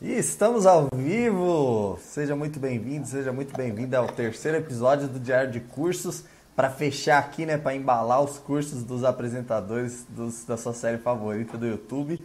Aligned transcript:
E 0.00 0.12
estamos 0.12 0.64
ao 0.64 0.86
vivo! 0.94 1.98
Seja 2.00 2.36
muito 2.36 2.60
bem-vindo, 2.60 3.04
seja 3.04 3.32
muito 3.32 3.52
bem-vinda 3.56 3.98
ao 3.98 4.06
terceiro 4.06 4.56
episódio 4.56 5.08
do 5.08 5.18
Diário 5.18 5.50
de 5.50 5.58
Cursos 5.58 6.22
para 6.54 6.70
fechar 6.70 7.18
aqui, 7.18 7.44
né, 7.44 7.58
para 7.58 7.74
embalar 7.74 8.22
os 8.22 8.38
cursos 8.38 8.84
dos 8.84 9.02
apresentadores 9.02 10.06
dos, 10.08 10.44
da 10.44 10.56
sua 10.56 10.72
série 10.72 10.98
favorita 10.98 11.58
do 11.58 11.66
YouTube. 11.66 12.24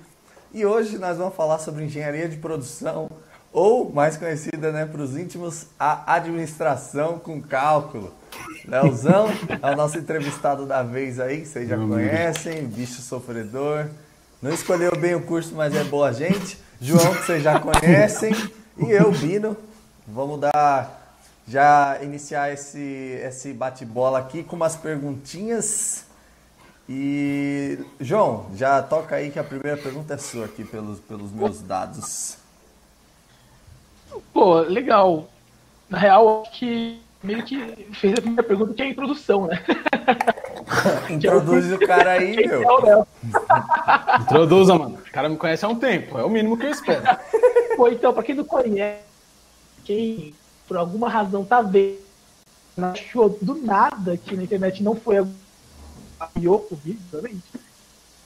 E 0.54 0.64
hoje 0.64 1.00
nós 1.00 1.18
vamos 1.18 1.34
falar 1.34 1.58
sobre 1.58 1.84
engenharia 1.84 2.30
de 2.30 2.38
produção, 2.38 3.10
ou 3.52 3.92
mais 3.92 4.18
conhecida, 4.18 4.72
né, 4.72 4.86
para 4.86 5.02
os 5.02 5.18
íntimos, 5.18 5.66
a 5.80 6.14
administração 6.14 7.18
com 7.18 7.42
cálculo. 7.42 8.14
Leozão 8.68 9.30
é 9.64 9.72
o 9.72 9.76
nosso 9.76 9.98
entrevistado 9.98 10.68
da 10.68 10.84
vez 10.84 11.20
aí, 11.20 11.44
vocês 11.44 11.68
já 11.68 11.76
conhecem, 11.76 12.68
bicho 12.68 13.02
sofredor. 13.02 13.88
Não 14.44 14.52
escolheu 14.52 14.96
bem 14.96 15.16
o 15.16 15.22
curso, 15.22 15.56
mas 15.56 15.74
é 15.74 15.84
boa 15.84 16.14
gente. 16.14 16.62
João, 16.84 17.16
que 17.16 17.26
vocês 17.26 17.42
já 17.42 17.62
conhecem, 17.62 18.34
e 18.78 18.92
eu, 18.92 19.10
Bino. 19.14 19.56
Vamos 20.06 20.38
dar, 20.42 21.16
já 21.48 21.98
iniciar 22.04 22.52
esse, 22.52 23.22
esse 23.24 23.54
bate-bola 23.54 24.20
aqui 24.20 24.44
com 24.44 24.58
umas 24.58 24.76
perguntinhas. 24.76 26.06
E, 26.90 27.80
João, 28.02 28.48
já 28.54 28.84
toca 28.84 29.16
aí 29.16 29.32
que 29.32 29.40
a 29.40 29.46
primeira 29.46 29.82
pergunta 29.82 30.16
é 30.16 30.18
sua 30.18 30.44
aqui 30.44 30.66
pelos, 30.66 31.00
pelos 31.00 31.32
meus 31.32 31.62
dados. 31.62 32.36
Pô, 34.34 34.60
legal. 34.60 35.30
Na 35.90 35.98
real, 35.98 36.44
que 36.52 37.02
meio 37.24 37.46
que 37.46 37.88
fez 37.94 38.16
a 38.18 38.22
primeira 38.22 38.44
pergunta, 38.44 38.74
que 38.74 38.82
é 38.82 38.86
a 38.88 38.90
introdução, 38.90 39.48
né? 39.48 39.64
Introduz 41.10 41.72
o 41.72 41.80
cara 41.80 42.12
aí, 42.14 42.36
meu. 42.48 42.64
Introduza, 44.22 44.76
mano. 44.76 44.96
O 44.96 45.12
cara 45.12 45.30
me 45.30 45.38
conhece 45.38 45.66
há 45.66 45.68
um 45.68 45.80
tempo. 45.80 46.18
É 46.18 46.24
o 46.24 46.30
mínimo 46.30 46.58
que 46.58 46.66
eu 46.66 46.72
espero. 46.72 47.04
Pô, 47.76 47.88
então, 47.90 48.14
pra 48.14 48.24
quem 48.24 48.36
não 48.36 48.44
conhece, 48.44 49.04
quem 49.84 50.34
por 50.68 50.78
alguma 50.78 51.10
razão 51.10 51.44
tá 51.44 51.62
vendo, 51.62 52.00
achou 52.78 53.38
do 53.42 53.56
nada 53.56 54.18
que 54.18 54.36
na 54.36 54.44
internet 54.44 54.82
não 54.82 54.96
foi 54.96 55.18
a 55.18 55.28
o 56.36 56.76
vídeo, 56.76 57.02
exatamente. 57.12 57.44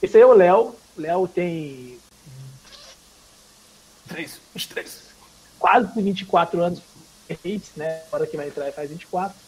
Esse 0.00 0.16
aí 0.16 0.22
é 0.22 0.26
o 0.26 0.32
Léo. 0.32 0.74
O 0.96 1.00
Léo 1.00 1.26
tem. 1.26 1.98
3, 4.06 4.40
23. 4.54 5.02
Quase 5.58 6.00
24 6.00 6.62
anos, 6.62 6.80
né? 7.76 8.02
Agora 8.06 8.26
que 8.26 8.36
vai 8.36 8.46
entrar 8.46 8.70
faz 8.72 8.88
24 8.88 9.47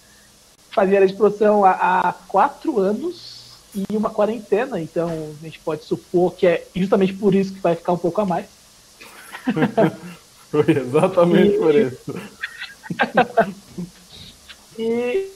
fazia 0.71 1.01
a 1.01 1.05
explosão 1.05 1.65
há, 1.65 1.71
há 1.73 2.13
quatro 2.13 2.79
anos 2.79 3.41
e 3.75 3.97
uma 3.97 4.11
quarentena, 4.11 4.81
então 4.81 5.09
a 5.09 5.45
gente 5.45 5.59
pode 5.61 5.85
supor 5.85 6.35
que 6.35 6.47
é 6.47 6.67
justamente 6.75 7.13
por 7.13 7.35
isso 7.35 7.53
que 7.53 7.61
vai 7.61 7.77
ficar 7.77 7.93
um 7.93 7.99
pouco 7.99 8.21
a 8.21 8.27
mais. 8.27 8.47
Foi 10.51 10.67
exatamente 10.69 11.55
e... 11.55 11.59
por 11.59 11.75
isso. 11.75 12.15
e, 14.79 15.31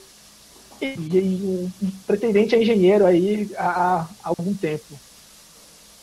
e, 0.81 0.87
e, 0.87 1.71
um 1.81 1.91
pretendente 2.05 2.53
é 2.55 2.61
engenheiro 2.61 3.05
aí 3.05 3.49
há, 3.57 4.05
há 4.23 4.29
algum 4.29 4.53
tempo. 4.53 4.99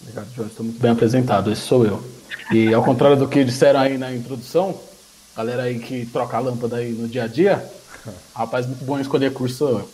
Obrigado, 0.00 0.33
Jorge. 0.34 0.50
Estou 0.50 0.64
muito 0.64 0.80
bem 0.80 0.91
apresentado. 0.91 1.52
Esse 1.52 1.61
sou 1.61 1.84
eu. 1.84 2.02
E 2.50 2.72
ao 2.72 2.83
contrário 2.83 3.17
do 3.17 3.28
que 3.28 3.44
disseram 3.44 3.80
aí 3.80 3.98
na 3.98 4.12
introdução, 4.12 4.80
galera 5.36 5.64
aí 5.64 5.78
que 5.78 6.06
troca 6.06 6.36
a 6.36 6.41
lâmpada 6.41 6.77
aí 6.77 6.92
no 6.92 7.06
dia 7.06 7.24
a 7.24 7.27
dia, 7.27 7.70
Rapaz, 8.34 8.67
muito 8.67 8.84
bom 8.84 8.98
escolher 8.98 9.33
curso. 9.33 9.89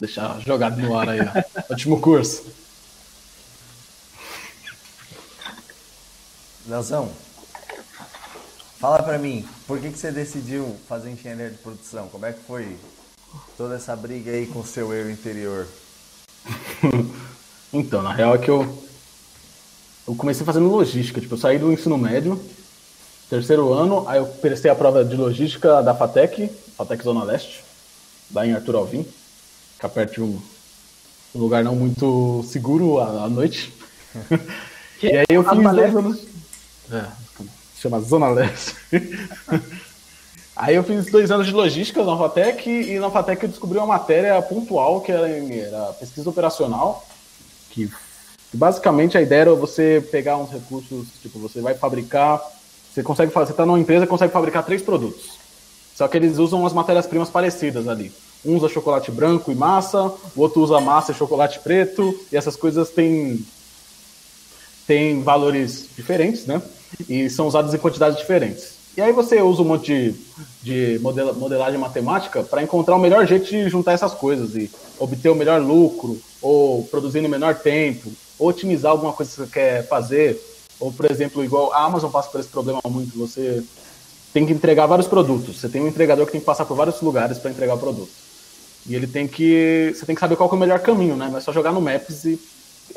Deixar 0.00 0.40
jogado 0.40 0.80
no 0.80 0.96
ar 0.96 1.08
aí, 1.08 1.20
ó. 1.20 1.72
Último 1.72 2.00
curso. 2.00 2.44
Leozão, 6.66 7.10
fala 8.78 9.02
pra 9.02 9.18
mim, 9.18 9.46
por 9.66 9.80
que, 9.80 9.90
que 9.90 9.98
você 9.98 10.12
decidiu 10.12 10.76
fazer 10.88 11.10
engenharia 11.10 11.50
de 11.50 11.58
produção? 11.58 12.08
Como 12.08 12.24
é 12.24 12.32
que 12.32 12.40
foi 12.44 12.76
toda 13.56 13.74
essa 13.74 13.96
briga 13.96 14.30
aí 14.30 14.46
com 14.46 14.60
o 14.60 14.66
seu 14.66 14.92
eu 14.92 15.10
interior? 15.10 15.66
então, 17.72 18.00
na 18.00 18.12
real 18.12 18.36
é 18.36 18.38
que 18.38 18.48
eu, 18.48 18.84
eu 20.06 20.14
comecei 20.14 20.46
fazendo 20.46 20.68
logística. 20.68 21.20
Tipo, 21.20 21.34
eu 21.34 21.38
saí 21.38 21.58
do 21.58 21.72
ensino 21.72 21.98
médio, 21.98 22.40
terceiro 23.28 23.72
ano, 23.72 24.08
aí 24.08 24.18
eu 24.18 24.26
prestei 24.26 24.70
a 24.70 24.74
prova 24.74 25.04
de 25.04 25.16
logística 25.16 25.82
da 25.82 25.94
FATEC, 25.94 26.48
FATEC 26.76 27.04
Zona 27.04 27.24
Leste, 27.24 27.62
lá 28.32 28.46
em 28.46 28.52
Arthur 28.52 28.76
Alvim, 28.76 29.06
fica 29.74 29.88
perto 29.88 30.14
de 30.14 30.22
um, 30.22 30.40
um 31.34 31.38
lugar 31.38 31.62
não 31.64 31.74
muito 31.74 32.44
seguro 32.44 32.98
à, 32.98 33.24
à 33.24 33.28
noite. 33.28 33.72
e 35.02 35.16
aí 35.16 35.24
eu 35.28 35.42
fiz 35.42 35.70
dois 35.72 35.96
anos. 35.96 36.20
É, 36.90 37.06
chama 37.76 38.00
Zona 38.00 38.28
Leste. 38.28 38.74
aí 40.54 40.74
eu 40.74 40.84
fiz 40.84 41.06
dois 41.06 41.30
anos 41.30 41.46
de 41.46 41.52
logística 41.52 42.04
na 42.04 42.16
FATEC 42.16 42.68
e 42.68 42.98
na 42.98 43.10
FATEC 43.10 43.42
eu 43.42 43.48
descobri 43.48 43.78
uma 43.78 43.86
matéria 43.86 44.40
pontual 44.42 45.00
que 45.00 45.10
era, 45.10 45.28
era 45.28 45.92
pesquisa 45.94 46.28
operacional, 46.30 47.06
que 47.70 47.90
basicamente 48.52 49.16
a 49.16 49.22
ideia 49.22 49.40
era 49.42 49.54
você 49.54 50.06
pegar 50.10 50.36
uns 50.36 50.50
recursos, 50.50 51.08
tipo, 51.20 51.38
você 51.38 51.60
vai 51.60 51.74
fabricar, 51.74 52.40
você 52.92 53.02
consegue 53.02 53.32
fazer, 53.32 53.46
você 53.46 53.52
está 53.52 53.66
numa 53.66 53.80
empresa 53.80 54.06
consegue 54.06 54.32
fabricar 54.32 54.64
três 54.64 54.82
produtos. 54.82 55.41
Só 55.94 56.08
que 56.08 56.16
eles 56.16 56.38
usam 56.38 56.66
as 56.66 56.72
matérias-primas 56.72 57.30
parecidas 57.30 57.86
ali. 57.88 58.12
Um 58.44 58.56
usa 58.56 58.68
chocolate 58.68 59.10
branco 59.10 59.52
e 59.52 59.54
massa, 59.54 60.12
o 60.34 60.40
outro 60.40 60.62
usa 60.62 60.80
massa 60.80 61.12
e 61.12 61.14
chocolate 61.14 61.60
preto, 61.60 62.18
e 62.30 62.36
essas 62.36 62.56
coisas 62.56 62.90
têm, 62.90 63.44
têm 64.86 65.22
valores 65.22 65.88
diferentes, 65.96 66.46
né? 66.46 66.60
E 67.08 67.30
são 67.30 67.46
usadas 67.46 67.72
em 67.72 67.78
quantidades 67.78 68.18
diferentes. 68.18 68.82
E 68.96 69.00
aí 69.00 69.12
você 69.12 69.40
usa 69.40 69.62
um 69.62 69.64
monte 69.64 70.14
de, 70.62 70.96
de 70.96 70.98
modelagem 70.98 71.78
matemática 71.78 72.42
para 72.42 72.62
encontrar 72.62 72.96
o 72.96 72.98
melhor 72.98 73.26
jeito 73.26 73.48
de 73.48 73.68
juntar 73.68 73.92
essas 73.92 74.12
coisas 74.12 74.54
e 74.54 74.70
obter 74.98 75.30
o 75.30 75.34
melhor 75.34 75.62
lucro, 75.62 76.20
ou 76.42 76.84
produzir 76.84 77.22
no 77.22 77.28
menor 77.28 77.54
tempo, 77.54 78.10
ou 78.38 78.48
otimizar 78.48 78.90
alguma 78.90 79.12
coisa 79.12 79.30
que 79.30 79.36
você 79.36 79.46
quer 79.46 79.88
fazer. 79.88 80.38
Ou, 80.78 80.92
por 80.92 81.10
exemplo, 81.10 81.44
igual 81.44 81.72
a 81.72 81.84
Amazon 81.84 82.10
passa 82.10 82.28
por 82.28 82.40
esse 82.40 82.48
problema 82.50 82.80
muito, 82.84 83.16
você 83.16 83.62
tem 84.32 84.46
que 84.46 84.52
entregar 84.52 84.86
vários 84.86 85.06
produtos. 85.06 85.60
Você 85.60 85.68
tem 85.68 85.82
um 85.82 85.88
entregador 85.88 86.24
que 86.26 86.32
tem 86.32 86.40
que 86.40 86.46
passar 86.46 86.64
por 86.64 86.76
vários 86.76 87.00
lugares 87.00 87.38
para 87.38 87.50
entregar 87.50 87.74
o 87.74 87.78
produto. 87.78 88.10
E 88.86 88.94
ele 88.94 89.06
tem 89.06 89.28
que. 89.28 89.92
Você 89.94 90.06
tem 90.06 90.14
que 90.14 90.20
saber 90.20 90.36
qual 90.36 90.50
é 90.50 90.54
o 90.54 90.56
melhor 90.56 90.80
caminho, 90.80 91.16
né? 91.16 91.28
Não 91.30 91.38
é 91.38 91.40
só 91.40 91.52
jogar 91.52 91.72
no 91.72 91.80
Maps 91.80 92.24
e 92.24 92.40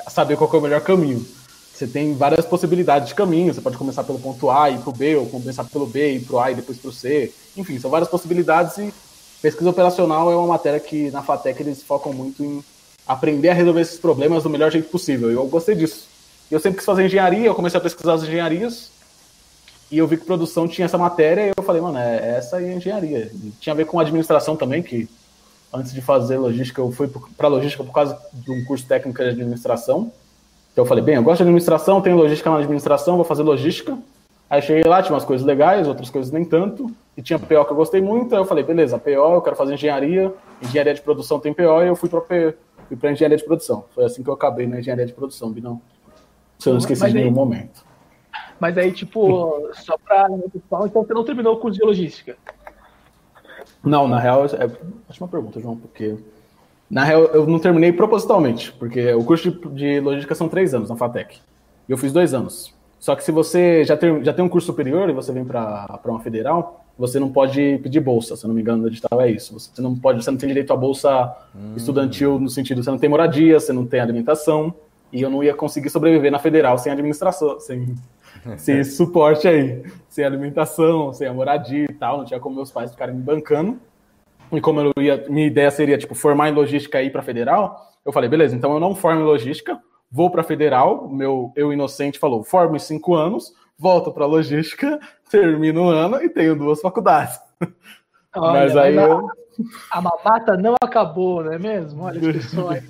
saber 0.09 0.38
qual 0.38 0.50
é 0.53 0.57
o 0.57 0.62
melhor 0.62 0.81
caminho. 0.81 1.25
Você 1.74 1.85
tem 1.85 2.16
várias 2.16 2.45
possibilidades 2.45 3.09
de 3.09 3.16
caminho. 3.16 3.53
Você 3.53 3.62
pode 3.62 3.78
começar 3.78 4.03
pelo 4.03 4.18
ponto 4.18 4.50
A 4.50 4.69
e 4.69 4.75
ir 4.75 4.79
para 4.79 4.90
o 4.90 4.94
B, 4.94 5.16
ou 5.18 5.28
começar 5.28 5.63
pelo 5.66 5.85
B 5.85 6.13
e 6.13 6.16
ir 6.16 6.19
para 6.22 6.35
o 6.35 6.40
A 6.40 6.51
e 6.51 6.56
depois 6.56 6.78
para 6.78 6.90
o 6.90 6.94
C. 6.94 7.31
Enfim, 7.56 7.78
são 7.79 7.91
várias 7.91 8.09
possibilidades 8.09 8.78
e 8.78 8.94
pesquisa 9.41 9.69
operacional 9.69 10.31
é 10.31 10.35
uma 10.35 10.47
matéria 10.47 10.79
que 10.79 11.12
na 11.12 11.22
FATEC 11.22 11.62
eles 11.62 11.84
focam 11.84 12.12
muito 12.12 12.44
em 12.44 12.63
aprender 13.06 13.50
a 13.50 13.53
resolver 13.53 13.81
esses 13.81 14.00
problemas 14.00 14.41
do 14.41 14.50
melhor 14.50 14.72
jeito 14.72 14.90
possível. 14.90 15.29
E 15.29 15.35
eu 15.35 15.45
gostei 15.45 15.75
disso. 15.75 16.07
Eu 16.50 16.59
sempre 16.59 16.78
quis 16.78 16.85
fazer 16.85 17.06
engenharia, 17.06 17.45
eu 17.45 17.53
comecei 17.53 17.78
a 17.78 17.84
pesquisar 17.84 18.13
as 18.13 18.24
engenharias 18.24 18.90
e 19.91 19.97
eu 19.97 20.07
vi 20.07 20.18
que 20.18 20.25
produção 20.25 20.68
tinha 20.68 20.85
essa 20.85 20.97
matéria 20.97 21.47
e 21.47 21.53
eu 21.56 21.63
falei, 21.63 21.81
mano, 21.81 21.97
é 21.97 22.38
essa 22.38 22.57
aí 22.57 22.66
é 22.66 22.75
engenharia. 22.75 23.31
E 23.34 23.51
tinha 23.59 23.73
a 23.73 23.75
ver 23.75 23.85
com 23.85 24.00
administração 24.00 24.56
também, 24.56 24.81
que 24.81 25.07
antes 25.73 25.94
de 25.94 26.01
fazer 26.01 26.38
logística, 26.38 26.81
eu 26.81 26.91
fui 26.91 27.09
para 27.38 27.47
logística 27.47 27.84
por 27.84 27.94
causa 27.94 28.18
de 28.34 28.51
um 28.51 28.66
curso 28.66 28.85
técnico 28.88 29.22
de 29.22 29.29
administração. 29.29 30.12
Então 30.72 30.84
eu 30.84 30.88
falei, 30.88 31.03
bem, 31.03 31.16
eu 31.16 31.24
gosto 31.24 31.38
de 31.38 31.44
administração, 31.44 32.01
tenho 32.01 32.18
logística 32.18 32.50
na 32.50 32.57
administração, 32.57 33.16
vou 33.16 33.25
fazer 33.25 33.44
logística. 33.44 33.97
Aí 34.50 34.62
cheguei 34.62 34.84
lá, 34.84 35.01
tinha 35.01 35.13
umas 35.13 35.25
coisas 35.25 35.45
legais, 35.45 35.88
outras 35.88 36.09
coisas 36.09 36.31
nem 36.31 36.45
tanto. 36.45 36.91
E 37.16 37.22
tinha 37.22 37.40
PO 37.40 37.66
que 37.66 37.72
eu 37.72 37.75
gostei 37.75 38.01
muito, 38.01 38.35
aí 38.35 38.41
eu 38.41 38.45
falei, 38.45 38.63
beleza, 38.63 38.97
PO, 39.00 39.09
eu 39.09 39.41
quero 39.41 39.56
fazer 39.56 39.74
engenharia, 39.74 40.34
engenharia 40.62 40.94
de 40.94 41.01
produção 41.01 41.40
tem 41.40 41.53
PO, 41.53 41.84
e 41.84 41.88
eu 41.88 41.95
fui 41.95 42.09
para 42.09 43.12
engenharia 43.12 43.38
de 43.38 43.44
produção. 43.44 43.85
Foi 43.94 44.06
assim 44.06 44.22
que 44.22 44.29
eu 44.29 44.34
acabei 44.34 44.68
na 44.68 44.79
engenharia 44.79 45.06
de 45.06 45.13
produção, 45.13 45.51
Binão. 45.51 45.81
Se 46.59 46.69
eu 46.69 46.74
não 46.74 46.79
esqueci 46.79 47.06
de 47.07 47.13
nenhum 47.13 47.31
momento. 47.31 47.85
Mas 48.59 48.77
aí, 48.77 48.91
tipo, 48.91 49.69
só 49.73 49.97
pra 49.97 50.29
pessoal, 50.51 50.88
então 50.88 51.03
você 51.03 51.13
não 51.13 51.24
terminou 51.24 51.56
o 51.56 51.57
curso 51.57 51.77
de 51.77 51.85
logística? 51.85 52.38
Não, 53.83 54.07
na 54.07 54.19
real, 54.19 54.45
é 54.45 54.69
ótima 55.09 55.27
pergunta, 55.27 55.59
João, 55.59 55.75
porque 55.75 56.15
na 56.89 57.03
real 57.03 57.24
eu 57.25 57.45
não 57.45 57.59
terminei 57.59 57.91
propositalmente, 57.91 58.71
porque 58.74 59.13
o 59.13 59.24
curso 59.24 59.51
de, 59.51 59.69
de 59.69 60.00
logística 60.00 60.35
são 60.35 60.47
três 60.47 60.74
anos 60.74 60.89
na 60.89 60.95
FATEC. 60.95 61.39
E 61.88 61.91
eu 61.91 61.97
fiz 61.97 62.12
dois 62.12 62.33
anos. 62.33 62.74
Só 63.00 63.15
que 63.15 63.24
se 63.24 63.31
você 63.31 63.83
já 63.83 63.95
tem, 63.95 64.24
já 64.24 64.33
tem 64.33 64.44
um 64.44 64.50
curso 64.50 64.68
superior 64.68 65.09
e 65.09 65.13
você 65.13 65.31
vem 65.31 65.45
para 65.45 66.00
uma 66.06 66.19
federal, 66.21 66.83
você 66.97 67.19
não 67.19 67.30
pode 67.30 67.80
pedir 67.83 68.00
bolsa, 68.00 68.35
se 68.35 68.45
eu 68.45 68.47
não 68.47 68.56
me 68.56 68.62
engano, 68.62 68.83
no 68.83 68.88
edital 68.88 69.21
é 69.21 69.30
isso. 69.30 69.53
Você 69.53 69.81
não 69.81 69.95
pode, 69.95 70.24
você 70.24 70.31
não 70.31 70.38
tem 70.38 70.47
direito 70.47 70.71
à 70.74 70.75
bolsa 70.75 71.35
hum. 71.53 71.74
estudantil 71.75 72.39
no 72.39 72.50
sentido, 72.50 72.83
você 72.83 72.89
não 72.89 72.97
tem 72.97 73.09
moradia, 73.09 73.59
você 73.59 73.74
não 73.74 73.85
tem 73.85 74.00
alimentação, 74.00 74.74
e 75.12 75.21
eu 75.21 75.30
não 75.30 75.44
ia 75.44 75.53
conseguir 75.53 75.89
sobreviver 75.89 76.31
na 76.31 76.39
federal 76.39 76.77
sem 76.77 76.91
administração, 76.91 77.59
sem 77.59 77.95
sem 78.57 78.80
esse 78.80 78.95
suporte 78.95 79.47
aí, 79.47 79.83
sem 80.07 80.24
alimentação, 80.24 81.12
sem 81.13 81.27
a 81.27 81.33
moradia 81.33 81.86
e 81.89 81.94
tal, 81.94 82.19
não 82.19 82.25
tinha 82.25 82.39
como 82.39 82.56
meus 82.56 82.71
pais 82.71 82.92
ficarem 82.92 83.15
me 83.15 83.21
bancando. 83.21 83.80
E 84.51 84.62
como 84.62 84.80
eu 84.80 84.94
ia, 85.01 85.25
minha 85.27 85.47
ideia 85.47 85.71
seria 85.71 85.97
tipo 85.97 86.13
formar 86.13 86.50
em 86.50 86.53
logística 86.53 87.01
ir 87.01 87.12
para 87.12 87.24
federal, 87.24 87.92
eu 88.06 88.13
falei, 88.13 88.30
beleza, 88.30 88.56
então 88.56 88.74
eu 88.74 88.80
não 88.80 88.94
formo 88.94 89.21
em 89.21 89.25
logística, 89.25 89.81
vou 90.12 90.30
para 90.30 90.44
federal. 90.44 91.09
Meu 91.09 91.51
eu 91.56 91.74
inocente 91.74 92.19
falou, 92.19 92.44
formo 92.44 92.75
em 92.75 92.80
cinco 92.80 93.15
anos, 93.15 93.53
volto 93.77 94.12
para 94.12 94.25
logística, 94.25 95.00
termino 95.30 95.86
o 95.86 95.89
ano 95.89 96.21
e 96.21 96.30
tenho 96.30 96.56
duas 96.56 96.80
faculdades. 96.80 97.39
Olha, 98.35 98.51
mas 98.51 98.77
aí 98.77 98.95
eu... 98.95 99.29
a, 99.89 100.01
mamata 100.01 100.57
não 100.57 100.75
acabou, 100.81 101.43
não 101.43 101.53
é 101.53 101.59
mesmo? 101.59 102.03
Olha 102.03 102.19
as 102.19 102.35
pessoas 102.35 102.83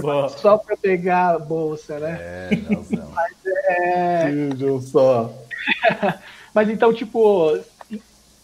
só, 0.00 0.28
só 0.28 0.58
para 0.58 0.76
pegar 0.76 1.34
a 1.34 1.38
bolsa, 1.38 1.98
né? 1.98 2.18
É, 2.20 2.50
não, 2.96 3.10
mas 3.12 3.32
é... 3.66 4.80
só. 4.80 5.32
mas 6.54 6.70
então, 6.70 6.92
tipo, 6.92 7.58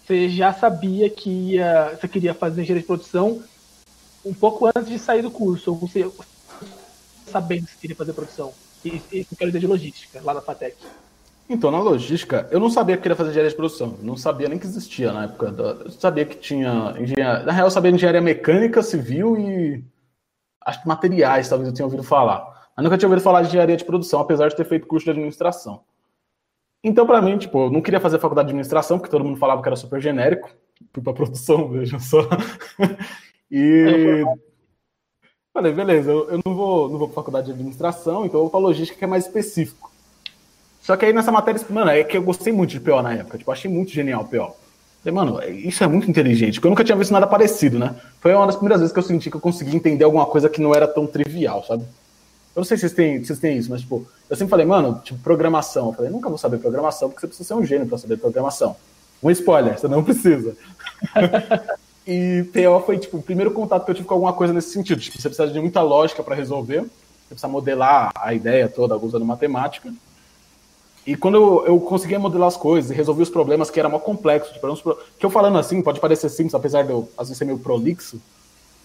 você 0.05 0.29
já 0.29 0.53
sabia 0.53 1.09
que 1.09 1.31
ia, 1.31 1.97
você 1.99 2.07
queria 2.07 2.35
fazer 2.35 2.61
engenharia 2.61 2.83
de 2.83 2.87
produção 2.87 3.43
um 4.25 4.35
pouco 4.35 4.67
antes 4.67 4.89
de 4.89 4.99
sair 4.99 5.23
do 5.23 5.31
curso, 5.31 5.73
ou 5.73 5.79
você 5.79 6.11
sabendo 7.27 7.67
que 7.67 7.73
você 7.73 7.79
queria 7.81 7.97
fazer 7.97 8.13
produção? 8.13 8.53
E, 8.85 9.01
e 9.11 9.25
quero 9.25 9.51
dizer 9.51 9.61
de 9.61 9.67
logística, 9.67 10.21
lá 10.23 10.35
na 10.35 10.43
FATEC. 10.43 10.77
Então, 11.49 11.71
na 11.71 11.79
logística, 11.79 12.49
eu 12.51 12.59
não 12.59 12.71
sabia 12.71 12.97
que 12.97 13.03
queria 13.03 13.17
fazer 13.17 13.31
engenharia 13.31 13.51
de 13.51 13.57
produção. 13.57 13.99
Não 14.01 14.17
sabia 14.17 14.49
nem 14.49 14.59
que 14.59 14.67
existia 14.67 15.13
na 15.13 15.25
época. 15.25 15.53
Da... 15.53 15.63
Eu 15.85 15.91
sabia 15.91 16.25
que 16.25 16.37
tinha 16.37 16.95
engenharia. 16.99 17.45
Na 17.45 17.53
real, 17.53 17.67
eu 17.67 17.71
sabia 17.71 17.91
engenharia 17.91 18.21
mecânica, 18.21 18.83
civil 18.83 19.37
e. 19.37 19.85
Acho 20.65 20.81
que 20.81 20.89
materiais, 20.89 21.49
talvez 21.49 21.69
eu 21.69 21.75
tenha 21.75 21.85
ouvido 21.85 22.03
falar. 22.03 22.71
Mas 22.75 22.83
nunca 22.83 22.97
tinha 22.97 23.09
ouvido 23.09 23.23
falar 23.23 23.43
de 23.43 23.49
engenharia 23.49 23.77
de 23.77 23.85
produção, 23.85 24.21
apesar 24.21 24.49
de 24.49 24.57
ter 24.57 24.65
feito 24.65 24.87
curso 24.87 25.05
de 25.05 25.11
administração. 25.11 25.85
Então, 26.83 27.07
para 27.07 27.21
mim, 27.21 27.37
tipo, 27.37 27.67
eu 27.67 27.71
não 27.71 27.83
queria 27.83 28.01
fazer 28.01 28.19
faculdade 28.19 28.47
de 28.47 28.53
administração, 28.53 28.99
porque 28.99 29.11
todo 29.11 29.25
mundo 29.25 29.39
falava 29.39 29.61
que 29.61 29.69
era 29.69 29.77
super 29.77 30.01
genérico. 30.01 30.51
Fui 30.93 31.03
pra 31.03 31.13
produção, 31.13 31.69
vejam 31.73 32.01
só. 32.01 32.21
e. 33.51 34.25
Falei, 35.53 35.73
beleza, 35.73 36.11
eu, 36.11 36.31
eu 36.31 36.41
não 36.45 36.55
vou, 36.55 36.89
não 36.89 36.99
vou 36.99 37.09
pra 37.09 37.17
faculdade 37.17 37.47
de 37.47 37.53
administração, 37.53 38.25
então 38.25 38.41
eu 38.41 38.45
vou 38.45 38.51
pra 38.51 38.59
logística 38.59 38.99
que 38.99 39.05
é 39.05 39.07
mais 39.07 39.27
específico. 39.27 39.94
Só 40.85 40.99
que 40.99 41.07
aí 41.07 41.15
nessa 41.15 41.33
matéria, 41.33 41.59
mano, 41.71 41.91
é 41.91 42.05
que 42.05 42.15
eu 42.15 42.23
gostei 42.23 42.53
muito 42.53 42.73
de 42.73 42.79
PO 42.79 43.01
na 43.01 43.15
época. 43.15 43.39
Tipo, 43.39 43.51
achei 43.51 43.71
muito 43.71 43.91
genial 43.91 44.21
o 44.21 44.25
PO. 44.27 44.55
Falei, 45.03 45.15
mano, 45.15 45.43
isso 45.43 45.83
é 45.83 45.87
muito 45.87 46.11
inteligente, 46.11 46.57
porque 46.57 46.67
eu 46.67 46.71
nunca 46.71 46.85
tinha 46.85 46.97
visto 46.97 47.11
nada 47.11 47.27
parecido, 47.27 47.79
né? 47.79 47.95
Foi 48.21 48.35
uma 48.35 48.45
das 48.45 48.55
primeiras 48.55 48.81
vezes 48.81 48.93
que 48.93 48.99
eu 48.99 49.03
senti 49.03 49.31
que 49.31 49.37
eu 49.37 49.41
consegui 49.41 49.75
entender 49.75 50.05
alguma 50.05 50.27
coisa 50.27 50.47
que 50.47 50.61
não 50.61 50.75
era 50.75 50.87
tão 50.87 51.07
trivial, 51.07 51.65
sabe? 51.67 51.85
Eu 52.55 52.61
não 52.61 52.65
sei 52.65 52.77
se 52.77 52.83
vocês 52.83 52.93
têm, 52.93 53.19
se 53.21 53.29
vocês 53.29 53.39
têm 53.39 53.57
isso, 53.57 53.71
mas, 53.71 53.81
tipo, 53.81 54.07
eu 54.29 54.37
sempre 54.37 54.51
falei, 54.51 54.67
mano, 54.67 55.01
tipo, 55.03 55.19
programação. 55.21 55.87
Eu 55.87 55.95
falei, 55.95 56.11
nunca 56.11 56.29
vou 56.29 56.37
saber 56.37 56.59
programação, 56.59 57.09
porque 57.09 57.21
você 57.23 57.29
precisa 57.29 57.49
ser 57.49 57.55
um 57.55 57.65
gênio 57.65 57.87
para 57.87 57.97
saber 57.97 58.19
programação. 58.19 58.77
Um 59.23 59.31
spoiler, 59.31 59.79
você 59.79 59.89
não 59.89 60.05
precisa. 60.05 60.55
e 62.07 62.45
PO 62.53 62.85
foi, 62.85 62.99
tipo, 62.99 63.17
o 63.17 63.23
primeiro 63.23 63.53
contato 63.53 63.87
que 63.87 63.91
eu 63.91 63.95
tive 63.95 64.07
com 64.07 64.15
alguma 64.15 64.35
coisa 64.35 64.53
nesse 64.53 64.71
sentido. 64.71 65.01
Tipo, 65.01 65.17
você 65.17 65.31
precisa 65.31 65.51
de 65.51 65.61
muita 65.61 65.81
lógica 65.81 66.23
para 66.23 66.35
resolver, 66.35 66.81
você 66.83 67.31
precisa 67.31 67.49
modelar 67.49 68.11
a 68.15 68.35
ideia 68.35 68.69
toda 68.69 68.99
usando 68.99 69.25
matemática. 69.25 69.91
E 71.07 71.17
quando 71.17 71.37
eu, 71.37 71.67
eu 71.67 71.81
conseguia 71.81 72.19
modelar 72.19 72.49
as 72.49 72.57
coisas 72.57 72.91
e 72.91 72.95
resolver 72.95 73.23
os 73.23 73.31
problemas 73.31 73.71
que 73.71 73.79
eram 73.79 73.91
mó 73.91 73.99
complexos, 73.99 74.53
tipo, 74.53 74.99
que 75.19 75.27
eu 75.27 75.31
falando 75.31 75.59
assim, 75.59 75.83
pode 75.83 76.01
parecer 76.01 76.29
simples, 76.31 76.55
apesar 76.55 76.83
de 76.83 76.91
eu 76.91 77.09
às 77.19 77.29
vezes 77.29 77.39
ser 77.39 77.45
meio 77.45 77.59
prolixo, 77.59 78.21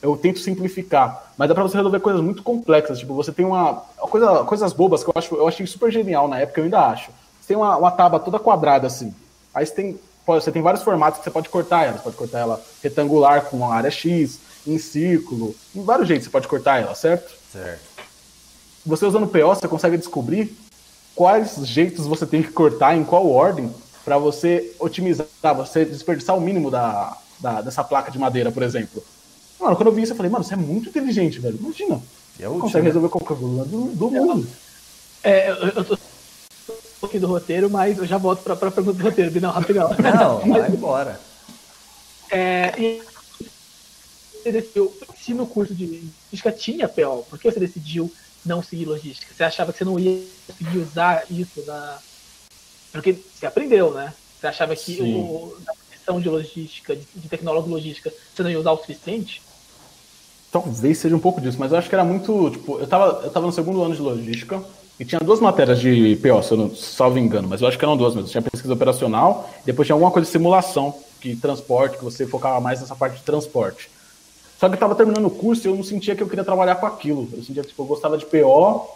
eu 0.01 0.17
tento 0.17 0.39
simplificar. 0.39 1.31
Mas 1.37 1.47
dá 1.47 1.55
pra 1.55 1.63
você 1.63 1.77
resolver 1.77 1.99
coisas 1.99 2.21
muito 2.21 2.43
complexas. 2.43 2.99
Tipo, 2.99 3.13
você 3.13 3.31
tem 3.31 3.45
uma. 3.45 3.75
Coisa, 3.97 4.43
coisas 4.43 4.73
bobas 4.73 5.03
que 5.03 5.09
eu, 5.09 5.13
acho, 5.15 5.35
eu 5.35 5.47
achei 5.47 5.65
super 5.65 5.91
genial 5.91 6.27
na 6.27 6.39
época, 6.39 6.59
eu 6.59 6.65
ainda 6.65 6.85
acho. 6.87 7.11
Você 7.39 7.49
tem 7.49 7.57
uma, 7.57 7.77
uma 7.77 7.91
tábua 7.91 8.19
toda 8.19 8.39
quadrada 8.39 8.87
assim. 8.87 9.13
Aí 9.53 9.65
você 9.65 9.73
tem, 9.73 9.99
você 10.25 10.51
tem 10.51 10.61
vários 10.61 10.83
formatos 10.83 11.19
que 11.19 11.23
você 11.23 11.31
pode 11.31 11.49
cortar 11.49 11.85
ela. 11.85 11.97
Você 11.97 12.03
pode 12.03 12.15
cortar 12.15 12.39
ela 12.39 12.61
retangular 12.81 13.45
com 13.45 13.57
uma 13.57 13.73
área 13.73 13.91
X, 13.91 14.39
em 14.67 14.77
círculo, 14.77 15.55
em 15.75 15.83
vários 15.83 16.07
jeitos 16.07 16.25
você 16.25 16.31
pode 16.31 16.47
cortar 16.47 16.81
ela, 16.81 16.95
certo? 16.95 17.33
Certo. 17.51 17.81
Você 18.85 19.05
usando 19.05 19.23
o 19.23 19.27
PO, 19.27 19.55
você 19.55 19.67
consegue 19.67 19.97
descobrir 19.97 20.55
quais 21.19 21.57
jeitos 21.67 22.07
você 22.07 22.25
tem 22.25 22.41
que 22.41 22.49
cortar, 22.49 22.95
em 22.95 23.03
qual 23.03 23.29
ordem, 23.29 23.69
para 24.05 24.17
você 24.17 24.73
otimizar, 24.79 25.27
você 25.53 25.83
desperdiçar 25.83 26.33
o 26.33 26.39
mínimo 26.39 26.71
da, 26.71 27.17
da, 27.37 27.59
dessa 27.59 27.83
placa 27.83 28.09
de 28.09 28.17
madeira, 28.17 28.53
por 28.53 28.63
exemplo. 28.63 29.03
Mano, 29.59 29.75
quando 29.75 29.87
eu 29.87 29.93
vi 29.93 30.03
isso, 30.03 30.13
eu 30.13 30.15
falei, 30.15 30.31
mano, 30.31 30.45
você 30.45 30.53
é 30.53 30.57
muito 30.57 30.87
inteligente, 30.87 31.37
velho. 31.37 31.59
Imagina. 31.59 32.01
É 32.39 32.45
consegue 32.45 32.85
resolver 32.85 33.09
qualquer 33.09 33.35
problema 33.35 33.65
do, 33.65 33.87
do 33.87 34.09
mundo. 34.09 34.47
É, 35.21 35.49
eu, 35.49 35.55
eu 35.55 35.83
tô 35.83 35.95
um 35.95 36.99
pouquinho 37.01 37.21
do 37.23 37.27
roteiro, 37.27 37.69
mas 37.69 37.97
eu 37.97 38.07
já 38.07 38.17
volto 38.17 38.41
para 38.41 38.53
a 38.53 38.71
pergunta 38.71 38.97
do 38.97 39.03
roteiro, 39.03 39.41
não, 39.41 39.51
rapidão. 39.51 39.89
Não, 39.99 40.39
vai 40.39 40.71
embora. 40.71 41.19
É, 42.31 42.73
e 42.77 43.01
você 44.41 44.53
decidiu, 44.53 44.93
se 45.21 45.33
no 45.33 45.45
curso 45.45 45.75
de 45.75 46.09
física 46.29 46.49
tinha 46.49 46.87
PO, 46.87 47.25
por 47.29 47.37
que 47.37 47.51
você 47.51 47.59
decidiu 47.59 48.09
não 48.49 48.61
seguir 48.61 48.85
logística? 48.85 49.33
Você 49.33 49.43
achava 49.43 49.71
que 49.71 49.77
você 49.77 49.85
não 49.85 49.97
ia 49.97 50.21
conseguir 50.47 50.77
usar 50.79 51.23
isso 51.29 51.63
na. 51.65 51.99
Porque 52.91 53.13
você 53.13 53.45
aprendeu, 53.45 53.93
né? 53.93 54.13
Você 54.39 54.47
achava 54.47 54.75
que 54.75 55.01
o, 55.01 55.55
na 55.65 55.73
questão 55.91 56.19
de 56.19 56.27
logística, 56.27 56.95
de, 56.95 57.05
de 57.15 57.29
tecnólogo 57.29 57.69
logística, 57.69 58.11
você 58.33 58.43
não 58.43 58.49
ia 58.49 58.59
usar 58.59 58.71
o 58.71 58.77
suficiente? 58.77 59.41
Talvez 60.51 60.97
seja 60.97 61.15
um 61.15 61.19
pouco 61.19 61.39
disso, 61.39 61.57
mas 61.59 61.71
eu 61.71 61.77
acho 61.77 61.87
que 61.87 61.95
era 61.95 62.03
muito. 62.03 62.49
Tipo, 62.49 62.79
eu 62.79 62.87
tava, 62.87 63.21
eu 63.23 63.29
tava 63.29 63.45
no 63.45 63.51
segundo 63.51 63.83
ano 63.83 63.95
de 63.95 64.01
logística 64.01 64.61
e 64.99 65.05
tinha 65.05 65.19
duas 65.19 65.39
matérias 65.39 65.79
de 65.79 66.17
PO, 66.17 66.43
se 66.43 66.51
eu 66.51 66.57
não 66.57 66.75
salvo 66.75 67.19
engano, 67.19 67.47
mas 67.47 67.61
eu 67.61 67.67
acho 67.67 67.77
que 67.77 67.85
eram 67.85 67.95
duas 67.95 68.15
mesmo. 68.15 68.29
Tinha 68.29 68.41
pesquisa 68.41 68.73
operacional 68.73 69.49
depois 69.63 69.85
tinha 69.85 69.93
alguma 69.93 70.11
coisa 70.11 70.25
de 70.25 70.31
simulação, 70.31 70.93
que 71.21 71.35
transporte, 71.35 71.97
que 71.97 72.03
você 72.03 72.25
focava 72.25 72.59
mais 72.59 72.81
nessa 72.81 72.95
parte 72.95 73.17
de 73.17 73.23
transporte. 73.23 73.89
Só 74.59 74.67
que 74.67 74.75
eu 74.75 74.79
tava 74.79 74.93
terminando 74.93 75.25
o 75.25 75.31
curso 75.31 75.65
e 75.65 75.69
eu 75.69 75.75
não 75.75 75.83
sentia 75.83 76.15
que 76.15 76.21
eu 76.21 76.27
queria 76.27 76.43
trabalhar 76.43 76.75
com 76.75 76.85
aquilo. 76.85 77.29
Eu 77.31 77.41
sentia 77.41 77.63
que 77.63 77.69
tipo, 77.69 77.81
eu 77.81 77.87
gostava 77.87 78.17
de 78.17 78.25
PO, 78.25 78.89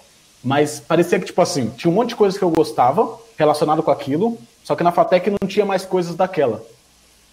mas 0.43 0.81
parecia 0.81 1.17
que, 1.17 1.25
tipo 1.25 1.41
assim, 1.41 1.69
tinha 1.69 1.89
um 1.89 1.93
monte 1.93 2.09
de 2.09 2.15
coisas 2.17 2.37
que 2.37 2.43
eu 2.43 2.49
gostava 2.49 3.17
relacionado 3.37 3.81
com 3.81 3.89
aquilo, 3.89 4.37
só 4.61 4.75
que 4.75 4.83
na 4.83 4.91
FATEC 4.91 5.29
não 5.29 5.47
tinha 5.47 5.65
mais 5.65 5.85
coisas 5.85 6.15
daquela. 6.15 6.61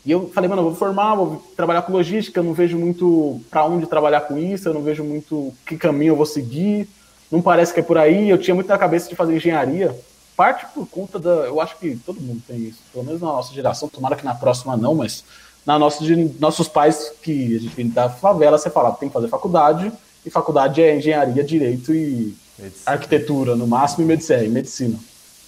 E 0.06 0.12
eu 0.12 0.30
falei, 0.32 0.48
mano, 0.48 0.62
eu 0.62 0.66
vou 0.66 0.76
formar, 0.76 1.16
vou 1.16 1.42
trabalhar 1.56 1.82
com 1.82 1.92
logística, 1.92 2.38
eu 2.38 2.44
não 2.44 2.54
vejo 2.54 2.78
muito 2.78 3.40
para 3.50 3.64
onde 3.64 3.86
trabalhar 3.86 4.20
com 4.22 4.38
isso, 4.38 4.68
eu 4.68 4.74
não 4.74 4.82
vejo 4.82 5.02
muito 5.02 5.52
que 5.66 5.76
caminho 5.76 6.12
eu 6.12 6.16
vou 6.16 6.24
seguir, 6.24 6.88
não 7.32 7.42
parece 7.42 7.74
que 7.74 7.80
é 7.80 7.82
por 7.82 7.98
aí. 7.98 8.30
Eu 8.30 8.38
tinha 8.38 8.54
muito 8.54 8.68
na 8.68 8.78
cabeça 8.78 9.08
de 9.08 9.16
fazer 9.16 9.34
engenharia, 9.34 9.94
parte 10.36 10.66
por 10.72 10.86
conta 10.86 11.18
da. 11.18 11.30
Eu 11.30 11.60
acho 11.60 11.76
que 11.78 11.96
todo 11.96 12.20
mundo 12.20 12.40
tem 12.46 12.58
isso, 12.58 12.78
pelo 12.92 13.04
menos 13.04 13.20
na 13.20 13.26
nossa 13.26 13.52
geração, 13.52 13.88
tomara 13.88 14.14
que 14.14 14.24
na 14.24 14.34
próxima 14.36 14.76
não, 14.76 14.94
mas 14.94 15.24
na 15.64 15.78
nossa, 15.78 16.02
de 16.02 16.16
nossos 16.38 16.68
pais, 16.68 17.12
que 17.22 17.56
a 17.56 17.58
gente 17.58 17.74
vem 17.74 17.88
da 17.88 18.08
favela, 18.08 18.58
você 18.58 18.70
fala, 18.70 18.92
tem 18.92 19.08
que 19.08 19.12
fazer 19.12 19.28
faculdade, 19.28 19.92
e 20.24 20.30
faculdade 20.30 20.82
é 20.82 20.96
engenharia, 20.96 21.42
direito 21.42 21.94
e 21.94 22.36
medicina. 22.58 22.82
arquitetura, 22.86 23.56
no 23.56 23.66
máximo, 23.66 24.04
e 24.04 24.06
medicina. 24.06 24.48
Medicina. 24.48 24.98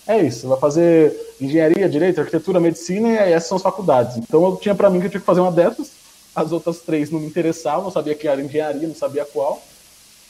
É 0.06 0.20
isso, 0.20 0.48
vai 0.48 0.58
fazer 0.58 1.34
engenharia, 1.40 1.88
direito, 1.88 2.20
arquitetura, 2.20 2.58
medicina, 2.58 3.08
e 3.08 3.32
essas 3.32 3.48
são 3.48 3.56
as 3.56 3.62
faculdades. 3.62 4.16
Então 4.16 4.44
eu 4.44 4.56
tinha 4.56 4.74
para 4.74 4.90
mim 4.90 5.00
que 5.00 5.06
eu 5.06 5.10
tinha 5.10 5.20
que 5.20 5.26
fazer 5.26 5.40
uma 5.40 5.52
dessas, 5.52 5.90
as 6.34 6.50
outras 6.50 6.80
três 6.80 7.10
não 7.10 7.20
me 7.20 7.26
interessavam, 7.26 7.84
eu 7.84 7.90
sabia 7.90 8.14
que 8.14 8.26
era 8.26 8.40
engenharia, 8.40 8.88
não 8.88 8.94
sabia 8.94 9.24
qual. 9.24 9.62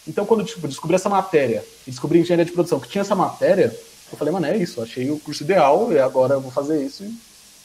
Então 0.07 0.27
quando 0.27 0.45
tipo, 0.45 0.69
descobri 0.69 0.97
essa 0.97 1.09
matéria, 1.09 1.65
e 1.87 1.91
descobri 1.91 2.21
engenharia 2.21 2.45
de 2.45 2.53
produção, 2.53 2.79
que 2.79 2.89
tinha 2.89 3.01
essa 3.01 3.15
matéria, 3.15 3.75
eu 4.11 4.19
falei, 4.19 4.33
mano, 4.33 4.47
é 4.47 4.57
isso, 4.57 4.83
achei 4.83 5.11
o 5.11 5.19
curso 5.19 5.43
ideal, 5.43 5.91
e 5.91 5.99
agora 5.99 6.35
eu 6.35 6.41
vou 6.41 6.51
fazer 6.51 6.85
isso 6.85 7.03
e 7.05 7.15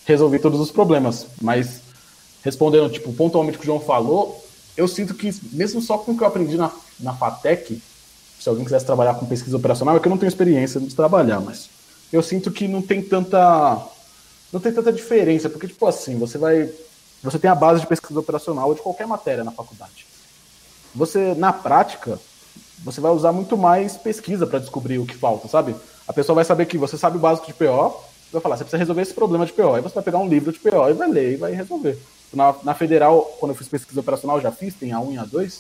resolvi 0.05 0.39
todos 0.39 0.61
os 0.61 0.71
problemas. 0.71 1.27
Mas 1.41 1.81
respondendo, 2.47 2.89
tipo, 2.89 3.11
pontualmente 3.13 3.57
o 3.57 3.59
que 3.59 3.65
o 3.65 3.67
João 3.67 3.79
falou, 3.79 4.43
eu 4.75 4.87
sinto 4.87 5.13
que, 5.13 5.29
mesmo 5.51 5.81
só 5.81 5.97
com 5.97 6.13
o 6.13 6.17
que 6.17 6.23
eu 6.23 6.27
aprendi 6.27 6.55
na, 6.55 6.71
na 6.99 7.13
FATEC, 7.13 7.81
se 8.39 8.47
alguém 8.47 8.63
quisesse 8.63 8.85
trabalhar 8.85 9.15
com 9.15 9.25
pesquisa 9.25 9.57
operacional, 9.57 9.97
é 9.97 9.99
que 9.99 10.07
eu 10.07 10.09
não 10.09 10.17
tenho 10.17 10.29
experiência 10.29 10.79
de 10.79 10.95
trabalhar, 10.95 11.41
mas 11.41 11.69
eu 12.13 12.23
sinto 12.23 12.51
que 12.51 12.67
não 12.67 12.81
tem 12.81 13.01
tanta 13.01 13.85
não 14.51 14.59
tem 14.61 14.71
tanta 14.71 14.93
diferença, 14.93 15.49
porque, 15.49 15.67
tipo 15.67 15.85
assim, 15.85 16.17
você 16.17 16.37
vai. 16.37 16.69
Você 17.21 17.37
tem 17.37 17.49
a 17.49 17.55
base 17.55 17.81
de 17.81 17.87
pesquisa 17.87 18.19
operacional 18.19 18.73
de 18.73 18.81
qualquer 18.81 19.05
matéria 19.07 19.43
na 19.43 19.51
faculdade. 19.51 20.05
Você, 20.95 21.33
na 21.35 21.51
prática, 21.51 22.17
você 22.83 23.01
vai 23.01 23.11
usar 23.11 23.33
muito 23.33 23.57
mais 23.57 23.97
pesquisa 23.97 24.47
para 24.47 24.59
descobrir 24.59 24.99
o 24.99 25.05
que 25.05 25.15
falta, 25.15 25.47
sabe? 25.47 25.75
A 26.07 26.13
pessoa 26.13 26.35
vai 26.35 26.45
saber 26.45 26.65
que 26.65 26.77
você 26.77 26.97
sabe 26.97 27.17
o 27.17 27.19
básico 27.19 27.47
de 27.47 27.53
PO, 27.53 27.93
vai 28.31 28.41
falar, 28.41 28.55
você 28.55 28.63
precisa 28.63 28.77
resolver 28.77 29.01
esse 29.01 29.13
problema 29.13 29.45
de 29.45 29.51
PO. 29.51 29.73
Aí 29.73 29.81
você 29.81 29.95
vai 29.95 30.03
pegar 30.03 30.19
um 30.19 30.29
livro 30.29 30.51
de 30.51 30.59
PO 30.59 30.89
e 30.89 30.93
vai 30.93 31.09
ler 31.09 31.33
e 31.33 31.35
vai 31.35 31.51
resolver. 31.51 31.99
Na, 32.33 32.55
na 32.63 32.73
federal, 32.73 33.21
quando 33.39 33.51
eu 33.51 33.55
fiz 33.55 33.67
pesquisa 33.67 33.99
operacional, 33.99 34.41
já 34.41 34.51
fiz, 34.51 34.73
tem 34.73 34.89
A1 34.89 35.13
e 35.13 35.17
A2. 35.17 35.59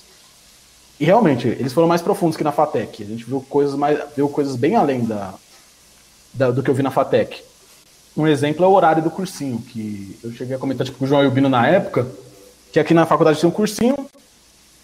E 0.99 1.05
realmente, 1.05 1.47
eles 1.47 1.73
foram 1.73 1.87
mais 1.87 2.01
profundos 2.01 2.35
que 2.35 2.43
na 2.43 2.51
FATEC. 2.51 3.03
A 3.03 3.05
gente 3.05 3.23
viu 3.23 3.41
coisas, 3.47 3.75
mais, 3.75 3.99
viu 4.15 4.27
coisas 4.27 4.55
bem 4.55 4.75
além 4.75 5.05
da, 5.05 5.33
da, 6.33 6.51
do 6.51 6.63
que 6.63 6.69
eu 6.69 6.73
vi 6.73 6.83
na 6.83 6.91
FATEC. 6.91 7.43
Um 8.15 8.27
exemplo 8.27 8.65
é 8.65 8.67
o 8.67 8.71
horário 8.71 9.03
do 9.03 9.11
cursinho, 9.11 9.59
que 9.59 10.17
eu 10.23 10.31
cheguei 10.31 10.55
a 10.55 10.59
comentar 10.59 10.85
tipo, 10.85 10.97
com 10.97 11.05
o 11.05 11.07
João 11.07 11.23
e 11.23 11.27
o 11.27 11.31
Bino 11.31 11.47
na 11.47 11.67
época, 11.67 12.07
que 12.73 12.79
aqui 12.79 12.93
na 12.93 13.05
faculdade 13.05 13.39
tem 13.39 13.47
um 13.47 13.53
cursinho, 13.53 13.95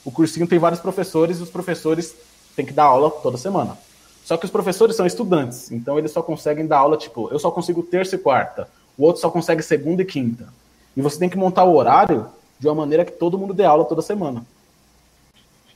o 0.05 0.11
cursinho 0.11 0.45
tem 0.45 0.59
vários 0.59 0.79
professores 0.79 1.39
e 1.39 1.41
os 1.41 1.49
professores 1.49 2.13
têm 2.55 2.63
que 2.63 2.73
dar 2.73 2.83
aula 2.83 3.09
toda 3.09 3.35
semana. 3.35 3.75
Só 4.23 4.37
que 4.37 4.45
os 4.45 4.51
professores 4.51 4.95
são 4.95 5.05
estudantes, 5.05 5.71
então 5.71 5.97
eles 5.97 6.11
só 6.11 6.21
conseguem 6.21 6.67
dar 6.67 6.77
aula, 6.77 6.95
tipo, 6.95 7.27
eu 7.31 7.39
só 7.39 7.49
consigo 7.49 7.81
terça 7.81 8.15
e 8.15 8.19
quarta, 8.19 8.69
o 8.95 9.03
outro 9.03 9.19
só 9.19 9.31
consegue 9.31 9.63
segunda 9.63 10.03
e 10.03 10.05
quinta. 10.05 10.47
E 10.95 11.01
você 11.01 11.17
tem 11.17 11.29
que 11.29 11.37
montar 11.37 11.63
o 11.63 11.75
horário 11.75 12.27
de 12.59 12.67
uma 12.67 12.75
maneira 12.75 13.03
que 13.03 13.11
todo 13.11 13.37
mundo 13.37 13.53
dê 13.53 13.63
aula 13.63 13.85
toda 13.85 14.01
semana. 14.01 14.45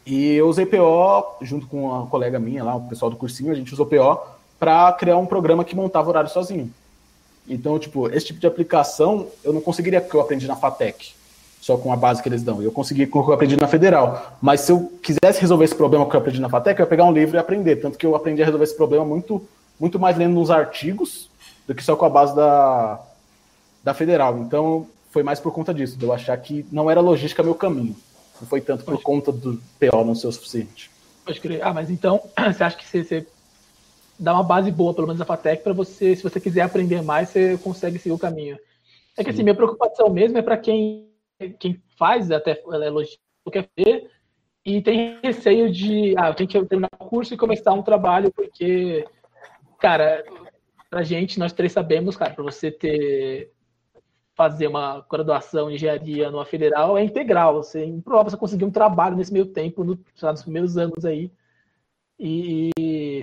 E 0.05 0.35
eu 0.35 0.47
usei 0.47 0.65
PO, 0.65 1.35
junto 1.41 1.67
com 1.67 1.85
uma 1.85 2.07
colega 2.07 2.39
minha 2.39 2.63
lá, 2.63 2.75
o 2.75 2.87
pessoal 2.87 3.11
do 3.11 3.17
cursinho, 3.17 3.51
a 3.51 3.55
gente 3.55 3.73
usou 3.73 3.85
PO 3.85 4.19
para 4.57 4.93
criar 4.93 5.17
um 5.17 5.25
programa 5.25 5.65
que 5.65 5.75
montava 5.75 6.07
horário 6.07 6.29
sozinho. 6.29 6.71
Então, 7.47 7.77
tipo, 7.77 8.09
esse 8.09 8.27
tipo 8.27 8.39
de 8.39 8.47
aplicação 8.47 9.27
eu 9.43 9.53
não 9.53 9.61
conseguiria 9.61 10.01
que 10.01 10.13
eu 10.13 10.21
aprendi 10.21 10.47
na 10.47 10.55
FATEC, 10.55 11.13
só 11.61 11.77
com 11.77 11.91
a 11.91 11.95
base 11.95 12.21
que 12.21 12.29
eles 12.29 12.43
dão. 12.43 12.61
Eu 12.61 12.71
consegui 12.71 13.05
com 13.05 13.19
o 13.19 13.23
que 13.23 13.29
eu 13.29 13.33
aprendi 13.33 13.57
na 13.57 13.67
Federal. 13.67 14.37
Mas 14.41 14.61
se 14.61 14.71
eu 14.71 14.91
quisesse 15.01 15.41
resolver 15.41 15.65
esse 15.65 15.75
problema 15.75 16.05
que 16.09 16.15
eu 16.15 16.19
aprendi 16.19 16.39
na 16.39 16.49
FATEC, 16.49 16.79
eu 16.79 16.83
ia 16.85 16.89
pegar 16.89 17.05
um 17.05 17.11
livro 17.11 17.35
e 17.35 17.39
aprender. 17.39 17.77
Tanto 17.77 17.97
que 17.97 18.05
eu 18.05 18.15
aprendi 18.15 18.41
a 18.41 18.45
resolver 18.45 18.63
esse 18.63 18.75
problema 18.75 19.05
muito, 19.05 19.45
muito 19.79 19.99
mais 19.99 20.17
lendo 20.17 20.33
nos 20.33 20.49
artigos 20.49 21.29
do 21.67 21.75
que 21.75 21.83
só 21.83 21.95
com 21.95 22.05
a 22.05 22.09
base 22.09 22.35
da, 22.35 22.99
da 23.83 23.93
Federal. 23.93 24.37
Então, 24.39 24.87
foi 25.17 25.23
mais 25.23 25.39
por 25.39 25.51
conta 25.51 25.73
disso, 25.73 25.97
de 25.97 26.05
eu 26.05 26.13
achar 26.13 26.37
que 26.37 26.63
não 26.71 26.91
era 26.91 27.01
logística 27.01 27.41
meu 27.41 27.55
caminho. 27.55 27.95
Não 28.39 28.47
foi 28.47 28.61
tanto 28.61 28.85
por 28.85 29.01
conta 29.01 29.31
do 29.31 29.59
PO 29.79 30.05
não 30.05 30.13
ser 30.13 30.27
o 30.27 30.31
suficiente. 30.31 30.91
Pode 31.25 31.41
crer. 31.41 31.59
Ah, 31.63 31.73
mas 31.73 31.89
então, 31.89 32.21
você 32.53 32.63
acha 32.63 32.77
que 32.77 32.85
você, 32.85 33.03
você 33.03 33.27
dá 34.19 34.35
uma 34.35 34.43
base 34.43 34.69
boa, 34.69 34.93
pelo 34.93 35.07
menos 35.07 35.19
a 35.19 35.25
FATEC, 35.25 35.63
para 35.63 35.73
você, 35.73 36.15
se 36.15 36.21
você 36.21 36.39
quiser 36.39 36.61
aprender 36.61 37.01
mais, 37.01 37.29
você 37.29 37.57
consegue 37.57 37.97
seguir 37.97 38.13
o 38.13 38.19
caminho. 38.19 38.59
É 39.17 39.23
que 39.23 39.31
assim, 39.31 39.41
minha 39.41 39.55
preocupação 39.55 40.07
mesmo 40.11 40.37
é 40.37 40.43
para 40.43 40.55
quem, 40.55 41.09
quem 41.57 41.81
faz 41.97 42.29
até 42.29 42.51
é 42.51 42.89
logística, 42.91 43.23
quer 43.51 43.67
ver, 43.75 44.11
e 44.63 44.83
tem 44.83 45.17
receio 45.23 45.71
de, 45.71 46.13
ah, 46.15 46.27
eu 46.27 46.35
tenho 46.35 46.47
que 46.47 46.63
terminar 46.65 46.89
o 46.99 47.05
curso 47.05 47.33
e 47.33 47.37
começar 47.37 47.73
um 47.73 47.81
trabalho, 47.81 48.31
porque, 48.31 49.03
cara, 49.79 50.23
pra 50.91 51.01
gente, 51.01 51.39
nós 51.39 51.53
três 51.53 51.71
sabemos, 51.71 52.15
cara, 52.15 52.35
para 52.35 52.43
você 52.43 52.69
ter 52.69 53.56
fazer 54.37 54.67
uma 54.67 55.03
graduação 55.09 55.69
em 55.69 55.73
engenharia 55.73 56.29
numa 56.29 56.45
federal 56.45 56.95
é 56.95 57.03
integral. 57.03 57.55
Você 57.55 57.81
é 57.81 57.85
improvável 57.85 58.29
você 58.29 58.37
conseguir 58.37 58.65
um 58.65 58.71
trabalho 58.71 59.17
nesse 59.17 59.33
meio 59.33 59.47
tempo, 59.47 59.83
no, 59.83 59.99
lá, 60.21 60.31
nos 60.31 60.43
primeiros 60.43 60.77
anos 60.77 61.03
aí. 61.03 61.31
E, 62.19 62.71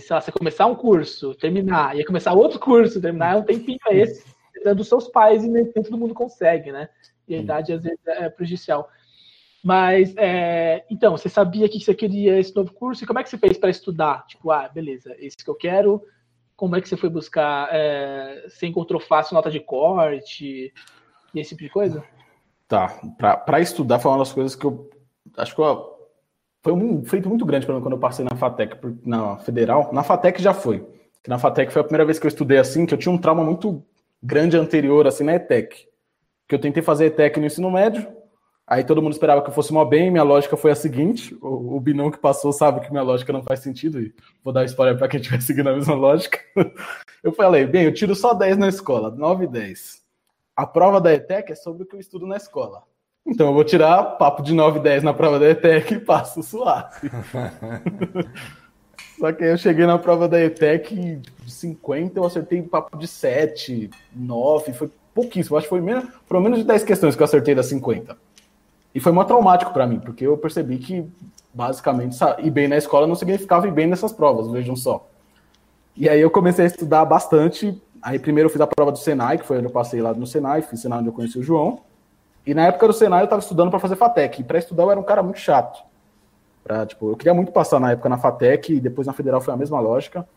sei 0.01 0.15
lá, 0.15 0.21
você 0.21 0.33
começar 0.33 0.67
um 0.67 0.75
curso, 0.75 1.35
terminar, 1.35 1.99
e 1.99 2.05
começar 2.05 2.33
outro 2.33 2.59
curso, 2.59 3.01
terminar, 3.01 3.35
é 3.35 3.37
um 3.37 3.43
tempinho 3.43 3.79
é 3.89 3.97
esse, 3.97 4.25
é 4.65 4.75
dos 4.75 4.89
seus 4.89 5.09
pais 5.09 5.45
e 5.45 5.49
nem 5.49 5.65
todo 5.65 5.97
mundo 5.97 6.15
consegue, 6.15 6.73
né? 6.73 6.89
E 7.27 7.35
a 7.35 7.39
idade 7.39 7.73
às 7.73 7.83
vezes 7.83 7.99
é 8.07 8.29
prejudicial. 8.29 8.89
Mas, 9.63 10.15
é, 10.17 10.85
então, 10.91 11.17
você 11.17 11.29
sabia 11.29 11.69
que 11.69 11.81
você 11.81 11.95
queria 11.95 12.39
esse 12.39 12.55
novo 12.55 12.73
curso 12.73 13.03
e 13.03 13.07
como 13.07 13.19
é 13.19 13.23
que 13.23 13.31
você 13.31 13.39
fez 13.39 13.57
para 13.57 13.71
estudar? 13.71 14.27
Tipo, 14.27 14.51
ah, 14.51 14.69
beleza, 14.69 15.17
esse 15.19 15.39
que 15.39 15.49
eu 15.49 15.55
quero, 15.55 16.03
como 16.57 16.77
é 16.77 16.81
que 16.81 16.89
você 16.89 16.97
foi 16.97 17.09
buscar? 17.09 17.69
É, 17.73 18.47
você 18.49 18.67
encontrou 18.67 19.01
fácil 19.01 19.35
nota 19.35 19.51
de 19.51 19.61
corte 19.61 20.73
e 21.35 21.41
esse 21.41 21.51
tipo 21.51 21.63
de 21.63 21.71
coisa? 21.71 22.05
Tá. 22.69 22.89
Para 23.19 23.61
estudar 23.61 23.99
foi 23.99 24.11
uma 24.11 24.19
das 24.19 24.33
coisas 24.33 24.55
que 24.55 24.65
eu 24.65 24.91
acho 25.37 25.55
que 25.55 25.61
eu, 25.61 25.95
foi 26.63 26.73
um 26.73 27.05
feito 27.05 27.29
muito 27.29 27.45
grande 27.45 27.67
para 27.67 27.75
mim 27.75 27.81
quando 27.81 27.95
eu 27.95 28.01
passei 28.01 28.25
na 28.25 28.37
FATEC, 28.37 28.77
na 29.05 29.39
Federal. 29.39 29.91
Na 29.93 30.03
FATEC 30.03 30.41
já 30.41 30.55
foi. 30.55 30.87
Na 31.27 31.39
FATEC 31.39 31.73
foi 31.73 31.81
a 31.81 31.85
primeira 31.85 32.05
vez 32.05 32.19
que 32.19 32.27
eu 32.27 32.29
estudei 32.29 32.59
assim, 32.59 32.87
que 32.87 32.95
eu 32.95 32.99
tinha 32.99 33.13
um 33.13 33.19
trauma 33.19 33.43
muito 33.43 33.83
grande 34.23 34.57
anterior, 34.57 35.07
assim, 35.07 35.25
na 35.25 35.35
ETEC. 35.35 35.87
Que 36.49 36.55
eu 36.55 36.59
tentei 36.59 36.83
fazer 36.83 37.07
ETEC 37.07 37.41
no 37.41 37.47
ensino 37.47 37.71
médio, 37.71 38.07
Aí 38.67 38.83
todo 38.83 39.03
mundo 39.03 39.13
esperava 39.13 39.43
que 39.43 39.51
eu 39.51 39.55
fosse 39.55 39.73
mó 39.75 39.85
bem, 39.85 40.11
minha 40.11 40.23
lógica 40.23 40.57
foi 40.57 40.71
a 40.71 40.75
seguinte: 40.75 41.37
o, 41.43 41.77
o 41.77 41.81
Binão 41.81 42.11
que 42.11 42.19
passou 42.19 42.51
sabe 42.51 42.81
que 42.81 42.91
minha 42.91 43.03
lógica 43.03 43.33
não 43.33 43.43
faz 43.43 43.61
sentido, 43.61 44.01
e 44.01 44.15
vou 44.43 44.55
dar 44.55 44.65
spoiler 44.65 44.97
para 44.97 45.07
quem 45.09 45.21
estiver 45.21 45.41
seguindo 45.43 45.69
a 45.69 45.75
mesma 45.75 45.95
lógica. 45.95 46.39
Eu 47.23 47.33
falei, 47.33 47.67
bem, 47.67 47.85
eu 47.85 47.93
tiro 47.93 48.15
só 48.15 48.33
10 48.33 48.57
na 48.57 48.69
escola, 48.69 49.11
9 49.11 49.45
e 49.45 49.49
10. 49.49 50.03
A 50.57 50.67
prova 50.67 51.01
da 51.01 51.13
ETEC 51.13 51.53
é 51.53 51.55
sobre 51.55 51.83
o 51.83 51.87
que 51.87 51.97
eu 51.97 52.01
estudo 52.01 52.27
na 52.27 52.37
escola. 52.37 52.83
Então 53.27 53.49
eu 53.49 53.55
vou 53.55 53.65
tirar 53.65 54.03
papo 54.19 54.43
de 54.43 54.55
9 54.55 54.79
e 54.79 54.83
10 54.83 55.03
na 55.03 55.15
prova 55.15 55.39
da 55.39 55.49
ETEC 55.49 55.95
e 55.95 56.01
passo 56.01 56.43
suave. 56.43 57.11
Só 59.19 59.33
que 59.33 59.45
aí 59.45 59.51
eu 59.51 59.59
cheguei 59.59 59.87
na 59.87 59.99
prova 59.99 60.29
da 60.29 60.41
ETEC 60.41 61.17
de 61.17 61.51
50, 61.51 62.19
eu 62.19 62.25
acertei 62.25 62.63
papo 62.63 62.99
de 62.99 63.09
7, 63.09 63.91
9, 64.15 64.73
foi 64.73 64.91
pouquíssimo. 65.15 65.57
Acho 65.57 65.65
que 65.65 65.71
foi 65.71 65.81
menos, 65.81 66.05
foram 66.27 66.43
menos 66.43 66.59
de 66.59 66.65
10 66.65 66.85
questões 66.85 67.17
que 67.17 67.23
eu 67.23 67.25
acertei 67.25 67.55
das 67.55 67.67
50. 67.67 68.17
E 68.95 69.01
foi 69.01 69.13
muito 69.13 69.29
traumático 69.29 69.73
para 69.73 69.87
mim, 69.87 69.99
porque 69.99 70.27
eu 70.27 70.37
percebi 70.37 70.79
que, 70.79 71.05
basicamente, 71.53 72.17
ir 72.39 72.51
bem 72.51 72.69
na 72.69 72.77
escola 72.77 73.07
não 73.07 73.15
significava 73.15 73.67
ir 73.67 73.73
bem 73.73 73.87
nessas 73.87 74.13
provas, 74.13 74.51
vejam 74.51 74.77
só. 74.77 75.09
E 75.97 76.09
aí 76.09 76.21
eu 76.21 76.31
comecei 76.31 76.65
a 76.65 76.69
estudar 76.69 77.05
bastante. 77.05 77.81
Aí 78.05 78.19
primeiro 78.19 78.49
eu 78.49 78.53
fiz 78.53 78.61
a 78.61 78.67
prova 78.67 78.93
do 78.93 78.99
Senai, 78.99 79.39
que 79.39 79.47
foi 79.47 79.57
onde 79.57 79.67
eu 79.67 79.73
passei 79.73 80.03
lá 80.03 80.13
no 80.13 80.27
Senai, 80.27 80.61
fiz 80.61 80.79
Senai 80.79 80.99
onde 80.99 81.09
eu 81.09 81.13
conheci 81.13 81.39
o 81.39 81.43
João. 81.43 81.81
E 82.47 82.53
na 82.53 82.67
época 82.67 82.87
do 82.87 82.93
Senai 82.93 83.23
eu 83.23 83.25
estava 83.25 83.41
estudando 83.41 83.71
para 83.71 83.79
fazer 83.79 83.97
FATEC. 83.97 84.43
E 84.43 84.45
para 84.45 84.59
estudar 84.59 84.83
eu 84.83 84.91
era 84.91 85.01
um 85.01 85.05
cara 85.05 85.23
muito 85.23 85.39
chato. 85.39 85.83
Pra, 86.63 86.85
tipo, 86.85 87.11
eu 87.11 87.17
queria 87.17 87.33
muito 87.33 87.51
passar 87.51 87.81
na 87.81 87.93
época 87.93 88.11
na 88.11 88.19
FATEC 88.19 88.75
e 88.75 88.81
depois 88.81 89.07
na 89.07 89.15
Federal 89.15 89.41
foi 89.41 89.55
a 89.55 89.57
mesma 89.57 89.81
lógica. 89.81 90.29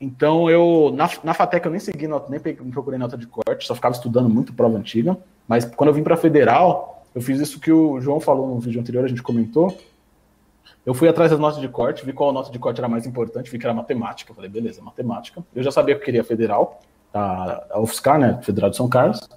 Então 0.00 0.48
eu, 0.48 0.90
na, 0.94 1.10
na 1.22 1.34
FATEC 1.34 1.66
eu 1.66 1.70
nem 1.70 1.80
segui, 1.80 2.06
nota, 2.06 2.30
nem 2.30 2.40
procurei 2.70 2.98
nota 2.98 3.18
de 3.18 3.26
corte, 3.26 3.66
só 3.66 3.74
ficava 3.74 3.94
estudando 3.94 4.30
muito 4.30 4.54
prova 4.54 4.78
antiga. 4.78 5.18
Mas 5.46 5.66
quando 5.66 5.88
eu 5.88 5.94
vim 5.94 6.02
para 6.02 6.16
Federal, 6.16 7.04
eu 7.14 7.20
fiz 7.20 7.38
isso 7.38 7.60
que 7.60 7.70
o 7.70 8.00
João 8.00 8.18
falou 8.18 8.48
no 8.48 8.60
vídeo 8.60 8.80
anterior, 8.80 9.04
a 9.04 9.08
gente 9.08 9.22
comentou. 9.22 9.76
Eu 10.84 10.94
fui 10.94 11.08
atrás 11.08 11.30
das 11.30 11.38
notas 11.38 11.60
de 11.60 11.68
corte, 11.68 12.04
vi 12.04 12.12
qual 12.12 12.32
nota 12.32 12.50
de 12.50 12.58
corte 12.58 12.80
era 12.80 12.88
mais 12.88 13.06
importante, 13.06 13.50
vi 13.50 13.58
que 13.58 13.66
era 13.66 13.74
matemática. 13.74 14.32
Falei, 14.32 14.50
beleza, 14.50 14.82
matemática. 14.82 15.44
Eu 15.54 15.62
já 15.62 15.70
sabia 15.70 15.94
que 15.94 16.00
eu 16.00 16.04
queria 16.04 16.24
federal, 16.24 16.80
a, 17.12 17.64
a 17.70 17.80
UFSCar, 17.80 18.18
né, 18.18 18.38
Federal 18.42 18.70
de 18.70 18.76
São 18.76 18.88
Carlos. 18.88 19.28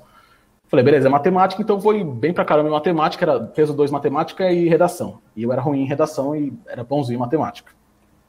Falei, 0.67 0.85
beleza, 0.85 1.07
é 1.07 1.11
matemática, 1.11 1.61
então 1.61 1.77
vou 1.77 2.01
bem 2.05 2.33
pra 2.33 2.45
caramba 2.45 2.69
em 2.69 2.71
matemática, 2.71 3.25
era 3.25 3.41
peso 3.41 3.73
2 3.73 3.91
matemática 3.91 4.49
e 4.49 4.69
redação. 4.69 5.19
E 5.35 5.43
eu 5.43 5.51
era 5.51 5.61
ruim 5.61 5.81
em 5.81 5.85
redação 5.85 6.33
e 6.33 6.53
era 6.65 6.81
bonzinho 6.81 7.17
em 7.17 7.19
matemática. 7.19 7.73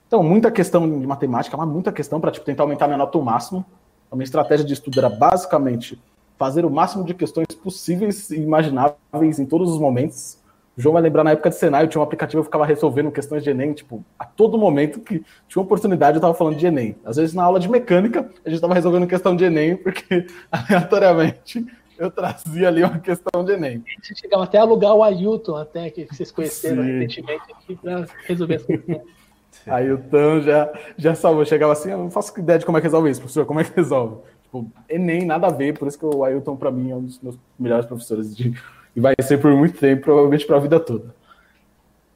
Então, 0.08 0.22
muita 0.22 0.50
questão 0.50 0.86
de 1.00 1.06
matemática, 1.06 1.56
mas 1.56 1.68
muita 1.68 1.92
questão 1.92 2.20
para 2.20 2.32
tipo, 2.32 2.44
tentar 2.44 2.64
aumentar 2.64 2.88
minha 2.88 2.98
nota 2.98 3.16
ao 3.16 3.22
máximo. 3.24 3.64
A 4.10 4.16
minha 4.16 4.24
estratégia 4.24 4.66
de 4.66 4.72
estudo 4.72 4.98
era 4.98 5.08
basicamente 5.08 5.98
fazer 6.36 6.64
o 6.64 6.70
máximo 6.70 7.04
de 7.04 7.14
questões 7.14 7.46
possíveis 7.62 8.28
e 8.30 8.40
imagináveis 8.42 9.38
em 9.38 9.46
todos 9.46 9.70
os 9.70 9.78
momentos. 9.78 10.41
O 10.76 10.80
João 10.80 10.94
vai 10.94 11.02
lembrar 11.02 11.22
na 11.22 11.32
época 11.32 11.50
de 11.50 11.56
Senai, 11.56 11.84
eu 11.84 11.88
tinha 11.88 12.00
um 12.00 12.04
aplicativo 12.04 12.42
que 12.42 12.46
eu 12.46 12.50
ficava 12.50 12.64
resolvendo 12.64 13.10
questões 13.10 13.44
de 13.44 13.50
Enem, 13.50 13.74
tipo, 13.74 14.02
a 14.18 14.24
todo 14.24 14.56
momento 14.56 15.00
que 15.00 15.22
tinha 15.46 15.60
uma 15.60 15.64
oportunidade 15.64 16.16
eu 16.16 16.18
estava 16.18 16.32
falando 16.32 16.56
de 16.56 16.66
Enem. 16.66 16.96
Às 17.04 17.16
vezes 17.16 17.34
na 17.34 17.44
aula 17.44 17.60
de 17.60 17.68
mecânica 17.68 18.20
a 18.44 18.48
gente 18.48 18.56
estava 18.56 18.72
resolvendo 18.72 19.06
questão 19.06 19.36
de 19.36 19.44
Enem, 19.44 19.76
porque 19.76 20.26
aleatoriamente 20.50 21.64
eu 21.98 22.10
trazia 22.10 22.68
ali 22.68 22.82
uma 22.82 22.98
questão 22.98 23.44
de 23.44 23.52
Enem. 23.52 23.84
A 23.86 24.06
gente 24.06 24.18
chegava 24.18 24.44
até 24.44 24.58
a 24.58 24.62
alugar 24.62 24.94
o 24.94 25.02
Ailton, 25.02 25.56
até 25.56 25.90
que 25.90 26.06
vocês 26.06 26.30
conheceram 26.30 26.82
Sim. 26.82 26.98
recentemente 27.00 27.52
aqui 27.52 27.76
para 27.76 28.06
resolver 28.26 28.54
as 28.54 28.62
questões. 28.64 29.00
Ailton 29.66 30.40
já, 30.40 30.72
já 30.96 31.14
salvou, 31.14 31.44
chegava 31.44 31.74
assim, 31.74 31.90
eu 31.90 31.98
não 31.98 32.10
faço 32.10 32.36
ideia 32.40 32.58
de 32.58 32.64
como 32.64 32.78
é 32.78 32.80
que 32.80 32.86
resolve 32.86 33.10
isso, 33.10 33.20
professor, 33.20 33.44
como 33.44 33.60
é 33.60 33.64
que 33.64 33.76
resolve? 33.76 34.16
Tipo, 34.44 34.70
Enem, 34.88 35.26
nada 35.26 35.48
a 35.48 35.50
ver, 35.50 35.78
por 35.78 35.86
isso 35.86 35.98
que 35.98 36.06
o 36.06 36.24
Ailton, 36.24 36.56
para 36.56 36.70
mim, 36.70 36.90
é 36.90 36.96
um 36.96 37.02
dos 37.02 37.20
meus 37.20 37.38
melhores 37.58 37.84
professores 37.84 38.34
de, 38.34 38.54
e 38.94 39.00
vai 39.00 39.14
ser 39.20 39.38
por 39.38 39.54
muito 39.54 39.78
tempo, 39.78 40.02
provavelmente 40.02 40.46
para 40.46 40.56
a 40.56 40.60
vida 40.60 40.78
toda. 40.78 41.14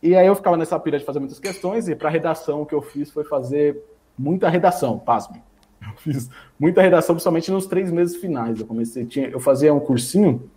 E 0.03 0.15
aí 0.15 0.27
eu 0.27 0.35
ficava 0.35 0.57
nessa 0.57 0.79
pilha 0.79 0.99
de 0.99 1.05
fazer 1.05 1.19
muitas 1.19 1.39
questões, 1.39 1.89
e 1.89 1.95
para 1.95 2.09
redação 2.11 2.63
o 2.63 2.67
que 2.67 2.75
eu 2.75 2.83
fiz 2.83 3.11
foi 3.11 3.25
fazer 3.25 3.83
muita 4.17 4.49
redação, 4.49 4.99
pasme. 4.99 5.43
Eu 5.81 5.93
fiz 5.99 6.31
muita 6.59 6.83
redação, 6.83 7.15
principalmente 7.15 7.51
nos 7.51 7.67
três 7.67 7.91
meses 7.91 8.17
finais. 8.17 8.61
Eu 8.61 8.67
comecei, 8.67 9.05
tinha, 9.05 9.29
eu 9.29 9.41
fazia 9.41 9.73
um 9.73 9.81
cursinho, 9.81 10.51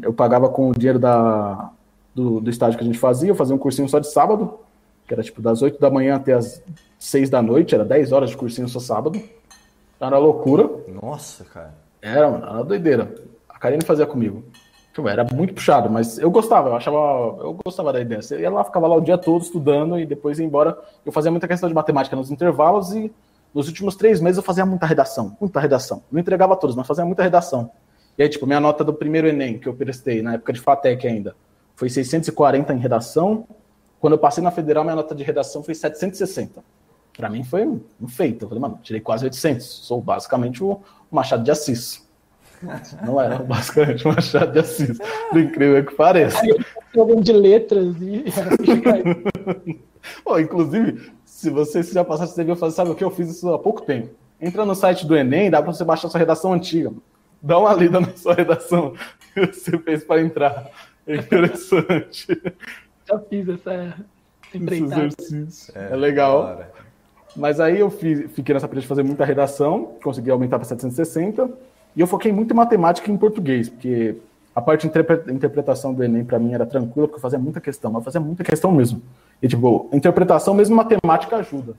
eu 0.00 0.12
pagava 0.12 0.48
com 0.48 0.70
o 0.70 0.72
dinheiro 0.72 0.98
da, 0.98 1.70
do, 2.14 2.40
do 2.40 2.50
estágio 2.50 2.78
que 2.78 2.84
a 2.84 2.86
gente 2.86 2.98
fazia, 2.98 3.30
eu 3.30 3.34
fazia 3.34 3.54
um 3.54 3.58
cursinho 3.58 3.88
só 3.88 3.98
de 3.98 4.10
sábado, 4.10 4.58
que 5.06 5.14
era 5.14 5.22
tipo 5.22 5.42
das 5.42 5.60
8 5.60 5.80
da 5.80 5.90
manhã 5.90 6.16
até 6.16 6.34
as 6.34 6.62
6 6.98 7.30
da 7.30 7.42
noite, 7.42 7.74
era 7.74 7.84
10 7.84 8.12
horas 8.12 8.30
de 8.30 8.36
cursinho 8.36 8.68
só 8.68 8.78
sábado. 8.78 9.20
Era 10.00 10.18
loucura. 10.18 10.68
Nossa, 11.02 11.44
cara. 11.44 11.74
Era, 12.00 12.30
mano, 12.30 12.46
era 12.46 12.64
doideira. 12.64 13.14
A 13.48 13.58
Karine 13.58 13.84
fazia 13.84 14.06
comigo. 14.06 14.44
Tipo, 15.00 15.08
era 15.08 15.24
muito 15.34 15.54
puxado, 15.54 15.88
mas 15.88 16.18
eu 16.18 16.30
gostava, 16.30 16.68
eu 16.68 16.76
achava, 16.76 16.96
eu 17.40 17.58
gostava 17.64 17.92
da 17.92 18.00
ideia. 18.00 18.20
Você 18.20 18.38
ia 18.38 18.50
lá, 18.50 18.62
ficava 18.62 18.86
lá 18.86 18.94
o 18.96 19.00
dia 19.00 19.16
todo 19.16 19.42
estudando 19.42 19.98
e 19.98 20.04
depois 20.04 20.38
ia 20.38 20.44
embora. 20.44 20.78
Eu 21.04 21.10
fazia 21.10 21.30
muita 21.30 21.48
questão 21.48 21.68
de 21.68 21.74
matemática 21.74 22.14
nos 22.14 22.30
intervalos 22.30 22.92
e 22.92 23.10
nos 23.54 23.66
últimos 23.66 23.96
três 23.96 24.20
meses 24.20 24.36
eu 24.36 24.42
fazia 24.42 24.66
muita 24.66 24.84
redação, 24.84 25.36
muita 25.40 25.58
redação. 25.58 26.02
Não 26.12 26.20
entregava 26.20 26.54
todos, 26.54 26.76
mas 26.76 26.86
fazia 26.86 27.04
muita 27.04 27.22
redação. 27.22 27.70
E 28.18 28.22
aí, 28.22 28.28
tipo, 28.28 28.46
minha 28.46 28.60
nota 28.60 28.84
do 28.84 28.92
primeiro 28.92 29.26
Enem 29.26 29.58
que 29.58 29.66
eu 29.66 29.74
prestei, 29.74 30.20
na 30.20 30.34
época 30.34 30.52
de 30.52 30.60
FATEC 30.60 31.06
ainda, 31.06 31.34
foi 31.74 31.88
640 31.88 32.72
em 32.74 32.78
redação. 32.78 33.46
Quando 33.98 34.12
eu 34.12 34.18
passei 34.18 34.44
na 34.44 34.50
federal, 34.50 34.84
minha 34.84 34.96
nota 34.96 35.14
de 35.14 35.24
redação 35.24 35.62
foi 35.62 35.74
760 35.74 36.62
para 37.16 37.28
mim 37.28 37.44
foi 37.44 37.66
um, 37.66 38.08
feito. 38.08 38.44
Eu 38.44 38.48
falei, 38.48 38.62
mano, 38.62 38.78
tirei 38.82 39.00
quase 39.00 39.24
800. 39.24 39.66
Sou 39.66 40.00
basicamente 40.00 40.64
o 40.64 40.80
Machado 41.10 41.42
de 41.42 41.50
Assis. 41.50 42.08
Não 43.04 43.20
era 43.20 43.38
basicamente 43.38 44.06
Machado 44.06 44.52
de 44.52 44.58
Assis. 44.58 44.98
Por 45.30 45.40
incrível 45.40 45.84
que 45.84 45.94
pareça. 45.94 46.40
Jogando 46.94 47.22
de 47.22 47.32
letras 47.32 47.96
e. 48.00 48.24
oh, 50.24 50.38
inclusive, 50.38 51.12
se 51.24 51.50
você 51.50 51.82
se 51.82 51.94
já 51.94 52.04
passasse, 52.04 52.34
você 52.34 52.44
viu 52.44 52.56
fazer, 52.56 52.76
sabe 52.76 52.90
o 52.90 52.94
que? 52.94 53.04
Eu 53.04 53.10
fiz 53.10 53.30
isso 53.30 53.52
há 53.52 53.58
pouco 53.58 53.82
tempo. 53.82 54.10
Entra 54.40 54.64
no 54.64 54.74
site 54.74 55.06
do 55.06 55.16
Enem, 55.16 55.50
dá 55.50 55.62
para 55.62 55.72
você 55.72 55.84
baixar 55.84 56.08
sua 56.08 56.18
redação 56.18 56.52
antiga. 56.52 56.92
Dá 57.42 57.58
uma 57.58 57.72
lida 57.72 58.00
na 58.00 58.10
sua 58.14 58.34
redação 58.34 58.94
que 59.34 59.46
você 59.52 59.78
fez 59.78 60.04
para 60.04 60.20
entrar. 60.20 60.70
É 61.06 61.16
interessante. 61.16 62.26
Já 63.08 63.18
fiz 63.18 63.48
essa. 63.48 63.94
Esse 64.52 64.84
exercício. 64.84 65.72
É, 65.76 65.92
é 65.92 65.96
legal. 65.96 66.42
Cara. 66.42 66.72
Mas 67.36 67.60
aí 67.60 67.78
eu 67.78 67.90
fiz, 67.90 68.30
fiquei 68.32 68.52
nessa 68.52 68.68
pilha 68.68 68.80
de 68.80 68.86
fazer 68.86 69.02
muita 69.02 69.24
redação, 69.24 69.94
consegui 70.02 70.30
aumentar 70.30 70.58
para 70.58 70.66
760. 70.66 71.50
E 71.94 72.00
eu 72.00 72.06
foquei 72.06 72.32
muito 72.32 72.52
em 72.52 72.56
matemática 72.56 73.10
e 73.10 73.14
em 73.14 73.16
português, 73.16 73.68
porque 73.68 74.16
a 74.54 74.60
parte 74.60 74.88
de 74.88 75.32
interpretação 75.32 75.94
do 75.94 76.02
Enem 76.02 76.24
para 76.24 76.38
mim 76.38 76.52
era 76.52 76.66
tranquila, 76.66 77.06
porque 77.06 77.18
eu 77.18 77.22
fazia 77.22 77.38
muita 77.38 77.60
questão, 77.60 77.90
mas 77.90 78.04
fazia 78.04 78.20
muita 78.20 78.44
questão 78.44 78.72
mesmo. 78.72 79.00
E, 79.42 79.48
tipo, 79.48 79.88
interpretação, 79.92 80.54
mesmo 80.54 80.76
matemática, 80.76 81.36
ajuda. 81.36 81.74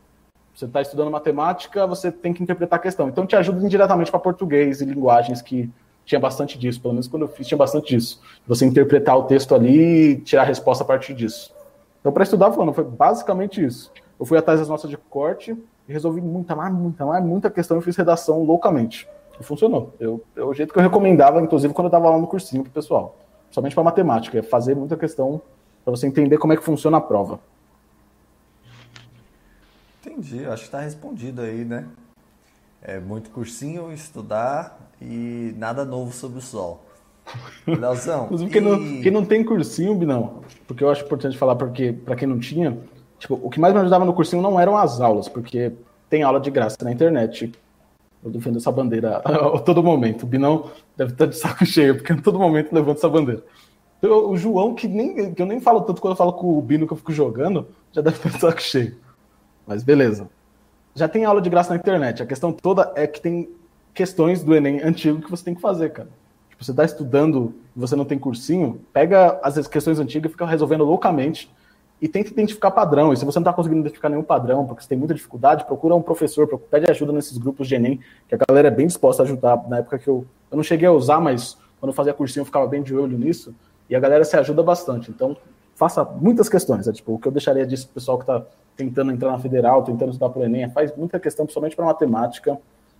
Você 0.53 0.65
está 0.65 0.82
estudando 0.82 1.12
matemática, 1.12 1.86
você 1.88 2.12
tem 2.12 2.34
que 2.34 2.44
interpretar 2.44 2.77
a 2.77 2.82
questão. 2.82 3.08
Então, 3.08 3.25
te 3.25 3.36
ajuda 3.36 3.63
indiretamente 3.65 4.12
para 4.12 4.20
português 4.20 4.82
e 4.82 4.86
linguagens 4.86 5.41
que 5.41 5.70
tinha 6.06 6.20
bastante 6.20 6.58
disso. 6.58 6.82
Pelo 6.82 6.94
menos 6.94 7.08
quando 7.08 7.24
eu 7.24 7.27
fiz, 7.27 7.48
tinha 7.48 7.58
bastante 7.58 7.96
disso. 7.96 8.22
Você 8.48 8.65
interpretar 8.65 9.18
o 9.18 9.24
texto 9.24 9.56
ali 9.56 10.12
e 10.12 10.15
tirar 10.18 10.41
a 10.41 10.46
resposta 10.46 10.84
a 10.84 10.88
partir 10.88 11.13
disso. 11.13 11.53
Então, 12.00 12.12
para 12.12 12.24
estudar, 12.24 12.51
falando, 12.51 12.74
foi 12.74 12.84
basicamente 12.84 13.63
isso. 13.63 13.91
Eu 14.20 14.25
fui 14.25 14.38
atrás 14.38 14.60
das 14.60 14.68
notas 14.68 14.89
de 14.89 14.98
corte 14.98 15.56
e 15.88 15.94
resolvi 15.94 16.20
muita, 16.22 16.56
mais, 16.56 16.74
muita, 16.74 17.06
mais, 17.06 17.24
muita 17.24 17.50
questão 17.50 17.77
e 17.77 17.82
fiz 17.82 17.96
redação 17.96 18.44
loucamente. 18.44 19.08
E 19.42 19.44
funcionou. 19.44 19.96
Eu, 20.00 20.24
é 20.36 20.44
o 20.44 20.54
jeito 20.54 20.72
que 20.72 20.80
eu 20.80 20.84
recomendava, 20.84 21.42
inclusive, 21.42 21.74
quando 21.74 21.86
eu 21.86 21.90
estava 21.90 22.10
lá 22.10 22.18
no 22.18 22.28
cursinho 22.28 22.64
pro 22.64 22.72
pessoal. 22.72 23.18
Somente 23.50 23.74
para 23.74 23.84
matemática, 23.84 24.38
é 24.38 24.42
fazer 24.42 24.76
muita 24.76 24.96
questão 24.96 25.42
para 25.84 25.92
você 25.92 26.06
entender 26.06 26.38
como 26.38 26.54
é 26.54 26.58
que 26.58 26.64
funciona 26.64 26.98
a 26.98 27.02
prova. 27.02 27.40
Entendi, 30.00 30.46
acho 30.46 30.64
que 30.64 30.68
está 30.68 30.80
respondido 30.80 31.42
aí, 31.42 31.66
né? 31.66 31.88
É 32.82 33.00
muito 33.00 33.30
cursinho, 33.32 33.92
estudar 33.92 34.80
e 35.02 35.54
nada 35.58 35.84
novo 35.84 36.12
sobre 36.14 36.38
o 36.38 36.42
sol. 36.42 36.84
Leozão. 37.68 38.26
Inclusive, 38.26 38.50
e... 38.50 38.54
quem, 38.54 38.62
não, 38.62 39.02
quem 39.02 39.12
não 39.12 39.26
tem 39.26 39.44
cursinho, 39.44 39.96
Binão, 39.96 40.42
porque 40.68 40.84
eu 40.84 40.90
acho 40.90 41.04
importante 41.04 41.38
falar 41.38 41.56
porque 41.56 41.94
para 41.94 42.16
quem 42.16 42.28
não 42.28 42.40
tinha, 42.40 42.78
tipo, 43.20 43.40
o 43.42 43.50
que 43.50 43.60
mais 43.60 43.74
me 43.74 43.80
ajudava 43.80 44.06
no 44.06 44.14
cursinho 44.14 44.42
não 44.42 44.60
eram 44.60 44.78
as 44.78 45.02
aulas, 45.02 45.28
porque 45.28 45.72
tem 46.10 46.24
aula 46.24 46.40
de 46.40 46.52
graça 46.52 46.78
na 46.84 46.92
internet. 46.92 47.52
Eu 48.24 48.30
defendo 48.30 48.58
essa 48.58 48.72
bandeira 48.72 49.18
a, 49.25 49.60
todo 49.60 49.84
momento. 49.84 50.24
O 50.24 50.28
Binão 50.28 50.70
deve 50.96 51.12
estar 51.13 51.25
de 51.25 51.38
saco 51.38 51.66
cheio, 51.66 51.96
porque 51.96 52.13
a 52.13 52.22
todo 52.22 52.40
momento 52.40 52.74
levanta 52.74 53.00
essa 53.00 53.10
bandeira. 53.10 53.44
Então, 53.98 54.30
o 54.30 54.38
João, 54.38 54.74
que, 54.74 54.88
nem, 54.88 55.34
que 55.34 55.42
eu 55.42 55.46
nem 55.46 55.60
falo 55.60 55.82
tanto 55.82 56.01
quando 56.01 56.13
eu 56.13 56.18
falo 56.18 56.34
com 56.34 56.58
o 56.58 56.62
Bino 56.62 56.88
que 56.88 56.94
eu 56.94 56.98
fico 56.98 57.12
jogando, 57.12 57.68
já 57.92 58.01
deve 58.01 58.18
estar 58.18 58.30
de 58.30 58.40
saco 58.40 58.62
cheio. 58.62 58.98
Mas 59.66 59.84
beleza. 59.84 60.30
Já 60.96 61.08
tem 61.08 61.24
aula 61.24 61.42
de 61.42 61.50
graça 61.50 61.70
na 61.70 61.78
internet. 61.78 62.22
A 62.22 62.25
questão 62.25 62.51
toda 62.51 62.92
é 62.96 63.06
que 63.08 63.22
tem 63.22 63.50
questões 63.94 64.44
do 64.44 64.56
Enem 64.56 64.82
antigo 64.82 65.22
que 65.22 65.30
você 65.30 65.44
tem 65.44 65.56
que 65.56 65.62
fazer, 65.62 65.92
cara. 65.92 66.10
Tipo, 66.50 66.63
você 66.63 66.72
está 66.72 66.84
estudando 66.84 67.54
e 67.75 67.80
você 67.80 67.96
não 67.96 68.06
tem 68.06 68.18
cursinho, 68.20 68.82
pega 68.92 69.40
as 69.44 69.68
questões 69.68 70.00
antigas 70.00 70.30
e 70.30 70.34
fica 70.34 70.46
resolvendo 70.46 70.84
loucamente 70.84 71.51
e 72.01 72.08
tenta 72.08 72.31
identificar 72.31 72.72
padrão. 72.72 73.13
E 73.13 73.17
se 73.17 73.24
você 73.24 73.38
não 73.38 73.43
está 73.43 73.53
conseguindo 73.53 73.81
identificar 73.81 74.10
nenhum 74.10 74.24
padrão, 74.24 74.65
porque 74.65 74.81
você 74.81 74.89
tem 74.89 74.98
muita 74.98 75.13
dificuldade, 75.13 75.65
procura 75.65 75.93
um 75.93 76.01
professor, 76.01 76.48
pede 76.48 76.89
ajuda 76.89 77.12
nesses 77.12 77.38
grupos 77.38 77.67
de 77.67 77.75
Enem, 77.75 78.00
que 78.27 78.34
a 78.34 78.39
galera 78.50 78.70
é 78.70 78.72
bem 78.72 78.88
disposta 78.88 79.22
a 79.22 79.25
ajudar. 79.25 79.70
Na 79.70 79.77
época 79.77 80.00
que 80.00 80.08
eu, 80.08 80.25
eu 80.50 80.55
não 80.55 80.63
cheguei 80.63 80.88
a 80.88 80.91
usar, 80.91 81.22
mas 81.22 81.58
quando 81.79 81.91
eu 81.91 81.93
fazia 81.93 82.13
cursinho 82.13 82.41
eu 82.41 82.46
ficava 82.46 82.65
bem 82.65 82.81
de 82.81 82.96
olho 82.96 83.17
nisso, 83.17 83.53
e 83.88 83.96
a 83.96 84.00
galera 84.00 84.24
se 84.24 84.36
ajuda 84.36 84.63
bastante. 84.63 85.12
Então, 85.12 85.38
faça 85.75 86.03
muitas 86.03 86.50
questões. 86.50 86.88
É 86.88 86.91
tipo, 86.91 87.13
o 87.13 87.20
que 87.20 87.27
eu 87.27 87.31
deixaria 87.31 87.65
disso 87.67 87.86
pro 87.86 87.96
pessoal 87.96 88.17
que 88.17 88.24
está 88.24 88.43
tentando 88.75 89.12
entrar 89.12 89.31
na 89.31 89.39
federal, 89.39 89.84
tentando 89.84 90.10
estudar 90.10 90.29
para 90.29 90.41
o 90.41 90.46
Enem, 90.46 90.70
faz 90.72 90.96
muita 90.96 91.20
questão, 91.20 91.46
principalmente 91.46 91.75
para 91.75 91.86
matemática, 91.86 92.58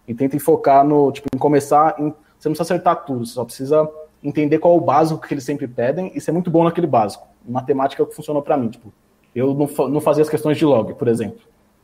e 0.08 0.13
tenta 0.13 0.39
focar 0.39 0.86
no, 0.86 1.12
tipo, 1.12 1.27
em 1.34 1.38
começar, 1.39 1.96
em, 1.98 2.13
você 2.38 2.50
não 2.50 2.55
precisa 2.55 2.63
acertar 2.63 3.05
tudo, 3.05 3.25
você 3.25 3.34
só 3.34 3.46
precisa 3.46 3.89
entender 4.24 4.60
qual 4.60 4.75
é 4.75 4.78
o 4.78 4.82
básico 4.82 5.25
que 5.25 5.34
eles 5.34 5.44
sempre 5.44 5.68
pedem 5.68 6.12
e 6.13 6.22
ser 6.22 6.32
muito 6.32 6.51
bom 6.51 6.63
naquele 6.63 6.88
básico. 6.88 7.28
Matemática 7.48 8.01
é 8.01 8.04
o 8.04 8.08
que 8.08 8.16
funcionou 8.16 8.42
para 8.42 8.58
mim, 8.58 8.70
tipo, 8.70 8.94
eu 9.36 9.54
não, 9.54 9.88
não 9.88 10.01
fazia 10.01 10.22
as 10.22 10.30
questões 10.30 10.58
de 10.58 10.66
log, 10.66 10.94
por 10.94 11.08
exemplo. 11.08 11.40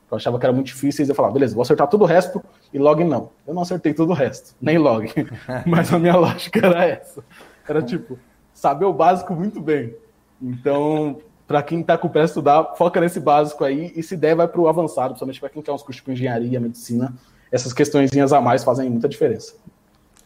Eu 0.09 0.15
achava 0.15 0.39
que 0.39 0.45
era 0.45 0.53
muito 0.53 0.67
difícil 0.67 1.05
e 1.05 1.09
eu 1.09 1.15
falava, 1.15 1.33
beleza, 1.33 1.53
vou 1.53 1.61
acertar 1.61 1.87
tudo 1.87 2.03
o 2.03 2.07
resto 2.07 2.41
e 2.73 2.77
log 2.77 3.03
não. 3.03 3.29
Eu 3.45 3.53
não 3.53 3.61
acertei 3.61 3.93
tudo 3.93 4.11
o 4.11 4.15
resto, 4.15 4.55
nem 4.61 4.77
log. 4.77 5.11
Mas 5.65 5.91
a 5.93 5.99
minha 5.99 6.15
lógica 6.15 6.65
era 6.65 6.85
essa. 6.85 7.23
Era 7.67 7.81
tipo, 7.81 8.17
saber 8.53 8.85
o 8.85 8.93
básico 8.93 9.33
muito 9.33 9.59
bem. 9.59 9.95
Então, 10.41 11.19
para 11.47 11.63
quem 11.63 11.81
está 11.81 11.97
com 11.97 12.07
o 12.07 12.09
pé 12.09 12.23
estudar, 12.23 12.75
foca 12.75 13.01
nesse 13.01 13.19
básico 13.19 13.63
aí 13.63 13.91
e 13.95 14.03
se 14.03 14.15
der, 14.15 14.35
vai 14.35 14.47
para 14.47 14.61
o 14.61 14.67
avançado, 14.67 15.09
principalmente 15.09 15.39
para 15.39 15.49
quem 15.49 15.61
quer 15.61 15.71
uns 15.71 15.81
cursos 15.81 15.97
tipo 15.97 16.11
engenharia, 16.11 16.59
medicina. 16.59 17.13
Essas 17.51 17.73
questões 17.73 18.11
a 18.31 18.41
mais 18.41 18.63
fazem 18.63 18.89
muita 18.89 19.07
diferença. 19.07 19.55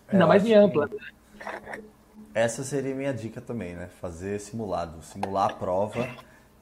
Ainda 0.08 0.28
mais 0.28 0.46
em 0.46 0.54
ampla. 0.54 0.90
Essa 2.34 2.64
seria 2.64 2.96
minha 2.96 3.14
dica 3.14 3.42
também, 3.42 3.76
né? 3.76 3.90
Fazer 4.00 4.40
simulado, 4.40 5.04
simular 5.04 5.50
a 5.50 5.54
prova 5.54 6.08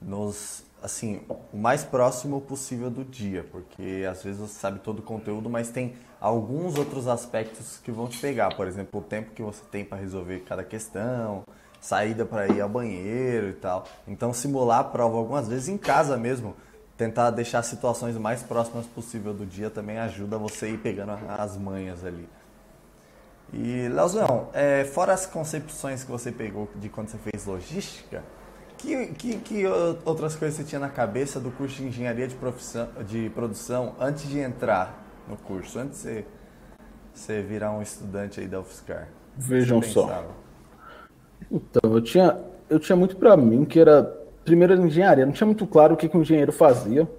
nos 0.01 0.63
assim, 0.82 1.21
o 1.51 1.58
mais 1.58 1.84
próximo 1.84 2.39
possível 2.41 2.89
do 2.89 3.03
dia, 3.03 3.45
porque 3.51 4.08
às 4.10 4.23
vezes 4.23 4.39
você 4.39 4.58
sabe 4.58 4.79
todo 4.79 4.99
o 4.99 5.03
conteúdo, 5.03 5.49
mas 5.49 5.69
tem 5.69 5.95
alguns 6.21 6.77
outros 6.77 7.08
aspectos 7.08 7.77
que 7.84 7.91
vão 7.91 8.08
te 8.08 8.17
pegar, 8.17 8.51
por 8.51 8.65
exemplo, 8.65 8.99
o 8.99 9.03
tempo 9.03 9.32
que 9.32 9.41
você 9.41 9.62
tem 9.69 9.84
para 9.84 9.97
resolver 9.97 10.39
cada 10.47 10.63
questão, 10.63 11.43
saída 11.82 12.25
para 12.25 12.47
ir 12.47 12.62
ao 12.62 12.69
banheiro 12.69 13.49
e 13.49 13.53
tal. 13.53 13.86
Então 14.08 14.34
simular 14.34 14.79
a 14.79 14.84
prova 14.86 15.17
algumas 15.17 15.47
vezes 15.47 15.67
em 15.67 15.77
casa 15.77 16.17
mesmo, 16.17 16.55
tentar 16.97 17.29
deixar 17.32 17.62
situações 17.62 18.17
mais 18.17 18.41
próximas 18.41 18.86
possível 18.86 19.34
do 19.34 19.45
dia 19.45 19.69
também 19.69 19.97
ajuda 19.99 20.38
você 20.38 20.69
ir 20.71 20.79
pegando 20.79 21.12
as 21.38 21.58
manhas 21.58 22.05
ali. 22.05 22.27
E 23.51 23.88
Leozão, 23.88 24.49
é, 24.53 24.83
fora 24.85 25.13
as 25.13 25.25
concepções 25.25 26.03
que 26.03 26.12
você 26.12 26.31
pegou 26.31 26.69
de 26.75 26.88
quando 26.88 27.09
você 27.09 27.17
fez 27.17 27.45
logística, 27.45 28.23
que, 28.77 29.07
que, 29.07 29.38
que, 29.38 29.63
outras 30.05 30.35
coisas 30.35 30.57
você 30.57 30.63
tinha 30.63 30.79
na 30.79 30.89
cabeça 30.89 31.39
do 31.39 31.51
curso 31.51 31.77
de 31.77 31.88
engenharia 31.88 32.27
de, 32.27 32.35
profissão, 32.35 32.88
de 33.07 33.29
produção 33.31 33.95
antes 33.99 34.27
de 34.29 34.39
entrar 34.39 35.03
no 35.27 35.35
curso, 35.35 35.79
antes 35.79 35.97
de 35.97 36.03
você, 36.03 36.25
você 37.13 37.41
virar 37.41 37.71
um 37.71 37.81
estudante 37.81 38.39
aí 38.39 38.47
da 38.47 38.59
UFSCar? 38.59 39.09
Vejam 39.35 39.81
só. 39.81 40.25
Então, 41.51 41.91
eu 41.91 42.01
tinha, 42.01 42.38
eu 42.69 42.79
tinha 42.79 42.95
muito 42.95 43.17
para 43.17 43.35
mim 43.35 43.65
que 43.65 43.79
era 43.79 44.03
primeiro 44.45 44.73
engenharia, 44.75 45.25
não 45.25 45.33
tinha 45.33 45.47
muito 45.47 45.65
claro 45.67 45.93
o 45.93 45.97
que, 45.97 46.07
que 46.07 46.17
um 46.17 46.21
engenheiro 46.21 46.51
fazia. 46.51 47.09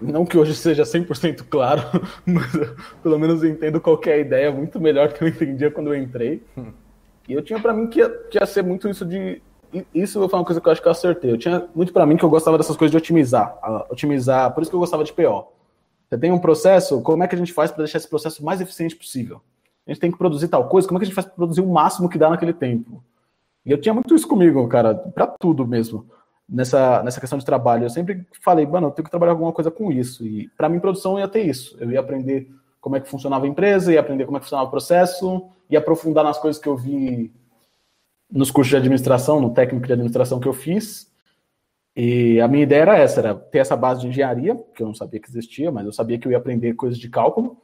Não 0.00 0.24
que 0.24 0.38
hoje 0.38 0.54
seja 0.54 0.82
100% 0.82 1.44
claro, 1.48 1.82
mas 2.26 2.50
pelo 3.02 3.18
menos 3.18 3.42
eu 3.42 3.50
entendo 3.50 3.80
qualquer 3.80 4.20
ideia 4.20 4.50
muito 4.50 4.80
melhor 4.80 5.12
que 5.12 5.22
eu 5.22 5.28
entendia 5.28 5.70
quando 5.70 5.92
eu 5.92 6.00
entrei. 6.00 6.42
E 7.28 7.32
eu 7.32 7.42
tinha 7.42 7.60
para 7.60 7.72
mim 7.72 7.86
que 7.86 7.98
ia, 7.98 8.08
que 8.08 8.38
ia 8.38 8.46
ser 8.46 8.62
muito 8.62 8.88
isso 8.88 9.04
de. 9.04 9.42
Isso 9.94 10.26
foi 10.28 10.38
uma 10.38 10.44
coisa 10.44 10.60
que 10.60 10.66
eu 10.68 10.72
acho 10.72 10.80
que 10.80 10.88
eu 10.88 10.92
acertei. 10.92 11.30
Eu 11.30 11.38
tinha 11.38 11.68
muito 11.74 11.92
para 11.92 12.06
mim 12.06 12.16
que 12.16 12.24
eu 12.24 12.30
gostava 12.30 12.56
dessas 12.56 12.76
coisas 12.76 12.90
de 12.90 12.96
otimizar. 12.96 13.58
Otimizar, 13.90 14.54
por 14.54 14.62
isso 14.62 14.70
que 14.70 14.74
eu 14.74 14.80
gostava 14.80 15.04
de 15.04 15.12
PO. 15.12 15.46
Você 16.08 16.16
tem 16.16 16.32
um 16.32 16.38
processo, 16.38 17.02
como 17.02 17.22
é 17.22 17.28
que 17.28 17.34
a 17.34 17.38
gente 17.38 17.52
faz 17.52 17.70
para 17.70 17.84
deixar 17.84 17.98
esse 17.98 18.08
processo 18.08 18.42
mais 18.42 18.62
eficiente 18.62 18.96
possível? 18.96 19.42
A 19.86 19.90
gente 19.90 20.00
tem 20.00 20.10
que 20.10 20.16
produzir 20.16 20.48
tal 20.48 20.68
coisa, 20.68 20.88
como 20.88 20.96
é 20.96 21.00
que 21.00 21.04
a 21.04 21.06
gente 21.06 21.14
faz 21.14 21.26
para 21.26 21.36
produzir 21.36 21.60
o 21.60 21.66
máximo 21.66 22.08
que 22.08 22.16
dá 22.16 22.30
naquele 22.30 22.54
tempo? 22.54 23.04
E 23.64 23.70
eu 23.70 23.78
tinha 23.78 23.92
muito 23.92 24.14
isso 24.14 24.26
comigo, 24.26 24.66
cara, 24.68 24.94
para 24.94 25.26
tudo 25.26 25.66
mesmo. 25.66 26.06
Nessa, 26.48 27.02
nessa 27.02 27.20
questão 27.20 27.38
de 27.38 27.44
trabalho, 27.44 27.84
eu 27.84 27.90
sempre 27.90 28.26
falei, 28.42 28.66
mano, 28.66 28.86
eu 28.86 28.90
tenho 28.90 29.04
que 29.04 29.10
trabalhar 29.10 29.32
alguma 29.32 29.52
coisa 29.52 29.70
com 29.70 29.92
isso. 29.92 30.26
E 30.26 30.48
para 30.56 30.68
mim, 30.68 30.80
produção 30.80 31.18
ia 31.18 31.28
ter 31.28 31.42
isso. 31.42 31.76
Eu 31.78 31.90
ia 31.90 32.00
aprender 32.00 32.50
como 32.80 32.96
é 32.96 33.00
que 33.00 33.08
funcionava 33.08 33.44
a 33.44 33.48
empresa, 33.48 33.92
ia 33.92 34.00
aprender 34.00 34.24
como 34.24 34.38
é 34.38 34.40
que 34.40 34.46
funcionava 34.46 34.68
o 34.68 34.70
processo, 34.70 35.46
ia 35.68 35.78
aprofundar 35.78 36.24
nas 36.24 36.38
coisas 36.38 36.60
que 36.60 36.68
eu 36.68 36.76
vi 36.76 37.30
nos 38.30 38.50
cursos 38.50 38.70
de 38.70 38.76
administração, 38.76 39.40
no 39.40 39.52
técnico 39.52 39.86
de 39.86 39.92
administração 39.92 40.40
que 40.40 40.48
eu 40.48 40.52
fiz. 40.52 41.12
E 41.94 42.40
a 42.40 42.48
minha 42.48 42.62
ideia 42.62 42.82
era 42.82 42.98
essa, 42.98 43.20
era 43.20 43.34
ter 43.34 43.58
essa 43.58 43.76
base 43.76 44.00
de 44.00 44.08
engenharia, 44.08 44.56
que 44.74 44.82
eu 44.82 44.86
não 44.86 44.94
sabia 44.94 45.20
que 45.20 45.28
existia, 45.28 45.70
mas 45.70 45.84
eu 45.84 45.92
sabia 45.92 46.18
que 46.18 46.26
eu 46.26 46.32
ia 46.32 46.38
aprender 46.38 46.74
coisas 46.74 46.98
de 46.98 47.08
cálculo. 47.08 47.60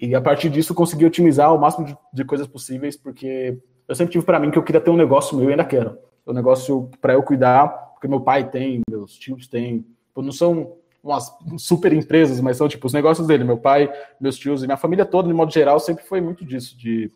E 0.00 0.14
a 0.14 0.20
partir 0.20 0.48
disso 0.50 0.74
conseguir 0.74 1.06
otimizar 1.06 1.54
o 1.54 1.58
máximo 1.58 1.86
de, 1.86 1.96
de 2.12 2.24
coisas 2.24 2.46
possíveis, 2.46 2.96
porque 2.96 3.58
eu 3.86 3.94
sempre 3.94 4.12
tive 4.12 4.24
para 4.24 4.40
mim 4.40 4.50
que 4.50 4.58
eu 4.58 4.62
queria 4.62 4.80
ter 4.80 4.90
um 4.90 4.96
negócio 4.96 5.36
meu 5.36 5.48
e 5.48 5.52
ainda 5.52 5.64
quero. 5.64 5.98
Um 6.26 6.32
negócio 6.32 6.90
para 7.00 7.12
eu 7.12 7.22
cuidar, 7.22 7.85
porque 7.96 8.06
meu 8.06 8.20
pai 8.20 8.48
tem, 8.48 8.82
meus 8.88 9.14
tios 9.14 9.48
têm. 9.48 9.84
Não 10.14 10.32
são 10.32 10.76
umas 11.02 11.34
super 11.58 11.92
empresas, 11.92 12.40
mas 12.40 12.58
são 12.58 12.68
tipo 12.68 12.86
os 12.86 12.92
negócios 12.92 13.26
dele. 13.26 13.42
Meu 13.42 13.56
pai, 13.56 13.90
meus 14.20 14.36
tios 14.36 14.62
e 14.62 14.66
minha 14.66 14.76
família 14.76 15.06
toda, 15.06 15.28
de 15.28 15.34
modo 15.34 15.52
geral, 15.52 15.80
sempre 15.80 16.04
foi 16.04 16.20
muito 16.20 16.44
disso. 16.44 16.76
De 16.76 17.10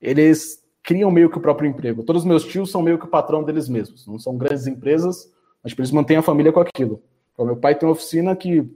eles 0.00 0.62
criam 0.84 1.10
meio 1.10 1.28
que 1.28 1.36
o 1.36 1.40
próprio 1.40 1.68
emprego. 1.68 2.04
Todos 2.04 2.22
os 2.22 2.28
meus 2.28 2.44
tios 2.44 2.70
são 2.70 2.80
meio 2.80 2.98
que 2.98 3.06
o 3.06 3.08
patrão 3.08 3.42
deles 3.42 3.68
mesmos. 3.68 4.06
Não 4.06 4.18
são 4.18 4.36
grandes 4.36 4.68
empresas, 4.68 5.32
mas 5.62 5.72
tipo, 5.72 5.82
eles 5.82 5.90
mantêm 5.90 6.16
a 6.16 6.22
família 6.22 6.52
com 6.52 6.60
aquilo. 6.60 7.02
Então, 7.32 7.44
meu 7.44 7.56
pai 7.56 7.74
tem 7.74 7.88
uma 7.88 7.92
oficina 7.92 8.36
que 8.36 8.68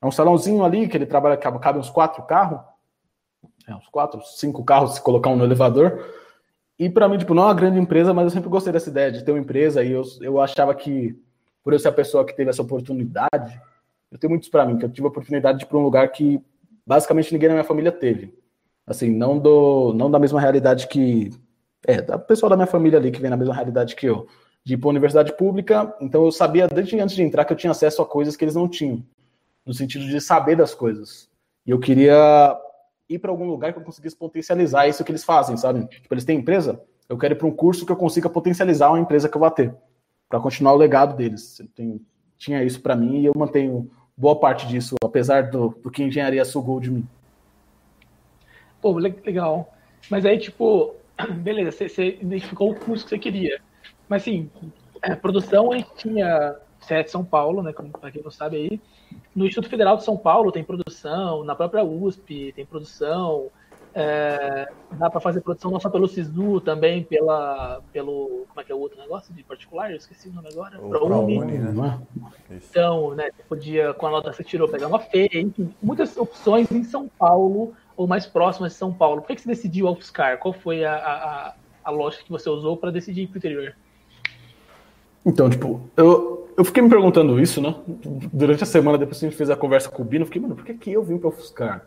é 0.00 0.06
um 0.06 0.10
salãozinho 0.10 0.64
ali 0.64 0.88
que 0.88 0.96
ele 0.96 1.06
trabalha, 1.06 1.36
cabe 1.36 1.78
uns 1.78 1.90
quatro 1.90 2.22
carros, 2.22 2.60
é, 3.68 3.74
uns 3.74 3.88
quatro, 3.88 4.22
cinco 4.24 4.64
carros 4.64 4.94
se 4.94 5.02
colocar 5.02 5.30
um 5.30 5.36
no 5.36 5.44
elevador. 5.44 6.02
E 6.78 6.88
para 6.88 7.08
mim, 7.08 7.18
tipo, 7.18 7.34
não 7.34 7.44
é 7.44 7.46
uma 7.46 7.54
grande 7.54 7.78
empresa, 7.78 8.12
mas 8.12 8.24
eu 8.24 8.30
sempre 8.30 8.48
gostei 8.48 8.72
dessa 8.72 8.88
ideia 8.88 9.12
de 9.12 9.24
ter 9.24 9.32
uma 9.32 9.40
empresa 9.40 9.84
e 9.84 9.92
eu, 9.92 10.02
eu 10.20 10.40
achava 10.40 10.74
que, 10.74 11.16
por 11.62 11.72
eu 11.72 11.78
ser 11.78 11.88
a 11.88 11.92
pessoa 11.92 12.24
que 12.24 12.34
teve 12.34 12.50
essa 12.50 12.62
oportunidade, 12.62 13.60
eu 14.10 14.18
tenho 14.18 14.30
muitos 14.30 14.48
para 14.48 14.66
mim, 14.66 14.76
que 14.76 14.84
eu 14.84 14.90
tive 14.90 15.06
a 15.06 15.10
oportunidade 15.10 15.58
de 15.58 15.64
ir 15.64 15.68
para 15.68 15.78
um 15.78 15.82
lugar 15.82 16.08
que 16.10 16.40
basicamente 16.86 17.32
ninguém 17.32 17.48
na 17.48 17.54
minha 17.54 17.64
família 17.64 17.92
teve. 17.92 18.34
Assim, 18.86 19.10
não 19.10 19.38
do, 19.38 19.92
não 19.94 20.10
da 20.10 20.18
mesma 20.18 20.40
realidade 20.40 20.86
que. 20.88 21.30
É, 21.86 22.00
da 22.00 22.18
pessoa 22.18 22.50
da 22.50 22.56
minha 22.56 22.66
família 22.66 22.98
ali 22.98 23.10
que 23.10 23.20
vem 23.20 23.30
na 23.30 23.36
mesma 23.36 23.54
realidade 23.54 23.96
que 23.96 24.06
eu. 24.06 24.26
De 24.64 24.74
ir 24.74 24.76
para 24.76 24.90
universidade 24.90 25.36
pública, 25.36 25.92
então 26.00 26.24
eu 26.24 26.30
sabia 26.30 26.68
desde 26.68 26.98
antes 27.00 27.16
de 27.16 27.22
entrar 27.22 27.44
que 27.44 27.52
eu 27.52 27.56
tinha 27.56 27.70
acesso 27.72 28.02
a 28.02 28.06
coisas 28.06 28.36
que 28.36 28.44
eles 28.44 28.54
não 28.54 28.68
tinham, 28.68 29.04
no 29.66 29.74
sentido 29.74 30.04
de 30.06 30.20
saber 30.20 30.56
das 30.56 30.72
coisas. 30.72 31.28
E 31.66 31.70
eu 31.70 31.80
queria 31.80 32.56
ir 33.14 33.18
para 33.18 33.30
algum 33.30 33.46
lugar 33.46 33.72
que 33.72 33.78
eu 33.78 33.84
conseguisse 33.84 34.16
potencializar 34.16 34.86
isso 34.88 35.04
que 35.04 35.10
eles 35.10 35.24
fazem, 35.24 35.56
sabe? 35.56 35.86
Tipo, 35.86 36.14
eles 36.14 36.24
têm 36.24 36.38
empresa, 36.38 36.80
eu 37.08 37.18
quero 37.18 37.34
ir 37.34 37.36
para 37.36 37.46
um 37.46 37.52
curso 37.52 37.84
que 37.84 37.92
eu 37.92 37.96
consiga 37.96 38.28
potencializar 38.28 38.88
uma 38.88 39.00
empresa 39.00 39.28
que 39.28 39.36
eu 39.36 39.40
vou 39.40 39.50
ter, 39.50 39.74
para 40.28 40.40
continuar 40.40 40.72
o 40.72 40.76
legado 40.76 41.16
deles. 41.16 41.60
Tem, 41.74 42.00
tinha 42.38 42.62
isso 42.62 42.80
para 42.80 42.96
mim 42.96 43.20
e 43.20 43.26
eu 43.26 43.32
mantenho 43.36 43.90
boa 44.16 44.38
parte 44.38 44.66
disso, 44.66 44.94
apesar 45.04 45.50
do, 45.50 45.68
do 45.82 45.90
que 45.90 46.02
engenharia 46.02 46.44
sugou 46.44 46.80
de 46.80 46.90
mim. 46.90 47.06
Pô, 48.80 48.92
legal. 48.92 49.72
Mas 50.10 50.26
aí, 50.26 50.38
tipo, 50.38 50.94
beleza, 51.42 51.70
você, 51.70 52.18
identificou 52.20 52.72
o 52.72 52.74
curso 52.74 53.04
que 53.04 53.10
você 53.10 53.18
queria. 53.18 53.60
Mas, 54.08 54.22
assim, 54.22 54.50
produção 55.20 55.72
a 55.72 55.78
gente 55.78 55.94
tinha 55.96 56.56
é 56.90 57.02
de 57.02 57.10
São 57.10 57.24
Paulo, 57.24 57.62
né? 57.62 57.72
Como 57.72 57.90
para 57.90 58.10
quem 58.10 58.22
não 58.22 58.30
sabe 58.30 58.56
aí. 58.56 58.80
No 59.34 59.44
Instituto 59.46 59.70
Federal 59.70 59.96
de 59.96 60.04
São 60.04 60.16
Paulo 60.16 60.52
tem 60.52 60.64
produção, 60.64 61.44
na 61.44 61.54
própria 61.54 61.84
USP 61.84 62.52
tem 62.54 62.64
produção. 62.64 63.50
É, 63.94 64.72
dá 64.92 65.10
para 65.10 65.20
fazer 65.20 65.42
produção 65.42 65.70
não 65.70 65.78
só 65.78 65.90
pelo 65.90 66.08
SISU, 66.08 66.62
também 66.62 67.04
pela, 67.04 67.82
pelo. 67.92 68.46
Como 68.48 68.60
é 68.60 68.64
que 68.64 68.72
é 68.72 68.74
o 68.74 68.78
outro 68.78 68.98
negócio 68.98 69.34
de 69.34 69.42
particular? 69.42 69.90
Eu 69.90 69.98
esqueci 69.98 70.30
o 70.30 70.32
nome 70.32 70.48
agora. 70.50 70.80
O 70.80 70.88
ProUni. 70.88 71.36
ProUni 71.36 71.58
né? 71.58 72.00
Então, 72.50 73.14
né, 73.14 73.30
você 73.36 73.42
podia, 73.42 73.92
com 73.92 74.06
a 74.06 74.10
nota 74.10 74.30
que 74.30 74.36
você 74.36 74.44
tirou, 74.44 74.66
pegar 74.66 74.86
uma 74.86 74.98
feira, 74.98 75.38
enfim, 75.38 75.74
muitas 75.82 76.16
opções 76.16 76.70
em 76.72 76.82
São 76.84 77.06
Paulo 77.06 77.74
ou 77.94 78.06
mais 78.06 78.26
próximas 78.26 78.72
de 78.72 78.78
São 78.78 78.92
Paulo. 78.92 79.20
Por 79.20 79.28
que, 79.28 79.34
que 79.36 79.42
você 79.42 79.48
decidiu 79.48 79.86
a 79.86 79.90
UFSCar? 79.90 80.38
Qual 80.38 80.54
foi 80.54 80.84
a, 80.86 80.94
a, 80.94 81.54
a 81.84 81.90
lógica 81.90 82.24
que 82.24 82.30
você 82.30 82.48
usou 82.48 82.78
para 82.78 82.90
decidir 82.90 83.22
ir 83.22 83.26
para 83.26 83.36
o 83.36 83.38
interior? 83.38 83.76
Então, 85.24 85.48
tipo, 85.48 85.80
eu, 85.96 86.48
eu 86.56 86.64
fiquei 86.64 86.82
me 86.82 86.88
perguntando 86.88 87.40
isso, 87.40 87.60
né? 87.60 87.74
Durante 88.32 88.62
a 88.62 88.66
semana, 88.66 88.98
depois 88.98 89.18
que 89.18 89.26
a 89.26 89.28
gente 89.28 89.36
fez 89.36 89.50
a 89.50 89.56
conversa 89.56 89.88
com 89.88 90.02
o 90.02 90.04
Bino, 90.04 90.22
eu 90.22 90.26
fiquei, 90.26 90.42
mano, 90.42 90.54
por 90.54 90.64
que, 90.64 90.74
que 90.74 90.92
eu 90.92 91.02
vim 91.02 91.18
para 91.18 91.28
ofuscar? 91.28 91.86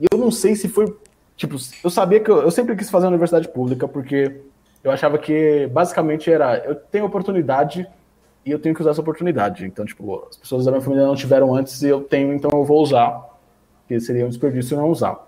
E 0.00 0.06
eu 0.10 0.18
não 0.18 0.30
sei 0.30 0.54
se 0.54 0.68
foi. 0.68 0.96
Tipo, 1.36 1.56
eu 1.82 1.90
sabia 1.90 2.20
que 2.20 2.30
eu, 2.30 2.42
eu 2.42 2.50
sempre 2.50 2.74
quis 2.76 2.90
fazer 2.90 3.06
a 3.06 3.08
universidade 3.08 3.48
pública, 3.48 3.86
porque 3.86 4.40
eu 4.82 4.90
achava 4.90 5.18
que 5.18 5.68
basicamente 5.72 6.30
era. 6.30 6.56
Eu 6.58 6.74
tenho 6.74 7.04
oportunidade 7.04 7.86
e 8.44 8.50
eu 8.50 8.58
tenho 8.58 8.74
que 8.74 8.80
usar 8.80 8.90
essa 8.90 9.00
oportunidade. 9.00 9.66
Então, 9.66 9.84
tipo, 9.84 10.26
as 10.28 10.36
pessoas 10.36 10.64
da 10.64 10.70
minha 10.70 10.80
família 10.80 11.06
não 11.06 11.14
tiveram 11.14 11.54
antes 11.54 11.82
e 11.82 11.88
eu 11.88 12.00
tenho, 12.00 12.32
então 12.32 12.50
eu 12.52 12.64
vou 12.64 12.82
usar. 12.82 13.26
Porque 13.80 14.00
seria 14.00 14.24
um 14.24 14.28
desperdício 14.28 14.76
não 14.76 14.90
usar. 14.90 15.26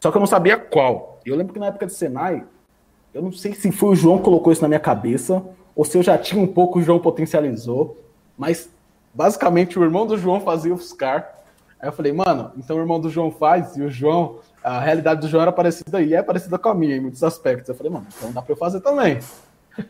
Só 0.00 0.10
que 0.10 0.16
eu 0.16 0.20
não 0.20 0.26
sabia 0.26 0.56
qual. 0.56 1.20
Eu 1.24 1.36
lembro 1.36 1.52
que 1.52 1.58
na 1.58 1.66
época 1.66 1.86
de 1.86 1.94
Senai, 1.94 2.44
eu 3.12 3.22
não 3.22 3.32
sei 3.32 3.54
se 3.54 3.72
foi 3.72 3.90
o 3.90 3.94
João 3.94 4.18
que 4.18 4.24
colocou 4.24 4.52
isso 4.52 4.60
na 4.60 4.68
minha 4.68 4.80
cabeça 4.80 5.42
ou 5.74 5.84
se 5.84 5.96
eu 5.96 6.02
já 6.02 6.16
tinha 6.16 6.40
um 6.40 6.46
pouco, 6.46 6.78
o 6.78 6.82
João 6.82 6.98
potencializou. 6.98 7.98
Mas, 8.36 8.68
basicamente, 9.12 9.78
o 9.78 9.82
irmão 9.82 10.06
do 10.06 10.16
João 10.16 10.40
fazia 10.40 10.72
o 10.72 10.76
Fuscar. 10.76 11.34
Aí 11.80 11.88
eu 11.88 11.92
falei, 11.92 12.12
mano, 12.12 12.52
então 12.56 12.76
o 12.76 12.80
irmão 12.80 13.00
do 13.00 13.10
João 13.10 13.30
faz, 13.30 13.76
e 13.76 13.82
o 13.82 13.90
João, 13.90 14.38
a 14.62 14.80
realidade 14.80 15.20
do 15.20 15.28
João 15.28 15.42
era 15.42 15.52
parecida 15.52 16.00
e 16.00 16.14
é 16.14 16.22
parecida 16.22 16.58
com 16.58 16.68
a 16.68 16.74
minha 16.74 16.96
em 16.96 17.00
muitos 17.00 17.22
aspectos. 17.22 17.68
Eu 17.68 17.74
falei, 17.74 17.92
mano, 17.92 18.06
então 18.16 18.32
dá 18.32 18.40
pra 18.40 18.52
eu 18.52 18.56
fazer 18.56 18.80
também. 18.80 19.18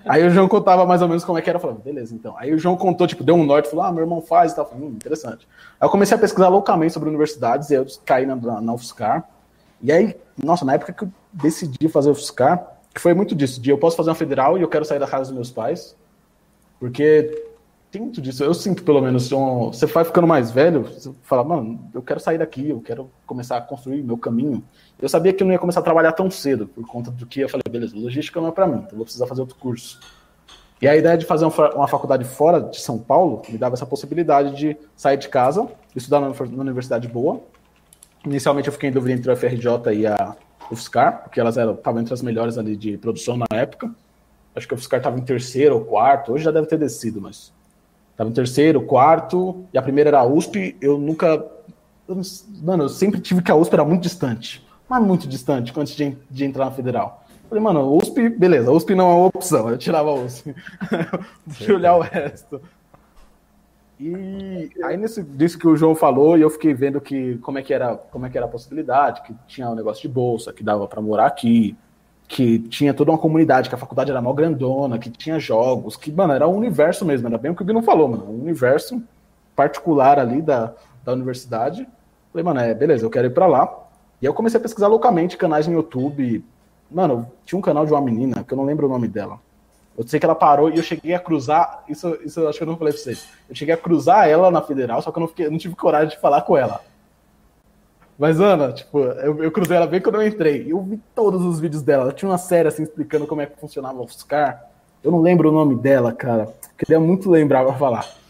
Aí 0.07 0.27
o 0.27 0.31
João 0.31 0.49
contava 0.49 0.87
mais 0.87 1.03
ou 1.03 1.09
menos 1.09 1.25
como 1.25 1.39
é 1.39 1.43
que 1.43 1.49
era. 1.49 1.59
Eu 1.59 1.61
falei, 1.61 1.77
beleza, 1.77 2.15
então. 2.15 2.35
Aí 2.39 2.53
o 2.53 2.59
João 2.59 2.77
contou, 2.77 3.07
tipo, 3.07 3.23
deu 3.23 3.35
um 3.35 3.45
norte, 3.45 3.69
falou, 3.69 3.85
ah, 3.85 3.93
meu 3.93 4.03
irmão 4.03 4.21
faz 4.21 4.53
e 4.53 4.57
tal. 4.57 4.65
Eu 4.65 4.71
falei, 4.71 4.87
hum, 4.87 4.91
interessante. 4.93 5.47
Aí 5.79 5.87
eu 5.87 5.91
comecei 5.91 6.17
a 6.17 6.21
pesquisar 6.21 6.49
loucamente 6.49 6.93
sobre 6.93 7.09
universidades, 7.09 7.71
e 7.71 7.75
eu 7.75 7.87
caí 8.05 8.27
na, 8.27 8.35
na, 8.35 8.61
na 8.61 8.75
UFSCar. 8.75 9.29
E 9.83 9.93
aí, 9.93 10.17
nossa, 10.43 10.65
na 10.65 10.75
época 10.75 10.93
que 10.93 11.05
eu 11.05 11.11
decidi 11.33 11.89
fazer 11.89 12.09
o 12.09 12.13
UFSCar, 12.13 12.74
que 12.95 13.01
foi 13.01 13.13
muito 13.13 13.35
disso, 13.35 13.61
de 13.61 13.71
eu 13.71 13.77
posso 13.77 13.97
fazer 13.97 14.11
uma 14.11 14.15
federal 14.15 14.57
e 14.57 14.63
eu 14.63 14.69
quero 14.69 14.85
sair 14.85 15.01
da 15.01 15.07
casa 15.07 15.25
dos 15.25 15.33
meus 15.33 15.51
pais, 15.51 15.97
porque 16.79 17.45
tem 17.91 18.01
muito 18.01 18.21
disso. 18.21 18.45
Eu 18.45 18.55
sinto, 18.55 18.85
pelo 18.85 19.01
menos, 19.01 19.33
um, 19.33 19.67
você 19.67 19.87
vai 19.87 20.05
ficando 20.05 20.27
mais 20.27 20.51
velho, 20.53 20.83
você 20.83 21.13
fala, 21.23 21.43
mano, 21.43 21.91
eu 21.93 22.01
quero 22.03 22.21
sair 22.21 22.39
daqui, 22.39 22.71
eu 22.71 22.81
quero 22.81 23.11
começar 23.27 23.57
a 23.57 23.61
construir 23.61 24.03
meu 24.03 24.17
caminho. 24.17 24.63
Eu 25.01 25.09
sabia 25.09 25.33
que 25.33 25.43
eu 25.43 25.47
não 25.47 25.53
ia 25.53 25.59
começar 25.59 25.81
a 25.81 25.83
trabalhar 25.83 26.13
tão 26.13 26.31
cedo, 26.31 26.69
por 26.69 26.87
conta 26.87 27.11
do 27.11 27.27
que 27.27 27.41
eu 27.41 27.49
falei, 27.49 27.65
beleza, 27.69 27.97
logística 27.97 28.41
não 28.41 28.49
é 28.49 28.53
para 28.53 28.67
mim, 28.67 28.79
então 28.79 28.97
vou 28.97 29.05
precisar 29.05 29.27
fazer 29.27 29.41
outro 29.41 29.57
curso. 29.57 29.99
E 30.81 30.87
a 30.87 30.97
ideia 30.97 31.17
de 31.17 31.25
fazer 31.25 31.47
uma 31.47 31.89
faculdade 31.89 32.25
fora 32.25 32.61
de 32.61 32.81
São 32.81 32.99
Paulo 32.99 33.43
me 33.49 33.57
dava 33.57 33.75
essa 33.75 33.87
possibilidade 33.87 34.57
de 34.57 34.77
sair 34.97 35.17
de 35.17 35.29
casa, 35.29 35.69
estudar 35.97 36.21
numa 36.21 36.63
universidade 36.63 37.09
boa. 37.09 37.41
Inicialmente 38.25 38.69
eu 38.69 38.73
fiquei 38.73 38.91
em 38.91 38.93
dúvida 38.93 39.15
entre 39.15 39.33
o 39.33 39.37
FRJ 39.37 39.95
e 39.95 40.07
a 40.07 40.37
UFSCar, 40.71 41.23
porque 41.23 41.41
elas 41.41 41.57
estavam 41.57 42.01
entre 42.01 42.15
as 42.15 42.23
melhores 42.23 42.59
ali 42.59 42.77
de 42.77 42.97
produção 42.99 43.37
na 43.37 43.47
época. 43.51 43.91
Acho 44.55 44.69
que 44.69 44.75
a 44.75 44.77
UFSCar 44.77 44.99
estava 44.99 45.19
em 45.19 45.23
terceiro 45.23 45.75
ou 45.77 45.85
quarto, 45.85 46.33
hoje 46.33 46.45
já 46.45 46.51
deve 46.51 46.67
ter 46.67 46.79
descido, 46.79 47.21
mas 47.21 47.53
estava 48.13 48.31
em 48.31 48.33
terceiro, 48.33 48.83
quarto, 48.83 49.65
e 49.73 49.79
a 49.79 49.83
primeira 49.83 50.11
era 50.11 50.21
a 50.21 50.25
USP. 50.25 50.77
Eu 50.81 50.99
nunca. 50.99 51.45
Eu, 52.07 52.21
mano, 52.63 52.85
eu 52.85 52.89
sempre 52.89 53.21
tive 53.21 53.43
que 53.43 53.51
a 53.51 53.57
USP 53.57 53.75
era 53.75 53.85
muito 53.85 54.03
distante, 54.03 54.65
mas 54.89 55.03
muito 55.03 55.27
distante 55.27 55.73
antes 55.77 55.95
de, 55.95 56.17
de 56.31 56.45
entrar 56.45 56.67
na 56.67 56.71
federal. 56.71 57.25
Falei, 57.49 57.63
mano, 57.63 57.97
USP, 57.97 58.29
beleza, 58.29 58.73
USP 58.73 58.95
não 58.95 59.11
é 59.11 59.15
uma 59.15 59.27
opção, 59.27 59.69
eu 59.69 59.79
tirava 59.79 60.11
a 60.11 60.15
USP. 60.15 60.55
Eu 61.69 61.77
olhar 61.77 61.97
o 61.97 62.01
resto. 62.01 62.61
E 64.07 64.71
aí 64.83 64.99
nisso, 64.99 65.23
disso 65.23 65.59
que 65.59 65.67
o 65.67 65.75
João 65.75 65.95
falou, 65.95 66.37
e 66.37 66.43
eu 66.43 66.51
fiquei 66.51 66.75
vendo 66.75 67.01
que 67.01 67.39
como 67.39 67.59
é 67.59 67.63
que 67.63 67.73
era, 67.73 67.97
como 67.97 68.27
é 68.27 68.29
que 68.29 68.37
era 68.37 68.45
a 68.45 68.51
possibilidade, 68.51 69.23
que 69.23 69.35
tinha 69.47 69.71
um 69.71 69.75
negócio 69.75 70.03
de 70.03 70.09
bolsa, 70.09 70.53
que 70.53 70.63
dava 70.63 70.87
para 70.87 71.01
morar 71.01 71.25
aqui, 71.25 71.75
que 72.29 72.59
tinha 72.59 72.93
toda 72.93 73.11
uma 73.11 73.19
comunidade, 73.19 73.71
que 73.71 73.75
a 73.75 73.79
faculdade 73.79 74.11
era 74.11 74.21
mal 74.21 74.35
grandona, 74.35 74.99
que 74.99 75.09
tinha 75.09 75.39
jogos, 75.39 75.97
que, 75.97 76.13
mano, 76.13 76.35
era 76.35 76.47
um 76.47 76.55
universo 76.55 77.03
mesmo, 77.03 77.29
era 77.29 77.39
bem 77.39 77.51
o 77.51 77.57
que 77.57 77.63
o 77.63 77.65
Bino 77.65 77.81
falou, 77.81 78.09
mano, 78.09 78.27
um 78.29 78.43
universo 78.43 79.03
particular 79.57 80.19
ali 80.19 80.43
da, 80.43 80.75
da 81.03 81.15
universidade. 81.15 81.89
Falei, 82.31 82.45
mano, 82.45 82.61
é, 82.61 82.75
beleza, 82.75 83.07
eu 83.07 83.11
quero 83.11 83.29
ir 83.29 83.33
para 83.33 83.47
lá. 83.47 83.65
E 84.21 84.27
aí 84.27 84.29
eu 84.29 84.35
comecei 84.35 84.61
a 84.61 84.63
pesquisar 84.63 84.89
loucamente 84.89 85.39
canais 85.39 85.67
no 85.67 85.73
YouTube. 85.73 86.45
Mano, 86.91 87.27
tinha 87.47 87.59
um 87.59 87.63
canal 87.63 87.87
de 87.87 87.93
uma 87.93 88.03
menina, 88.03 88.45
que 88.45 88.53
eu 88.53 88.57
não 88.59 88.67
lembro 88.67 88.87
o 88.87 88.91
nome 88.91 89.09
dela. 89.09 89.41
Eu 89.97 90.07
sei 90.07 90.19
que 90.19 90.27
ela 90.27 90.35
parou 90.35 90.71
e 90.71 90.77
eu 90.77 90.83
cheguei 90.83 91.15
a 91.15 91.21
cruzar. 91.21 91.85
Isso, 91.89 92.19
isso 92.25 92.41
eu 92.41 92.49
acho 92.49 92.59
que 92.59 92.65
eu 92.65 92.69
não 92.69 92.77
falei 92.77 92.93
pra 92.93 93.03
vocês. 93.03 93.29
Eu 93.49 93.55
cheguei 93.55 93.75
a 93.75 93.79
cruzar 93.79 94.29
ela 94.29 94.51
na 94.51 94.61
federal, 94.61 95.01
só 95.01 95.13
que 95.13 95.19
eu 95.19 95.21
não, 95.21 95.29
fiquei, 95.29 95.49
não 95.49 95.59
tive 95.59 95.77
coragem 95.77 96.11
de 96.11 96.21
falar 96.21 96.43
com 96.43 96.57
ela. 96.57 96.81
Mas, 98.19 98.41
Ana, 98.41 98.73
tipo, 98.73 98.99
eu, 98.99 99.43
eu 99.43 99.51
cruzei 99.51 99.77
ela 99.77 99.87
bem 99.87 100.01
quando 100.01 100.17
eu 100.17 100.27
entrei. 100.27 100.71
Eu 100.71 100.83
vi 100.83 101.01
todos 101.15 101.43
os 101.43 101.61
vídeos 101.61 101.83
dela. 101.83 102.05
Ela 102.05 102.13
tinha 102.13 102.31
uma 102.31 102.39
série 102.39 102.69
assim 102.69 102.83
explicando 102.83 103.27
como 103.27 103.41
é 103.41 103.47
que 103.47 103.59
funcionava 103.59 103.99
o 103.99 104.05
Oscar. 104.05 104.65
Eu 105.03 105.11
não 105.11 105.21
lembro 105.21 105.49
o 105.49 105.53
nome 105.53 105.75
dela, 105.77 106.13
cara. 106.13 106.49
Queria 106.79 106.99
muito 106.99 107.31
lembrar 107.31 107.65
pra 107.65 107.75
falar. 107.75 108.24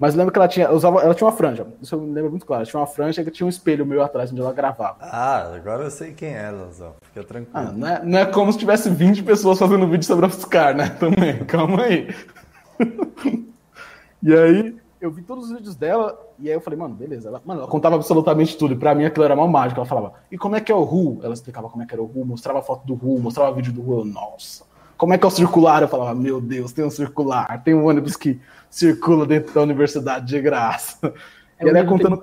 Mas 0.00 0.14
lembro 0.14 0.32
que 0.32 0.38
ela 0.38 0.48
tinha, 0.48 0.72
usava, 0.72 1.02
ela 1.02 1.14
tinha 1.14 1.28
uma 1.28 1.36
franja. 1.36 1.66
Isso 1.82 1.94
eu 1.94 2.00
me 2.00 2.14
lembro 2.14 2.30
muito 2.30 2.46
claro. 2.46 2.62
Ela 2.62 2.70
tinha 2.70 2.80
uma 2.80 2.86
franja 2.86 3.22
que 3.22 3.30
tinha 3.30 3.46
um 3.46 3.50
espelho 3.50 3.84
meio 3.84 4.02
atrás 4.02 4.32
onde 4.32 4.40
ela 4.40 4.50
gravava. 4.50 4.96
Ah, 5.02 5.52
agora 5.54 5.84
eu 5.84 5.90
sei 5.90 6.14
quem 6.14 6.34
é, 6.34 6.50
Lanzão. 6.50 6.94
Fica 7.02 7.22
tranquilo. 7.22 7.50
Ah, 7.52 7.70
não, 7.70 7.86
é, 7.86 8.02
não, 8.02 8.18
é, 8.18 8.24
como 8.24 8.50
se 8.50 8.58
tivesse 8.58 8.88
20 8.88 9.22
pessoas 9.22 9.58
fazendo 9.58 9.86
vídeo 9.86 10.06
sobre 10.06 10.24
a 10.24 10.28
Oscar, 10.28 10.74
né? 10.74 10.88
Também, 10.88 11.44
calma 11.44 11.82
aí. 11.82 12.08
e 14.22 14.32
aí, 14.32 14.74
eu 15.02 15.10
vi 15.10 15.20
todos 15.20 15.50
os 15.50 15.52
vídeos 15.52 15.76
dela 15.76 16.18
e 16.38 16.48
aí 16.48 16.54
eu 16.54 16.62
falei, 16.62 16.78
mano, 16.78 16.94
beleza. 16.94 17.28
Ela, 17.28 17.42
mano, 17.44 17.60
ela 17.60 17.68
contava 17.68 17.96
absolutamente 17.96 18.56
tudo. 18.56 18.72
E 18.72 18.78
pra 18.78 18.94
mim 18.94 19.04
aquilo 19.04 19.26
era 19.26 19.34
uma 19.34 19.46
mágica. 19.46 19.80
Ela 19.80 19.86
falava, 19.86 20.14
e 20.32 20.38
como 20.38 20.56
é 20.56 20.62
que 20.62 20.72
é 20.72 20.74
o 20.74 20.82
Ru? 20.82 21.20
Ela 21.22 21.34
explicava 21.34 21.68
como 21.68 21.82
é 21.82 21.86
que 21.86 21.92
era 21.92 22.02
o 22.02 22.06
Ru, 22.06 22.24
mostrava 22.24 22.60
a 22.60 22.62
foto 22.62 22.86
do 22.86 22.94
Ru, 22.94 23.20
mostrava 23.20 23.52
vídeo 23.52 23.70
do 23.70 23.82
Ru. 23.82 24.06
Nossa. 24.06 24.64
Como 24.96 25.12
é 25.12 25.18
que 25.18 25.24
é 25.26 25.28
o 25.28 25.30
circular? 25.30 25.82
Eu 25.82 25.88
falava, 25.88 26.14
meu 26.14 26.40
Deus, 26.40 26.72
tem 26.72 26.86
um 26.86 26.90
circular, 26.90 27.62
tem 27.62 27.74
um 27.74 27.86
ônibus 27.86 28.16
que 28.16 28.40
circula 28.70 29.26
dentro 29.26 29.52
da 29.52 29.62
universidade 29.62 30.26
de 30.26 30.40
graça. 30.40 31.12
É 31.58 31.66
e 31.66 31.68
ela 31.68 31.78
ia 31.78 31.84
contando. 31.84 32.22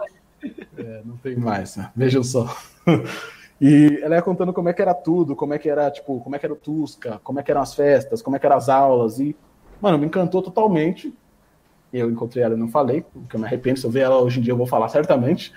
É, 0.78 1.02
não 1.04 1.18
tem 1.18 1.36
mais, 1.36 1.76
né? 1.76 1.92
Vejam 1.96 2.24
só. 2.24 2.56
E 3.60 4.00
ela 4.04 4.16
ia 4.16 4.22
contando 4.22 4.54
como 4.54 4.70
é 4.70 4.74
que 4.74 4.82
era 4.82 4.94
tudo, 4.94 5.36
como 5.36 5.54
é 5.54 5.58
que 5.58 5.68
era, 5.68 5.90
tipo, 5.90 6.20
como 6.20 6.36
é 6.36 6.40
que 6.40 6.46
era 6.46 6.54
o 6.54 6.58
Tusca, 6.58 7.20
como 7.24 7.40
é 7.40 7.44
que 7.44 7.50
eram 7.50 7.62
as 7.62 7.74
festas, 7.74 8.22
como 8.22 8.36
é 8.36 8.40
que 8.40 8.46
eram 8.46 8.56
as 8.56 8.70
aulas. 8.70 9.20
E, 9.20 9.36
mano, 9.82 9.98
me 9.98 10.06
encantou 10.06 10.44
totalmente. 10.44 11.12
Eu 11.92 12.12
encontrei 12.12 12.44
ela 12.44 12.54
e 12.54 12.58
não 12.58 12.68
falei, 12.68 13.02
porque 13.02 13.36
eu 13.36 13.40
me 13.40 13.48
arrependo. 13.48 13.80
Se 13.80 13.86
eu 13.88 13.90
ver 13.90 14.02
ela 14.02 14.22
hoje 14.22 14.40
em 14.40 14.44
dia, 14.44 14.54
eu 14.54 14.58
vou 14.58 14.68
falar 14.68 14.90
certamente. 14.90 15.52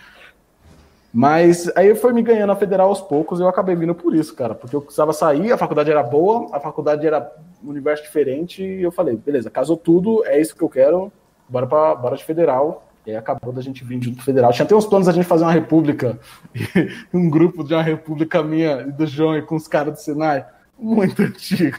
Mas 1.12 1.70
aí 1.76 1.94
foi 1.94 2.12
me 2.12 2.22
ganhando 2.22 2.52
a 2.52 2.56
federal 2.56 2.88
aos 2.88 3.00
poucos 3.00 3.40
e 3.40 3.42
eu 3.42 3.48
acabei 3.48 3.74
vindo 3.74 3.94
por 3.94 4.14
isso, 4.14 4.34
cara. 4.34 4.54
Porque 4.54 4.76
eu 4.76 4.80
precisava 4.80 5.12
sair, 5.12 5.52
a 5.52 5.58
faculdade 5.58 5.90
era 5.90 6.02
boa, 6.02 6.48
a 6.52 6.60
faculdade 6.60 7.06
era 7.06 7.32
um 7.62 7.70
universo 7.70 8.04
diferente, 8.04 8.62
e 8.62 8.82
eu 8.82 8.92
falei, 8.92 9.16
beleza, 9.16 9.50
casou 9.50 9.76
tudo, 9.76 10.24
é 10.24 10.40
isso 10.40 10.54
que 10.54 10.62
eu 10.62 10.68
quero, 10.68 11.12
bora, 11.48 11.66
pra, 11.66 11.94
bora 11.94 12.16
de 12.16 12.24
federal. 12.24 12.86
E 13.06 13.10
aí 13.10 13.16
acabou 13.16 13.52
da 13.52 13.62
gente 13.62 13.82
vir 13.82 14.00
junto 14.00 14.16
pro 14.16 14.24
federal. 14.24 14.52
Tinha 14.52 14.64
até 14.64 14.74
uns 14.74 14.86
planos 14.86 15.06
da 15.06 15.12
gente 15.12 15.24
fazer 15.24 15.44
uma 15.44 15.52
república, 15.52 16.18
um 17.12 17.28
grupo 17.30 17.64
de 17.64 17.74
uma 17.74 17.82
república 17.82 18.42
minha 18.42 18.82
e 18.82 18.92
do 18.92 19.06
João 19.06 19.36
e 19.36 19.42
com 19.42 19.56
os 19.56 19.66
caras 19.66 19.94
do 19.94 20.00
Senai. 20.00 20.46
Muito 20.78 21.22
antigo. 21.22 21.78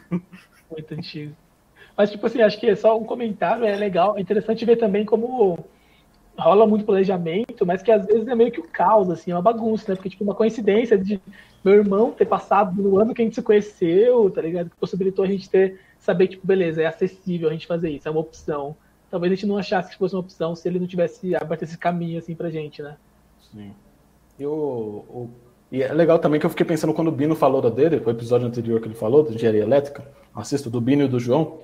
Muito 0.69 0.93
antigo. 0.93 1.33
Mas, 1.95 2.09
tipo 2.09 2.25
assim, 2.25 2.41
acho 2.41 2.59
que 2.59 2.75
só 2.75 2.97
um 2.97 3.03
comentário, 3.03 3.63
é 3.63 3.75
legal, 3.75 4.17
é 4.17 4.21
interessante 4.21 4.65
ver 4.65 4.77
também 4.77 5.05
como 5.05 5.59
rola 6.37 6.65
muito 6.65 6.85
planejamento, 6.85 7.65
mas 7.65 7.81
que 7.81 7.91
às 7.91 8.05
vezes 8.05 8.27
é 8.27 8.35
meio 8.35 8.51
que 8.51 8.59
o 8.59 8.67
caos, 8.67 9.09
assim, 9.09 9.31
é 9.31 9.35
uma 9.35 9.41
bagunça, 9.41 9.85
né? 9.89 9.95
Porque, 9.95 10.09
tipo, 10.09 10.23
uma 10.23 10.35
coincidência 10.35 10.97
de 10.97 11.19
meu 11.63 11.75
irmão 11.75 12.11
ter 12.11 12.25
passado 12.25 12.81
no 12.81 12.97
ano 12.97 13.13
que 13.13 13.21
a 13.21 13.25
gente 13.25 13.35
se 13.35 13.41
conheceu, 13.41 14.29
tá 14.31 14.41
ligado? 14.41 14.69
Que 14.69 14.75
possibilitou 14.77 15.23
a 15.23 15.27
gente 15.27 15.49
ter, 15.49 15.79
saber, 15.99 16.27
tipo, 16.27 16.45
beleza, 16.45 16.81
é 16.81 16.85
acessível 16.87 17.49
a 17.49 17.53
gente 17.53 17.67
fazer 17.67 17.89
isso, 17.89 18.07
é 18.07 18.11
uma 18.11 18.21
opção. 18.21 18.75
Talvez 19.09 19.31
a 19.31 19.35
gente 19.35 19.45
não 19.45 19.57
achasse 19.57 19.91
que 19.91 19.97
fosse 19.97 20.15
uma 20.15 20.21
opção 20.21 20.55
se 20.55 20.67
ele 20.67 20.79
não 20.79 20.87
tivesse 20.87 21.35
aberto 21.35 21.63
esse 21.63 21.77
caminho, 21.77 22.17
assim, 22.17 22.33
pra 22.33 22.49
gente, 22.49 22.81
né? 22.81 22.95
Sim. 23.51 23.73
E 24.39 24.45
o, 24.45 24.51
o 24.51 25.29
E 25.71 25.83
é 25.83 25.93
legal 25.93 26.17
também 26.17 26.39
que 26.39 26.45
eu 26.45 26.49
fiquei 26.49 26.65
pensando 26.65 26.93
quando 26.93 27.09
o 27.09 27.11
Bino 27.11 27.35
falou 27.35 27.61
da 27.61 27.69
dele, 27.69 28.01
o 28.03 28.09
episódio 28.09 28.47
anterior 28.47 28.79
que 28.79 28.87
ele 28.87 28.95
falou, 28.95 29.23
da 29.23 29.31
engenharia 29.31 29.61
elétrica, 29.61 30.07
assisto 30.33 30.69
do 30.69 30.81
Bino 30.81 31.03
e 31.03 31.07
do 31.07 31.19
João, 31.19 31.59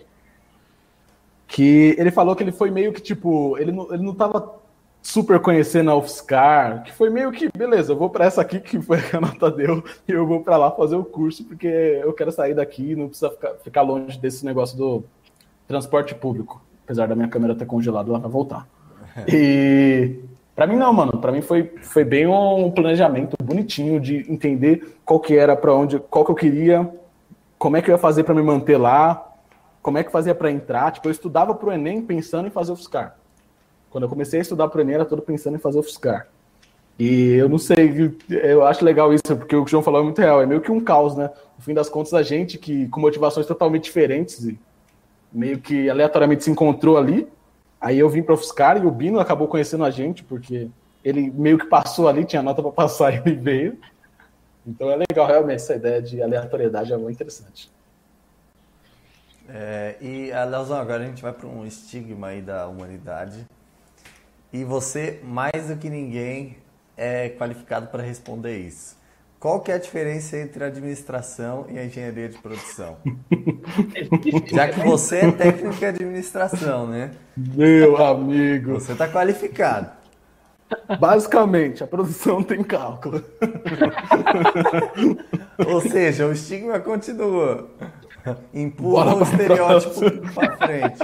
que 1.47 1.95
ele 1.97 2.11
falou 2.11 2.35
que 2.35 2.43
ele 2.43 2.51
foi 2.51 2.69
meio 2.69 2.91
que 2.91 3.01
tipo, 3.01 3.57
ele 3.57 3.71
não, 3.71 3.93
ele 3.93 4.03
não 4.03 4.13
tava 4.13 4.57
super 5.01 5.39
conhecendo 5.39 5.89
a 5.89 5.95
UFSCar, 5.95 6.83
que 6.83 6.91
foi 6.91 7.09
meio 7.09 7.31
que, 7.31 7.49
beleza, 7.57 7.93
eu 7.93 7.97
vou 7.97 8.09
para 8.09 8.25
essa 8.25 8.41
aqui 8.41 8.59
que 8.59 8.81
foi 8.81 8.97
a 9.13 9.21
nota 9.21 9.49
deu, 9.49 9.83
e 10.07 10.11
eu 10.11 10.27
vou 10.27 10.41
para 10.41 10.57
lá 10.57 10.71
fazer 10.71 10.97
o 10.97 11.05
curso, 11.05 11.45
porque 11.45 11.67
eu 11.67 12.11
quero 12.13 12.31
sair 12.31 12.53
daqui, 12.53 12.95
não 12.95 13.07
precisa 13.07 13.29
ficar, 13.29 13.53
ficar 13.63 13.81
longe 13.83 14.19
desse 14.19 14.45
negócio 14.45 14.77
do 14.77 15.03
transporte 15.67 16.13
público, 16.13 16.61
apesar 16.83 17.07
da 17.07 17.15
minha 17.15 17.29
câmera 17.29 17.55
ter 17.55 17.65
congelado 17.65 18.11
lá 18.11 18.19
para 18.19 18.29
voltar. 18.29 18.67
E 19.27 20.19
para 20.57 20.67
mim 20.67 20.75
não, 20.75 20.91
mano. 20.91 21.19
Para 21.19 21.31
mim 21.31 21.41
foi, 21.41 21.71
foi 21.81 22.03
bem 22.03 22.27
um 22.27 22.69
planejamento 22.69 23.35
bonitinho 23.41 23.99
de 23.99 24.25
entender 24.31 24.97
qual 25.05 25.19
que 25.19 25.35
era 25.35 25.55
para 25.55 25.73
onde, 25.73 25.99
qual 25.99 26.25
que 26.25 26.31
eu 26.31 26.35
queria, 26.35 26.87
como 27.57 27.77
é 27.77 27.81
que 27.81 27.89
eu 27.89 27.93
ia 27.93 27.99
fazer 27.99 28.23
para 28.23 28.35
me 28.35 28.41
manter 28.41 28.77
lá, 28.77 29.26
como 29.87 29.97
é 29.97 30.03
que 30.03 30.11
fazia 30.11 30.35
para 30.35 30.51
entrar. 30.51 30.91
Tipo, 30.91 31.07
eu 31.07 31.11
estudava 31.13 31.55
pro 31.55 31.71
ENEM 31.71 32.01
pensando 32.01 32.45
em 32.45 32.51
fazer 32.51 32.73
o 32.73 32.75
FSCAR. 32.75 33.15
Quando 33.89 34.03
eu 34.03 34.09
comecei 34.09 34.39
a 34.39 34.41
estudar 34.41 34.67
pro 34.67 34.81
ENEM, 34.81 34.95
era 34.95 35.05
todo 35.05 35.21
pensando 35.21 35.55
em 35.55 35.59
fazer 35.59 35.79
o 35.79 35.83
FSCAR. 35.83 36.27
E 36.99 37.35
eu 37.35 37.47
não 37.47 37.57
sei, 37.57 38.13
eu 38.29 38.65
acho 38.65 38.83
legal 38.83 39.13
isso, 39.13 39.23
porque 39.37 39.55
o 39.55 39.63
que 39.63 39.69
o 39.69 39.71
João 39.71 39.83
falou 39.83 40.01
é 40.01 40.03
muito 40.03 40.19
real, 40.19 40.41
é 40.41 40.45
meio 40.45 40.59
que 40.59 40.69
um 40.69 40.81
caos, 40.81 41.15
né? 41.15 41.29
No 41.57 41.63
fim 41.63 41.73
das 41.73 41.87
contas, 41.87 42.13
a 42.13 42.21
gente 42.21 42.57
que 42.57 42.89
com 42.89 42.99
motivações 42.99 43.45
totalmente 43.45 43.85
diferentes 43.85 44.43
e 44.43 44.59
meio 45.31 45.59
que 45.59 45.89
aleatoriamente 45.89 46.43
se 46.43 46.51
encontrou 46.51 46.97
ali, 46.97 47.25
Aí 47.79 47.99
eu 47.99 48.09
vim 48.09 48.23
para 48.23 48.33
UFSCar 48.33 48.83
e 48.83 48.85
o 48.85 48.91
Bino 48.91 49.19
acabou 49.19 49.47
conhecendo 49.47 49.85
a 49.85 49.91
gente, 49.91 50.23
porque 50.23 50.67
ele 51.03 51.31
meio 51.31 51.57
que 51.57 51.67
passou 51.67 52.07
ali, 52.07 52.25
tinha 52.25 52.41
nota 52.41 52.61
para 52.61 52.71
passar 52.71 53.13
e 53.13 53.17
ele 53.23 53.35
veio. 53.35 53.77
Então 54.65 54.91
é 54.91 54.95
legal, 54.95 55.27
realmente, 55.27 55.57
essa 55.57 55.75
ideia 55.75 56.01
de 56.01 56.21
aleatoriedade 56.21 56.91
é 56.91 56.97
muito 56.97 57.15
interessante. 57.15 57.71
É, 59.49 59.95
e, 60.01 60.31
ah, 60.31 60.43
Leozão, 60.43 60.77
agora 60.77 61.03
a 61.03 61.07
gente 61.07 61.21
vai 61.21 61.31
para 61.31 61.47
um 61.47 61.65
estigma 61.65 62.27
aí 62.27 62.41
da 62.41 62.67
humanidade. 62.67 63.45
E 64.51 64.63
você, 64.63 65.19
mais 65.23 65.67
do 65.67 65.77
que 65.77 65.89
ninguém, 65.89 66.57
é 66.95 67.29
qualificado 67.29 67.87
para 67.87 68.03
responder 68.03 68.57
isso. 68.57 68.97
Qual 69.39 69.61
que 69.61 69.71
é 69.71 69.75
a 69.75 69.77
diferença 69.77 70.37
entre 70.37 70.63
a 70.63 70.67
administração 70.67 71.67
e 71.69 71.77
a 71.77 71.85
engenharia 71.85 72.27
de 72.27 72.39
produção? 72.39 72.97
Já 74.51 74.69
que 74.69 74.79
você 74.79 75.17
é 75.17 75.31
técnico 75.31 75.75
de 75.75 75.85
administração, 75.85 76.87
né? 76.87 77.11
Meu 77.35 78.03
amigo. 78.03 78.73
Você 78.73 78.93
está 78.93 79.07
qualificado. 79.07 79.91
Basicamente, 80.99 81.83
a 81.83 81.87
produção 81.87 82.41
tem 82.41 82.63
cálculo. 82.63 83.23
Ou 85.67 85.81
seja, 85.81 86.25
o 86.25 86.31
estigma 86.31 86.79
continua. 86.79 87.69
Empurra 88.53 89.15
o 89.15 89.23
estereótipo 89.23 90.31
para 90.33 90.57
frente. 90.57 90.99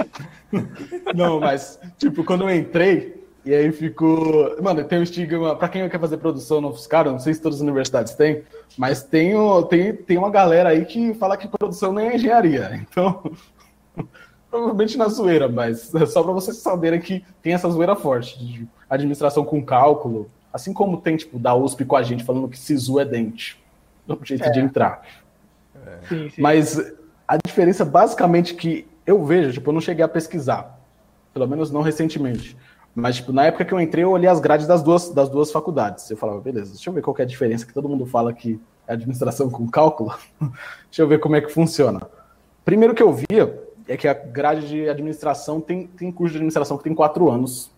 Não, 1.14 1.40
mas, 1.40 1.78
tipo, 1.98 2.24
quando 2.24 2.42
eu 2.44 2.54
entrei, 2.54 3.24
e 3.44 3.54
aí 3.54 3.70
ficou. 3.72 4.56
Mano, 4.62 4.82
tem 4.84 4.98
um 4.98 5.02
estigma. 5.02 5.54
Pra 5.54 5.68
quem 5.68 5.86
quer 5.88 6.00
fazer 6.00 6.16
produção 6.16 6.60
no 6.60 6.70
UFSCar, 6.70 7.04
não 7.04 7.18
sei 7.18 7.34
se 7.34 7.42
todas 7.42 7.58
as 7.58 7.62
universidades 7.62 8.14
têm, 8.14 8.42
mas 8.78 9.02
tem, 9.02 9.34
tem, 9.68 9.92
tem 9.94 10.16
uma 10.18 10.30
galera 10.30 10.70
aí 10.70 10.86
que 10.86 11.12
fala 11.14 11.36
que 11.36 11.46
produção 11.46 11.92
nem 11.92 12.08
é 12.08 12.16
engenharia. 12.16 12.86
Então, 12.90 13.22
provavelmente 14.50 14.96
na 14.96 15.08
zoeira, 15.08 15.48
mas 15.48 15.92
é 15.94 16.06
só 16.06 16.22
para 16.22 16.32
vocês 16.32 16.58
saberem 16.58 17.00
que 17.00 17.24
tem 17.42 17.54
essa 17.54 17.68
zoeira 17.68 17.96
forte 17.96 18.38
de 18.38 18.66
administração 18.88 19.44
com 19.44 19.62
cálculo. 19.62 20.30
Assim 20.52 20.72
como 20.72 21.00
tem, 21.00 21.16
tipo, 21.16 21.38
da 21.38 21.54
USP 21.54 21.84
com 21.84 21.96
a 21.96 22.02
gente 22.02 22.24
falando 22.24 22.48
que 22.48 22.56
SISU 22.56 23.00
é 23.00 23.04
dente. 23.04 23.60
No 24.06 24.18
jeito 24.22 24.44
é. 24.44 24.50
de 24.50 24.60
entrar. 24.60 25.02
É. 25.84 26.06
Sim, 26.08 26.30
sim. 26.30 26.40
Mas 26.40 26.94
a 27.26 27.36
diferença 27.36 27.84
basicamente 27.84 28.54
que 28.54 28.86
eu 29.06 29.24
vejo, 29.24 29.52
tipo, 29.52 29.70
eu 29.70 29.74
não 29.74 29.80
cheguei 29.80 30.04
a 30.04 30.08
pesquisar. 30.08 30.80
Pelo 31.32 31.48
menos 31.48 31.70
não 31.70 31.82
recentemente 31.82 32.56
mas, 32.94 33.16
tipo, 33.16 33.32
na 33.32 33.44
época 33.44 33.64
que 33.64 33.74
eu 33.74 33.80
entrei, 33.80 34.04
eu 34.04 34.10
olhei 34.10 34.28
as 34.28 34.38
grades 34.38 34.66
das 34.66 34.82
duas, 34.82 35.08
das 35.08 35.28
duas 35.28 35.50
faculdades. 35.50 36.08
Eu 36.08 36.16
falava, 36.16 36.40
beleza, 36.40 36.72
deixa 36.72 36.88
eu 36.88 36.94
ver 36.94 37.02
qual 37.02 37.16
é 37.18 37.22
a 37.22 37.26
diferença, 37.26 37.66
que 37.66 37.74
todo 37.74 37.88
mundo 37.88 38.06
fala 38.06 38.32
que 38.32 38.60
é 38.86 38.92
administração 38.92 39.50
com 39.50 39.68
cálculo. 39.68 40.14
deixa 40.40 41.02
eu 41.02 41.08
ver 41.08 41.18
como 41.18 41.34
é 41.34 41.40
que 41.40 41.48
funciona. 41.48 42.00
Primeiro 42.64 42.94
que 42.94 43.02
eu 43.02 43.12
via 43.12 43.62
é 43.88 43.96
que 43.96 44.06
a 44.06 44.14
grade 44.14 44.68
de 44.68 44.88
administração 44.88 45.60
tem, 45.60 45.88
tem 45.88 46.12
curso 46.12 46.32
de 46.32 46.38
administração 46.38 46.78
que 46.78 46.84
tem 46.84 46.94
quatro 46.94 47.28
anos. 47.28 47.70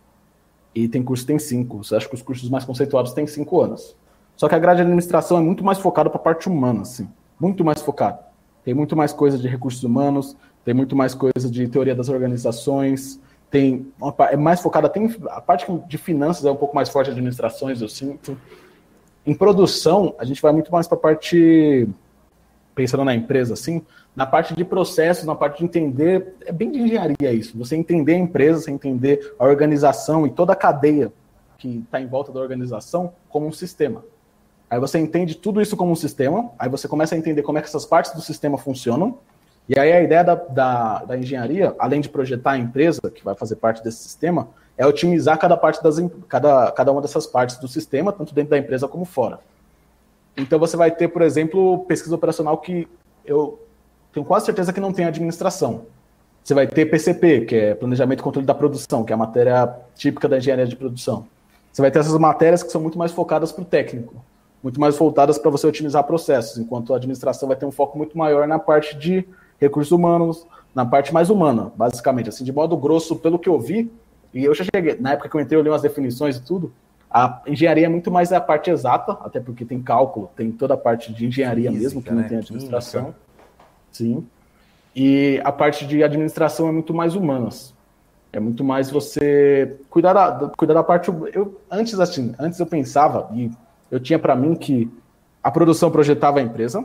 E 0.75 0.87
tem 0.87 1.03
curso 1.03 1.23
que 1.23 1.29
tem 1.29 1.39
cinco. 1.39 1.83
Você 1.83 1.97
acha 1.97 2.07
que 2.07 2.15
os 2.15 2.21
cursos 2.21 2.51
mais 2.51 2.67
conceituados 2.67 3.15
têm 3.15 3.27
cinco 3.27 3.63
anos. 3.63 3.97
Só 4.37 4.47
que 4.47 4.55
a 4.55 4.59
grade 4.59 4.77
de 4.77 4.83
administração 4.83 5.39
é 5.39 5.41
muito 5.41 5.65
mais 5.65 5.79
focada 5.79 6.11
para 6.11 6.21
a 6.21 6.23
parte 6.23 6.47
humana, 6.47 6.83
assim. 6.83 7.09
Muito 7.41 7.65
mais 7.65 7.81
focada. 7.81 8.19
Tem 8.67 8.75
muito 8.75 8.97
mais 8.97 9.13
coisa 9.13 9.39
de 9.39 9.47
recursos 9.47 9.85
humanos, 9.85 10.37
tem 10.65 10.75
muito 10.75 10.97
mais 10.97 11.15
coisa 11.15 11.49
de 11.49 11.69
teoria 11.69 11.95
das 11.95 12.09
organizações, 12.09 13.21
tem 13.49 13.87
uma, 13.97 14.13
é 14.29 14.37
mais 14.37 14.61
focada, 14.61 14.89
tem 14.89 15.15
a 15.29 15.41
parte 15.41 15.71
de 15.87 15.97
finanças 15.97 16.45
é 16.45 16.51
um 16.51 16.57
pouco 16.57 16.75
mais 16.75 16.89
forte, 16.89 17.13
administrações, 17.13 17.81
eu 17.81 17.89
sinto. 17.89 18.37
Em 19.25 19.33
produção, 19.33 20.17
a 20.19 20.25
gente 20.25 20.43
vai 20.43 20.51
muito 20.51 20.73
mais 20.73 20.89
para 20.89 20.99
a 20.99 21.01
parte, 21.01 21.89
pensando 22.75 23.05
na 23.05 23.15
empresa, 23.15 23.55
assim, 23.55 23.83
na 24.17 24.27
parte 24.27 24.53
de 24.53 24.65
processos, 24.65 25.25
na 25.25 25.37
parte 25.37 25.59
de 25.59 25.65
entender, 25.65 26.35
é 26.45 26.51
bem 26.51 26.73
de 26.73 26.81
engenharia 26.81 27.33
isso, 27.33 27.57
você 27.57 27.77
entender 27.77 28.15
a 28.15 28.19
empresa, 28.19 28.63
você 28.63 28.73
entender 28.73 29.33
a 29.39 29.45
organização 29.45 30.27
e 30.27 30.31
toda 30.31 30.55
a 30.55 30.57
cadeia 30.57 31.13
que 31.57 31.85
está 31.85 32.01
em 32.01 32.09
volta 32.09 32.33
da 32.33 32.41
organização 32.41 33.13
como 33.29 33.47
um 33.47 33.53
sistema. 33.53 34.03
Aí 34.69 34.81
você 34.81 34.99
entende 34.99 35.37
tudo 35.37 35.61
isso 35.61 35.77
como 35.77 35.93
um 35.93 35.97
sistema, 35.97 36.51
aí 36.59 36.69
você 36.69 36.89
começa 36.89 37.15
a 37.15 37.19
entender 37.19 37.43
como 37.43 37.59
é 37.59 37.61
que 37.61 37.69
essas 37.69 37.87
partes 37.87 38.13
do 38.13 38.21
sistema 38.21 38.59
funcionam, 38.59 39.19
e 39.69 39.79
aí 39.79 39.93
a 39.93 40.03
ideia 40.03 40.23
da, 40.23 40.35
da, 40.35 41.05
da, 41.05 41.19
engenharia, 41.19 41.75
além 41.79 42.01
de 42.01 42.09
projetar 42.09 42.53
a 42.53 42.59
empresa, 42.59 43.01
que 43.13 43.25
vai 43.25 43.35
fazer 43.35 43.57
parte 43.57 43.83
desse 43.83 43.99
sistema, 43.99 44.49
é 44.77 44.87
otimizar 44.87 45.39
cada, 45.39 45.57
parte 45.57 45.83
das, 45.83 45.97
cada, 46.29 46.71
cada 46.71 46.93
uma 46.93 47.01
dessas 47.01 47.27
partes 47.27 47.59
do 47.59 47.67
sistema, 47.67 48.13
tanto 48.13 48.35
dentro 48.35 48.51
da 48.51 48.59
empresa 48.59 48.87
como 48.87 49.05
fora. 49.05 49.41
Então 50.37 50.59
você 50.59 50.77
vai 50.77 50.91
ter, 50.91 51.09
por 51.09 51.23
exemplo, 51.23 51.85
pesquisa 51.87 52.15
operacional 52.15 52.59
que 52.59 52.87
eu 53.25 53.59
tenho 54.13 54.25
quase 54.25 54.47
certeza 54.47 54.73
que 54.73 54.81
não 54.81 54.93
tem 54.93 55.05
administração. 55.05 55.87
Você 56.45 56.55
vai 56.55 56.67
ter 56.67 56.87
PCP, 56.87 57.41
que 57.47 57.57
é 57.57 57.75
Planejamento 57.75 58.21
e 58.21 58.23
Controle 58.23 58.47
da 58.47 58.55
Produção, 58.55 59.03
que 59.03 59.13
é 59.13 59.15
a 59.15 59.19
matéria 59.19 59.75
típica 59.97 60.29
da 60.29 60.39
engenharia 60.39 60.67
de 60.67 60.77
produção. 60.77 61.27
Você 61.73 61.83
vai 61.83 61.91
ter 61.91 61.99
essas 61.99 62.17
matérias 62.19 62.63
que 62.63 62.71
são 62.71 62.81
muito 62.81 62.97
mais 62.97 63.11
focadas 63.11 63.51
para 63.51 63.63
o 63.63 63.65
técnico, 63.65 64.15
muito 64.63 64.81
mais 64.81 64.97
voltadas 64.97 65.39
para 65.39 65.51
você 65.51 65.67
otimizar 65.67 66.05
processos, 66.05 66.59
enquanto 66.59 66.93
a 66.93 66.97
administração 66.97 67.49
vai 67.49 67.57
ter 67.57 67.67
um 67.67 67.71
foco 67.71 67.97
muito 67.97 68.17
maior 68.17 68.47
na 68.49 68.59
parte 68.59 68.97
de 68.97 69.25
recursos 69.61 69.93
humanos, 69.93 70.47
na 70.75 70.85
parte 70.85 71.13
mais 71.13 71.31
humana, 71.31 71.73
basicamente. 71.77 72.29
Assim, 72.29 72.45
de 72.45 72.53
modo 72.53 72.77
grosso, 72.77 73.17
pelo 73.17 73.39
que 73.39 73.49
eu 73.49 73.59
vi, 73.59 73.91
e 74.35 74.45
eu 74.45 74.55
já 74.55 74.65
cheguei, 74.65 74.97
na 75.01 75.13
época 75.13 75.29
que 75.29 75.37
eu 75.37 75.41
entrei, 75.41 75.59
eu 75.59 75.63
li 75.63 75.69
umas 75.69 75.83
definições 75.83 76.37
e 76.37 76.43
tudo, 76.43 76.73
a 77.11 77.43
engenharia 77.47 77.87
é 77.87 77.89
muito 77.89 78.11
mais 78.11 78.33
a 78.33 78.41
parte 78.41 78.71
exata, 78.71 79.13
até 79.23 79.41
porque 79.41 79.65
tem 79.65 79.81
cálculo, 79.81 80.31
tem 80.37 80.51
toda 80.53 80.75
a 80.75 80.77
parte 80.77 81.13
de 81.13 81.27
engenharia 81.27 81.71
Física, 81.71 81.85
mesmo, 81.85 82.03
que 82.03 82.11
não 82.11 82.23
né? 82.23 82.29
tem 82.29 82.39
administração. 82.39 83.03
Química. 83.03 83.19
Sim. 83.93 84.27
E 84.95 85.41
a 85.45 85.53
parte 85.53 85.87
de 85.87 86.03
administração 86.03 86.69
é 86.69 86.73
muito 86.73 86.93
mais 86.93 87.15
humanas. 87.15 87.75
É 88.33 88.41
muito 88.41 88.63
mais 88.63 88.91
você 88.91 89.77
cuidar 89.89 90.13
da, 90.13 90.51
cuidar 90.57 90.75
da 90.75 90.83
parte. 90.83 91.11
Eu, 91.33 91.59
antes, 91.71 91.99
assim, 91.99 92.35
antes 92.39 92.61
eu 92.61 92.67
pensava, 92.67 93.31
e 93.35 93.51
eu 93.91 94.01
tinha 94.01 94.19
para 94.19 94.35
mim 94.35 94.55
que 94.55 94.91
a 95.43 95.51
produção 95.51 95.91
projetava 95.91 96.41
a 96.41 96.43
empresa, 96.43 96.85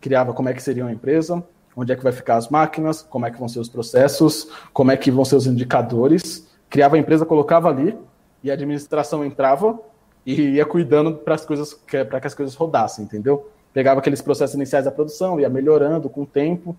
criava 0.00 0.32
como 0.32 0.48
é 0.48 0.52
que 0.52 0.62
seria 0.62 0.84
uma 0.84 0.92
empresa, 0.92 1.42
onde 1.76 1.92
é 1.92 1.96
que 1.96 2.02
vai 2.02 2.12
ficar 2.12 2.36
as 2.36 2.48
máquinas, 2.48 3.02
como 3.02 3.26
é 3.26 3.30
que 3.30 3.38
vão 3.38 3.48
ser 3.48 3.58
os 3.58 3.68
processos, 3.68 4.48
como 4.72 4.90
é 4.90 4.96
que 4.96 5.10
vão 5.10 5.24
ser 5.24 5.36
os 5.36 5.46
indicadores. 5.46 6.48
Criava 6.68 6.96
a 6.96 6.98
empresa, 6.98 7.24
colocava 7.24 7.68
ali 7.68 7.96
e 8.42 8.50
a 8.50 8.54
administração 8.54 9.24
entrava 9.24 9.78
e 10.26 10.34
ia 10.34 10.64
cuidando 10.64 11.14
para 11.14 11.34
as 11.34 11.44
coisas 11.44 11.74
para 12.08 12.20
que 12.20 12.26
as 12.26 12.34
coisas 12.34 12.54
rodassem, 12.54 13.04
entendeu? 13.04 13.50
Pegava 13.72 14.00
aqueles 14.00 14.22
processos 14.22 14.54
iniciais 14.54 14.84
da 14.84 14.90
produção, 14.90 15.40
ia 15.40 15.48
melhorando 15.48 16.08
com 16.08 16.22
o 16.22 16.26
tempo. 16.26 16.76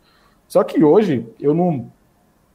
Só 0.47 0.63
que 0.63 0.83
hoje 0.83 1.27
eu 1.39 1.53
não, 1.53 1.91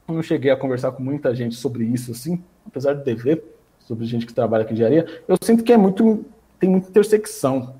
não 0.07 0.21
cheguei 0.23 0.51
a 0.51 0.57
conversar 0.57 0.91
com 0.91 1.03
muita 1.03 1.33
gente 1.35 1.55
sobre 1.55 1.83
isso 1.83 2.11
assim, 2.11 2.43
apesar 2.65 2.93
de 2.93 3.03
dever 3.03 3.43
sobre 3.79 4.05
gente 4.05 4.25
que 4.25 4.33
trabalha 4.33 4.63
com 4.63 4.73
engenharia, 4.73 5.05
eu 5.27 5.35
sinto 5.41 5.63
que 5.63 5.73
é 5.73 5.77
muito 5.77 6.23
tem 6.61 6.69
muita 6.69 6.89
intersecção. 6.89 7.73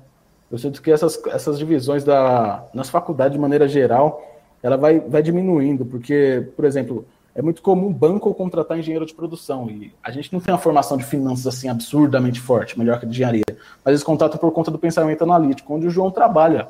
Eu 0.50 0.58
sinto 0.58 0.82
que 0.82 0.90
essas, 0.90 1.18
essas 1.28 1.58
divisões 1.58 2.04
da, 2.04 2.64
nas 2.74 2.90
faculdades, 2.90 3.32
de 3.32 3.38
maneira 3.38 3.66
geral, 3.66 4.22
ela 4.62 4.76
vai, 4.76 5.00
vai 5.00 5.22
diminuindo, 5.22 5.86
porque, 5.86 6.46
por 6.54 6.64
exemplo, 6.66 7.06
é 7.34 7.40
muito 7.40 7.62
comum 7.62 7.90
banco 7.90 8.34
contratar 8.34 8.78
engenheiro 8.78 9.06
de 9.06 9.14
produção, 9.14 9.70
e 9.70 9.94
a 10.02 10.10
gente 10.10 10.30
não 10.32 10.40
tem 10.40 10.52
uma 10.52 10.60
formação 10.60 10.98
de 10.98 11.04
finanças 11.04 11.46
assim 11.46 11.68
absurdamente 11.68 12.40
forte, 12.40 12.78
melhor 12.78 13.00
que 13.00 13.06
de 13.06 13.12
engenharia, 13.12 13.44
mas 13.82 13.92
eles 13.92 14.02
contratam 14.02 14.36
por 14.36 14.52
conta 14.52 14.70
do 14.70 14.78
pensamento 14.78 15.22
analítico, 15.22 15.72
onde 15.72 15.86
o 15.86 15.90
João 15.90 16.10
trabalha. 16.10 16.68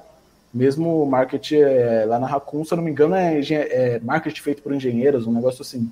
Mesmo 0.55 1.03
o 1.03 1.07
marketing 1.11 1.57
é, 1.57 2.05
lá 2.07 2.19
na 2.19 2.27
Raccoon, 2.27 2.63
se 2.63 2.75
eu 2.75 2.77
não 2.77 2.85
me 2.85 2.91
engano, 2.91 3.15
é, 3.15 3.41
é 3.41 4.01
marketing 4.01 4.43
feito 4.43 4.63
por 4.63 4.73
engenheiros, 4.75 5.27
um 5.27 5.33
negócio 5.33 5.63
assim. 5.63 5.91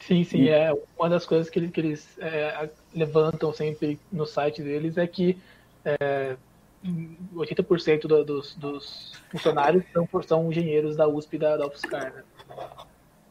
Sim, 0.00 0.24
sim, 0.24 0.42
e... 0.42 0.48
é 0.48 0.72
uma 0.98 1.08
das 1.08 1.26
coisas 1.26 1.50
que 1.50 1.58
eles, 1.58 1.70
que 1.70 1.80
eles 1.80 2.18
é, 2.18 2.68
levantam 2.94 3.52
sempre 3.52 3.98
no 4.10 4.26
site 4.26 4.62
deles 4.62 4.96
é 4.96 5.06
que 5.06 5.38
é, 5.84 6.36
80% 7.34 8.06
do, 8.06 8.24
dos, 8.24 8.54
dos, 8.56 9.12
funcionários 9.30 9.84
são, 9.92 10.08
são 10.22 10.50
engenheiros 10.50 10.96
da 10.96 11.06
USP 11.06 11.36
e 11.36 11.38
da, 11.38 11.56
da 11.56 11.66
UFSCar, 11.66 12.12
né? 12.14 12.22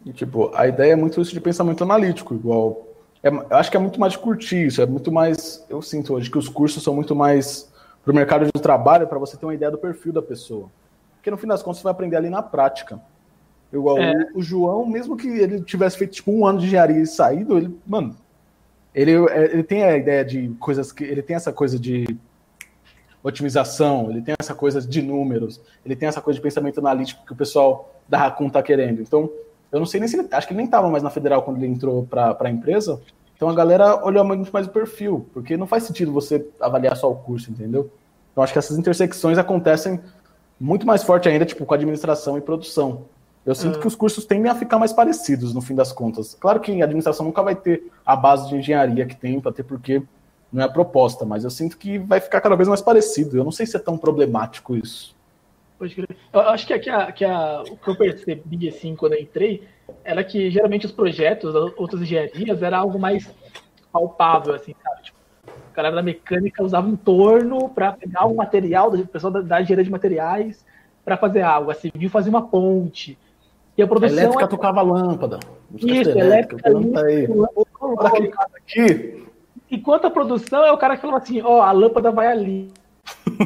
E, 0.05 0.13
tipo, 0.13 0.51
a 0.55 0.67
ideia 0.67 0.93
é 0.93 0.95
muito 0.95 1.19
isso 1.19 1.33
de 1.33 1.41
pensamento 1.41 1.83
analítico, 1.83 2.33
igual. 2.33 2.87
É, 3.21 3.27
eu 3.27 3.45
acho 3.51 3.69
que 3.69 3.75
é 3.75 3.79
muito 3.79 3.99
mais 3.99 4.13
de 4.13 4.19
curtir 4.19 4.67
isso, 4.67 4.81
é 4.81 4.85
muito 4.85 5.11
mais. 5.11 5.65
Eu 5.69 5.81
sinto 5.81 6.13
hoje 6.13 6.31
que 6.31 6.37
os 6.37 6.47
cursos 6.47 6.81
são 6.81 6.95
muito 6.95 7.15
mais 7.15 7.69
para 8.03 8.11
o 8.11 8.15
mercado 8.15 8.45
de 8.45 8.51
trabalho, 8.61 9.07
para 9.07 9.19
você 9.19 9.35
ter 9.35 9.45
uma 9.45 9.53
ideia 9.53 9.71
do 9.71 9.77
perfil 9.77 10.13
da 10.13 10.21
pessoa. 10.21 10.69
Porque 11.15 11.29
no 11.29 11.37
fim 11.37 11.47
das 11.47 11.61
contas 11.61 11.79
você 11.79 11.83
vai 11.83 11.91
aprender 11.91 12.15
ali 12.15 12.29
na 12.29 12.41
prática. 12.41 13.01
Igual 13.71 13.97
é. 13.99 14.29
o, 14.33 14.39
o, 14.39 14.41
João, 14.41 14.85
mesmo 14.85 15.15
que 15.15 15.27
ele 15.27 15.61
tivesse 15.61 15.97
feito 15.97 16.13
tipo 16.13 16.31
um 16.31 16.45
ano 16.45 16.59
de 16.59 16.65
engenharia 16.65 17.01
e 17.01 17.05
saído, 17.05 17.57
ele, 17.57 17.77
mano, 17.85 18.15
ele, 18.93 19.11
é, 19.29 19.53
ele 19.53 19.63
tem 19.63 19.83
a 19.83 19.95
ideia 19.95 20.25
de 20.25 20.49
coisas 20.59 20.91
que. 20.91 21.03
Ele 21.03 21.21
tem 21.21 21.35
essa 21.35 21.53
coisa 21.53 21.77
de 21.77 22.17
otimização, 23.23 24.09
ele 24.09 24.21
tem 24.21 24.33
essa 24.39 24.55
coisa 24.55 24.81
de 24.81 25.01
números, 25.01 25.61
ele 25.85 25.95
tem 25.95 26.09
essa 26.09 26.21
coisa 26.21 26.37
de 26.37 26.43
pensamento 26.43 26.79
analítico 26.79 27.25
que 27.25 27.33
o 27.33 27.35
pessoal 27.35 27.93
da 28.07 28.17
Raccoon 28.17 28.47
está 28.47 28.63
querendo. 28.63 29.01
Então, 29.01 29.29
eu 29.71 29.79
não 29.79 29.85
sei 29.85 29.99
nem 29.99 30.09
se 30.09 30.17
ele. 30.17 30.27
Acho 30.31 30.47
que 30.47 30.53
ele 30.53 30.57
nem 30.57 30.65
estava 30.65 30.89
mais 30.89 31.03
na 31.03 31.09
federal 31.09 31.43
quando 31.43 31.57
ele 31.57 31.67
entrou 31.67 32.05
para 32.05 32.35
a 32.39 32.49
empresa. 32.49 32.99
Então 33.39 33.47
a 33.47 33.55
galera 33.55 34.03
olhou 34.05 34.25
muito 34.25 34.51
mais 34.51 34.67
o 34.67 34.69
perfil, 34.69 35.25
porque 35.33 35.55
não 35.55 35.65
faz 35.65 35.83
sentido 35.83 36.11
você 36.11 36.45
avaliar 36.59 36.97
só 36.97 37.09
o 37.09 37.15
curso, 37.15 37.49
entendeu? 37.49 37.89
Então 38.33 38.43
acho 38.43 38.51
que 38.51 38.59
essas 38.59 38.77
intersecções 38.77 39.37
acontecem 39.37 39.97
muito 40.59 40.85
mais 40.85 41.03
forte 41.03 41.29
ainda, 41.29 41.45
tipo, 41.45 41.65
com 41.65 41.73
administração 41.73 42.37
e 42.37 42.41
produção. 42.41 43.05
Eu 43.45 43.55
sinto 43.55 43.75
uhum. 43.75 43.81
que 43.81 43.87
os 43.87 43.95
cursos 43.95 44.25
tendem 44.25 44.51
a 44.51 44.55
ficar 44.55 44.77
mais 44.77 44.93
parecidos 44.93 45.53
no 45.53 45.61
fim 45.61 45.73
das 45.73 45.91
contas. 45.91 46.35
Claro 46.35 46.59
que 46.59 46.81
a 46.81 46.85
administração 46.85 47.25
nunca 47.25 47.41
vai 47.41 47.55
ter 47.55 47.91
a 48.05 48.15
base 48.15 48.49
de 48.49 48.55
engenharia 48.55 49.05
que 49.05 49.15
tem, 49.15 49.41
até 49.43 49.63
porque 49.63 50.03
não 50.51 50.61
é 50.61 50.65
a 50.65 50.69
proposta, 50.69 51.25
mas 51.25 51.43
eu 51.43 51.49
sinto 51.49 51.77
que 51.77 51.97
vai 51.97 52.19
ficar 52.19 52.41
cada 52.41 52.55
vez 52.55 52.67
mais 52.67 52.81
parecido. 52.81 53.37
Eu 53.37 53.43
não 53.43 53.51
sei 53.51 53.65
se 53.65 53.75
é 53.75 53.79
tão 53.79 53.97
problemático 53.97 54.75
isso. 54.75 55.15
Eu 56.33 56.41
acho 56.41 56.67
que, 56.67 56.77
que, 56.77 56.89
a, 56.89 57.11
que 57.11 57.23
a, 57.23 57.61
o 57.61 57.77
que 57.77 57.87
eu 57.87 57.95
percebi 57.95 58.67
assim 58.67 58.95
quando 58.95 59.13
eu 59.13 59.21
entrei 59.21 59.63
era 60.03 60.23
que 60.23 60.51
geralmente 60.51 60.85
os 60.85 60.91
projetos 60.91 61.55
outras 61.77 62.01
engenharias 62.01 62.61
era 62.61 62.77
algo 62.77 62.99
mais 62.99 63.29
palpável, 63.91 64.53
assim, 64.53 64.75
sabe? 64.83 65.03
Tipo, 65.03 65.17
o 65.47 65.73
cara 65.73 65.89
da 65.89 66.03
mecânica 66.03 66.63
usava 66.63 66.87
um 66.87 66.97
torno 66.97 67.69
para 67.69 67.93
pegar 67.93 68.27
um 68.27 68.35
material, 68.35 68.93
o 68.93 69.07
pessoal 69.07 69.31
da, 69.31 69.41
da 69.41 69.61
engenharia 69.61 69.85
de 69.85 69.91
materiais 69.91 70.65
para 71.05 71.15
fazer 71.15 71.41
algo. 71.41 71.71
A 71.71 71.75
civil 71.75 72.09
fazia 72.09 72.29
uma 72.29 72.45
ponte. 72.45 73.17
E 73.79 73.81
a 73.81 73.87
produção. 73.87 74.17
A 74.17 74.21
elétrica 74.21 74.43
é... 74.43 74.47
tocava 74.47 74.81
lâmpada. 74.81 75.39
Isso, 75.77 76.09
elétrica. 76.09 76.69
elétrica 76.69 77.05
aí. 77.05 77.27
aqui. 78.57 79.25
Enquanto 79.71 80.05
a 80.05 80.11
produção 80.11 80.65
é 80.65 80.71
o 80.73 80.77
cara 80.77 80.97
que 80.97 81.01
falava 81.01 81.19
assim: 81.19 81.41
ó, 81.41 81.59
oh, 81.59 81.61
a 81.61 81.71
lâmpada 81.71 82.11
vai 82.11 82.27
ali. 82.27 82.73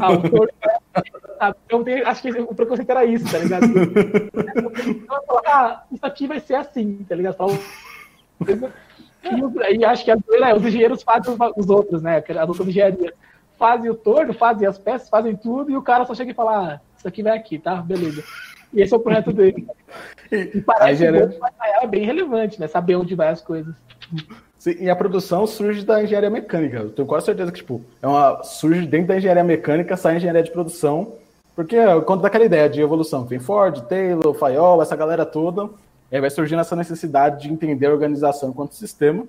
Ah, 0.02 0.12
o 0.12 0.28
torno 0.28 0.50
sabe? 1.38 1.58
Então, 1.65 1.84
acho 2.08 2.22
que 2.24 2.32
o 2.32 2.56
preconceito 2.56 2.89
era 2.89 3.06
isso, 3.06 3.32
tá 3.32 3.38
ligado? 3.38 3.67
Então, 4.88 5.17
eu 5.30 5.41
ah, 5.46 5.84
isso 5.91 6.06
aqui 6.06 6.26
vai 6.26 6.39
ser 6.39 6.56
assim, 6.56 7.06
tá 7.08 7.15
ligado? 7.15 7.38
E, 9.24 9.78
e 9.78 9.86
acho 9.86 10.04
que 10.04 10.12
né, 10.15 10.54
os 10.56 10.65
engenheiros 10.65 11.04
fazem 11.04 11.36
os 11.56 11.69
outros, 11.69 12.02
né? 12.02 12.17
A 12.17 12.46
de 12.46 12.69
engenharia 12.69 13.13
fazem 13.60 13.91
o 13.91 13.96
torno, 13.96 14.34
fazem 14.34 14.67
as 14.67 14.80
peças, 14.80 15.10
fazem 15.10 15.36
tudo, 15.36 15.69
e 15.69 15.78
o 15.78 15.82
cara 15.82 16.06
só 16.06 16.15
chega 16.15 16.32
e 16.32 16.34
fala, 16.34 16.74
ah, 16.74 16.80
isso 16.98 17.08
aqui 17.08 17.22
vai 17.22 17.38
aqui, 17.38 17.60
tá? 17.60 17.76
Beleza. 17.76 18.24
E 18.74 18.82
esse 18.82 18.94
é 18.94 18.98
o 18.98 19.00
projeto 19.00 19.32
dele. 19.32 19.68
E 20.32 20.62
parece 20.62 21.00
que 21.00 21.40
é 21.84 21.88
bem 21.88 22.06
relevante, 22.06 22.60
né? 22.60 22.68
Saber 22.68 22.96
onde 22.96 23.14
vai 23.14 23.30
as 23.30 23.42
coisas. 23.42 23.74
Sim, 24.58 24.76
e 24.80 24.90
a 24.90 24.96
produção 24.96 25.46
surge 25.46 25.86
da 25.86 26.02
engenharia 26.02 26.30
mecânica. 26.30 26.78
Eu 26.78 26.90
tenho 26.90 27.08
quase 27.08 27.26
certeza 27.26 27.52
que, 27.52 27.58
tipo, 27.58 27.82
é 28.02 28.08
uma, 28.08 28.42
surge 28.44 28.88
dentro 28.88 29.08
da 29.08 29.18
engenharia 29.18 29.44
mecânica, 29.44 29.98
sai 29.98 30.14
a 30.14 30.18
engenharia 30.18 30.42
de 30.42 30.52
produção, 30.52 31.16
porque 31.56 31.76
quando 32.06 32.22
daquela 32.22 32.46
ideia 32.46 32.70
de 32.70 32.82
evolução, 32.82 33.26
tem 33.26 33.40
Ford, 33.40 33.82
Taylor, 33.82 34.34
Fayol, 34.34 34.82
essa 34.82 34.96
galera 34.96 35.26
toda, 35.26 35.70
aí 36.12 36.22
vai 36.22 36.30
surgindo 36.30 36.62
essa 36.62 36.76
necessidade 36.76 37.42
de 37.42 37.54
entender 37.54 37.88
a 37.88 37.92
organização 37.92 38.50
enquanto 38.50 38.74
sistema, 38.74 39.26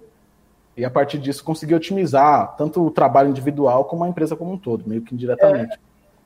e 0.77 0.85
a 0.85 0.91
partir 0.91 1.19
disso 1.19 1.43
conseguir 1.45 1.75
otimizar 1.75 2.55
tanto 2.57 2.85
o 2.85 2.91
trabalho 2.91 3.29
individual 3.29 3.85
como 3.85 4.05
a 4.05 4.09
empresa 4.09 4.37
como 4.37 4.53
um 4.53 4.59
todo, 4.59 4.89
meio 4.89 5.03
que 5.03 5.15
indiretamente. 5.15 5.75
É, 5.75 5.79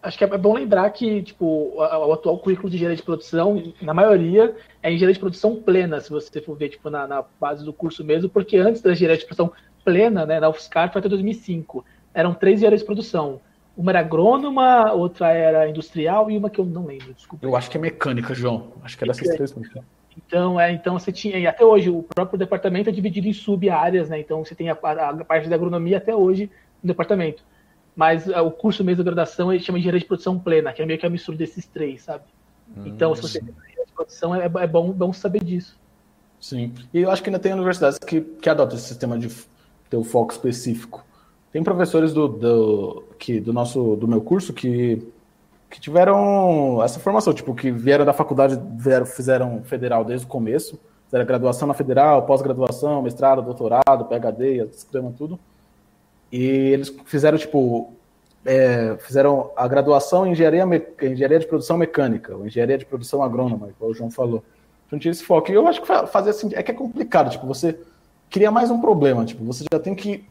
acho 0.03 0.19
que 0.19 0.25
é 0.25 0.39
bom 0.39 0.55
lembrar 0.55 0.91
que 0.91 1.23
tipo, 1.23 1.73
o, 1.75 2.13
atual 2.13 2.39
currículo 2.39 2.71
de 2.71 2.77
engenharia 2.77 2.97
de 2.97 3.03
produção, 3.03 3.73
na 3.81 3.93
maioria, 3.95 4.55
é 4.83 4.93
engenharia 4.93 5.15
de 5.15 5.21
produção 5.21 5.57
plena, 5.57 6.01
se 6.01 6.11
você 6.11 6.41
for 6.41 6.57
ver 6.57 6.71
tipo, 6.71 6.89
na, 6.91 7.07
na 7.07 7.25
base 7.41 7.65
do 7.65 7.73
curso 7.73 8.05
mesmo, 8.05 8.29
porque 8.29 8.57
antes 8.57 8.81
da 8.81 8.93
engenharia 8.93 9.19
de 9.19 9.27
produção 9.27 9.53
plena, 9.85 10.27
né, 10.27 10.41
na 10.41 10.49
UFSCar, 10.49 10.93
foi 10.93 11.01
até 11.01 11.09
2005, 11.09 11.85
eram 12.15 12.35
três 12.35 12.57
engenharias 12.57 12.81
de 12.81 12.87
produção 12.87 13.41
uma 13.79 13.93
era 13.93 14.01
agrônoma, 14.01 14.93
outra 14.93 15.31
era 15.31 15.69
industrial 15.69 16.29
e 16.29 16.37
uma 16.37 16.51
que 16.51 16.61
eu 16.61 16.65
não 16.65 16.85
lembro, 16.85 17.15
desculpa. 17.15 17.47
Eu 17.47 17.55
acho 17.55 17.71
que 17.71 17.79
é 17.79 17.81
mecânica, 17.81 18.35
João. 18.35 18.73
Acho 18.83 18.99
que 18.99 19.05
é 19.05 19.07
dessas 19.07 19.29
três 19.37 19.55
Então, 20.17 20.61
é, 20.61 20.73
então 20.73 20.99
você 20.99 21.13
tinha, 21.13 21.39
e 21.39 21.47
até 21.47 21.65
hoje, 21.65 21.89
o 21.89 22.03
próprio 22.03 22.37
departamento 22.37 22.91
é 22.91 22.93
dividido 22.93 23.29
em 23.29 23.33
sub-áreas, 23.33 24.09
né? 24.09 24.19
Então 24.19 24.45
você 24.45 24.53
tem 24.53 24.69
a, 24.69 24.77
a, 24.83 25.11
a, 25.11 25.25
parte 25.25 25.49
da 25.49 25.55
agronomia 25.55 25.99
até 25.99 26.13
hoje 26.13 26.51
no 26.83 26.89
departamento. 26.89 27.45
Mas 27.99 28.31
a, 28.31 28.39
é, 28.39 28.41
o 28.41 28.53
curso 28.53 28.85
mesmo 28.85 29.03
da 29.03 29.11
graduação 29.11 29.53
ele 29.53 29.61
chama 29.61 29.77
de 29.77 29.81
engenharia 29.81 29.99
de 29.99 30.07
produção 30.07 30.39
plena, 30.39 30.73
que 30.73 30.81
é 30.81 30.87
meio 30.87 31.01
que 31.01 31.05
a 31.05 31.11
mistura 31.11 31.37
desses 31.37 31.67
três, 31.67 32.03
sabe? 32.03 32.23
Hum, 32.77 32.85
então, 32.87 33.13
se 33.13 33.23
você 33.23 33.41
tem 33.41 33.49
engenharia 33.49 33.87
de 33.87 33.93
produção, 33.93 34.33
é, 34.37 34.45
é, 34.45 34.67
bom, 34.69 34.93
bom 34.93 35.13
saber 35.13 35.43
disso. 35.43 35.77
Sim. 36.41 36.73
E 36.95 37.01
eu 37.01 37.11
acho 37.11 37.21
que 37.21 37.29
ainda 37.29 37.41
tem 37.41 37.53
universidades 37.53 37.99
que, 37.99 38.21
que 38.21 38.49
adotam 38.49 38.79
esse 38.79 38.87
sistema 38.87 39.19
de 39.19 39.29
ter 39.91 39.97
o 39.97 40.05
foco 40.05 40.31
específico. 40.31 41.05
Tem 41.51 41.61
professores 41.65 42.13
do, 42.13 42.29
do, 42.29 43.05
que, 43.19 43.41
do 43.41 43.53
nosso 43.53 43.97
do 43.97 44.07
meu 44.07 44.21
curso 44.21 44.53
que, 44.53 45.05
que 45.69 45.81
tiveram 45.81 46.81
essa 46.85 47.01
formação, 47.01 47.35
tipo, 47.35 47.53
que 47.53 47.73
vieram 47.73 48.05
da 48.05 48.13
faculdade, 48.13 48.61
vieram, 48.77 49.07
fizeram 49.07 49.65
federal 49.65 50.05
desde 50.05 50.25
o 50.25 50.29
começo, 50.29 50.79
fizeram 51.07 51.27
graduação 51.27 51.67
na 51.67 51.75
federal, 51.75 52.25
pós-graduação, 52.27 53.03
mestrado, 53.03 53.43
doutorado, 53.43 54.05
PhD, 54.05 54.69
escrevem 54.71 55.11
tudo. 55.11 55.37
E 56.31 56.45
eles 56.45 56.95
fizeram, 57.05 57.39
tipo, 57.39 57.93
é, 58.45 58.97
fizeram 58.99 59.51
a 59.57 59.67
graduação 59.67 60.27
em 60.27 60.33
engenharia, 60.33 60.65
engenharia 61.03 61.39
de 61.39 61.47
produção 61.47 61.77
mecânica, 61.77 62.37
ou 62.37 62.47
engenharia 62.47 62.79
de 62.79 62.87
produção 62.87 63.23
agrônoma, 63.23 63.71
como 63.79 63.91
o 63.91 63.95
João 63.95 64.11
falou. 64.11 64.43
Então 64.87 64.99
tinha 64.99 65.13
esse 65.13 65.25
foco. 65.25 65.51
E 65.51 65.55
eu 65.55 65.67
acho 65.67 65.81
que 65.81 65.87
fazer 65.87 66.31
assim, 66.31 66.51
é 66.53 66.63
que 66.63 66.71
é 66.71 66.75
complicado, 66.75 67.31
tipo, 67.31 67.47
você 67.47 67.79
cria 68.31 68.51
mais 68.51 68.71
um 68.71 68.81
problema, 68.81 69.25
tipo, 69.25 69.45
você 69.45 69.65
já 69.71 69.79
tem 69.79 69.95
que 69.95 70.25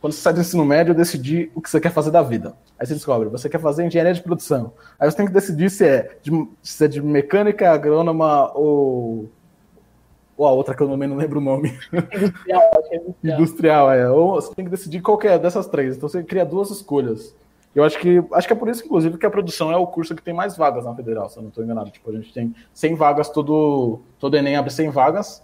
quando 0.00 0.14
você 0.14 0.20
sai 0.20 0.32
do 0.32 0.40
ensino 0.40 0.64
médio, 0.64 0.94
decidir 0.94 1.52
o 1.54 1.60
que 1.60 1.68
você 1.68 1.78
quer 1.78 1.92
fazer 1.92 2.10
da 2.10 2.22
vida. 2.22 2.54
Aí 2.78 2.86
você 2.86 2.94
descobre, 2.94 3.28
você 3.28 3.48
quer 3.50 3.60
fazer 3.60 3.84
engenharia 3.84 4.14
de 4.14 4.22
produção. 4.22 4.72
Aí 4.98 5.10
você 5.10 5.16
tem 5.16 5.26
que 5.26 5.32
decidir 5.32 5.70
se 5.70 5.84
é 5.84 6.16
de, 6.22 6.48
se 6.62 6.84
é 6.84 6.88
de 6.88 7.02
mecânica, 7.02 7.70
agrônoma 7.70 8.50
ou. 8.54 9.28
Ou 10.40 10.46
a 10.46 10.52
outra 10.52 10.74
que 10.74 10.82
eu 10.82 10.88
também 10.88 11.06
não 11.06 11.18
lembro 11.18 11.38
o 11.38 11.42
nome. 11.42 11.78
Industrial, 11.92 12.70
é 12.90 12.96
industrial. 12.96 13.38
industrial, 13.38 13.92
é. 13.92 14.10
Ou 14.10 14.40
você 14.40 14.54
tem 14.54 14.64
que 14.64 14.70
decidir 14.70 15.02
qual 15.02 15.20
é 15.22 15.38
dessas 15.38 15.66
três. 15.66 15.98
Então 15.98 16.08
você 16.08 16.22
cria 16.22 16.46
duas 16.46 16.70
escolhas. 16.70 17.36
Eu 17.74 17.84
acho 17.84 17.98
que 17.98 18.24
acho 18.32 18.46
que 18.46 18.52
é 18.54 18.56
por 18.56 18.70
isso, 18.70 18.82
inclusive, 18.82 19.18
que 19.18 19.26
a 19.26 19.30
produção 19.30 19.70
é 19.70 19.76
o 19.76 19.86
curso 19.86 20.14
que 20.14 20.22
tem 20.22 20.32
mais 20.32 20.56
vagas 20.56 20.86
na 20.86 20.94
federal, 20.94 21.28
se 21.28 21.36
eu 21.36 21.42
não 21.42 21.50
estou 21.50 21.62
enganado. 21.62 21.90
Tipo, 21.90 22.08
a 22.08 22.14
gente 22.14 22.32
tem 22.32 22.54
100 22.72 22.94
vagas, 22.94 23.28
todo, 23.28 24.00
todo 24.18 24.34
Enem 24.34 24.56
abre 24.56 24.72
100 24.72 24.88
vagas. 24.88 25.42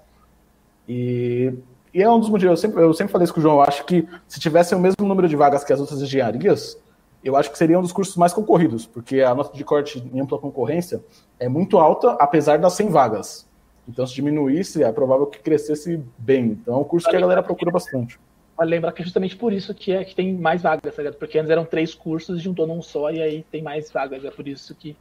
E 0.88 1.52
e 1.92 2.02
é 2.02 2.10
um 2.10 2.18
dos 2.18 2.30
motivos, 2.30 2.52
eu 2.52 2.56
sempre, 2.56 2.82
eu 2.82 2.94
sempre 2.94 3.12
falei 3.12 3.24
isso 3.24 3.34
com 3.34 3.40
o 3.40 3.42
João, 3.42 3.56
eu 3.56 3.62
acho 3.62 3.84
que 3.84 4.08
se 4.26 4.40
tivesse 4.40 4.74
o 4.74 4.78
mesmo 4.78 5.06
número 5.06 5.28
de 5.28 5.36
vagas 5.36 5.64
que 5.64 5.72
as 5.72 5.80
outras 5.80 6.00
engenharias, 6.00 6.78
eu 7.24 7.36
acho 7.36 7.50
que 7.50 7.56
seria 7.56 7.78
um 7.78 7.82
dos 7.82 7.92
cursos 7.92 8.16
mais 8.16 8.34
concorridos, 8.34 8.86
porque 8.86 9.20
a 9.20 9.34
nota 9.34 9.56
de 9.56 9.64
corte 9.64 10.06
em 10.12 10.20
ampla 10.20 10.38
concorrência 10.38 11.02
é 11.40 11.48
muito 11.48 11.78
alta, 11.78 12.12
apesar 12.20 12.58
das 12.58 12.74
100 12.74 12.88
vagas. 12.90 13.46
Então, 13.88 14.06
se 14.06 14.14
diminuísse, 14.14 14.82
é 14.82 14.90
provável 14.90 15.26
que 15.26 15.38
crescesse 15.38 16.02
bem. 16.18 16.46
Então, 16.46 16.74
é 16.74 16.78
um 16.78 16.84
curso 16.84 17.08
que 17.08 17.16
a 17.16 17.20
galera 17.20 17.42
procura 17.42 17.70
bastante. 17.70 18.18
Vale 18.56 18.70
lembrar 18.70 18.92
que 18.92 19.02
é 19.02 19.04
justamente 19.04 19.36
por 19.36 19.52
isso 19.52 19.74
que, 19.74 19.92
é, 19.92 20.04
que 20.04 20.14
tem 20.14 20.34
mais 20.34 20.62
vagas, 20.62 20.94
tá 20.94 21.12
Porque 21.12 21.38
antes 21.38 21.50
eram 21.50 21.64
três 21.64 21.94
cursos, 21.94 22.40
juntou 22.40 22.66
num 22.66 22.82
só, 22.82 23.10
e 23.10 23.22
aí 23.22 23.44
tem 23.50 23.62
mais 23.62 23.90
vagas. 23.90 24.24
É 24.24 24.30
por 24.30 24.48
isso 24.48 24.74
que 24.74 24.96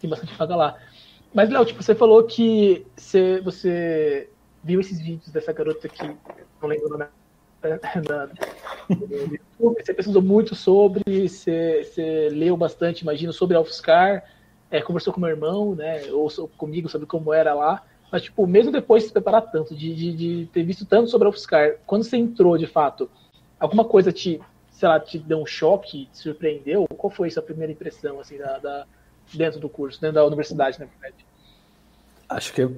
tem 0.00 0.08
bastante 0.08 0.34
vaga 0.36 0.56
lá. 0.56 0.78
Mas, 1.34 1.50
Léo, 1.50 1.64
tipo, 1.64 1.82
você 1.82 1.94
falou 1.94 2.22
que 2.24 2.86
você, 2.96 3.40
você 3.40 4.30
viu 4.62 4.80
esses 4.80 5.00
vídeos 5.00 5.30
dessa 5.30 5.52
garota 5.52 5.88
que 5.88 6.02
não 6.62 6.68
lembro 6.68 6.86
o 6.86 6.90
nome 6.90 7.04
da, 8.06 8.28
você 9.58 9.94
pesquisou 9.94 10.22
muito 10.22 10.54
sobre, 10.54 11.28
você, 11.28 11.82
você 11.82 12.28
leu 12.30 12.56
bastante, 12.56 13.00
imagino, 13.00 13.32
sobre 13.32 13.56
a 13.56 13.60
UFSCar, 13.60 14.24
é, 14.70 14.82
conversou 14.82 15.12
com 15.12 15.20
meu 15.20 15.30
irmão, 15.30 15.74
né, 15.74 16.02
ou 16.12 16.28
comigo 16.58 16.88
sobre 16.88 17.06
como 17.06 17.32
era 17.32 17.54
lá, 17.54 17.82
mas, 18.14 18.22
tipo, 18.22 18.46
mesmo 18.46 18.70
depois 18.70 19.02
de 19.02 19.08
se 19.08 19.12
preparar 19.12 19.50
tanto, 19.50 19.74
de, 19.74 19.92
de, 19.92 20.12
de 20.12 20.46
ter 20.52 20.62
visto 20.62 20.86
tanto 20.86 21.10
sobre 21.10 21.26
a 21.26 21.30
UFSCar, 21.30 21.78
quando 21.84 22.04
você 22.04 22.16
entrou, 22.16 22.56
de 22.56 22.64
fato, 22.64 23.10
alguma 23.58 23.84
coisa 23.84 24.12
te, 24.12 24.40
sei 24.70 24.88
lá, 24.88 25.00
te 25.00 25.18
deu 25.18 25.38
um 25.38 25.44
choque, 25.44 26.08
te 26.12 26.18
surpreendeu? 26.18 26.86
Qual 26.96 27.10
foi 27.10 27.26
a 27.26 27.30
sua 27.32 27.42
primeira 27.42 27.72
impressão, 27.72 28.20
assim, 28.20 28.38
da, 28.38 28.58
da 28.58 28.86
dentro 29.32 29.58
do 29.58 29.68
curso, 29.68 30.00
dentro 30.00 30.14
da 30.14 30.24
universidade, 30.24 30.78
na 30.78 30.86
verdade? 30.86 31.26
Acho 32.28 32.52
que 32.52 32.70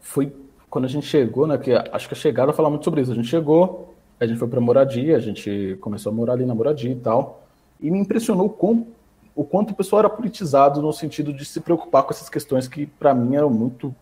foi 0.00 0.34
quando 0.68 0.86
a 0.86 0.88
gente 0.88 1.06
chegou, 1.06 1.46
né, 1.46 1.56
que 1.56 1.70
acho 1.72 2.08
que 2.08 2.14
a 2.14 2.18
chegada 2.18 2.52
fala 2.52 2.68
muito 2.68 2.82
sobre 2.82 3.00
isso. 3.00 3.12
A 3.12 3.14
gente 3.14 3.28
chegou, 3.28 3.94
a 4.18 4.26
gente 4.26 4.40
foi 4.40 4.48
para 4.48 4.60
moradia, 4.60 5.16
a 5.16 5.20
gente 5.20 5.78
começou 5.80 6.10
a 6.10 6.12
morar 6.12 6.32
ali 6.32 6.44
na 6.44 6.52
moradia 6.52 6.90
e 6.90 6.96
tal. 6.96 7.46
E 7.80 7.88
me 7.92 8.00
impressionou 8.00 8.50
quão 8.50 8.88
o 9.36 9.44
quanto 9.44 9.70
o 9.70 9.74
pessoal 9.76 10.00
era 10.00 10.10
politizado 10.10 10.82
no 10.82 10.92
sentido 10.92 11.32
de 11.32 11.44
se 11.44 11.60
preocupar 11.60 12.02
com 12.02 12.10
essas 12.10 12.28
questões 12.28 12.66
que, 12.66 12.86
para 12.86 13.14
mim, 13.14 13.36
eram 13.36 13.50
muito. 13.50 13.94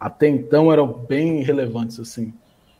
Até 0.00 0.26
então, 0.28 0.72
eram 0.72 0.86
bem 0.86 1.42
relevantes, 1.42 2.00
assim. 2.00 2.32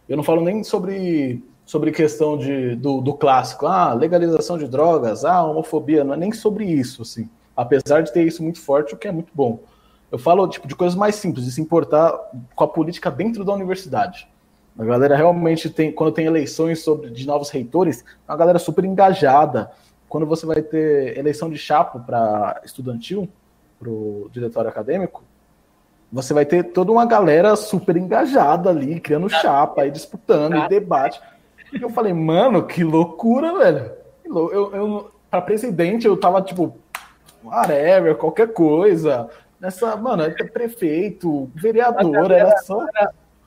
Eu 0.08 0.16
não 0.16 0.24
falo 0.24 0.40
nem 0.40 0.64
sobre, 0.64 1.44
sobre 1.66 1.92
questão 1.92 2.38
de, 2.38 2.74
do, 2.76 3.02
do 3.02 3.12
clássico, 3.12 3.66
ah, 3.66 3.92
legalização 3.92 4.56
de 4.56 4.66
drogas, 4.66 5.24
ah, 5.24 5.44
homofobia, 5.44 6.02
não 6.02 6.14
é 6.14 6.16
nem 6.16 6.32
sobre 6.32 6.64
isso, 6.64 7.02
assim. 7.02 7.28
Apesar 7.54 8.00
de 8.00 8.10
ter 8.10 8.26
isso 8.26 8.42
muito 8.42 8.58
forte, 8.58 8.94
o 8.94 8.96
que 8.96 9.06
é 9.06 9.12
muito 9.12 9.30
bom. 9.34 9.60
Eu 10.10 10.18
falo 10.18 10.48
tipo, 10.48 10.66
de 10.66 10.74
coisas 10.74 10.96
mais 10.96 11.14
simples, 11.16 11.44
de 11.44 11.52
se 11.52 11.60
importar 11.60 12.18
com 12.54 12.64
a 12.64 12.68
política 12.68 13.10
dentro 13.10 13.44
da 13.44 13.52
universidade. 13.52 14.26
A 14.78 14.84
galera 14.84 15.14
realmente 15.14 15.68
tem, 15.68 15.92
quando 15.92 16.12
tem 16.12 16.24
eleições 16.24 16.82
sobre, 16.82 17.10
de 17.10 17.26
novos 17.26 17.50
reitores, 17.50 18.02
a 18.26 18.34
galera 18.34 18.58
super 18.58 18.84
engajada. 18.84 19.70
Quando 20.08 20.26
você 20.26 20.46
vai 20.46 20.62
ter 20.62 21.18
eleição 21.18 21.50
de 21.50 21.58
chapa 21.58 21.98
para 21.98 22.62
estudantil, 22.64 23.28
para 23.78 23.90
o 23.90 24.28
diretório 24.32 24.70
acadêmico, 24.70 25.22
você 26.12 26.34
vai 26.34 26.44
ter 26.44 26.64
toda 26.64 26.90
uma 26.90 27.06
galera 27.06 27.54
super 27.54 27.96
engajada 27.96 28.70
ali, 28.70 28.98
criando 28.98 29.28
chapa, 29.28 29.82
aí 29.82 29.90
disputando, 29.90 30.56
e 30.56 30.68
debate. 30.68 31.20
E 31.72 31.80
eu 31.80 31.90
falei, 31.90 32.12
mano, 32.12 32.66
que 32.66 32.82
loucura, 32.82 33.56
velho. 33.56 33.92
Eu, 34.24 34.74
eu, 34.74 35.10
para 35.30 35.40
presidente, 35.40 36.06
eu 36.06 36.16
tava 36.16 36.42
tipo, 36.42 36.76
whatever, 37.44 38.16
qualquer 38.16 38.52
coisa. 38.52 39.28
Nessa, 39.60 39.94
mano, 39.96 40.22
é 40.24 40.30
prefeito, 40.44 41.50
vereador, 41.54 42.30
era 42.32 42.56
só. 42.58 42.84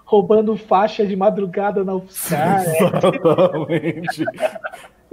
Roubando 0.05 0.55
faixa 0.55 1.05
de 1.05 1.16
madrugada 1.16 1.84
na 1.84 1.95
UFSCar. 1.95 2.64
Exatamente. 2.66 4.26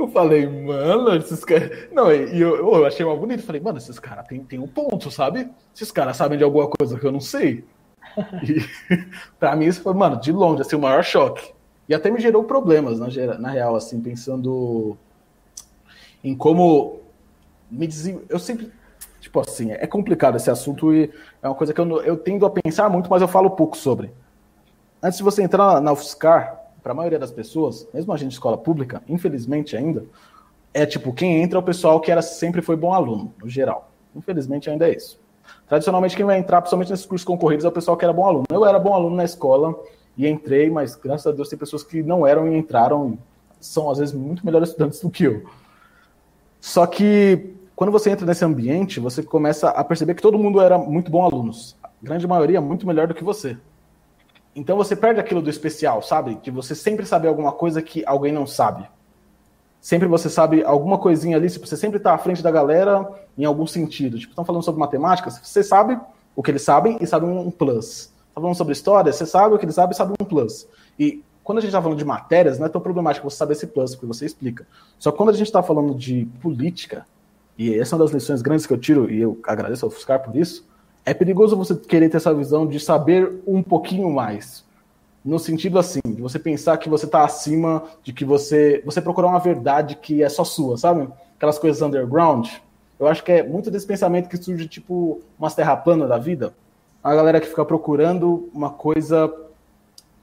Eu 0.00 0.08
falei, 0.08 0.46
mano, 0.46 1.14
esses 1.16 1.44
caras. 1.44 1.88
Não, 1.92 2.12
e 2.12 2.40
eu, 2.40 2.56
eu 2.56 2.86
achei 2.86 3.04
uma 3.04 3.16
bonito. 3.16 3.42
Falei, 3.42 3.60
mano, 3.60 3.78
esses 3.78 3.98
caras 3.98 4.26
têm 4.26 4.42
tem 4.44 4.58
um 4.58 4.66
ponto, 4.66 5.10
sabe? 5.10 5.50
Esses 5.74 5.92
caras 5.92 6.16
sabem 6.16 6.38
de 6.38 6.44
alguma 6.44 6.68
coisa 6.68 6.98
que 6.98 7.06
eu 7.06 7.12
não 7.12 7.20
sei. 7.20 7.64
E 8.42 8.66
pra 9.38 9.54
mim 9.54 9.66
isso 9.66 9.82
foi, 9.82 9.94
mano, 9.94 10.18
de 10.18 10.32
longe, 10.32 10.62
assim, 10.62 10.74
o 10.74 10.80
maior 10.80 11.04
choque. 11.04 11.52
E 11.88 11.94
até 11.94 12.10
me 12.10 12.18
gerou 12.18 12.42
problemas, 12.42 12.98
na, 12.98 13.06
na 13.38 13.50
real, 13.50 13.76
assim, 13.76 14.00
pensando 14.00 14.96
em 16.24 16.34
como 16.34 17.00
me 17.70 17.86
dizem. 17.86 18.20
Eu 18.28 18.38
sempre 18.40 18.72
Tipo 19.20 19.40
assim, 19.40 19.70
é 19.70 19.86
complicado 19.86 20.36
esse 20.36 20.50
assunto 20.50 20.94
e 20.94 21.12
é 21.42 21.48
uma 21.48 21.54
coisa 21.54 21.74
que 21.74 21.80
eu, 21.80 22.02
eu 22.02 22.16
tendo 22.16 22.46
a 22.46 22.50
pensar 22.50 22.88
muito, 22.88 23.10
mas 23.10 23.20
eu 23.20 23.28
falo 23.28 23.50
pouco 23.50 23.76
sobre. 23.76 24.10
Antes 25.02 25.18
de 25.18 25.24
você 25.24 25.42
entrar 25.42 25.80
na 25.80 25.92
UFSCar, 25.92 26.59
para 26.82 26.92
a 26.92 26.94
maioria 26.94 27.18
das 27.18 27.30
pessoas, 27.30 27.88
mesmo 27.92 28.12
a 28.12 28.16
gente 28.16 28.28
de 28.28 28.34
escola 28.34 28.56
pública, 28.56 29.02
infelizmente 29.08 29.76
ainda, 29.76 30.04
é 30.72 30.86
tipo, 30.86 31.12
quem 31.12 31.42
entra 31.42 31.58
é 31.58 31.60
o 31.60 31.64
pessoal 31.64 32.00
que 32.00 32.10
era, 32.10 32.22
sempre 32.22 32.62
foi 32.62 32.76
bom 32.76 32.94
aluno, 32.94 33.32
no 33.42 33.48
geral. 33.48 33.90
Infelizmente 34.14 34.70
ainda 34.70 34.88
é 34.88 34.94
isso. 34.94 35.18
Tradicionalmente, 35.68 36.16
quem 36.16 36.24
vai 36.24 36.38
entrar, 36.38 36.60
principalmente 36.60 36.90
nesses 36.90 37.06
cursos 37.06 37.24
concorridos, 37.24 37.64
é 37.64 37.68
o 37.68 37.72
pessoal 37.72 37.96
que 37.96 38.04
era 38.04 38.12
bom 38.12 38.26
aluno. 38.26 38.44
Eu 38.50 38.64
era 38.64 38.78
bom 38.78 38.94
aluno 38.94 39.16
na 39.16 39.24
escola 39.24 39.78
e 40.16 40.26
entrei, 40.26 40.70
mas 40.70 40.94
graças 40.94 41.26
a 41.26 41.32
Deus 41.32 41.48
tem 41.48 41.58
pessoas 41.58 41.82
que 41.82 42.02
não 42.02 42.26
eram 42.26 42.48
e 42.48 42.56
entraram 42.56 43.18
são, 43.60 43.90
às 43.90 43.98
vezes, 43.98 44.14
muito 44.14 44.44
melhores 44.44 44.70
estudantes 44.70 45.00
do 45.00 45.10
que 45.10 45.24
eu. 45.24 45.44
Só 46.60 46.86
que 46.86 47.54
quando 47.76 47.90
você 47.90 48.10
entra 48.10 48.26
nesse 48.26 48.44
ambiente, 48.44 49.00
você 49.00 49.22
começa 49.22 49.70
a 49.70 49.82
perceber 49.82 50.14
que 50.14 50.22
todo 50.22 50.38
mundo 50.38 50.60
era 50.60 50.76
muito 50.76 51.10
bom 51.10 51.24
alunos. 51.24 51.76
A 51.82 51.88
grande 52.02 52.26
maioria 52.26 52.60
muito 52.60 52.86
melhor 52.86 53.06
do 53.06 53.14
que 53.14 53.24
você. 53.24 53.56
Então 54.60 54.76
você 54.76 54.94
perde 54.94 55.18
aquilo 55.18 55.40
do 55.40 55.48
especial, 55.48 56.02
sabe? 56.02 56.36
Que 56.36 56.50
você 56.50 56.74
sempre 56.74 57.06
sabe 57.06 57.26
alguma 57.26 57.50
coisa 57.50 57.80
que 57.80 58.04
alguém 58.04 58.30
não 58.30 58.46
sabe. 58.46 58.86
Sempre 59.80 60.06
você 60.06 60.28
sabe 60.28 60.62
alguma 60.62 60.98
coisinha 60.98 61.38
ali, 61.38 61.48
você 61.48 61.78
sempre 61.78 61.96
está 61.96 62.12
à 62.12 62.18
frente 62.18 62.42
da 62.42 62.50
galera 62.50 63.10
em 63.38 63.46
algum 63.46 63.66
sentido. 63.66 64.18
Tipo, 64.18 64.32
estão 64.32 64.44
falando 64.44 64.62
sobre 64.62 64.78
matemática, 64.78 65.30
você 65.30 65.62
sabe 65.62 65.98
o 66.36 66.42
que 66.42 66.50
eles 66.50 66.60
sabem 66.60 66.98
e 67.00 67.06
sabe 67.06 67.24
um 67.24 67.50
plus. 67.50 68.12
Estão 68.28 68.42
falando 68.42 68.54
sobre 68.54 68.74
história, 68.74 69.10
você 69.10 69.24
sabe 69.24 69.54
o 69.54 69.58
que 69.58 69.64
eles 69.64 69.74
sabem 69.74 69.94
e 69.94 69.96
sabe 69.96 70.12
um 70.20 70.26
plus. 70.26 70.68
E 70.98 71.24
quando 71.42 71.56
a 71.56 71.60
gente 71.62 71.70
está 71.70 71.80
falando 71.80 71.96
de 71.96 72.04
matérias, 72.04 72.58
não 72.58 72.66
é 72.66 72.68
tão 72.68 72.82
problemático 72.82 73.30
você 73.30 73.38
saber 73.38 73.54
esse 73.54 73.66
plus, 73.66 73.94
porque 73.94 74.06
você 74.06 74.26
explica. 74.26 74.66
Só 74.98 75.10
que 75.10 75.16
quando 75.16 75.30
a 75.30 75.32
gente 75.32 75.46
está 75.46 75.62
falando 75.62 75.94
de 75.94 76.28
política, 76.42 77.06
e 77.56 77.78
essa 77.78 77.94
é 77.94 77.96
uma 77.96 78.04
das 78.04 78.12
lições 78.12 78.42
grandes 78.42 78.66
que 78.66 78.74
eu 78.74 78.78
tiro, 78.78 79.10
e 79.10 79.22
eu 79.22 79.40
agradeço 79.42 79.86
ao 79.86 79.90
Fuscar 79.90 80.22
por 80.22 80.36
isso, 80.36 80.68
é 81.04 81.14
perigoso 81.14 81.56
você 81.56 81.74
querer 81.74 82.08
ter 82.08 82.18
essa 82.18 82.34
visão 82.34 82.66
de 82.66 82.78
saber 82.78 83.42
um 83.46 83.62
pouquinho 83.62 84.10
mais. 84.10 84.64
No 85.24 85.38
sentido 85.38 85.78
assim, 85.78 86.00
de 86.04 86.22
você 86.22 86.38
pensar 86.38 86.78
que 86.78 86.88
você 86.88 87.04
está 87.04 87.24
acima, 87.24 87.84
de 88.02 88.12
que 88.12 88.24
você. 88.24 88.82
Você 88.84 89.00
procurar 89.00 89.28
uma 89.28 89.38
verdade 89.38 89.96
que 89.96 90.22
é 90.22 90.28
só 90.28 90.44
sua, 90.44 90.78
sabe? 90.78 91.08
Aquelas 91.36 91.58
coisas 91.58 91.82
underground. 91.82 92.48
Eu 92.98 93.06
acho 93.06 93.22
que 93.22 93.32
é 93.32 93.42
muito 93.42 93.70
desse 93.70 93.86
pensamento 93.86 94.28
que 94.28 94.36
surge, 94.36 94.68
tipo, 94.68 95.20
umas 95.38 95.54
terra 95.54 95.76
plana 95.76 96.06
da 96.06 96.18
vida. 96.18 96.54
A 97.02 97.14
galera 97.14 97.40
que 97.40 97.46
fica 97.46 97.64
procurando 97.64 98.50
uma 98.52 98.70
coisa 98.70 99.32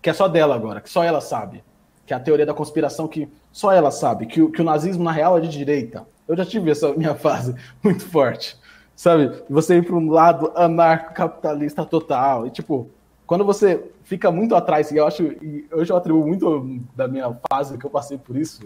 que 0.02 0.10
é 0.10 0.14
só 0.14 0.28
dela 0.28 0.56
agora, 0.56 0.82
que 0.82 0.90
só 0.90 1.04
ela 1.04 1.22
sabe. 1.22 1.64
Que 2.06 2.14
é 2.14 2.18
a 2.18 2.20
teoria 2.20 2.46
da 2.46 2.54
conspiração 2.54 3.08
que 3.08 3.28
só 3.52 3.72
ela 3.72 3.92
sabe. 3.92 4.28
Que, 4.28 4.48
que 4.50 4.62
o 4.62 4.66
nazismo, 4.66 5.04
na 5.04 5.12
real, 5.12 5.38
é 5.38 5.42
de 5.42 5.50
direita 5.50 6.06
eu 6.28 6.36
já 6.36 6.46
tive 6.46 6.70
essa 6.70 6.94
minha 6.94 7.16
fase 7.16 7.56
muito 7.82 8.06
forte, 8.06 8.58
sabe? 8.98 9.32
Você 9.48 9.78
ir 9.78 9.86
para 9.86 9.96
um 9.96 10.10
lado 10.10 10.52
anarcocapitalista 10.56 11.86
total. 11.86 12.48
E, 12.48 12.50
tipo, 12.50 12.90
quando 13.26 13.46
você 13.46 13.82
fica 14.04 14.32
muito 14.32 14.56
atrás, 14.56 14.92
e 14.92 14.98
eu 14.98 15.06
acho, 15.08 15.24
e 15.24 15.66
hoje 15.72 15.92
eu 15.94 15.96
atribuo 15.96 16.28
muito 16.28 16.80
da 16.96 17.08
minha 17.08 17.38
fase 17.50 17.78
que 17.78 17.86
eu 17.86 17.90
passei 17.90 18.18
por 18.18 18.36
isso, 18.36 18.60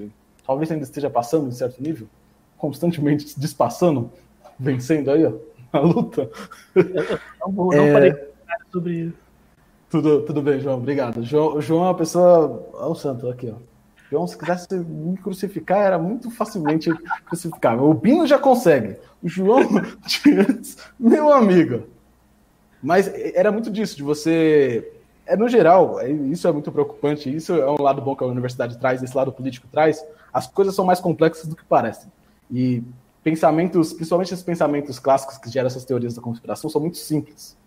talvez 0.48 0.72
ainda 0.72 0.86
esteja 0.86 1.10
passando 1.10 1.50
em 1.50 1.52
certo 1.52 1.84
nível, 1.84 2.08
constantemente 2.58 3.38
despassando, 3.38 4.10
vencendo 4.58 5.12
aí, 5.12 5.26
ó, 5.26 5.34
a 5.74 5.80
luta. 5.80 6.30
Não, 7.46 7.52
não 7.52 7.74
é... 7.74 7.94
falei 7.94 8.16
sobre 8.72 8.94
isso. 8.94 9.18
Tudo, 9.90 10.22
tudo 10.22 10.42
bem, 10.42 10.62
João, 10.62 10.78
obrigado. 10.78 11.22
João, 11.22 11.60
João 11.60 11.84
é 11.84 11.88
uma 11.88 11.96
pessoa. 11.96 12.70
Olha 12.74 12.88
o 12.88 12.96
santo 12.96 13.28
aqui, 13.28 13.54
ó. 13.54 13.71
João, 14.12 14.28
se 14.28 14.38
quisesse 14.38 14.76
me 14.76 15.18
crucificar, 15.18 15.80
era 15.80 15.98
muito 15.98 16.30
facilmente 16.30 16.92
crucificável. 17.26 17.90
O 17.90 17.94
Bino 17.94 18.28
já 18.28 18.38
consegue. 18.38 18.98
O 19.24 19.30
João, 19.30 19.62
meu 21.00 21.32
amigo. 21.32 21.84
Mas 22.84 23.08
era 23.34 23.54
muito 23.54 23.72
disso, 23.72 23.96
de 23.96 24.04
você. 24.04 24.92
É, 25.26 25.38
no 25.38 25.48
geral, 25.48 25.98
é, 26.02 26.12
isso 26.12 26.46
é 26.46 26.52
muito 26.52 26.70
preocupante. 26.74 27.34
Isso 27.34 27.54
é 27.54 27.72
um 27.72 27.82
lado 27.82 28.02
bom 28.02 28.14
que 28.14 28.22
a 28.22 28.28
universidade 28.28 28.78
traz, 28.78 29.02
esse 29.02 29.16
lado 29.16 29.32
político 29.32 29.66
traz. 29.72 30.04
As 30.34 30.46
coisas 30.46 30.76
são 30.76 30.84
mais 30.84 31.00
complexas 31.00 31.48
do 31.48 31.56
que 31.56 31.64
parecem. 31.64 32.12
E 32.52 32.84
pensamentos, 33.24 33.94
principalmente 33.94 34.34
esses 34.34 34.44
pensamentos 34.44 35.00
clássicos 35.00 35.38
que 35.38 35.50
geram 35.50 35.68
essas 35.68 35.86
teorias 35.86 36.16
da 36.16 36.22
conspiração, 36.22 36.70
são 36.70 36.82
muito 36.82 36.98
simples. 36.98 37.58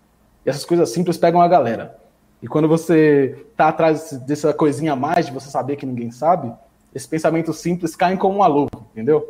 E 0.44 0.50
essas 0.50 0.66
coisas 0.66 0.90
simples 0.90 1.16
pegam 1.16 1.40
a 1.40 1.48
galera. 1.48 2.03
E 2.44 2.46
quando 2.46 2.68
você 2.68 3.46
está 3.52 3.68
atrás 3.68 4.12
dessa 4.26 4.52
coisinha 4.52 4.92
a 4.92 4.96
mais 4.96 5.24
de 5.24 5.32
você 5.32 5.48
saber 5.48 5.76
que 5.76 5.86
ninguém 5.86 6.10
sabe, 6.10 6.52
esses 6.94 7.08
pensamentos 7.08 7.56
simples 7.56 7.96
caem 7.96 8.18
como 8.18 8.34
uma 8.34 8.46
luva, 8.46 8.84
entendeu? 8.92 9.26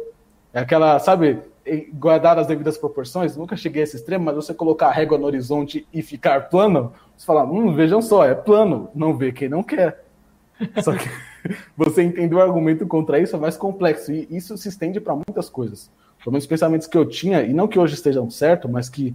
É 0.53 0.59
aquela, 0.59 0.99
sabe, 0.99 1.39
guardar 1.93 2.41
as 2.41 2.49
devidas 2.49 2.77
proporções, 2.77 3.37
nunca 3.37 3.57
cheguei 3.57 3.83
a 3.83 3.85
esse 3.85 3.95
extremo, 3.95 4.25
mas 4.25 4.35
você 4.35 4.53
colocar 4.53 4.89
a 4.89 4.91
régua 4.91 5.17
no 5.17 5.27
horizonte 5.27 5.87
e 5.95 6.03
ficar 6.03 6.49
plano, 6.49 6.93
você 7.17 7.25
fala, 7.25 7.45
hum, 7.45 7.73
vejam 7.73 8.03
só, 8.03 8.25
é 8.25 8.35
plano, 8.35 8.91
não 8.93 9.17
vê 9.17 9.31
quem 9.31 9.49
não 9.49 9.63
quer. 9.63 10.03
Só 10.83 10.93
que 10.93 11.09
você 11.77 12.03
entender 12.03 12.35
o 12.35 12.43
argumento 12.43 12.85
contra 12.85 13.21
isso 13.21 13.37
é 13.37 13.39
mais 13.39 13.57
complexo, 13.57 14.11
e 14.11 14.27
isso 14.29 14.59
se 14.59 14.69
estende 14.69 15.01
para 15.01 15.15
muitas 15.15 15.49
coisas. 15.49 15.89
Pelo 16.19 16.33
menos 16.33 16.47
pensamentos 16.47 16.89
que 16.89 16.99
eu 16.99 17.07
tinha, 17.09 17.43
e 17.43 17.53
não 17.53 17.69
que 17.69 17.79
hoje 17.79 17.95
estejam 17.95 18.29
certo, 18.29 18.69
mas 18.69 18.89
que 18.89 19.15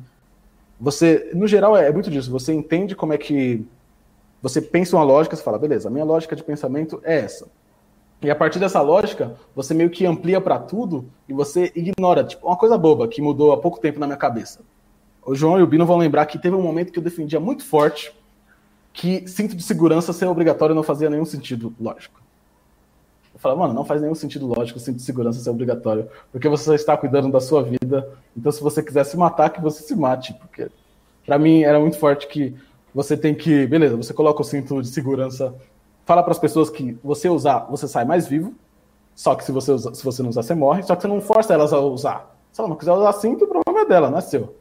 você, 0.80 1.32
no 1.34 1.46
geral, 1.46 1.76
é 1.76 1.92
muito 1.92 2.10
disso, 2.10 2.32
você 2.32 2.54
entende 2.54 2.96
como 2.96 3.12
é 3.12 3.18
que 3.18 3.68
você 4.42 4.62
pensa 4.62 4.96
uma 4.96 5.04
lógica, 5.04 5.36
você 5.36 5.44
fala, 5.44 5.58
beleza, 5.58 5.88
a 5.88 5.92
minha 5.92 6.06
lógica 6.06 6.36
de 6.36 6.44
pensamento 6.44 7.02
é 7.04 7.20
essa. 7.20 7.48
E 8.22 8.30
a 8.30 8.36
partir 8.36 8.60
dessa 8.60 8.82
lógica, 8.82 9.36
você 9.56 9.74
meio 9.74 9.90
que 9.90 10.06
amplia 10.06 10.42
para 10.42 10.60
tudo 10.60 11.06
e 11.28 11.34
você 11.34 11.72
ignora, 11.76 12.24
tipo, 12.24 12.46
uma 12.46 12.58
coisa 12.58 12.78
boba 12.78 13.08
que 13.08 13.22
mudou 13.22 13.54
há 13.54 13.58
pouco 13.58 13.80
tempo 13.80 14.00
na 14.00 14.06
minha 14.06 14.18
cabeça. 14.18 14.60
O 15.26 15.36
João 15.36 15.60
e 15.60 15.64
o 15.64 15.68
Bino 15.68 15.86
vão 15.86 15.98
lembrar 15.98 16.26
que 16.26 16.38
teve 16.38 16.56
um 16.56 16.62
momento 16.62 16.92
que 16.92 17.00
eu 17.00 17.04
defendia 17.04 17.40
muito 17.40 17.64
forte 17.64 18.14
que 18.92 19.26
cinto 19.28 19.56
de 19.56 19.64
segurança 19.64 20.12
ser 20.12 20.26
obrigatório 20.26 20.76
não 20.76 20.84
fazia 20.84 21.10
nenhum 21.10 21.26
sentido 21.26 21.74
lógico. 21.80 22.20
Eu 23.34 23.40
falava, 23.40 23.62
mano, 23.62 23.74
não 23.74 23.86
faz 23.86 24.02
nenhum 24.02 24.16
sentido 24.16 24.46
lógico 24.46 24.80
cinto 24.80 24.98
de 24.98 25.04
segurança 25.04 25.40
ser 25.40 25.50
obrigatório, 25.50 26.10
porque 26.32 26.50
você 26.50 26.76
está 26.76 26.98
cuidando 26.98 27.32
da 27.32 27.40
sua 27.40 27.64
vida. 27.64 28.10
Então, 28.36 28.52
se 28.52 28.62
você 28.62 28.84
quiser 28.84 29.06
se 29.06 29.16
matar, 29.16 29.52
que 29.52 29.62
você 29.62 29.82
se 29.84 29.96
mate, 29.96 30.34
porque 30.34 30.70
para 31.26 31.40
mim 31.40 31.64
era 31.64 31.80
muito 31.80 31.98
forte 31.98 32.28
que 32.28 32.54
você 32.94 33.16
tem 33.16 33.36
que, 33.36 33.68
beleza, 33.68 33.96
você 33.96 34.14
coloca 34.14 34.42
o 34.42 34.44
cinto 34.44 34.82
de 34.82 34.88
segurança, 34.88 35.54
fala 36.06 36.24
para 36.24 36.32
as 36.32 36.40
pessoas 36.40 36.70
que 36.70 36.98
você 37.04 37.30
usar, 37.30 37.68
você 37.70 37.88
sai 37.88 38.06
mais 38.06 38.28
vivo. 38.28 38.54
Só 39.16 39.36
que 39.36 39.44
se 39.44 39.52
você, 39.52 39.72
usa, 39.72 39.94
se 39.94 40.04
você 40.04 40.24
não 40.24 40.30
usar, 40.30 40.44
você 40.44 40.56
morre. 40.56 40.82
Só 40.84 40.96
que 40.96 41.02
você 41.02 41.08
não 41.08 41.20
força 41.20 41.54
elas 41.54 41.74
a 41.74 41.80
usar. 41.80 42.36
Se 42.52 42.62
ela 42.62 42.70
não 42.70 42.76
quiser 42.76 42.94
usar 42.94 43.12
cinto, 43.14 43.46
o 43.46 43.48
problema 43.48 43.82
é 43.82 43.86
dela, 43.86 44.10
não 44.10 44.18
é 44.18 44.22
seu. 44.22 44.56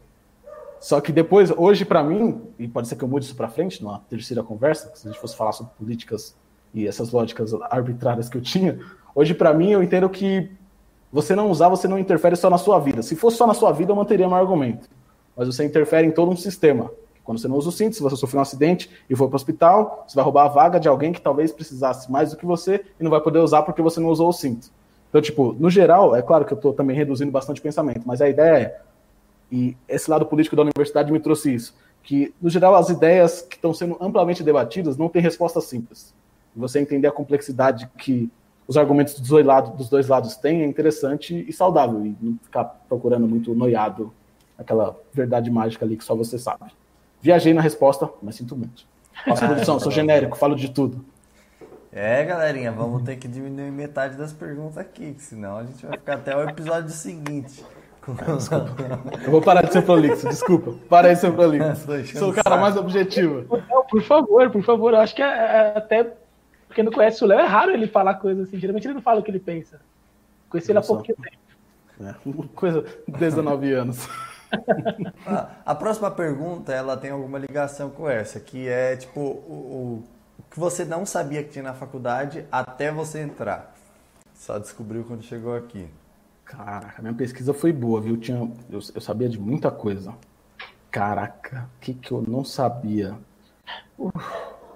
Só 0.81 1.01
que 1.01 1.11
depois, 1.13 1.51
hoje 1.57 1.85
para 1.85 2.03
mim, 2.03 2.41
e 2.59 2.69
pode 2.69 2.89
ser 2.89 2.97
que 2.97 3.05
eu 3.05 3.09
mude 3.09 3.25
isso 3.25 3.35
para 3.35 3.49
frente, 3.49 3.83
numa 3.83 4.01
terceira 4.11 4.43
conversa, 4.43 4.91
se 4.95 5.07
a 5.07 5.11
gente 5.11 5.21
fosse 5.21 5.37
falar 5.37 5.53
sobre 5.53 5.73
políticas 5.79 6.37
e 6.75 6.87
essas 6.87 7.11
lógicas 7.11 7.53
arbitrárias 7.71 8.29
que 8.29 8.37
eu 8.37 8.43
tinha, 8.43 8.79
hoje 9.15 9.35
para 9.35 9.55
mim 9.55 9.71
eu 9.71 9.83
entendo 9.83 10.09
que 10.09 10.51
você 11.13 11.35
não 11.35 11.51
usar, 11.51 11.69
você 11.69 11.89
não 11.89 11.99
interfere 11.99 12.37
só 12.37 12.51
na 12.51 12.59
sua 12.59 12.79
vida. 12.79 13.03
Se 13.03 13.17
fosse 13.17 13.37
só 13.37 13.47
na 13.47 13.55
sua 13.55 13.73
vida, 13.73 13.93
eu 13.93 13.97
manteria 13.97 14.29
meu 14.29 14.37
argumento. 14.37 14.89
Mas 15.37 15.49
você 15.49 15.65
interfere 15.65 16.07
em 16.07 16.11
todo 16.11 16.31
um 16.31 16.37
sistema. 16.37 16.91
Quando 17.29 17.41
você 17.41 17.47
não 17.47 17.59
usa 17.59 17.69
o 17.69 17.73
cinto, 17.73 17.95
se 17.95 18.03
você 18.03 18.17
sofrer 18.17 18.39
um 18.39 18.41
acidente 18.41 18.89
e 19.11 19.15
for 19.15 19.29
para 19.29 19.35
o 19.35 19.37
hospital, 19.37 20.07
você 20.09 20.15
vai 20.15 20.25
roubar 20.25 20.47
a 20.47 20.49
vaga 20.49 20.81
de 20.81 20.89
alguém 20.89 21.13
que 21.13 21.21
talvez 21.21 21.53
precisasse 21.53 22.11
mais 22.11 22.31
do 22.31 22.39
que 22.39 22.47
você 22.47 22.83
e 22.99 23.05
não 23.05 23.11
vai 23.11 23.21
poder 23.21 23.39
usar 23.41 23.65
porque 23.65 23.83
você 23.83 24.01
não 24.01 24.09
usou 24.09 24.31
o 24.31 24.33
cinto. 24.33 24.71
Então, 25.11 25.21
tipo, 25.21 25.55
no 25.61 25.69
geral, 25.69 26.17
é 26.17 26.23
claro 26.23 26.47
que 26.47 26.55
eu 26.55 26.57
estou 26.57 26.73
também 26.73 26.97
reduzindo 26.97 27.31
bastante 27.31 27.61
o 27.61 27.63
pensamento, 27.63 28.01
mas 28.07 28.23
a 28.23 28.31
ideia 28.31 28.57
é, 28.57 28.81
e 29.53 29.77
esse 29.87 30.11
lado 30.11 30.25
político 30.25 30.57
da 30.57 30.63
universidade 30.63 31.13
me 31.13 31.21
trouxe 31.21 31.55
isso, 31.55 31.75
que, 32.03 32.35
no 32.41 32.49
geral, 32.49 32.75
as 32.75 32.89
ideias 32.89 33.43
que 33.43 33.57
estão 33.57 33.75
sendo 33.75 33.99
amplamente 34.01 34.43
debatidas 34.43 34.97
não 34.97 35.11
têm 35.11 35.21
resposta 35.21 35.61
simples. 35.61 36.15
Você 36.57 36.81
entender 36.81 37.09
a 37.09 37.13
complexidade 37.13 37.91
que 37.99 38.31
os 38.67 38.79
argumentos 38.79 39.21
dos 39.21 39.29
dois, 39.29 39.45
lados, 39.45 39.77
dos 39.77 39.91
dois 39.91 40.09
lados 40.09 40.35
têm 40.37 40.63
é 40.63 40.67
interessante 40.67 41.45
e 41.47 41.53
saudável, 41.53 42.07
e 42.07 42.17
não 42.23 42.39
ficar 42.43 42.65
procurando 42.89 43.29
muito 43.29 43.55
noiado 43.55 44.15
aquela 44.57 44.97
verdade 45.13 45.51
mágica 45.51 45.85
ali 45.85 45.95
que 45.95 46.05
só 46.05 46.15
você 46.15 46.39
sabe. 46.39 46.73
Viajei 47.21 47.53
na 47.53 47.61
resposta, 47.61 48.09
mas 48.23 48.37
sinto 48.37 48.57
muito. 48.57 48.87
Nossa 49.27 49.47
produção, 49.47 49.81
sou 49.81 49.91
genérico, 49.91 50.37
falo 50.37 50.55
de 50.55 50.71
tudo. 50.71 51.05
É, 51.93 52.25
galerinha, 52.25 52.71
vamos 52.71 53.03
ter 53.03 53.17
que 53.17 53.27
diminuir 53.27 53.71
metade 53.73 54.17
das 54.17 54.33
perguntas 54.33 54.79
aqui, 54.79 55.17
senão 55.19 55.59
a 55.59 55.65
gente 55.65 55.85
vai 55.85 55.99
ficar 55.99 56.15
até 56.15 56.37
o 56.37 56.49
episódio 56.49 56.91
seguinte. 56.91 57.65
Desculpa. 58.37 58.77
Eu 59.25 59.31
vou 59.31 59.43
parar 59.43 59.63
de 59.63 59.73
ser 59.73 59.83
prolixo, 59.83 60.29
desculpa. 60.29 60.75
Parei 60.89 61.15
de 61.15 61.21
ser 61.21 61.33
prolixo. 61.33 61.87
Sou 62.19 62.31
o 62.31 62.35
cara 62.35 62.57
mais 62.57 62.77
objetivo. 62.77 63.45
Não, 63.69 63.85
por 63.85 64.03
favor, 64.03 64.51
por 64.51 64.63
favor. 64.63 64.95
Eu 64.95 65.01
acho 65.01 65.15
que 65.15 65.23
é, 65.23 65.27
é, 65.27 65.73
até 65.77 66.13
quem 66.75 66.85
não 66.85 66.93
conhece 66.93 67.23
o 67.25 67.27
Léo, 67.27 67.41
é 67.41 67.47
raro 67.47 67.73
ele 67.73 67.87
falar 67.87 68.15
coisas 68.15 68.49
assim. 68.49 68.59
Geralmente 68.59 68.87
ele 68.87 68.95
não 68.95 69.03
fala 69.03 69.21
o 69.21 69.23
que 69.23 69.31
ele 69.31 69.41
pensa. 69.41 69.81
Conheci 70.49 70.71
ele 70.71 70.79
há 70.79 70.83
pouco 70.83 71.03
tempo. 71.03 71.23
É, 72.01 72.15
coisa 72.55 72.85
19 73.07 73.73
anos. 73.73 74.09
A 75.65 75.75
próxima 75.75 76.11
pergunta, 76.11 76.73
ela 76.73 76.97
tem 76.97 77.11
alguma 77.11 77.39
ligação 77.39 77.91
com 77.91 78.09
essa, 78.09 78.41
que 78.41 78.69
é 78.69 78.97
tipo 78.97 79.21
o, 79.21 80.03
o 80.41 80.45
que 80.51 80.59
você 80.59 80.85
não 80.85 81.05
sabia 81.05 81.43
que 81.43 81.51
tinha 81.51 81.65
na 81.65 81.75
faculdade 81.75 82.45
até 82.51 82.91
você 82.91 83.21
entrar. 83.21 83.75
Só 84.35 84.59
descobriu 84.59 85.05
quando 85.05 85.23
chegou 85.23 85.57
aqui. 85.57 85.89
Caraca, 86.45 87.03
minha 87.03 87.15
pesquisa 87.15 87.53
foi 87.53 87.73
boa, 87.73 88.01
viu? 88.01 88.17
Tinha, 88.17 88.39
eu, 88.71 88.81
eu 88.95 89.01
sabia 89.01 89.29
de 89.29 89.39
muita 89.39 89.71
coisa. 89.71 90.15
Caraca, 90.91 91.69
o 91.77 91.81
que, 91.81 91.93
que 91.93 92.11
eu 92.11 92.25
não 92.27 92.45
sabia? 92.45 93.15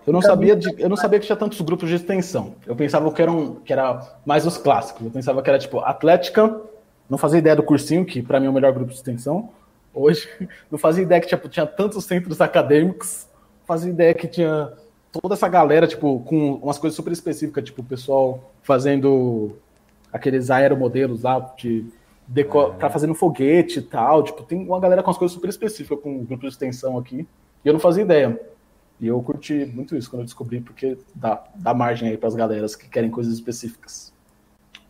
Eu 0.06 0.12
não 0.12 0.20
sabia, 0.20 0.54
de, 0.54 0.68
eu 0.78 0.88
não 0.88 0.96
sabia 0.96 1.18
que 1.18 1.26
tinha 1.26 1.36
tantos 1.36 1.60
grupos 1.60 1.88
de 1.88 1.94
extensão. 1.94 2.56
Eu 2.66 2.76
pensava 2.76 3.10
que, 3.10 3.22
eram, 3.22 3.54
que 3.64 3.72
era 3.72 4.18
mais 4.26 4.44
os 4.44 4.58
clássicos. 4.58 5.06
Eu 5.06 5.10
pensava 5.10 5.40
que 5.42 5.48
era 5.48 5.58
tipo 5.58 5.78
Atlética, 5.78 6.60
não 7.08 7.16
fazia 7.16 7.38
ideia 7.38 7.56
do 7.56 7.62
cursinho, 7.62 8.04
que 8.04 8.20
para 8.20 8.38
mim 8.40 8.46
é 8.46 8.50
o 8.50 8.52
melhor 8.52 8.72
grupo 8.72 8.90
de 8.90 8.96
extensão. 8.96 9.50
Hoje, 9.94 10.28
não 10.70 10.78
fazia 10.78 11.02
ideia 11.02 11.20
que 11.20 11.26
tinha, 11.26 11.40
tinha 11.48 11.66
tantos 11.66 12.04
centros 12.04 12.40
acadêmicos. 12.40 13.26
Não 13.60 13.66
fazia 13.66 13.90
ideia 13.90 14.14
que 14.14 14.26
tinha 14.26 14.72
toda 15.12 15.34
essa 15.34 15.48
galera, 15.48 15.86
tipo, 15.86 16.20
com 16.20 16.54
umas 16.54 16.78
coisas 16.78 16.96
super 16.96 17.12
específicas, 17.12 17.64
tipo, 17.64 17.82
o 17.82 17.84
pessoal 17.84 18.52
fazendo 18.62 19.56
aqueles 20.12 20.50
aeromodelos 20.50 21.22
lá 21.22 21.38
de 21.56 21.86
deco 22.26 22.60
é. 22.60 22.70
para 22.72 22.90
fazer 22.90 23.06
no 23.06 23.14
foguete 23.14 23.78
e 23.78 23.82
tal. 23.82 24.22
Tipo, 24.22 24.42
tem 24.42 24.58
uma 24.58 24.80
galera 24.80 25.02
com 25.02 25.10
as 25.10 25.18
coisas 25.18 25.34
super 25.34 25.48
específicas 25.48 26.00
com 26.00 26.16
o 26.16 26.24
grupo 26.24 26.42
de 26.42 26.48
extensão 26.48 26.98
aqui. 26.98 27.26
E 27.64 27.68
eu 27.68 27.72
não 27.72 27.80
fazia 27.80 28.02
ideia. 28.02 28.40
E 29.00 29.06
eu 29.06 29.20
curti 29.20 29.66
muito 29.66 29.96
isso 29.96 30.08
quando 30.08 30.20
eu 30.20 30.26
descobri, 30.26 30.60
porque 30.60 30.96
dá, 31.14 31.42
dá 31.56 31.74
margem 31.74 32.08
aí 32.08 32.16
para 32.16 32.28
as 32.28 32.34
galeras 32.34 32.76
que 32.76 32.88
querem 32.88 33.10
coisas 33.10 33.34
específicas. 33.34 34.12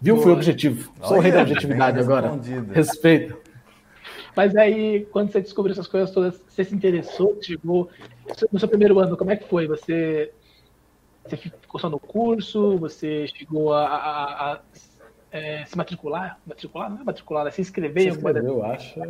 Viu? 0.00 0.18
Fui 0.18 0.32
objetivo. 0.32 0.92
Sou 1.02 1.16
o 1.16 1.20
rei 1.20 1.32
da 1.32 1.42
objetividade 1.42 1.98
agora. 1.98 2.38
Respeito. 2.72 3.36
Mas 4.36 4.56
aí, 4.56 5.06
quando 5.12 5.30
você 5.30 5.40
descobriu 5.40 5.72
essas 5.72 5.86
coisas 5.86 6.10
todas, 6.10 6.42
você 6.48 6.64
se 6.64 6.74
interessou, 6.74 7.36
chegou 7.42 7.90
no 8.50 8.58
seu 8.58 8.68
primeiro 8.68 8.98
ano, 8.98 9.16
como 9.16 9.30
é 9.30 9.36
que 9.36 9.48
foi? 9.48 9.66
Você, 9.66 10.32
você 11.24 11.36
ficou 11.36 11.78
só 11.78 11.90
no 11.90 11.98
curso? 11.98 12.78
Você 12.78 13.26
chegou 13.28 13.74
a, 13.74 13.86
a, 13.86 14.52
a 14.52 14.60
é, 15.30 15.64
se 15.64 15.76
matricular? 15.76 16.38
Matricular? 16.46 16.90
Não 16.90 17.00
é 17.00 17.04
matricular, 17.04 17.46
é 17.46 17.50
se 17.50 17.60
inscrever 17.60 18.02
se 18.02 18.08
em 18.08 18.12
alguma 18.12 18.30
eu 18.30 18.64
acho. 18.64 19.00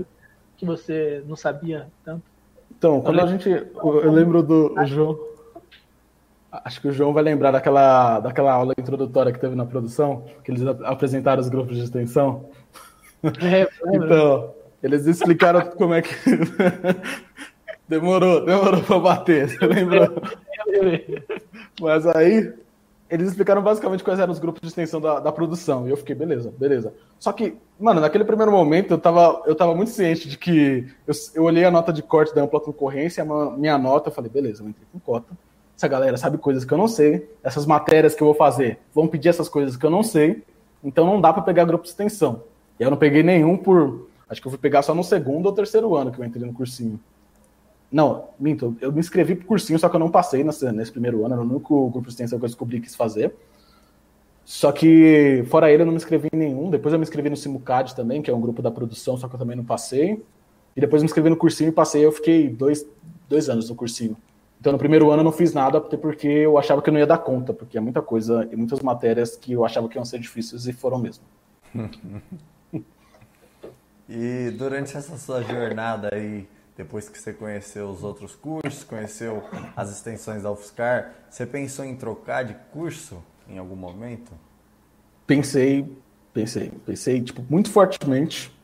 Que 0.57 0.67
você 0.67 1.23
não 1.27 1.37
sabia 1.37 1.89
tanto? 2.05 2.23
Então, 2.71 3.01
quando 3.01 3.21
a 3.21 3.27
gente. 3.27 3.49
Eu 3.49 4.13
lembro 4.13 4.43
do 4.43 4.75
João. 4.87 5.19
Acho 6.51 6.81
que 6.83 6.89
o 6.89 6.93
João 6.93 7.15
vai 7.15 7.23
lembrar 7.23 7.51
daquela, 7.51 8.21
daquela 8.21 8.53
aula 8.53 8.75
introdutória 8.77 9.33
que 9.33 9.39
teve 9.41 9.55
na 9.55 9.65
produção, 9.65 10.27
que 10.45 10.51
eles 10.51 10.63
apresentaram 10.85 11.41
os 11.41 11.49
grupos 11.49 11.77
de 11.77 11.85
extensão. 11.85 12.51
É, 13.41 13.69
então, 13.95 14.53
eles 14.83 15.07
explicaram 15.07 15.71
como 15.77 15.95
é 15.95 16.03
que. 16.03 16.15
demorou, 17.89 18.45
demorou 18.45 18.83
pra 18.83 18.99
bater, 18.99 19.49
você 19.49 19.67
lembrou? 19.67 20.09
Mas 21.81 22.07
aí, 22.07 22.53
eles 23.13 23.29
explicaram 23.29 23.61
basicamente 23.63 24.03
quais 24.03 24.19
eram 24.19 24.33
os 24.33 24.39
grupos 24.39 24.63
de 24.63 24.69
extensão 24.69 24.99
da, 24.99 25.21
da 25.21 25.31
produção. 25.31 25.87
E 25.87 25.91
eu 25.91 25.97
fiquei, 25.99 26.15
beleza, 26.15 26.51
beleza. 26.59 26.95
Só 27.19 27.31
que, 27.31 27.57
mano, 27.79 28.01
naquele 28.01 28.25
primeiro 28.25 28.51
momento 28.51 28.93
eu 28.93 28.99
tava, 28.99 29.43
eu 29.45 29.55
tava 29.55 29.75
muito 29.75 29.91
ciente 29.91 30.29
de 30.29 30.39
que. 30.39 30.89
Eu, 31.07 31.15
eu 31.35 31.43
olhei 31.45 31.65
a 31.65 31.71
nota 31.71 31.93
de 31.93 32.03
corte 32.03 32.35
da 32.35 32.43
ampla 32.43 32.59
concorrência, 32.59 33.23
a 33.23 33.51
minha 33.51 33.77
nota, 33.77 34.09
eu 34.09 34.15
falei, 34.15 34.31
beleza, 34.31 34.63
eu 34.63 34.69
entrei 34.69 34.87
com 34.91 34.99
cota. 34.99 35.37
Essa 35.77 35.89
galera 35.89 36.17
sabe 36.17 36.39
coisas 36.39 36.65
que 36.65 36.73
eu 36.73 36.79
não 36.79 36.89
sei. 36.89 37.29
Essas 37.43 37.67
matérias 37.67 38.15
que 38.15 38.23
eu 38.23 38.27
vou 38.27 38.35
fazer 38.35 38.79
vão 38.95 39.07
pedir 39.07 39.29
essas 39.29 39.49
coisas 39.49 39.77
que 39.77 39.85
eu 39.85 39.91
não 39.91 40.03
sei. 40.03 40.43
Então 40.83 41.05
não 41.05 41.21
dá 41.21 41.33
para 41.33 41.43
pegar 41.43 41.67
grupo 41.67 41.85
de 41.85 41.91
extensão. 41.91 42.45
E 42.81 42.83
eu 42.83 42.91
não 42.91 42.97
peguei 42.97 43.23
nenhum 43.23 43.57
por 43.57 44.09
Acho 44.33 44.41
que 44.41 44.47
eu 44.47 44.51
fui 44.51 44.59
pegar 44.59 44.81
só 44.81 44.95
no 44.95 45.05
segundo 45.05 45.45
ou 45.45 45.53
terceiro 45.53 45.95
ano 45.95 46.11
que 46.11 46.19
eu 46.19 46.25
entrei 46.25 46.47
no 46.47 46.55
cursinho. 46.55 46.99
Não, 47.93 48.29
minto, 48.41 48.75
eu 48.81 48.91
me 48.91 48.99
inscrevi 48.99 49.35
pro 49.35 49.47
cursinho, 49.47 49.79
só 49.79 49.91
que 49.91 49.95
eu 49.95 50.01
não 50.01 50.11
passei 50.11 50.43
nesse, 50.43 50.91
primeiro 50.91 51.23
ano, 51.27 51.35
era 51.35 51.43
o 51.43 51.45
único 51.45 51.91
grupo 51.91 52.07
de 52.07 52.15
extensão 52.15 52.39
que 52.39 52.45
eu 52.47 52.49
descobri 52.49 52.81
que 52.81 52.87
quis 52.87 52.97
fazer. 52.97 53.35
Só 54.43 54.73
que, 54.73 55.45
fora 55.49 55.71
ele, 55.71 55.83
eu 55.83 55.87
não 55.87 55.93
me 55.93 55.99
inscrevi 55.99 56.31
em 56.33 56.37
nenhum. 56.37 56.71
Depois 56.71 56.95
eu 56.95 56.99
me 56.99 57.03
inscrevi 57.03 57.29
no 57.29 57.37
Simucad 57.37 57.95
também, 57.95 58.23
que 58.23 58.31
é 58.31 58.35
um 58.35 58.41
grupo 58.41 58.63
da 58.63 58.71
produção, 58.71 59.19
só 59.19 59.29
que 59.29 59.35
eu 59.35 59.39
também 59.39 59.55
não 59.55 59.65
passei. 59.65 60.25
E 60.75 60.81
depois 60.81 61.03
eu 61.03 61.05
me 61.05 61.09
inscrevi 61.09 61.29
no 61.29 61.37
cursinho 61.37 61.69
e 61.69 61.73
passei, 61.73 62.03
eu 62.03 62.11
fiquei 62.11 62.49
dois, 62.49 62.87
dois 63.29 63.51
anos 63.51 63.69
no 63.69 63.75
cursinho. 63.75 64.17
Então, 64.59 64.73
no 64.73 64.79
primeiro 64.79 65.11
ano 65.11 65.21
eu 65.21 65.25
não 65.25 65.33
fiz 65.33 65.53
nada, 65.53 65.77
até 65.77 65.99
porque 65.99 66.27
eu 66.27 66.57
achava 66.57 66.81
que 66.81 66.89
eu 66.89 66.93
não 66.93 67.01
ia 67.01 67.07
dar 67.07 67.19
conta, 67.19 67.53
porque 67.53 67.77
é 67.77 67.81
muita 67.83 68.01
coisa 68.01 68.49
e 68.51 68.57
muitas 68.57 68.81
matérias 68.81 69.37
que 69.37 69.53
eu 69.53 69.63
achava 69.63 69.91
que 69.91 69.99
iam 69.99 70.05
ser 70.07 70.19
difíceis 70.19 70.67
e 70.67 70.73
foram 70.73 70.99
mesmo. 70.99 71.23
E 74.15 74.51
durante 74.51 74.95
essa 74.95 75.17
sua 75.17 75.41
jornada 75.43 76.11
aí, 76.13 76.47
depois 76.77 77.09
que 77.09 77.19
você 77.19 77.33
conheceu 77.33 77.89
os 77.89 78.05
outros 78.05 78.37
cursos, 78.37 78.85
conheceu 78.85 79.43
as 79.75 79.91
extensões 79.91 80.43
da 80.43 80.53
UFSCar, 80.53 81.15
você 81.31 81.47
pensou 81.47 81.83
em 81.83 81.97
trocar 81.97 82.45
de 82.45 82.53
curso 82.75 83.23
em 83.49 83.57
algum 83.57 83.75
momento? 83.75 84.31
Pensei, 85.27 85.91
pensei, 86.31 86.71
pensei 86.85 87.23
tipo 87.23 87.43
muito 87.49 87.71
fortemente 87.71 88.55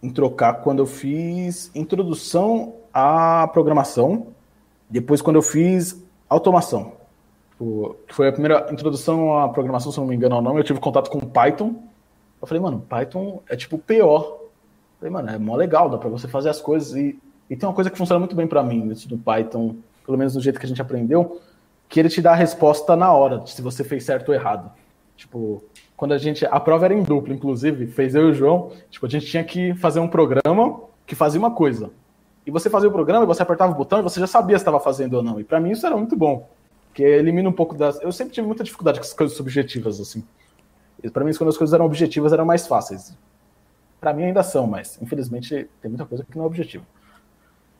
em 0.00 0.08
trocar 0.08 0.54
quando 0.62 0.78
eu 0.78 0.86
fiz 0.86 1.68
introdução 1.74 2.76
à 2.94 3.48
programação, 3.48 4.28
depois 4.88 5.20
quando 5.20 5.34
eu 5.34 5.42
fiz 5.42 6.00
automação. 6.28 6.92
Foi 8.06 8.28
a 8.28 8.32
primeira 8.32 8.68
introdução 8.70 9.36
à 9.36 9.48
programação, 9.48 9.90
se 9.90 9.98
não 9.98 10.06
me 10.06 10.14
engano, 10.14 10.40
não, 10.40 10.56
eu 10.56 10.62
tive 10.62 10.78
contato 10.78 11.10
com 11.10 11.18
Python. 11.18 11.74
Eu 12.40 12.46
falei, 12.46 12.62
mano, 12.62 12.86
Python 12.88 13.42
é 13.48 13.56
tipo 13.56 13.74
o 13.74 13.78
pior 13.80 14.45
Falei, 14.98 15.12
mano, 15.12 15.30
é 15.30 15.38
mó 15.38 15.56
legal, 15.56 15.88
dá 15.88 15.98
pra 15.98 16.08
você 16.08 16.26
fazer 16.26 16.48
as 16.48 16.60
coisas. 16.60 16.94
E, 16.94 17.18
e 17.48 17.56
tem 17.56 17.68
uma 17.68 17.74
coisa 17.74 17.90
que 17.90 17.98
funciona 17.98 18.18
muito 18.18 18.34
bem 18.34 18.46
para 18.46 18.62
mim, 18.62 18.90
isso 18.90 19.08
do 19.08 19.18
Python, 19.18 19.76
pelo 20.04 20.16
menos 20.16 20.34
do 20.34 20.40
jeito 20.40 20.58
que 20.58 20.66
a 20.66 20.68
gente 20.68 20.80
aprendeu, 20.80 21.40
que 21.88 22.00
ele 22.00 22.08
te 22.08 22.20
dá 22.20 22.32
a 22.32 22.36
resposta 22.36 22.96
na 22.96 23.12
hora, 23.12 23.44
se 23.46 23.60
você 23.62 23.84
fez 23.84 24.04
certo 24.04 24.30
ou 24.30 24.34
errado. 24.34 24.70
Tipo, 25.16 25.62
quando 25.96 26.12
a 26.12 26.18
gente. 26.18 26.44
A 26.46 26.60
prova 26.60 26.84
era 26.84 26.94
em 26.94 27.02
dupla, 27.02 27.32
inclusive, 27.32 27.86
fez 27.86 28.14
eu 28.14 28.28
e 28.28 28.30
o 28.32 28.34
João. 28.34 28.70
Tipo, 28.90 29.06
a 29.06 29.08
gente 29.08 29.26
tinha 29.26 29.42
que 29.42 29.74
fazer 29.74 30.00
um 30.00 30.08
programa 30.08 30.80
que 31.06 31.14
fazia 31.14 31.38
uma 31.38 31.50
coisa. 31.50 31.90
E 32.46 32.50
você 32.50 32.70
fazia 32.70 32.88
o 32.88 32.92
programa 32.92 33.24
e 33.24 33.26
você 33.26 33.42
apertava 33.42 33.72
o 33.72 33.74
botão 33.74 34.00
e 34.00 34.02
você 34.02 34.20
já 34.20 34.26
sabia 34.26 34.56
se 34.58 34.62
estava 34.62 34.78
fazendo 34.78 35.14
ou 35.14 35.22
não. 35.22 35.40
E 35.40 35.44
para 35.44 35.58
mim 35.58 35.70
isso 35.70 35.86
era 35.86 35.96
muito 35.96 36.14
bom. 36.14 36.48
Porque 36.88 37.02
elimina 37.02 37.48
um 37.48 37.52
pouco 37.52 37.74
das. 37.74 38.00
Eu 38.00 38.12
sempre 38.12 38.34
tive 38.34 38.46
muita 38.46 38.62
dificuldade 38.62 39.00
com 39.00 39.04
as 39.04 39.12
coisas 39.12 39.36
subjetivas, 39.36 40.00
assim. 40.00 40.24
Para 41.12 41.24
mim, 41.24 41.32
quando 41.34 41.50
as 41.50 41.56
coisas 41.56 41.74
eram 41.74 41.84
objetivas, 41.84 42.32
eram 42.32 42.44
mais 42.44 42.66
fáceis. 42.66 43.16
Para 44.00 44.12
mim 44.12 44.24
ainda 44.24 44.42
são, 44.42 44.66
mas 44.66 45.00
infelizmente 45.00 45.68
tem 45.80 45.90
muita 45.90 46.04
coisa 46.04 46.24
que 46.24 46.36
não 46.36 46.44
é 46.44 46.46
objetivo. 46.46 46.84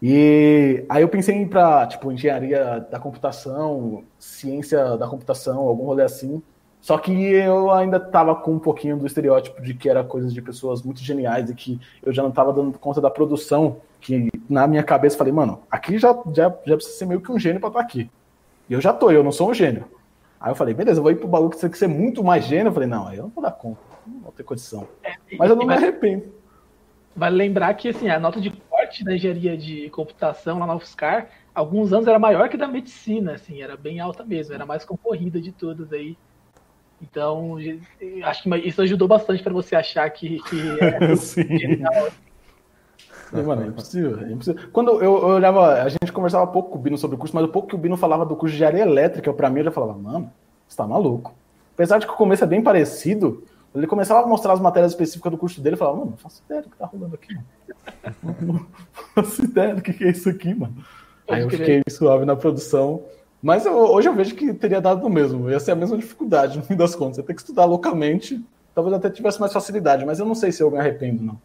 E 0.00 0.84
aí 0.88 1.02
eu 1.02 1.08
pensei 1.08 1.34
em 1.34 1.48
para 1.48 1.86
tipo 1.86 2.12
engenharia 2.12 2.86
da 2.90 2.98
computação, 2.98 4.04
ciência 4.18 4.96
da 4.96 5.08
computação, 5.08 5.60
algum 5.60 5.84
rolê 5.84 6.02
assim. 6.02 6.42
Só 6.80 6.98
que 6.98 7.12
eu 7.12 7.70
ainda 7.72 7.96
estava 7.96 8.34
com 8.34 8.52
um 8.52 8.58
pouquinho 8.58 8.96
do 8.96 9.06
estereótipo 9.06 9.60
de 9.60 9.74
que 9.74 9.88
era 9.88 10.04
coisas 10.04 10.32
de 10.32 10.40
pessoas 10.40 10.82
muito 10.82 11.00
geniais 11.00 11.50
e 11.50 11.54
que 11.54 11.80
eu 12.02 12.12
já 12.12 12.22
não 12.22 12.30
estava 12.30 12.52
dando 12.52 12.78
conta 12.78 13.00
da 13.00 13.10
produção, 13.10 13.78
que 14.00 14.28
na 14.48 14.66
minha 14.68 14.84
cabeça 14.84 15.16
falei, 15.16 15.32
mano, 15.32 15.62
aqui 15.70 15.98
já, 15.98 16.12
já, 16.32 16.54
já 16.64 16.76
precisa 16.76 16.98
ser 16.98 17.06
meio 17.06 17.20
que 17.20 17.32
um 17.32 17.38
gênio 17.38 17.58
para 17.58 17.70
estar 17.70 17.80
tá 17.80 17.84
aqui. 17.84 18.08
E 18.68 18.72
eu 18.72 18.80
já 18.80 18.92
tô, 18.92 19.10
eu 19.10 19.24
não 19.24 19.32
sou 19.32 19.50
um 19.50 19.54
gênio. 19.54 19.86
Aí 20.40 20.50
eu 20.50 20.54
falei, 20.54 20.74
beleza, 20.74 21.00
eu 21.00 21.02
vou 21.02 21.10
ir 21.10 21.16
pro 21.16 21.26
bagulho 21.26 21.50
que 21.50 21.58
tem 21.58 21.70
que 21.70 21.78
ser 21.78 21.88
muito 21.88 22.22
mais 22.22 22.44
gênio. 22.44 22.68
Eu 22.68 22.72
falei, 22.72 22.88
não, 22.88 23.08
aí 23.08 23.16
eu 23.16 23.24
não 23.24 23.30
vou 23.30 23.42
dar 23.42 23.50
conta. 23.50 23.80
Não 24.06 24.20
vou 24.20 24.32
ter 24.32 24.42
condição. 24.42 24.88
É, 25.02 25.16
Mas 25.38 25.50
eu 25.50 25.56
não 25.56 25.66
me 25.66 25.74
arrependo. 25.74 26.34
Vale 27.14 27.36
lembrar 27.36 27.72
que 27.74 27.88
assim, 27.88 28.08
a 28.08 28.20
nota 28.20 28.40
de 28.40 28.50
corte 28.50 29.02
da 29.02 29.14
engenharia 29.14 29.56
de 29.56 29.88
computação 29.90 30.58
lá 30.58 30.66
na 30.66 30.76
UFSCar, 30.76 31.28
alguns 31.54 31.92
anos 31.92 32.06
era 32.06 32.18
maior 32.18 32.48
que 32.48 32.56
da 32.56 32.68
medicina, 32.68 33.32
assim, 33.32 33.62
era 33.62 33.76
bem 33.76 34.00
alta 34.00 34.24
mesmo, 34.24 34.54
era 34.54 34.66
mais 34.66 34.84
concorrida 34.84 35.40
de 35.40 35.50
todas 35.50 35.92
aí. 35.92 36.16
Então, 37.00 37.56
acho 38.24 38.42
que 38.42 38.56
isso 38.56 38.80
ajudou 38.82 39.06
bastante 39.06 39.42
para 39.42 39.52
você 39.52 39.76
achar 39.76 40.08
que, 40.10 40.38
que 40.44 40.60
é 40.80 41.16
Sim. 41.16 41.46
Mano, 43.32 43.62
é 43.62 43.66
impossível, 43.66 44.20
é 44.20 44.32
impossível. 44.32 44.68
Quando 44.72 44.92
eu, 44.92 45.02
eu, 45.02 45.26
olhava, 45.28 45.82
a 45.82 45.88
gente 45.88 46.12
conversava 46.12 46.46
pouco 46.46 46.70
com 46.70 46.78
o 46.78 46.80
Bino 46.80 46.96
sobre 46.96 47.16
o 47.16 47.18
curso, 47.18 47.34
mas 47.34 47.44
o 47.44 47.48
pouco 47.48 47.68
que 47.68 47.74
o 47.74 47.78
Bino 47.78 47.96
falava 47.96 48.24
do 48.24 48.36
curso 48.36 48.52
de 48.52 48.56
engenharia 48.56 48.82
elétrica, 48.82 49.32
para 49.32 49.50
mim 49.50 49.58
eu 49.58 49.64
já 49.64 49.70
falava, 49.70 49.98
mano, 49.98 50.32
você 50.66 50.76
tá 50.76 50.86
maluco. 50.86 51.34
Apesar 51.74 51.98
de 51.98 52.06
que 52.06 52.12
o 52.12 52.16
começo 52.16 52.44
é 52.44 52.46
bem 52.46 52.62
parecido, 52.62 53.44
ele 53.78 53.86
começava 53.86 54.22
a 54.22 54.26
mostrar 54.26 54.52
as 54.52 54.60
matérias 54.60 54.92
específicas 54.92 55.30
do 55.30 55.38
curso 55.38 55.60
dele 55.60 55.76
e 55.76 55.78
falava, 55.78 55.98
mano, 55.98 56.10
não 56.12 56.16
faço 56.16 56.42
ideia 56.44 56.62
do 56.62 56.70
que 56.70 56.76
tá 56.76 56.86
rolando 56.86 57.14
aqui. 57.14 57.36
não 58.40 58.66
faço 59.14 59.44
ideia 59.44 59.74
do 59.74 59.82
que 59.82 60.04
é 60.04 60.10
isso 60.10 60.28
aqui, 60.28 60.54
mano. 60.54 60.76
Aí 61.28 61.42
eu 61.42 61.50
fiquei 61.50 61.82
suave 61.88 62.24
na 62.24 62.36
produção. 62.36 63.02
Mas 63.42 63.66
eu, 63.66 63.74
hoje 63.76 64.08
eu 64.08 64.14
vejo 64.14 64.34
que 64.34 64.52
teria 64.54 64.80
dado 64.80 65.02
no 65.02 65.10
mesmo. 65.10 65.50
Ia 65.50 65.60
ser 65.60 65.72
a 65.72 65.76
mesma 65.76 65.96
dificuldade, 65.96 66.56
no 66.56 66.64
fim 66.64 66.76
das 66.76 66.94
contas. 66.94 67.16
Você 67.16 67.22
tem 67.22 67.34
que 67.34 67.42
estudar 67.42 67.64
loucamente. 67.64 68.44
Talvez 68.74 68.94
até 68.94 69.08
tivesse 69.08 69.40
mais 69.40 69.52
facilidade, 69.52 70.04
mas 70.04 70.18
eu 70.18 70.26
não 70.26 70.34
sei 70.34 70.52
se 70.52 70.62
eu 70.62 70.70
me 70.70 70.78
arrependo, 70.78 71.22
não. 71.22 71.38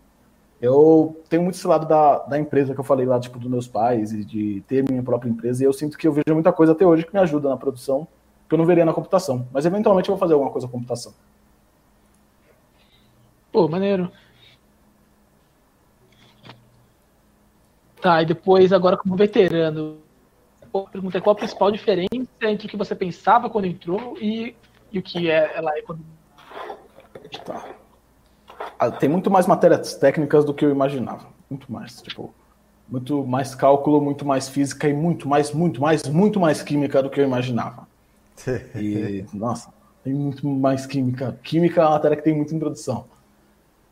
Eu 0.62 1.20
tenho 1.28 1.42
muito 1.42 1.56
esse 1.56 1.66
lado 1.66 1.88
da, 1.88 2.20
da 2.20 2.38
empresa 2.38 2.74
que 2.74 2.80
eu 2.80 2.84
falei 2.84 3.06
lá, 3.06 3.20
tipo, 3.20 3.40
dos 3.40 3.50
meus 3.50 3.68
pais 3.68 4.12
e 4.14 4.24
de 4.24 4.62
ter 4.68 4.88
minha 4.88 5.02
própria 5.02 5.30
empresa. 5.30 5.64
E 5.64 5.66
eu 5.66 5.74
sinto 5.74 5.98
que 5.98 6.08
eu 6.08 6.14
vejo 6.14 6.34
muita 6.34 6.52
coisa 6.52 6.74
até 6.74 6.86
hoje 6.86 7.06
que 7.06 7.14
me 7.14 7.20
ajuda 7.20 7.50
na 7.50 7.58
produção, 7.58 8.08
que 8.48 8.54
eu 8.54 8.58
não 8.58 8.66
veria 8.66 8.86
na 8.86 8.94
computação. 8.94 9.48
Mas 9.52 9.66
eventualmente 9.66 10.10
eu 10.10 10.16
vou 10.16 10.20
fazer 10.20 10.34
alguma 10.34 10.52
coisa 10.52 10.68
com 10.68 10.74
computação. 10.74 11.14
Pô, 13.52 13.68
maneiro. 13.68 14.12
Tá, 18.02 18.22
e 18.22 18.26
depois, 18.26 18.74
agora 18.74 18.98
como 18.98 19.16
veterano, 19.16 20.00
a 20.74 20.80
pergunta 20.90 21.18
é 21.18 21.22
qual 21.22 21.34
a 21.36 21.38
principal 21.38 21.72
diferença 21.72 22.10
entre 22.42 22.66
o 22.66 22.70
que 22.70 22.78
você 22.78 22.96
pensava 22.96 23.50
quando 23.50 23.66
entrou 23.66 24.18
e, 24.20 24.56
e 24.92 24.98
o 24.98 25.04
que 25.04 25.30
é 25.30 25.56
ela 25.56 25.78
é 25.78 25.82
quando. 25.82 26.04
Tá. 27.46 27.76
Ah, 28.80 28.90
tem 28.90 29.08
muito 29.08 29.30
mais 29.30 29.46
matérias 29.46 29.96
técnicas 29.96 30.44
do 30.44 30.54
que 30.54 30.66
eu 30.66 30.72
imaginava. 30.72 31.28
Muito 31.50 31.72
mais. 31.72 32.02
Tipo, 32.02 32.34
muito 32.90 33.26
mais 33.26 33.54
cálculo, 33.54 34.02
muito 34.02 34.26
mais 34.26 34.50
física 34.50 34.88
e 34.90 34.94
muito 34.94 35.28
mais, 35.28 35.54
muito 35.54 35.80
mais, 35.80 36.04
muito 36.08 36.40
mais 36.40 36.64
química 36.64 37.04
do 37.04 37.10
que 37.10 37.20
eu 37.20 37.26
imaginava. 37.26 37.88
E, 38.76 39.24
nossa, 39.34 39.72
tem 40.04 40.14
muito 40.14 40.48
mais 40.48 40.88
química. 40.88 41.40
Química 41.44 41.82
é 41.82 41.84
uma 41.84 41.92
matéria 41.92 42.18
que 42.18 42.24
tem 42.24 42.36
muita 42.36 42.56
introdução. 42.56 43.08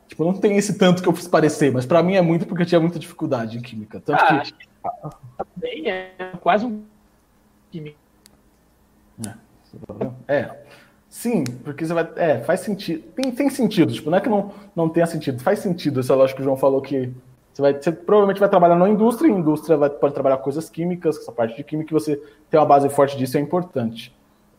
Tipo, 0.10 0.26
não 0.26 0.34
tem 0.34 0.58
esse 0.58 0.74
tanto 0.74 1.04
que 1.04 1.08
eu 1.08 1.14
fiz 1.14 1.28
parecer, 1.28 1.72
mas 1.72 1.86
para 1.86 2.02
mim 2.02 2.16
é 2.16 2.22
muito 2.22 2.48
porque 2.48 2.64
eu 2.64 2.66
tinha 2.66 2.82
muita 2.82 2.98
dificuldade 2.98 3.60
em 3.60 3.62
química. 3.62 4.02
Tanto 4.04 4.20
ah, 4.20 4.42
que... 4.42 4.54
também 5.38 5.88
é 5.88 6.12
quase 6.42 6.66
um 6.66 6.82
química. 7.72 7.96
É. 10.28 10.34
é. 10.36 10.64
Sim, 11.08 11.44
porque 11.64 11.86
você 11.86 11.94
vai. 11.94 12.10
É, 12.16 12.40
faz 12.40 12.62
sentido. 12.62 13.04
Tem, 13.16 13.32
tem 13.32 13.50
sentido, 13.52 13.94
tipo, 13.94 14.10
não 14.10 14.18
é 14.18 14.22
que 14.22 14.30
não, 14.30 14.52
não 14.76 14.90
tenha 14.90 15.06
sentido. 15.06 15.44
Faz 15.44 15.60
sentido 15.60 16.00
essa 16.00 16.16
lógica 16.16 16.38
que 16.38 16.42
o 16.42 16.46
João 16.46 16.58
falou 16.58 16.82
que 16.82 17.14
você, 17.54 17.62
vai, 17.62 17.74
você 17.74 17.92
provavelmente 17.92 18.40
vai 18.40 18.50
trabalhar 18.50 18.76
na 18.76 18.90
indústria, 18.90 19.30
e 19.30 19.32
a 19.32 19.38
indústria 19.38 19.78
vai, 19.78 19.92
pode 19.92 20.16
trabalhar 20.16 20.38
coisas 20.38 20.72
químicas, 20.72 21.18
essa 21.18 21.32
parte 21.32 21.56
de 21.56 21.64
química, 21.64 21.94
você 21.94 22.20
ter 22.50 22.58
uma 22.58 22.66
base 22.66 22.90
forte 22.90 23.16
disso 23.16 23.38
é 23.38 23.40
importante. 23.40 24.12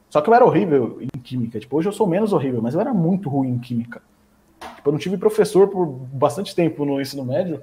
Só 0.08 0.20
que 0.20 0.30
eu 0.30 0.34
era 0.34 0.44
horrível 0.44 0.98
em 1.00 1.18
química. 1.18 1.58
Tipo, 1.58 1.76
hoje 1.76 1.88
eu 1.88 1.92
sou 1.92 2.06
menos 2.06 2.32
horrível, 2.32 2.62
mas 2.62 2.74
eu 2.74 2.80
era 2.80 2.94
muito 2.94 3.28
ruim 3.28 3.50
em 3.50 3.58
química. 3.58 4.00
Tipo, 4.76 4.88
eu 4.88 4.92
não 4.92 4.98
tive 4.98 5.16
professor 5.16 5.68
por 5.68 5.86
bastante 5.86 6.54
tempo 6.54 6.84
no 6.84 7.00
ensino 7.00 7.24
médio. 7.24 7.62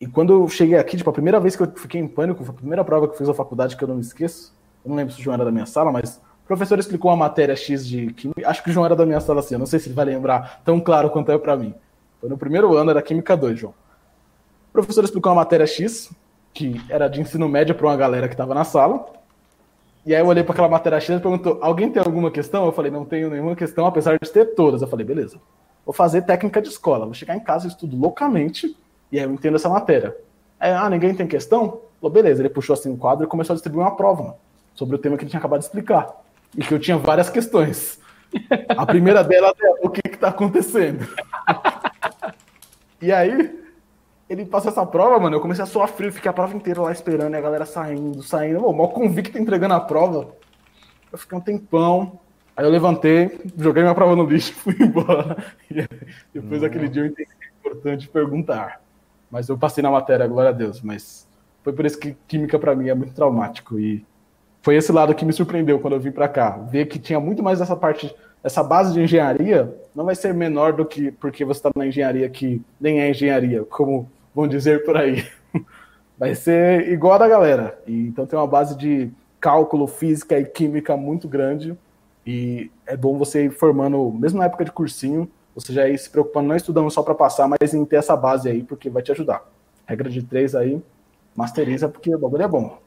E 0.00 0.06
quando 0.06 0.32
eu 0.32 0.48
cheguei 0.48 0.78
aqui, 0.78 0.96
tipo, 0.96 1.10
a 1.10 1.12
primeira 1.12 1.40
vez 1.40 1.56
que 1.56 1.62
eu 1.62 1.72
fiquei 1.74 2.00
em 2.00 2.06
pânico, 2.06 2.44
foi 2.44 2.54
a 2.54 2.56
primeira 2.56 2.84
prova 2.84 3.08
que 3.08 3.14
eu 3.14 3.18
fiz 3.18 3.28
na 3.28 3.34
faculdade 3.34 3.76
que 3.76 3.82
eu 3.82 3.88
não 3.88 3.96
me 3.96 4.00
esqueço. 4.00 4.54
Eu 4.84 4.90
não 4.90 4.96
lembro 4.96 5.12
se 5.12 5.20
o 5.20 5.22
João 5.22 5.34
era 5.34 5.44
da 5.44 5.50
minha 5.50 5.66
sala, 5.66 5.90
mas 5.90 6.16
o 6.44 6.46
professor 6.46 6.78
explicou 6.78 7.10
uma 7.10 7.16
matéria 7.16 7.56
X 7.56 7.86
de 7.86 8.12
química. 8.12 8.48
Acho 8.48 8.62
que 8.62 8.70
o 8.70 8.72
João 8.72 8.86
era 8.86 8.94
da 8.94 9.04
minha 9.04 9.20
sala 9.20 9.40
assim, 9.40 9.54
eu 9.54 9.58
não 9.58 9.66
sei 9.66 9.80
se 9.80 9.88
ele 9.88 9.94
vai 9.94 10.04
lembrar 10.04 10.62
tão 10.64 10.80
claro 10.80 11.10
quanto 11.10 11.32
é 11.32 11.38
para 11.38 11.56
mim. 11.56 11.74
Foi 12.20 12.28
no 12.28 12.38
primeiro 12.38 12.76
ano, 12.76 12.90
era 12.90 13.02
Química 13.02 13.36
2, 13.36 13.58
João. 13.58 13.74
O 14.70 14.72
professor 14.72 15.02
explicou 15.02 15.32
uma 15.32 15.40
matéria 15.42 15.66
X, 15.66 16.10
que 16.54 16.80
era 16.88 17.08
de 17.08 17.20
ensino 17.20 17.48
médio 17.48 17.74
para 17.74 17.86
uma 17.86 17.96
galera 17.96 18.28
que 18.28 18.34
estava 18.34 18.54
na 18.54 18.64
sala. 18.64 19.06
E 20.06 20.14
aí 20.14 20.20
eu 20.20 20.26
olhei 20.26 20.42
para 20.42 20.52
aquela 20.52 20.68
matéria 20.68 21.00
X 21.00 21.16
e 21.16 21.20
perguntou: 21.20 21.58
alguém 21.60 21.90
tem 21.90 22.02
alguma 22.02 22.30
questão? 22.30 22.66
Eu 22.66 22.72
falei: 22.72 22.90
não 22.90 23.04
tenho 23.04 23.30
nenhuma 23.30 23.54
questão, 23.56 23.86
apesar 23.86 24.18
de 24.20 24.30
ter 24.30 24.54
todas. 24.54 24.80
Eu 24.80 24.88
falei: 24.88 25.04
beleza 25.04 25.38
vou 25.88 25.94
fazer 25.94 26.20
técnica 26.20 26.60
de 26.60 26.68
escola, 26.68 27.06
vou 27.06 27.14
chegar 27.14 27.34
em 27.34 27.40
casa, 27.40 27.66
estudo 27.66 27.96
loucamente, 27.96 28.76
e 29.10 29.18
aí 29.18 29.24
eu 29.24 29.32
entendo 29.32 29.56
essa 29.56 29.70
matéria. 29.70 30.14
Aí, 30.60 30.70
ah, 30.70 30.90
ninguém 30.90 31.14
tem 31.14 31.26
questão? 31.26 31.80
Falou, 31.98 32.12
beleza, 32.12 32.42
ele 32.42 32.50
puxou 32.50 32.74
assim 32.74 32.90
um 32.90 32.96
quadro 32.96 33.24
e 33.24 33.26
começou 33.26 33.54
a 33.54 33.56
distribuir 33.56 33.86
uma 33.86 33.96
prova 33.96 34.22
mano, 34.22 34.34
sobre 34.74 34.96
o 34.96 34.98
tema 34.98 35.16
que 35.16 35.24
ele 35.24 35.30
tinha 35.30 35.38
acabado 35.38 35.60
de 35.60 35.64
explicar. 35.64 36.14
E 36.54 36.62
que 36.62 36.74
eu 36.74 36.78
tinha 36.78 36.98
várias 36.98 37.30
questões. 37.30 37.98
A 38.68 38.84
primeira 38.84 39.24
delas 39.24 39.54
é 39.58 39.86
o 39.86 39.88
que 39.88 40.06
está 40.06 40.28
acontecendo. 40.28 41.08
e 43.00 43.10
aí, 43.10 43.58
ele 44.28 44.44
passou 44.44 44.70
essa 44.70 44.84
prova, 44.84 45.18
mano, 45.18 45.36
eu 45.36 45.40
comecei 45.40 45.64
a 45.64 45.66
suar 45.66 45.88
frio, 45.88 46.12
fiquei 46.12 46.28
a 46.28 46.34
prova 46.34 46.54
inteira 46.54 46.82
lá 46.82 46.92
esperando, 46.92 47.32
e 47.32 47.38
a 47.38 47.40
galera 47.40 47.64
saindo, 47.64 48.22
saindo, 48.22 48.66
o 48.66 48.76
mal 48.76 48.90
convicto 48.90 49.38
entregando 49.38 49.72
a 49.72 49.80
prova. 49.80 50.34
Eu 51.10 51.16
fiquei 51.16 51.38
um 51.38 51.40
tempão, 51.40 52.20
Aí 52.58 52.64
eu 52.64 52.70
levantei, 52.70 53.38
joguei 53.56 53.84
minha 53.84 53.94
prova 53.94 54.16
no 54.16 54.24
lixo 54.24 54.50
e 54.50 54.54
fui 54.74 54.76
embora. 54.80 55.36
E 55.70 55.86
depois 56.34 56.60
daquele 56.60 56.86
uhum. 56.86 56.90
dia 56.90 57.02
eu 57.02 57.06
entendi 57.06 57.28
que 57.28 57.44
é 57.44 57.48
importante 57.60 58.08
perguntar. 58.08 58.80
Mas 59.30 59.48
eu 59.48 59.56
passei 59.56 59.80
na 59.80 59.92
matéria, 59.92 60.26
glória 60.26 60.50
a 60.50 60.52
Deus. 60.52 60.82
Mas 60.82 61.24
foi 61.62 61.72
por 61.72 61.86
isso 61.86 61.96
que 61.96 62.16
química 62.26 62.58
para 62.58 62.74
mim 62.74 62.88
é 62.88 62.94
muito 62.94 63.14
traumático. 63.14 63.78
E 63.78 64.04
foi 64.60 64.74
esse 64.74 64.90
lado 64.90 65.14
que 65.14 65.24
me 65.24 65.32
surpreendeu 65.32 65.78
quando 65.78 65.92
eu 65.92 66.00
vim 66.00 66.10
para 66.10 66.26
cá. 66.26 66.50
Ver 66.50 66.86
que 66.86 66.98
tinha 66.98 67.20
muito 67.20 67.44
mais 67.44 67.60
essa 67.60 67.76
parte, 67.76 68.12
essa 68.42 68.64
base 68.64 68.92
de 68.92 69.00
engenharia, 69.02 69.72
não 69.94 70.04
vai 70.04 70.16
ser 70.16 70.34
menor 70.34 70.72
do 70.72 70.84
que 70.84 71.12
porque 71.12 71.44
você 71.44 71.60
está 71.60 71.70
na 71.76 71.86
engenharia 71.86 72.28
que 72.28 72.60
nem 72.80 72.98
é 72.98 73.08
engenharia, 73.08 73.62
como 73.62 74.10
vão 74.34 74.48
dizer 74.48 74.84
por 74.84 74.96
aí. 74.96 75.24
Vai 76.18 76.34
ser 76.34 76.90
igual 76.90 77.12
a 77.12 77.18
da 77.18 77.28
galera. 77.28 77.78
E, 77.86 78.08
então 78.08 78.26
tem 78.26 78.36
uma 78.36 78.48
base 78.48 78.76
de 78.76 79.08
cálculo, 79.38 79.86
física 79.86 80.36
e 80.36 80.44
química 80.44 80.96
muito 80.96 81.28
grande 81.28 81.78
e 82.30 82.70
é 82.86 82.94
bom 82.94 83.16
você 83.16 83.46
ir 83.46 83.50
formando, 83.50 84.12
mesmo 84.12 84.38
na 84.38 84.44
época 84.44 84.62
de 84.62 84.70
cursinho, 84.70 85.30
você 85.54 85.72
já 85.72 85.88
ir 85.88 85.98
se 85.98 86.10
preocupando, 86.10 86.48
não 86.48 86.56
estudando 86.56 86.90
só 86.90 87.02
para 87.02 87.14
passar, 87.14 87.48
mas 87.48 87.72
em 87.72 87.82
ter 87.86 87.96
essa 87.96 88.14
base 88.14 88.50
aí, 88.50 88.62
porque 88.62 88.90
vai 88.90 89.02
te 89.02 89.10
ajudar. 89.10 89.50
Regra 89.86 90.10
de 90.10 90.22
três 90.22 90.54
aí, 90.54 90.78
masteriza, 91.34 91.88
porque 91.88 92.14
o 92.14 92.18
bagulho 92.18 92.42
é 92.42 92.48
bom. 92.48 92.78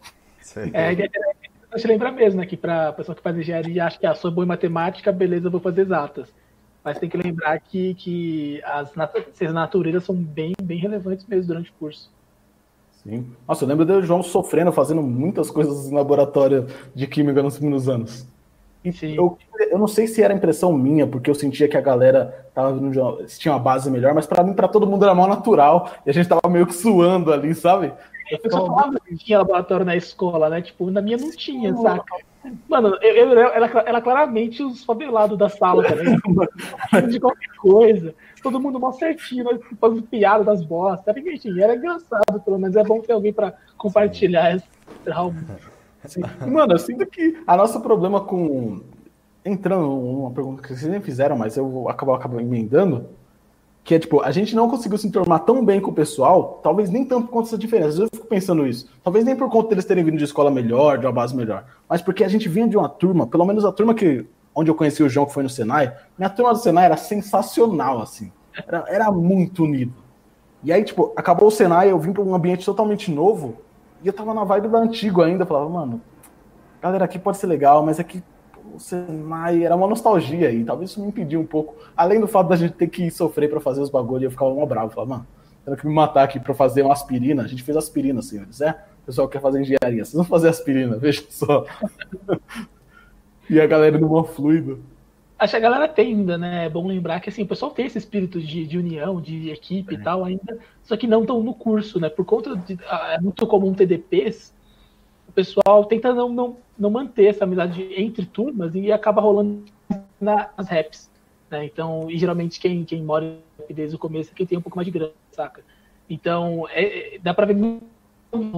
É, 0.72 0.89
a 0.89 0.94
gente 0.94 1.88
lembra 1.88 2.12
mesmo, 2.12 2.39
né, 2.39 2.46
que 2.46 2.56
para 2.56 2.89
a 2.89 2.94
pessoa 2.94 3.16
que 3.16 3.22
faz 3.24 3.36
engenharia 3.36 3.84
acha 3.84 3.98
que 3.98 4.06
ah, 4.06 4.14
sou 4.14 4.30
bom 4.30 4.44
em 4.44 4.46
matemática, 4.46 5.12
beleza, 5.12 5.50
vou 5.50 5.60
fazer 5.60 5.82
exatas. 5.82 6.32
Mas 6.84 7.00
tem 7.00 7.10
que 7.10 7.18
lembrar 7.18 7.60
que, 7.60 7.96
que 7.96 8.62
as 8.64 8.92
ciências 8.92 9.54
naturezas 9.56 10.04
são 10.04 10.16
bem, 10.16 10.54
bem 10.62 10.78
relevantes 10.78 11.26
mesmo 11.26 11.48
durante 11.48 11.72
o 11.72 11.74
curso. 11.80 12.12
Sim. 13.02 13.32
Nossa, 13.48 13.64
eu 13.64 13.68
lembro 13.68 13.86
do 13.86 14.04
João 14.04 14.22
sofrendo, 14.22 14.72
fazendo 14.72 15.02
muitas 15.02 15.50
coisas 15.50 15.88
em 15.88 15.96
laboratório 15.96 16.68
de 16.94 17.08
química 17.08 17.42
nos 17.42 17.58
primeiros 17.58 17.89
anos. 17.89 18.30
Eu, 19.16 19.38
eu 19.70 19.78
não 19.78 19.88
sei 19.88 20.08
se 20.08 20.24
era 20.24 20.34
impressão 20.34 20.74
minha, 20.74 21.06
porque 21.06 21.30
eu 21.30 21.36
sentia 21.36 21.68
que 21.68 21.78
a 21.78 21.82
galera 21.82 22.48
tava 22.54 22.80
tinha 23.28 23.54
uma 23.54 23.60
base 23.60 23.92
melhor, 23.92 24.14
mas 24.14 24.26
para 24.26 24.44
mim, 24.44 24.54
para 24.54 24.68
todo 24.68 24.88
mundo 24.88 25.06
era 25.06 25.14
mal 25.14 25.28
natural, 25.28 25.92
e 26.06 26.10
a 26.10 26.14
gente 26.14 26.28
tava 26.28 26.50
meio 26.50 26.66
que 26.66 26.74
suando 26.74 27.32
ali, 27.32 27.54
sabe? 27.54 27.94
Eu 28.32 28.52
só 28.52 28.66
falava 28.66 29.00
que 29.00 29.16
tinha 29.18 29.40
laboratório 29.40 29.86
na 29.86 29.96
escola, 29.96 30.50
né? 30.50 30.62
Tipo, 30.62 30.90
na 30.90 31.02
minha 31.02 31.18
não 31.18 31.30
tinha, 31.32 31.76
saca? 31.76 32.16
Mano, 32.68 32.98
eu, 33.02 33.14
eu, 33.14 33.40
ela, 33.40 33.68
ela 33.68 34.02
claramente 34.02 34.64
os 34.64 34.84
favelados 34.84 35.38
da 35.38 35.48
sala 35.48 35.84
também. 35.84 36.16
de 37.10 37.20
qualquer 37.20 37.50
coisa. 37.58 38.16
Todo 38.42 38.60
mundo 38.60 38.80
mal 38.80 38.94
certinho, 38.94 39.44
né? 39.44 39.60
fazendo 39.80 40.02
piada 40.04 40.44
das 40.44 40.64
bostas. 40.64 41.16
Era 41.16 41.76
engraçado, 41.76 42.42
pelo 42.44 42.58
menos. 42.58 42.76
É 42.76 42.84
bom 42.84 43.00
ter 43.02 43.14
alguém 43.14 43.34
para 43.34 43.54
compartilhar 43.78 44.56
esse 44.56 44.66
trauma. 45.04 45.46
Assim, 46.04 46.22
mano, 46.47 46.74
eu 46.74 46.80
sinto 46.80 47.06
que 47.06 47.41
a 47.45 47.56
nosso 47.56 47.80
problema 47.82 48.22
com. 48.22 48.82
Entrando 49.43 49.88
numa 49.88 50.32
pergunta 50.32 50.62
que 50.62 50.68
vocês 50.68 50.89
nem 50.91 51.02
fizeram, 51.02 51.36
mas 51.36 51.58
eu 51.58 51.89
acabo, 51.89 52.14
acabo 52.14 52.39
emendando. 52.39 53.10
Que 53.84 53.95
é 53.95 53.99
tipo, 53.99 54.22
a 54.22 54.30
gente 54.30 54.56
não 54.56 54.70
conseguiu 54.70 54.97
se 54.99 55.08
enturmar 55.08 55.39
tão 55.39 55.66
bem 55.66 55.82
com 55.82 55.89
o 55.89 55.93
pessoal, 55.93 56.60
talvez 56.62 56.91
nem 56.91 57.04
tanto 57.04 57.26
por 57.26 57.34
conta 57.34 57.45
dessa 57.45 57.58
diferença. 57.58 58.04
Eu 58.04 58.10
fico 58.14 58.28
pensando 58.28 58.68
isso. 58.68 58.88
Talvez 59.04 59.26
nem 59.26 59.36
por 59.36 59.49
conta 59.49 59.70
deles 59.70 59.86
terem 59.86 60.04
vindo 60.04 60.18
de 60.18 60.24
escola 60.24 60.52
melhor, 60.52 60.99
de 60.99 61.08
uma 61.08 61.12
base 61.12 61.36
melhor. 61.36 61.66
Mas 61.89 61.99
porque 61.99 62.24
a 62.24 62.28
gente 62.28 62.47
vinha 62.47 62.68
de 62.68 62.78
uma 62.78 62.88
turma, 62.88 63.26
pelo 63.26 63.45
menos 63.45 63.66
a 63.66 63.72
turma 63.72 63.95
que. 63.95 64.26
Onde 64.54 64.70
eu 64.70 64.76
conheci 64.76 65.02
o 65.02 65.08
João, 65.08 65.26
que 65.26 65.34
foi 65.34 65.43
no 65.43 65.49
Senai, 65.49 65.95
minha 66.18 66.30
turma 66.30 66.52
do 66.52 66.60
Senai 66.60 66.86
era 66.86 66.97
sensacional, 66.97 68.02
assim. 68.02 68.32
Era, 68.68 68.84
era 68.88 69.12
muito 69.12 69.64
unido. 69.64 69.93
E 70.64 70.72
aí, 70.72 70.84
tipo, 70.84 71.14
acabou 71.16 71.47
o 71.47 71.52
Senai, 71.52 71.89
eu 71.89 71.97
vim 71.97 72.12
para 72.12 72.22
um 72.22 72.36
ambiente 72.36 72.66
totalmente 72.66 73.10
novo, 73.10 73.58
e 74.04 74.08
eu 74.08 74.14
tava 74.14 74.34
na 74.34 74.43
vibe 74.43 74.68
da 74.68 74.80
antigo 74.80 75.22
ainda, 75.22 75.45
falava, 75.45 75.70
mano, 75.70 76.02
galera, 76.82 77.06
aqui 77.06 77.20
pode 77.20 77.38
ser 77.38 77.47
legal, 77.47 77.86
mas 77.86 77.99
aqui 77.99 78.24
o 78.74 78.80
Senai 78.80 79.64
era 79.64 79.76
uma 79.76 79.88
nostalgia 79.88 80.47
aí, 80.47 80.64
talvez 80.64 80.91
isso 80.91 81.02
me 81.02 81.08
impediu 81.08 81.39
um 81.39 81.45
pouco. 81.45 81.76
Além 81.95 82.20
do 82.20 82.28
fato 82.28 82.47
da 82.47 82.56
gente 82.56 82.74
ter 82.74 82.88
que 82.88 83.10
sofrer 83.12 83.49
para 83.49 83.60
fazer 83.60 83.82
os 83.82 83.89
bagulhos, 83.89 84.24
eu 84.24 84.32
ficava 84.32 84.54
mó 84.54 84.66
bravo, 84.66 84.91
falava, 84.91 85.16
mano, 85.16 85.28
tendo 85.66 85.78
que 85.78 85.88
me 85.88 85.93
matar 85.93 86.24
aqui 86.24 86.39
para 86.39 86.54
fazer 86.54 86.82
uma 86.82 86.93
aspirina. 86.93 87.43
A 87.43 87.47
gente 87.47 87.64
fez 87.64 87.78
aspirina, 87.78 88.22
senhores, 88.22 88.62
é? 88.62 88.72
O 89.04 89.06
pessoal 89.06 89.28
quer 89.28 89.41
fazer 89.41 89.62
engenharia, 89.62 90.04
vocês 90.04 90.14
vão 90.14 90.24
fazer 90.24 90.49
aspirina, 90.49 90.97
veja 90.99 91.24
só. 91.30 91.66
e 93.49 93.60
a 93.60 93.68
galera 93.68 93.97
do 93.97 94.08
mó 94.08 94.24
fluido. 94.24 94.80
Acho 95.42 95.54
que 95.54 95.58
a 95.58 95.62
galera 95.62 95.88
tem 95.88 96.10
ainda, 96.10 96.38
né? 96.38 96.66
É 96.66 96.70
bom 96.70 96.86
lembrar 96.86 97.20
que 97.20 97.28
assim, 97.28 97.42
o 97.42 97.48
pessoal 97.48 97.72
tem 97.72 97.88
esse 97.88 97.98
espírito 97.98 98.39
de, 98.39 98.64
de 98.64 98.78
união, 98.78 99.20
de 99.20 99.50
equipe 99.50 99.96
é. 99.96 99.98
e 99.98 100.04
tal 100.04 100.24
ainda, 100.24 100.60
só 100.84 100.96
que 100.96 101.08
não 101.08 101.22
estão 101.22 101.42
no 101.42 101.56
curso, 101.56 102.00
né? 102.00 102.10
Por 102.10 102.24
conta 102.24 102.56
de. 102.56 102.78
É 103.10 103.20
muito 103.20 103.48
comum 103.48 103.74
TDPs, 103.74 104.54
o 105.28 105.32
pessoal 105.32 105.84
tenta 105.86 106.14
não, 106.14 106.30
não, 106.30 106.58
não 106.78 106.92
manter 106.92 107.26
essa 107.26 107.44
amizade 107.44 107.82
entre 108.00 108.24
turmas 108.24 108.76
e 108.76 108.92
acaba 108.92 109.20
rolando 109.20 109.66
nas 110.20 110.70
raps. 110.70 111.10
Né? 111.50 111.66
Então, 111.66 112.06
e 112.12 112.20
geralmente 112.20 112.60
quem, 112.60 112.86
quem 112.86 113.02
mora 113.02 113.39
desde 113.68 113.96
o 113.96 114.00
começo 114.00 114.30
é 114.30 114.36
quem 114.36 114.46
tem 114.46 114.60
um 114.60 114.62
pouco 114.62 114.78
mais 114.78 114.86
de 114.86 114.92
grana, 114.92 115.12
saca? 115.32 115.64
Então, 116.08 116.68
é, 116.70 117.16
é 117.16 117.18
dá 117.18 117.34
pra 117.34 117.48
ver 117.48 117.56
muito 117.56 117.84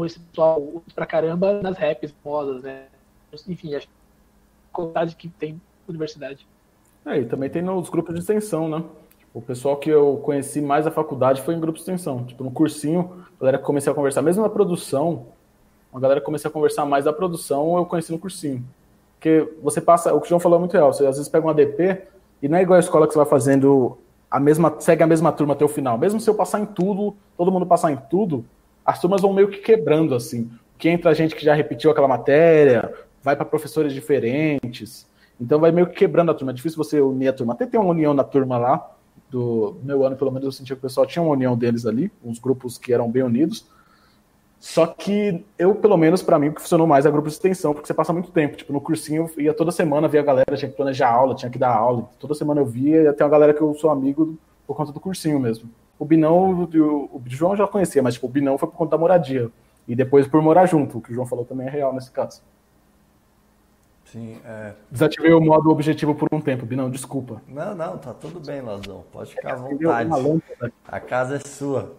esse 0.05 0.19
pessoal 0.19 0.83
pra 0.93 1.05
caramba 1.05 1.61
nas 1.61 1.77
raps 1.77 2.13
famosas, 2.21 2.61
né? 2.61 2.87
Enfim, 3.47 3.73
acho 3.73 3.87
que 3.87 3.93
a 4.69 4.75
qualidade 4.75 5.15
que 5.15 5.29
tem 5.29 5.61
universidade. 5.87 6.45
É, 7.05 7.19
e 7.19 7.25
também 7.25 7.49
tem 7.49 7.61
nos 7.61 7.89
grupos 7.89 8.13
de 8.13 8.21
extensão, 8.21 8.69
né? 8.69 8.83
Tipo, 9.17 9.39
o 9.39 9.41
pessoal 9.41 9.77
que 9.77 9.89
eu 9.89 10.21
conheci 10.23 10.61
mais 10.61 10.85
da 10.85 10.91
faculdade 10.91 11.41
foi 11.41 11.53
em 11.53 11.59
grupos 11.59 11.83
de 11.83 11.91
extensão. 11.91 12.23
Tipo, 12.23 12.43
no 12.43 12.51
cursinho, 12.51 13.25
a 13.37 13.39
galera 13.39 13.59
comecei 13.59 13.91
a 13.91 13.95
conversar, 13.95 14.21
mesmo 14.21 14.43
na 14.43 14.49
produção, 14.49 15.27
a 15.93 15.99
galera 15.99 16.21
comecei 16.21 16.49
a 16.49 16.51
conversar 16.51 16.85
mais 16.85 17.05
da 17.05 17.13
produção, 17.13 17.77
eu 17.77 17.85
conheci 17.85 18.11
no 18.11 18.19
cursinho. 18.19 18.63
Porque 19.15 19.47
você 19.61 19.79
passa, 19.79 20.13
o 20.13 20.19
que 20.19 20.27
o 20.27 20.29
João 20.29 20.39
falou 20.39 20.57
é 20.57 20.59
muito 20.59 20.73
real, 20.73 20.91
você 20.91 21.05
às 21.05 21.17
vezes 21.17 21.29
pega 21.29 21.45
um 21.45 21.49
ADP 21.49 22.01
e 22.41 22.47
não 22.47 22.57
é 22.57 22.61
igual 22.61 22.77
a 22.77 22.79
escola 22.79 23.07
que 23.07 23.13
você 23.13 23.19
vai 23.19 23.27
fazendo 23.27 23.97
a 24.29 24.39
mesma, 24.39 24.75
segue 24.79 25.03
a 25.03 25.07
mesma 25.07 25.31
turma 25.31 25.53
até 25.53 25.63
o 25.63 25.67
final. 25.67 25.97
Mesmo 25.97 26.19
se 26.19 26.29
eu 26.29 26.33
passar 26.33 26.59
em 26.59 26.65
tudo, 26.65 27.15
todo 27.37 27.51
mundo 27.51 27.65
passar 27.65 27.91
em 27.91 27.97
tudo, 28.09 28.43
as 28.83 28.99
turmas 28.99 29.21
vão 29.21 29.31
meio 29.31 29.47
que 29.47 29.59
quebrando 29.59 30.15
assim. 30.15 30.49
Que 30.77 30.89
entra 30.89 31.13
gente 31.13 31.35
que 31.35 31.45
já 31.45 31.53
repetiu 31.53 31.91
aquela 31.91 32.07
matéria, 32.07 32.91
vai 33.21 33.35
para 33.35 33.45
professores 33.45 33.93
diferentes. 33.93 35.07
Então 35.39 35.59
vai 35.59 35.71
meio 35.71 35.87
que 35.87 35.95
quebrando 35.95 36.31
a 36.31 36.33
turma. 36.33 36.51
É 36.51 36.55
difícil 36.55 36.77
você 36.77 37.01
unir 37.01 37.27
a 37.27 37.33
turma. 37.33 37.53
Até 37.53 37.65
tem 37.65 37.79
uma 37.79 37.89
união 37.89 38.13
na 38.13 38.23
turma 38.23 38.57
lá, 38.57 38.93
do 39.33 39.77
meu 39.83 40.05
ano, 40.05 40.15
pelo 40.15 40.31
menos, 40.31 40.45
eu 40.45 40.51
sentia 40.51 40.75
que 40.75 40.79
o 40.79 40.81
pessoal 40.81 41.07
tinha 41.07 41.23
uma 41.23 41.31
união 41.33 41.57
deles 41.57 41.87
ali, 41.87 42.11
uns 42.23 42.37
grupos 42.37 42.77
que 42.77 42.93
eram 42.93 43.09
bem 43.09 43.23
unidos. 43.23 43.67
Só 44.59 44.85
que 44.85 45.43
eu, 45.57 45.75
pelo 45.75 45.97
menos, 45.97 46.21
para 46.21 46.39
mim, 46.39 46.49
o 46.49 46.53
que 46.53 46.61
funcionou 46.61 46.87
mais 46.87 47.05
é 47.05 47.11
grupo 47.11 47.27
de 47.27 47.33
extensão, 47.33 47.73
porque 47.73 47.87
você 47.87 47.93
passa 47.93 48.13
muito 48.13 48.31
tempo. 48.31 48.55
Tipo, 48.55 48.71
no 48.71 48.79
cursinho 48.79 49.29
eu 49.35 49.43
ia 49.43 49.53
toda 49.53 49.71
semana, 49.71 50.07
via 50.07 50.21
a 50.21 50.23
galera, 50.23 50.55
tinha 50.55 50.69
que 50.69 50.77
planejar 50.77 51.09
aula, 51.09 51.35
tinha 51.35 51.49
que 51.49 51.59
dar 51.59 51.75
aula. 51.75 52.07
Toda 52.19 52.33
semana 52.33 52.61
eu 52.61 52.65
via 52.65 53.01
e 53.01 53.07
até 53.07 53.25
uma 53.25 53.29
galera 53.29 53.53
que 53.53 53.59
eu 53.59 53.73
sou 53.73 53.89
amigo 53.89 54.37
por 54.65 54.77
conta 54.77 54.91
do 54.93 54.99
cursinho 54.99 55.39
mesmo. 55.39 55.69
O 55.99 56.05
Binão, 56.05 56.63
o, 56.63 57.21
João 57.25 57.55
já 57.55 57.67
conhecia, 57.67 58.01
mas 58.01 58.13
tipo, 58.13 58.27
o 58.27 58.29
Binão 58.29 58.57
foi 58.57 58.69
por 58.69 58.77
conta 58.77 58.91
da 58.91 58.97
moradia. 58.97 59.49
E 59.85 59.95
depois 59.95 60.27
por 60.27 60.41
morar 60.41 60.65
junto, 60.65 60.99
o 60.99 61.01
que 61.01 61.11
o 61.11 61.13
João 61.13 61.27
falou 61.27 61.43
também 61.43 61.67
é 61.67 61.69
real 61.69 61.93
nesse 61.93 62.11
caso. 62.11 62.41
Sim, 64.13 64.39
é... 64.45 64.73
Desativei 64.91 65.33
o 65.33 65.41
modo 65.41 65.71
objetivo 65.71 66.13
por 66.13 66.29
um 66.31 66.39
tempo, 66.39 66.67
Binão, 66.67 66.87
desculpa. 66.87 67.41
Não, 67.47 67.73
não, 67.73 67.97
tá 67.97 68.13
tudo 68.13 68.39
bem, 68.39 68.61
Lazão. 68.61 69.03
Pode 69.11 69.31
ficar 69.31 69.53
à 69.53 69.55
vontade. 69.55 70.11
A 70.87 70.99
casa 70.99 71.37
é 71.37 71.39
sua. 71.39 71.95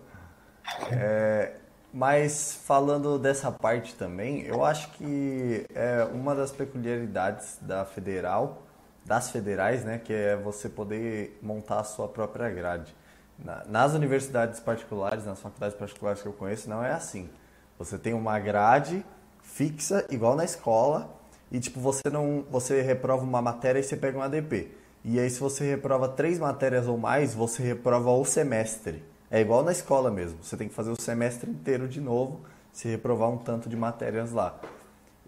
É, 0.92 1.56
mas 1.92 2.54
falando 2.64 3.18
dessa 3.18 3.50
parte 3.50 3.96
também, 3.96 4.42
eu 4.42 4.64
acho 4.64 4.92
que 4.92 5.66
é 5.74 6.04
uma 6.04 6.36
das 6.36 6.52
peculiaridades 6.52 7.58
da 7.60 7.84
federal, 7.84 8.62
das 9.04 9.30
federais, 9.30 9.84
né, 9.84 9.98
que 9.98 10.12
é 10.12 10.36
você 10.36 10.68
poder 10.68 11.36
montar 11.42 11.80
a 11.80 11.84
sua 11.84 12.06
própria 12.06 12.48
grade. 12.48 12.94
nas 13.66 13.92
universidades 13.92 14.60
particulares, 14.60 15.26
nas 15.26 15.40
faculdades 15.40 15.76
particulares 15.76 16.22
que 16.22 16.28
eu 16.28 16.32
conheço, 16.32 16.70
não 16.70 16.84
é 16.84 16.92
assim. 16.92 17.28
Você 17.76 17.98
tem 17.98 18.14
uma 18.14 18.38
grade 18.38 19.04
fixa, 19.42 20.06
igual 20.08 20.36
na 20.36 20.44
escola, 20.44 21.10
e 21.54 21.60
tipo, 21.60 21.78
você 21.78 22.02
não. 22.10 22.44
Você 22.50 22.82
reprova 22.82 23.22
uma 23.22 23.40
matéria 23.40 23.78
e 23.78 23.82
você 23.84 23.96
pega 23.96 24.18
um 24.18 24.22
ADP. 24.22 24.72
E 25.04 25.20
aí, 25.20 25.30
se 25.30 25.38
você 25.38 25.64
reprova 25.64 26.08
três 26.08 26.36
matérias 26.36 26.88
ou 26.88 26.98
mais, 26.98 27.32
você 27.32 27.62
reprova 27.62 28.10
o 28.10 28.24
semestre. 28.24 29.04
É 29.30 29.40
igual 29.40 29.62
na 29.62 29.70
escola 29.70 30.10
mesmo. 30.10 30.38
Você 30.42 30.56
tem 30.56 30.66
que 30.66 30.74
fazer 30.74 30.90
o 30.90 31.00
semestre 31.00 31.48
inteiro 31.48 31.86
de 31.86 32.00
novo, 32.00 32.40
se 32.72 32.88
reprovar 32.88 33.30
um 33.30 33.38
tanto 33.38 33.68
de 33.68 33.76
matérias 33.76 34.32
lá. 34.32 34.58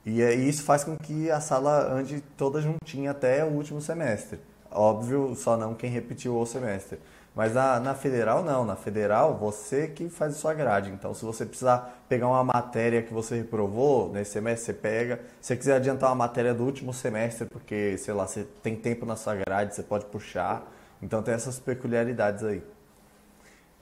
E 0.05 0.21
isso 0.21 0.65
faz 0.65 0.83
com 0.83 0.97
que 0.97 1.31
a 1.31 1.41
sala 1.41 1.93
ande 1.93 2.21
toda 2.37 2.61
juntinha 2.61 3.13
até 3.13 3.45
o 3.45 3.49
último 3.49 3.81
semestre. 3.81 4.41
Óbvio, 4.69 5.33
só 5.37 5.57
não 5.57 5.75
quem 5.75 5.91
repetiu 5.91 6.37
o 6.37 6.45
semestre. 6.45 6.99
Mas 7.37 7.53
na, 7.53 7.79
na 7.79 7.95
federal, 7.95 8.43
não. 8.43 8.65
Na 8.65 8.77
federal, 8.77 9.37
você 9.37 9.89
que 9.89 10.09
faz 10.09 10.35
a 10.35 10.39
sua 10.39 10.55
grade. 10.55 10.91
Então, 10.91 11.13
se 11.13 11.23
você 11.23 11.45
precisar 11.45 12.03
pegar 12.09 12.29
uma 12.29 12.43
matéria 12.43 13.03
que 13.03 13.13
você 13.13 13.37
reprovou 13.37 14.11
nesse 14.11 14.31
semestre, 14.33 14.65
você 14.65 14.73
pega. 14.73 15.21
Se 15.39 15.49
você 15.49 15.57
quiser 15.57 15.77
adiantar 15.77 16.09
uma 16.09 16.17
matéria 16.17 16.55
do 16.55 16.65
último 16.65 16.95
semestre, 16.95 17.47
porque, 17.47 17.99
sei 17.99 18.15
lá, 18.15 18.27
você 18.27 18.47
tem 18.63 18.75
tempo 18.75 19.05
na 19.05 19.17
sua 19.17 19.35
grade, 19.35 19.75
você 19.75 19.83
pode 19.83 20.07
puxar. 20.07 20.67
Então, 21.03 21.23
tem 21.23 21.35
essas 21.35 21.59
peculiaridades 21.59 22.43
aí. 22.43 22.63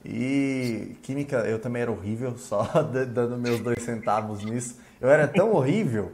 E 0.03 0.97
química, 1.01 1.37
eu 1.47 1.57
também 1.57 1.81
era 1.81 1.91
horrível, 1.91 2.35
só 2.37 2.67
dando 2.83 3.37
meus 3.37 3.61
dois 3.61 3.81
centavos 3.83 4.43
nisso. 4.43 4.77
Eu 4.99 5.09
era 5.09 5.29
tão 5.29 5.53
horrível 5.53 6.11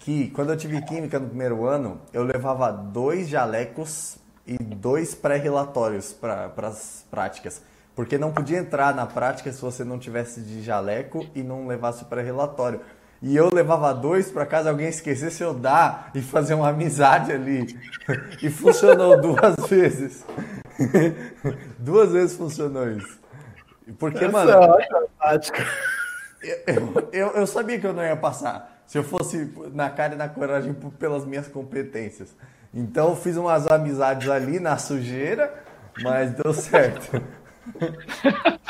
que 0.00 0.30
quando 0.30 0.50
eu 0.50 0.56
tive 0.56 0.82
química 0.82 1.20
no 1.20 1.28
primeiro 1.28 1.64
ano, 1.64 2.00
eu 2.12 2.24
levava 2.24 2.72
dois 2.72 3.28
jalecos 3.28 4.18
e 4.46 4.56
dois 4.56 5.14
pré-relatórios 5.14 6.12
para 6.12 6.52
as 6.58 7.04
práticas. 7.10 7.62
Porque 7.94 8.18
não 8.18 8.30
podia 8.30 8.58
entrar 8.58 8.94
na 8.94 9.06
prática 9.06 9.50
se 9.50 9.60
você 9.60 9.82
não 9.82 9.98
tivesse 9.98 10.40
de 10.40 10.62
jaleco 10.62 11.26
e 11.34 11.42
não 11.42 11.66
levasse 11.66 12.02
o 12.02 12.06
pré-relatório. 12.06 12.80
E 13.22 13.34
eu 13.34 13.48
levava 13.52 13.94
dois 13.94 14.30
para 14.30 14.44
casa 14.44 14.68
alguém 14.68 14.88
esquecesse 14.88 15.42
eu 15.42 15.54
dar 15.54 16.10
e 16.14 16.20
fazer 16.20 16.54
uma 16.54 16.68
amizade 16.68 17.32
ali. 17.32 17.66
E 18.40 18.48
funcionou 18.50 19.20
duas 19.20 19.56
vezes. 19.68 20.24
duas 21.78 22.12
vezes 22.12 22.36
funcionou 22.36 22.88
isso. 22.88 23.18
Porque, 23.98 24.24
Essa 24.24 24.30
mano. 24.30 24.50
É 25.22 25.40
eu, 26.66 27.08
eu, 27.12 27.26
eu 27.28 27.46
sabia 27.46 27.80
que 27.80 27.86
eu 27.86 27.92
não 27.92 28.04
ia 28.04 28.16
passar. 28.16 28.80
Se 28.86 28.96
eu 28.96 29.02
fosse 29.02 29.52
na 29.72 29.90
cara 29.90 30.14
e 30.14 30.16
na 30.16 30.28
coragem 30.28 30.72
pelas 30.72 31.24
minhas 31.24 31.48
competências. 31.48 32.28
Então 32.76 33.08
eu 33.08 33.16
fiz 33.16 33.38
umas 33.38 33.66
amizades 33.66 34.28
ali 34.28 34.60
na 34.60 34.76
sujeira, 34.76 35.64
mas 36.02 36.32
deu 36.32 36.52
certo. 36.52 37.22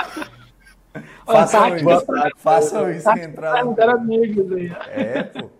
façam 1.26 1.76
isso, 1.76 2.06
façam 2.36 2.92
isso 2.92 3.12
que 3.12 3.20
entrar. 3.20 3.64
Não 3.64 3.74
era 3.76 3.94
amigos 3.94 4.52
aí. 4.52 4.72
É, 4.90 5.24
pô. 5.24 5.50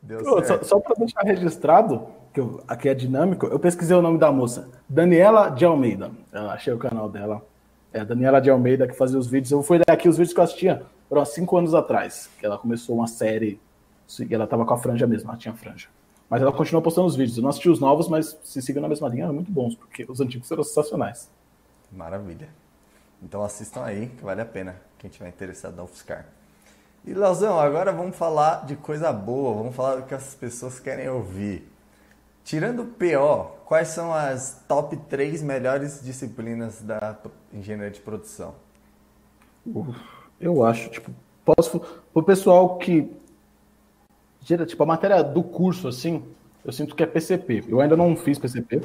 Deu 0.00 0.24
pô, 0.24 0.42
certo. 0.42 0.64
Só, 0.64 0.76
só 0.76 0.80
para 0.80 0.94
deixar 0.94 1.20
registrado, 1.24 2.06
que 2.32 2.40
eu, 2.40 2.64
aqui 2.66 2.88
é 2.88 2.94
dinâmico, 2.94 3.44
eu 3.46 3.58
pesquisei 3.58 3.94
o 3.94 4.00
nome 4.00 4.18
da 4.18 4.32
moça. 4.32 4.70
Daniela 4.88 5.50
de 5.50 5.66
Almeida. 5.66 6.10
Eu 6.32 6.48
achei 6.48 6.72
o 6.72 6.78
canal 6.78 7.10
dela. 7.10 7.44
É 7.92 8.00
a 8.00 8.04
Daniela 8.04 8.40
de 8.40 8.48
Almeida 8.48 8.88
que 8.88 8.96
fazia 8.96 9.18
os 9.18 9.26
vídeos. 9.26 9.52
Eu 9.52 9.62
fui 9.62 9.78
daqui 9.86 10.08
os 10.08 10.16
vídeos 10.16 10.32
que 10.32 10.40
eu 10.40 10.44
assistia 10.44 10.82
foram 11.06 11.20
há 11.20 11.26
cinco 11.26 11.54
anos 11.58 11.74
atrás, 11.74 12.30
que 12.40 12.46
ela 12.46 12.56
começou 12.56 12.96
uma 12.96 13.06
série. 13.06 13.60
E 14.18 14.34
ela 14.34 14.46
tava 14.46 14.64
com 14.64 14.72
a 14.72 14.78
franja 14.78 15.06
mesmo, 15.06 15.28
ela 15.28 15.38
tinha 15.38 15.52
franja. 15.52 15.88
Mas 16.32 16.40
ela 16.40 16.50
continua 16.50 16.80
postando 16.80 17.06
os 17.06 17.14
vídeos. 17.14 17.36
Eu 17.36 17.42
não 17.42 17.50
assisti 17.50 17.68
os 17.68 17.78
novos, 17.78 18.08
mas 18.08 18.38
se 18.42 18.62
sigam 18.62 18.80
na 18.80 18.88
mesma 18.88 19.06
linha, 19.06 19.24
eram 19.24 19.34
muito 19.34 19.52
bons, 19.52 19.74
porque 19.74 20.06
os 20.08 20.18
antigos 20.18 20.50
eram 20.50 20.64
sensacionais. 20.64 21.28
Maravilha. 21.92 22.48
Então 23.22 23.44
assistam 23.44 23.84
aí, 23.84 24.06
que 24.06 24.24
vale 24.24 24.40
a 24.40 24.46
pena, 24.46 24.80
quem 24.98 25.10
tiver 25.10 25.28
interessado 25.28 25.76
na 25.76 25.82
UFSCar. 25.82 26.24
E 27.04 27.12
Leozão, 27.12 27.60
agora 27.60 27.92
vamos 27.92 28.16
falar 28.16 28.64
de 28.64 28.76
coisa 28.76 29.12
boa, 29.12 29.52
vamos 29.52 29.76
falar 29.76 29.96
do 29.96 30.04
que 30.04 30.14
as 30.14 30.34
pessoas 30.34 30.80
querem 30.80 31.06
ouvir. 31.06 31.70
Tirando 32.42 32.84
o 32.84 32.86
PO, 32.86 33.66
quais 33.66 33.88
são 33.88 34.10
as 34.10 34.64
top 34.66 34.96
3 34.96 35.42
melhores 35.42 36.02
disciplinas 36.02 36.80
da 36.80 37.14
engenharia 37.52 37.90
de 37.90 38.00
produção? 38.00 38.54
Eu 40.40 40.64
acho, 40.64 40.88
tipo, 40.88 41.10
posso. 41.44 41.82
O 42.14 42.22
pessoal 42.22 42.78
que 42.78 43.20
tipo, 44.44 44.82
a 44.82 44.86
matéria 44.86 45.22
do 45.22 45.42
curso, 45.42 45.88
assim, 45.88 46.22
eu 46.64 46.72
sinto 46.72 46.94
que 46.94 47.02
é 47.02 47.06
PCP. 47.06 47.64
Eu 47.68 47.80
ainda 47.80 47.96
não 47.96 48.16
fiz 48.16 48.38
PCP, 48.38 48.80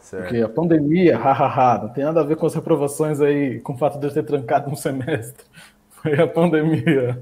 certo. 0.00 0.22
porque 0.22 0.42
a 0.42 0.48
pandemia, 0.48 1.16
hahaha, 1.18 1.84
não 1.84 1.88
tem 1.90 2.04
nada 2.04 2.20
a 2.20 2.24
ver 2.24 2.36
com 2.36 2.46
as 2.46 2.54
reprovações 2.54 3.20
aí, 3.20 3.60
com 3.60 3.74
o 3.74 3.78
fato 3.78 3.98
de 3.98 4.06
eu 4.06 4.12
ter 4.12 4.24
trancado 4.24 4.70
um 4.70 4.76
semestre. 4.76 5.44
Foi 5.90 6.14
a 6.20 6.26
pandemia. 6.26 7.20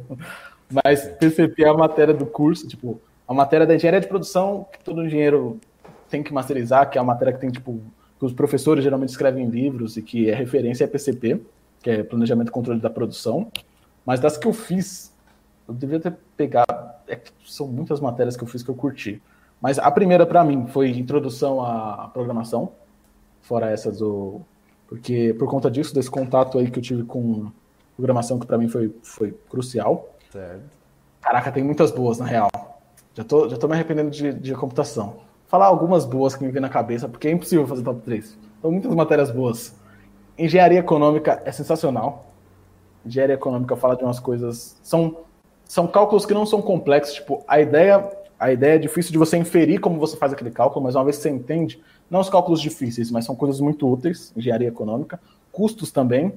Mas 0.71 1.07
PCP 1.07 1.65
é 1.65 1.69
a 1.69 1.75
matéria 1.75 2.13
do 2.13 2.27
curso, 2.27 2.67
tipo, 2.67 3.01
a 3.27 3.33
matéria 3.33 3.67
da 3.67 3.75
engenharia 3.75 4.01
de 4.01 4.09
produção 4.09 4.67
que 4.73 4.83
todo 4.83 5.05
engenheiro 5.05 5.59
tem 6.11 6.23
que 6.23 6.33
masterizar, 6.33 6.91
que 6.91 6.99
é 6.99 7.01
a 7.01 7.05
matéria 7.05 7.33
que 7.33 7.41
tem, 7.41 7.51
tipo, 7.51 7.81
que 8.19 8.25
os 8.25 8.33
professores 8.33 8.85
geralmente 8.85 9.11
escrevem 9.11 9.49
livros 9.49 9.97
e 9.97 10.03
que 10.03 10.31
é 10.31 10.35
referência 10.35 10.85
é 10.85 10.87
PCP, 10.87 11.41
que 11.83 11.91
é 11.91 12.03
Planejamento 12.03 12.49
e 12.49 12.51
Controle 12.51 12.81
da 12.81 12.91
Produção. 12.91 13.51
Mas 14.05 14.21
das 14.21 14.37
que 14.37 14.47
eu 14.47 14.53
fiz, 14.53 15.14
eu 15.67 15.75
devia 15.75 16.01
ter 16.01 16.17
pegado. 16.37 16.95
É, 17.09 17.21
são 17.45 17.67
muitas 17.67 18.01
matérias 18.01 18.37
que 18.37 18.43
eu 18.43 18.49
fiz 18.49 18.63
que 18.63 18.71
eu 18.71 18.75
curti. 18.75 19.23
Mas 19.61 19.79
a 19.79 19.91
primeira 19.91 20.27
para 20.27 20.45
mim 20.45 20.67
foi 20.67 20.91
introdução 20.91 21.63
à 21.63 22.11
programação, 22.13 22.73
fora 23.43 23.71
essa 23.71 23.91
do 23.91 24.41
porque 24.87 25.35
por 25.39 25.49
conta 25.49 25.71
disso 25.71 25.95
desse 25.95 26.11
contato 26.11 26.59
aí 26.59 26.71
que 26.71 26.79
eu 26.79 26.83
tive 26.83 27.03
com 27.05 27.51
programação 27.97 28.39
que 28.39 28.47
para 28.47 28.59
mim 28.59 28.69
foi, 28.69 28.95
foi 29.03 29.33
crucial. 29.49 30.09
Certo. 30.31 30.63
Caraca, 31.21 31.51
tem 31.51 31.65
muitas 31.65 31.91
boas 31.91 32.19
na 32.19 32.27
real. 32.27 32.51
Já 33.15 33.25
tô, 33.25 33.49
já 33.49 33.57
tô 33.57 33.67
me 33.67 33.75
arrependendo 33.75 34.11
de, 34.11 34.33
de 34.33 34.55
computação. 34.55 35.17
Falar 35.47 35.67
algumas 35.67 36.05
boas 36.05 36.35
que 36.35 36.45
me 36.45 36.51
vem 36.51 36.61
na 36.61 36.69
cabeça, 36.69 37.09
porque 37.09 37.29
é 37.29 37.31
impossível 37.31 37.67
fazer 37.67 37.83
top 37.83 38.03
3. 38.03 38.37
São 38.61 38.71
muitas 38.71 38.95
matérias 38.95 39.31
boas. 39.31 39.75
Engenharia 40.37 40.81
econômica 40.81 41.41
é 41.45 41.53
sensacional. 41.53 42.27
Engenharia 43.07 43.37
econômica 43.37 43.77
fala 43.77 43.97
de 43.97 44.03
umas 44.03 44.19
coisas. 44.19 44.79
São, 44.83 45.19
são 45.75 45.89
cálculos 45.89 46.25
que 46.25 46.33
não 46.33 46.47
são 46.47 46.63
complexos. 46.63 47.15
Tipo, 47.15 47.43
a 47.49 47.61
ideia 47.61 48.09
a 48.39 48.53
ideia 48.53 48.75
é 48.75 48.79
difícil 48.79 49.11
de 49.11 49.19
você 49.19 49.37
inferir 49.37 49.81
como 49.81 49.99
você 49.99 50.17
faz 50.17 50.33
aquele 50.33 50.51
cálculo, 50.51 50.85
mas 50.85 50.95
uma 50.95 51.03
vez 51.03 51.17
que 51.17 51.23
você 51.23 51.31
entende, 51.31 51.83
não 52.09 52.21
os 52.21 52.29
cálculos 52.29 52.61
difíceis, 52.61 53.11
mas 53.11 53.25
são 53.25 53.35
coisas 53.35 53.59
muito 53.61 53.91
úteis, 53.91 54.33
engenharia 54.37 54.69
econômica, 54.69 55.19
custos 55.51 55.91
também, 55.91 56.33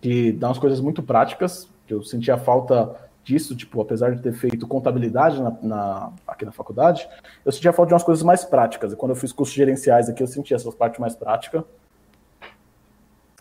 que 0.00 0.32
dão 0.32 0.48
umas 0.48 0.58
coisas 0.58 0.80
muito 0.80 1.02
práticas, 1.02 1.68
que 1.86 1.94
eu 1.94 2.02
sentia 2.02 2.36
falta 2.36 2.96
disso, 3.22 3.54
tipo, 3.54 3.80
apesar 3.80 4.14
de 4.14 4.22
ter 4.22 4.32
feito 4.32 4.66
contabilidade 4.66 5.40
na, 5.40 5.56
na, 5.62 6.12
aqui 6.26 6.44
na 6.44 6.52
faculdade, 6.52 7.06
eu 7.44 7.52
sentia 7.52 7.72
falta 7.72 7.88
de 7.88 7.94
umas 7.94 8.04
coisas 8.04 8.24
mais 8.24 8.44
práticas, 8.44 8.92
e 8.92 8.96
quando 8.96 9.10
eu 9.10 9.16
fiz 9.16 9.32
cursos 9.32 9.54
gerenciais 9.54 10.08
aqui, 10.08 10.22
eu 10.22 10.26
sentia 10.26 10.56
essa 10.56 10.70
parte 10.72 11.00
mais 11.00 11.14
prática, 11.14 11.64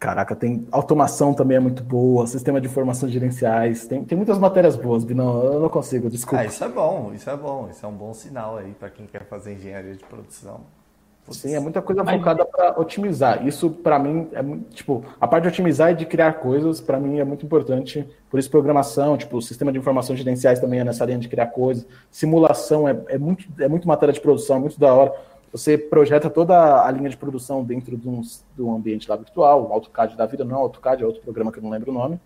Caraca, 0.04 0.36
tem 0.36 0.68
automação 0.70 1.34
também 1.34 1.56
é 1.56 1.60
muito 1.62 1.82
boa, 1.82 2.28
sistema 2.28 2.60
de 2.60 2.68
informações 2.68 3.10
gerenciais, 3.10 3.88
tem, 3.88 4.04
tem 4.04 4.18
muitas 4.18 4.38
matérias 4.38 4.76
boas, 4.76 5.06
Binão, 5.06 5.41
eu 5.45 5.62
não 5.62 5.70
consigo, 5.70 6.10
desculpa. 6.10 6.43
Ah, 6.43 6.45
isso 6.45 6.62
é 6.62 6.68
bom, 6.68 7.14
isso 7.16 7.30
é 7.30 7.38
bom, 7.38 7.70
isso 7.72 7.86
é 7.86 7.88
um 7.88 7.93
bom 7.93 8.14
sinal 8.14 8.58
aí 8.58 8.74
para 8.78 8.89
quem 8.89 9.06
quer 9.06 9.24
fazer 9.24 9.54
engenharia 9.54 9.95
de 9.95 10.04
produção. 10.04 10.60
Putz. 11.26 11.38
Sim, 11.38 11.56
é 11.56 11.60
muita 11.62 11.82
coisa 11.82 12.04
focada 12.04 12.43
para 12.43 12.78
otimizar. 12.78 13.47
Isso 13.47 13.70
para 13.70 13.97
mim 13.97 14.28
é 14.34 14.41
muito, 14.41 14.76
tipo, 14.76 15.06
a 15.22 15.26
parte 15.26 15.43
de 15.43 15.47
otimizar 15.47 15.91
e 15.91 15.95
de 15.95 16.06
criar 16.06 16.34
coisas 16.34 16.82
para 16.82 16.99
mim 16.99 17.20
é 17.20 17.24
muito 17.24 17.45
importante. 17.45 18.06
Por 18.30 18.38
isso 18.38 18.51
programação, 18.51 19.16
tipo, 19.16 19.41
sistema 19.41 19.72
de 19.72 19.78
informações 19.80 20.20
gerenciais 20.20 20.60
também 20.60 20.82
é 20.82 20.84
nessa 20.84 21.06
linha 21.06 21.18
de 21.18 21.30
criar 21.30 21.47
coisas. 21.47 21.88
Simulação 22.12 22.89
é, 22.89 22.97
é 23.08 23.18
muito 23.18 23.45
é 23.58 23.70
muito 23.70 23.88
matéria 23.88 24.12
de 24.12 24.20
produção, 24.20 24.58
é 24.58 24.60
muito 24.60 24.78
da 24.78 24.93
hora 24.93 25.14
você 25.54 25.78
projeta 25.78 26.32
toda 26.32 26.84
a 26.84 26.89
linha 26.89 27.08
de 27.08 27.16
produção 27.16 27.64
dentro 27.64 27.95
de 27.95 28.10
um, 28.10 28.22
de 28.22 28.62
um 28.62 28.76
ambiente 28.76 29.08
lá 29.08 29.16
virtual, 29.16 29.70
o 29.70 29.72
AutoCAD 29.72 30.18
da 30.18 30.26
vida, 30.26 30.43
não 30.43 30.58
é 30.58 30.60
AutoCAD, 30.60 31.04
é 31.04 31.06
outro 31.06 31.22
programa 31.22 31.51
que 31.51 31.60
eu 31.60 31.64
não 31.64 31.70
lembro 31.70 31.91
o 31.91 31.93
nome. 31.93 32.20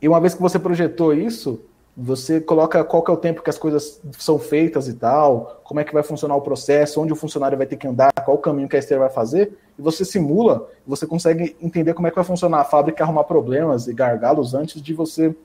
E 0.00 0.08
uma 0.08 0.18
vez 0.18 0.34
que 0.34 0.40
você 0.40 0.58
projetou 0.58 1.12
isso, 1.12 1.60
você 1.94 2.40
coloca 2.40 2.82
qual 2.84 3.04
é 3.06 3.10
o 3.10 3.18
tempo 3.18 3.42
que 3.42 3.50
as 3.50 3.58
coisas 3.58 4.00
são 4.12 4.38
feitas 4.38 4.88
e 4.88 4.94
tal, 4.94 5.60
como 5.62 5.78
é 5.78 5.84
que 5.84 5.92
vai 5.92 6.02
funcionar 6.02 6.34
o 6.34 6.40
processo, 6.40 7.02
onde 7.02 7.12
o 7.12 7.16
funcionário 7.16 7.58
vai 7.58 7.66
ter 7.66 7.76
que 7.76 7.86
andar, 7.86 8.10
qual 8.24 8.38
o 8.38 8.40
caminho 8.40 8.66
que 8.66 8.76
a 8.76 8.78
esteira 8.78 9.02
vai 9.02 9.12
fazer, 9.12 9.52
e 9.78 9.82
você 9.82 10.02
simula, 10.02 10.70
você 10.86 11.06
consegue 11.06 11.54
entender 11.60 11.92
como 11.92 12.06
é 12.06 12.10
que 12.10 12.16
vai 12.16 12.24
funcionar 12.24 12.60
a 12.60 12.64
fábrica, 12.64 13.04
arrumar 13.04 13.24
problemas 13.24 13.88
e 13.88 13.92
gargalos 13.92 14.54
antes 14.54 14.80
de 14.80 14.94
você 14.94 15.36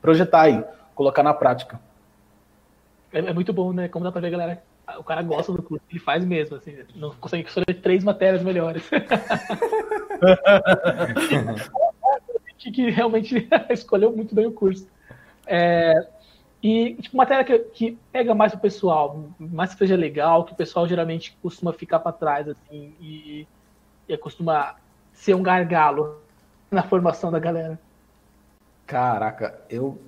projetar 0.00 0.48
e 0.48 0.64
colocar 0.94 1.24
na 1.24 1.34
prática. 1.34 1.80
É, 3.12 3.18
é 3.18 3.32
muito 3.32 3.52
bom, 3.52 3.72
né? 3.72 3.88
Como 3.88 4.04
dá 4.04 4.12
pra 4.12 4.20
ver, 4.20 4.30
galera, 4.30 4.62
o 4.96 5.04
cara 5.04 5.22
gosta 5.22 5.52
do 5.52 5.62
curso, 5.62 5.84
ele 5.90 6.00
faz 6.00 6.24
mesmo, 6.24 6.56
assim, 6.56 6.78
não 6.94 7.14
consegue 7.14 7.46
escolher 7.46 7.74
três 7.80 8.02
matérias 8.04 8.42
melhores. 8.42 8.82
que, 12.56 12.70
que 12.70 12.90
realmente 12.90 13.48
escolheu 13.70 14.14
muito 14.14 14.34
bem 14.34 14.46
o 14.46 14.52
curso. 14.52 14.86
É, 15.46 16.06
e, 16.62 16.94
tipo, 16.94 17.16
matéria 17.16 17.44
que, 17.44 17.58
que, 17.58 17.98
pega 18.10 18.34
mais 18.34 18.52
o 18.52 18.58
pessoal, 18.58 19.24
mais 19.38 19.72
que 19.72 19.78
seja 19.78 19.96
legal, 19.96 20.44
que 20.44 20.52
o 20.52 20.56
pessoal 20.56 20.88
geralmente 20.88 21.36
costuma 21.40 21.72
ficar 21.72 22.00
para 22.00 22.12
trás, 22.12 22.48
assim, 22.48 22.94
e, 23.00 23.46
e 24.08 24.16
costuma 24.16 24.74
ser 25.12 25.34
um 25.34 25.42
gargalo 25.42 26.20
na 26.70 26.82
formação 26.82 27.30
da 27.30 27.38
galera. 27.38 27.78
Caraca, 28.86 29.60
eu 29.70 29.98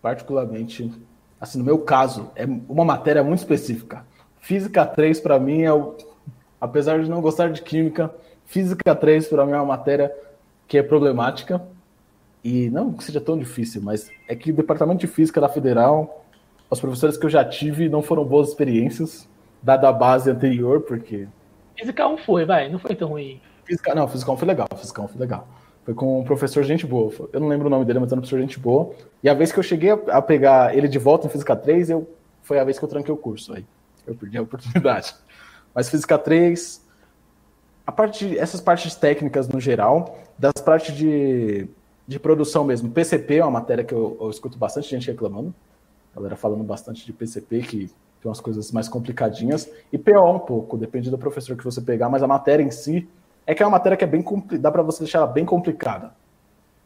particularmente, 0.00 0.92
assim, 1.40 1.58
no 1.58 1.64
meu 1.64 1.78
caso, 1.80 2.30
é 2.36 2.44
uma 2.44 2.84
matéria 2.84 3.24
muito 3.24 3.40
específica. 3.40 4.06
Física 4.46 4.86
3 4.86 5.18
para 5.18 5.40
mim 5.40 5.62
é 5.62 5.72
o. 5.72 5.96
Apesar 6.60 7.02
de 7.02 7.10
não 7.10 7.20
gostar 7.20 7.50
de 7.50 7.62
química, 7.62 8.14
Física 8.44 8.94
3 8.94 9.26
para 9.26 9.44
mim 9.44 9.50
é 9.50 9.56
uma 9.56 9.64
matéria 9.64 10.14
que 10.68 10.78
é 10.78 10.84
problemática. 10.84 11.60
E 12.44 12.70
não 12.70 12.92
que 12.92 13.02
seja 13.02 13.20
tão 13.20 13.36
difícil, 13.36 13.82
mas 13.82 14.08
é 14.28 14.36
que 14.36 14.52
o 14.52 14.54
departamento 14.54 15.00
de 15.00 15.08
física 15.08 15.40
da 15.40 15.48
Federal, 15.48 16.24
os 16.70 16.78
professores 16.78 17.16
que 17.16 17.26
eu 17.26 17.30
já 17.30 17.44
tive 17.44 17.88
não 17.88 18.02
foram 18.02 18.24
boas 18.24 18.50
experiências, 18.50 19.28
dada 19.60 19.88
a 19.88 19.92
base 19.92 20.30
anterior, 20.30 20.82
porque. 20.82 21.26
Física 21.76 22.06
1 22.06 22.18
foi, 22.18 22.44
vai, 22.44 22.68
não 22.68 22.78
foi 22.78 22.94
tão 22.94 23.08
ruim. 23.08 23.40
Física, 23.64 23.96
não, 23.96 24.06
Física 24.06 24.30
1 24.30 24.36
foi 24.36 24.46
legal, 24.46 24.68
Física 24.76 25.02
1 25.02 25.08
foi 25.08 25.20
legal. 25.20 25.48
Foi 25.84 25.92
com 25.92 26.20
um 26.20 26.24
professor 26.24 26.62
gente 26.62 26.86
boa. 26.86 27.12
Eu 27.32 27.40
não 27.40 27.48
lembro 27.48 27.66
o 27.66 27.70
nome 27.70 27.84
dele, 27.84 27.98
mas 27.98 28.12
era 28.12 28.20
um 28.20 28.22
professor 28.22 28.40
gente 28.40 28.60
boa. 28.60 28.94
E 29.24 29.28
a 29.28 29.34
vez 29.34 29.50
que 29.50 29.58
eu 29.58 29.64
cheguei 29.64 29.90
a 29.90 30.22
pegar 30.22 30.72
ele 30.72 30.86
de 30.86 31.00
volta 31.00 31.26
em 31.26 31.30
Física 31.30 31.56
3, 31.56 31.90
eu, 31.90 32.08
foi 32.42 32.60
a 32.60 32.64
vez 32.64 32.78
que 32.78 32.84
eu 32.84 32.88
tranquei 32.88 33.12
o 33.12 33.16
curso 33.16 33.52
aí 33.52 33.64
eu 34.06 34.14
perdi 34.14 34.38
a 34.38 34.42
oportunidade. 34.42 35.14
Mas 35.74 35.88
Física 35.90 36.18
3, 36.18 36.82
a 37.86 37.92
parte, 37.92 38.38
essas 38.38 38.60
partes 38.60 38.94
técnicas 38.94 39.48
no 39.48 39.60
geral, 39.60 40.18
das 40.38 40.54
partes 40.54 40.94
de, 40.94 41.68
de 42.06 42.18
produção 42.18 42.64
mesmo. 42.64 42.90
PCP 42.90 43.36
é 43.36 43.44
uma 43.44 43.50
matéria 43.50 43.84
que 43.84 43.94
eu, 43.94 44.16
eu 44.20 44.30
escuto 44.30 44.58
bastante 44.58 44.88
gente 44.88 45.10
reclamando, 45.10 45.54
a 46.12 46.16
galera 46.16 46.36
falando 46.36 46.64
bastante 46.64 47.04
de 47.04 47.12
PCP, 47.12 47.60
que 47.60 47.78
tem 48.20 48.28
umas 48.28 48.40
coisas 48.40 48.72
mais 48.72 48.88
complicadinhas, 48.88 49.70
e 49.92 49.98
PO 49.98 50.30
um 50.30 50.38
pouco, 50.38 50.76
depende 50.76 51.10
do 51.10 51.18
professor 51.18 51.56
que 51.56 51.64
você 51.64 51.80
pegar, 51.80 52.08
mas 52.08 52.22
a 52.22 52.26
matéria 52.26 52.62
em 52.62 52.70
si 52.70 53.08
é 53.46 53.54
que 53.54 53.62
é 53.62 53.66
uma 53.66 53.72
matéria 53.72 53.96
que 53.96 54.04
é 54.04 54.06
bem 54.06 54.24
dá 54.58 54.72
para 54.72 54.82
você 54.82 55.00
deixar 55.00 55.18
ela 55.18 55.26
bem 55.26 55.44
complicada. 55.44 56.12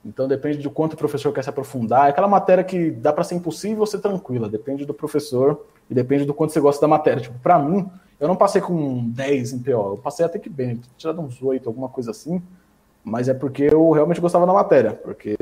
Então 0.05 0.27
depende 0.27 0.59
do 0.59 0.71
quanto 0.71 0.95
o 0.95 0.97
professor 0.97 1.33
quer 1.33 1.45
se 1.45 1.51
aprofundar. 1.51 2.07
É 2.07 2.11
aquela 2.11 2.29
matéria 2.29 2.65
que 2.65 2.91
dá 2.91 3.13
para 3.13 3.25
ser 3.25 3.35
impossível 3.35 3.81
ou 3.81 3.87
ser 3.87 4.01
tranquila, 4.01 4.49
depende 4.49 4.85
do 4.85 4.93
professor 4.93 5.67
e 5.91 5.95
depende 5.95 6.25
do 6.25 6.33
quanto 6.33 6.53
você 6.53 6.61
gosta 6.61 6.81
da 6.81 6.89
matéria. 6.89 7.21
Tipo, 7.21 7.39
para 7.41 7.59
mim, 7.59 7.91
eu 8.21 8.29
não 8.29 8.37
passei 8.37 8.61
com 8.61 9.09
10 9.11 9.55
em 9.55 9.59
PO, 9.59 9.71
eu 9.71 10.01
passei 10.03 10.25
até 10.25 10.39
que 10.39 10.49
bem, 10.49 10.81
tirado 10.97 11.21
uns 11.21 11.43
8, 11.43 11.69
alguma 11.69 11.89
coisa 11.89 12.13
assim, 12.13 12.41
mas 13.03 13.29
é 13.29 13.35
porque 13.35 13.65
eu 13.65 13.91
realmente 13.91 14.21
gostava 14.21 14.47
da 14.47 14.53
matéria, 14.53 14.93
porque 14.93 15.37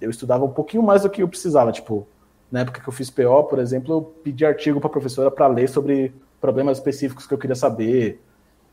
eu 0.00 0.10
estudava 0.10 0.44
um 0.44 0.50
pouquinho 0.50 0.82
mais 0.82 1.02
do 1.02 1.10
que 1.10 1.22
eu 1.22 1.28
precisava, 1.28 1.70
tipo, 1.70 2.06
na 2.50 2.60
época 2.60 2.80
que 2.80 2.88
eu 2.88 2.92
fiz 2.92 3.10
PO, 3.10 3.44
por 3.44 3.58
exemplo, 3.58 3.92
eu 3.92 4.02
pedi 4.02 4.46
artigo 4.46 4.80
para 4.80 4.88
professora 4.88 5.30
para 5.30 5.46
ler 5.48 5.68
sobre 5.68 6.14
problemas 6.40 6.78
específicos 6.78 7.26
que 7.26 7.34
eu 7.34 7.38
queria 7.38 7.56
saber. 7.56 8.22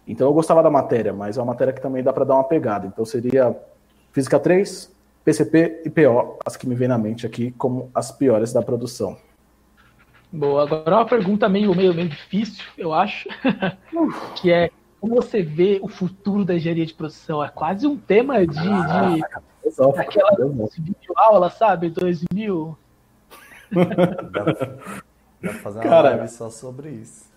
Então 0.07 0.27
eu 0.27 0.33
gostava 0.33 0.61
da 0.61 0.69
matéria, 0.69 1.13
mas 1.13 1.37
é 1.37 1.41
uma 1.41 1.47
matéria 1.53 1.73
que 1.73 1.81
também 1.81 2.03
dá 2.03 2.13
para 2.13 2.25
dar 2.25 2.35
uma 2.35 2.43
pegada. 2.43 2.85
Então 2.85 3.03
seria 3.05 3.55
Física 4.11 4.39
3, 4.39 4.91
PCP 5.23 5.81
e 5.85 5.89
PO, 5.89 6.37
as 6.45 6.55
que 6.55 6.67
me 6.67 6.75
vêm 6.75 6.87
na 6.87 6.97
mente 6.97 7.25
aqui 7.25 7.51
como 7.51 7.89
as 7.95 8.11
piores 8.11 8.53
da 8.53 8.61
produção. 8.61 9.17
Boa, 10.31 10.63
agora 10.63 10.97
uma 10.97 11.05
pergunta 11.05 11.49
meio, 11.49 11.75
meio, 11.75 11.93
meio 11.93 12.07
difícil, 12.07 12.63
eu 12.77 12.93
acho, 12.93 13.27
que 14.39 14.51
é 14.51 14.71
como 15.01 15.15
você 15.15 15.41
vê 15.41 15.79
o 15.81 15.87
futuro 15.87 16.45
da 16.45 16.55
engenharia 16.55 16.85
de 16.85 16.93
produção? 16.93 17.43
É 17.43 17.49
quase 17.49 17.87
um 17.87 17.97
tema 17.97 18.45
de, 18.45 18.59
ah, 18.59 19.15
de 19.15 19.99
aquela 19.99 20.29
aula, 21.15 21.49
sabe, 21.49 21.89
2000. 21.89 22.77
Dá, 23.71 24.43
dá 24.43 24.53
pra 25.41 25.53
fazer 25.53 25.79
uma 25.79 25.83
Cara, 25.83 26.09
live 26.11 26.27
só 26.27 26.49
sobre 26.51 26.91
isso. 26.91 27.31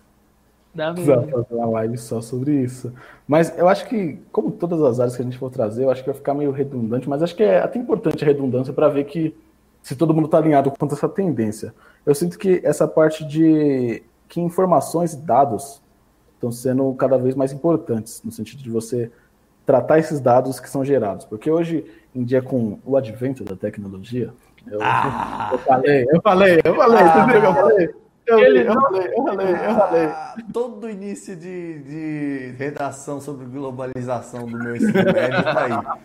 Dá 0.75 0.93
mesmo. 0.93 1.27
fazer 1.27 1.55
uma 1.55 1.65
live 1.67 1.97
só 1.97 2.21
sobre 2.21 2.53
isso. 2.53 2.93
Mas 3.27 3.57
eu 3.57 3.67
acho 3.67 3.87
que, 3.87 4.19
como 4.31 4.51
todas 4.51 4.79
as 4.83 4.99
áreas 4.99 5.15
que 5.15 5.23
a 5.23 5.25
gente 5.25 5.37
for 5.37 5.49
trazer, 5.49 5.85
eu 5.85 5.89
acho 5.89 6.01
que 6.03 6.09
vai 6.09 6.15
ficar 6.15 6.35
meio 6.35 6.51
redundante, 6.51 7.09
mas 7.09 7.23
acho 7.23 7.35
que 7.35 7.43
é 7.43 7.59
até 7.59 7.79
importante 7.79 8.23
a 8.23 8.27
redundância 8.27 8.73
para 8.73 8.89
ver 8.89 9.05
que 9.05 9.35
se 9.81 9.95
todo 9.95 10.13
mundo 10.13 10.25
está 10.25 10.37
alinhado 10.37 10.69
quanto 10.71 10.93
a 10.93 10.97
essa 10.97 11.09
tendência. 11.09 11.73
Eu 12.05 12.13
sinto 12.13 12.37
que 12.37 12.61
essa 12.63 12.87
parte 12.87 13.25
de 13.25 14.03
que 14.27 14.39
informações 14.39 15.13
e 15.13 15.17
dados 15.17 15.81
estão 16.35 16.51
sendo 16.51 16.93
cada 16.93 17.17
vez 17.17 17.35
mais 17.35 17.51
importantes, 17.51 18.21
no 18.23 18.31
sentido 18.31 18.61
de 18.61 18.69
você 18.69 19.11
tratar 19.65 19.97
esses 19.97 20.19
dados 20.19 20.59
que 20.59 20.69
são 20.69 20.85
gerados. 20.85 21.25
Porque 21.25 21.49
hoje 21.49 21.85
em 22.13 22.23
dia, 22.23 22.41
com 22.41 22.79
o 22.85 22.95
advento 22.95 23.43
da 23.43 23.55
tecnologia, 23.55 24.31
eu, 24.67 24.79
ah. 24.81 25.49
eu 25.51 25.59
falei, 25.59 26.05
eu 26.09 26.21
falei, 26.21 26.61
eu 26.63 26.75
falei, 26.75 27.03
ah. 27.03 27.27
eu 27.43 27.53
falei. 27.53 27.89
Eu, 28.27 28.39
ele 28.39 28.67
eu, 28.67 28.73
falei, 28.73 29.07
eu 29.07 29.23
falei, 29.23 29.51
eu 29.51 29.75
falei. 29.75 30.05
Ah, 30.05 30.35
todo 30.51 30.89
início 30.89 31.35
de, 31.35 31.79
de 31.83 32.55
redação 32.57 33.21
sobre 33.21 33.45
globalização 33.45 34.47
do 34.47 34.57
meu 34.57 34.75
ensino 34.75 34.93
médio 34.93 35.43
tá 35.43 35.63
aí. 35.63 36.01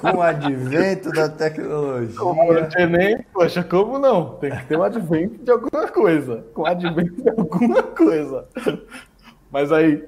Com 0.00 0.16
o 0.16 0.22
advento 0.22 1.10
da 1.10 1.28
tecnologia. 1.28 2.18
Com 2.18 2.32
o 2.32 2.80
Enem, 2.80 3.24
poxa, 3.32 3.62
como 3.62 3.98
não? 3.98 4.36
Tem 4.36 4.50
que 4.50 4.66
ter 4.66 4.78
um 4.78 4.82
advento 4.82 5.44
de 5.44 5.50
alguma 5.50 5.88
coisa. 5.88 6.44
Com 6.54 6.62
o 6.62 6.66
advento 6.66 7.22
de 7.22 7.28
alguma 7.28 7.82
coisa. 7.82 8.46
Mas 9.50 9.70
aí, 9.72 10.04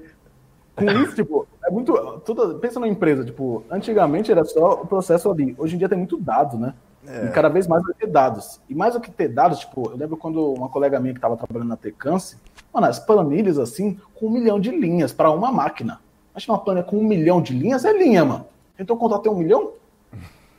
com 0.75 0.85
isso, 0.85 1.15
tipo, 1.15 1.47
é 1.65 1.71
muito. 1.71 1.93
Tudo, 2.25 2.55
pensa 2.59 2.79
numa 2.79 2.91
empresa, 2.91 3.23
tipo, 3.23 3.63
antigamente 3.69 4.31
era 4.31 4.43
só 4.43 4.81
o 4.81 4.87
processo 4.87 5.29
ali. 5.29 5.55
Hoje 5.57 5.75
em 5.75 5.77
dia 5.77 5.89
tem 5.89 5.97
muito 5.97 6.17
dado, 6.17 6.57
né? 6.57 6.73
É. 7.07 7.25
E 7.25 7.29
cada 7.29 7.49
vez 7.49 7.67
mais 7.67 7.83
vai 7.83 7.93
ter 7.93 8.07
dados. 8.07 8.59
E 8.69 8.75
mais 8.75 8.93
do 8.93 9.01
que 9.01 9.11
ter 9.11 9.27
dados, 9.27 9.59
tipo, 9.59 9.89
eu 9.91 9.97
lembro 9.97 10.17
quando 10.17 10.53
uma 10.53 10.69
colega 10.69 10.99
minha 10.99 11.13
que 11.13 11.17
estava 11.17 11.37
trabalhando 11.37 11.69
na 11.69 11.77
Tecance, 11.77 12.37
mano, 12.73 12.87
as 12.87 12.99
planilhas 12.99 13.57
assim, 13.57 13.99
com 14.15 14.27
um 14.27 14.31
milhão 14.31 14.59
de 14.59 14.71
linhas 14.71 15.11
para 15.11 15.31
uma 15.31 15.51
máquina. 15.51 15.99
Acho 16.33 16.51
uma 16.51 16.59
planilha 16.59 16.85
com 16.85 16.97
um 16.97 17.03
milhão 17.03 17.41
de 17.41 17.53
linhas 17.53 17.85
é 17.85 17.91
linha, 17.91 18.23
mano. 18.23 18.45
Então 18.81 18.97
contar 18.97 19.17
até 19.17 19.29
um 19.29 19.35
milhão? 19.35 19.73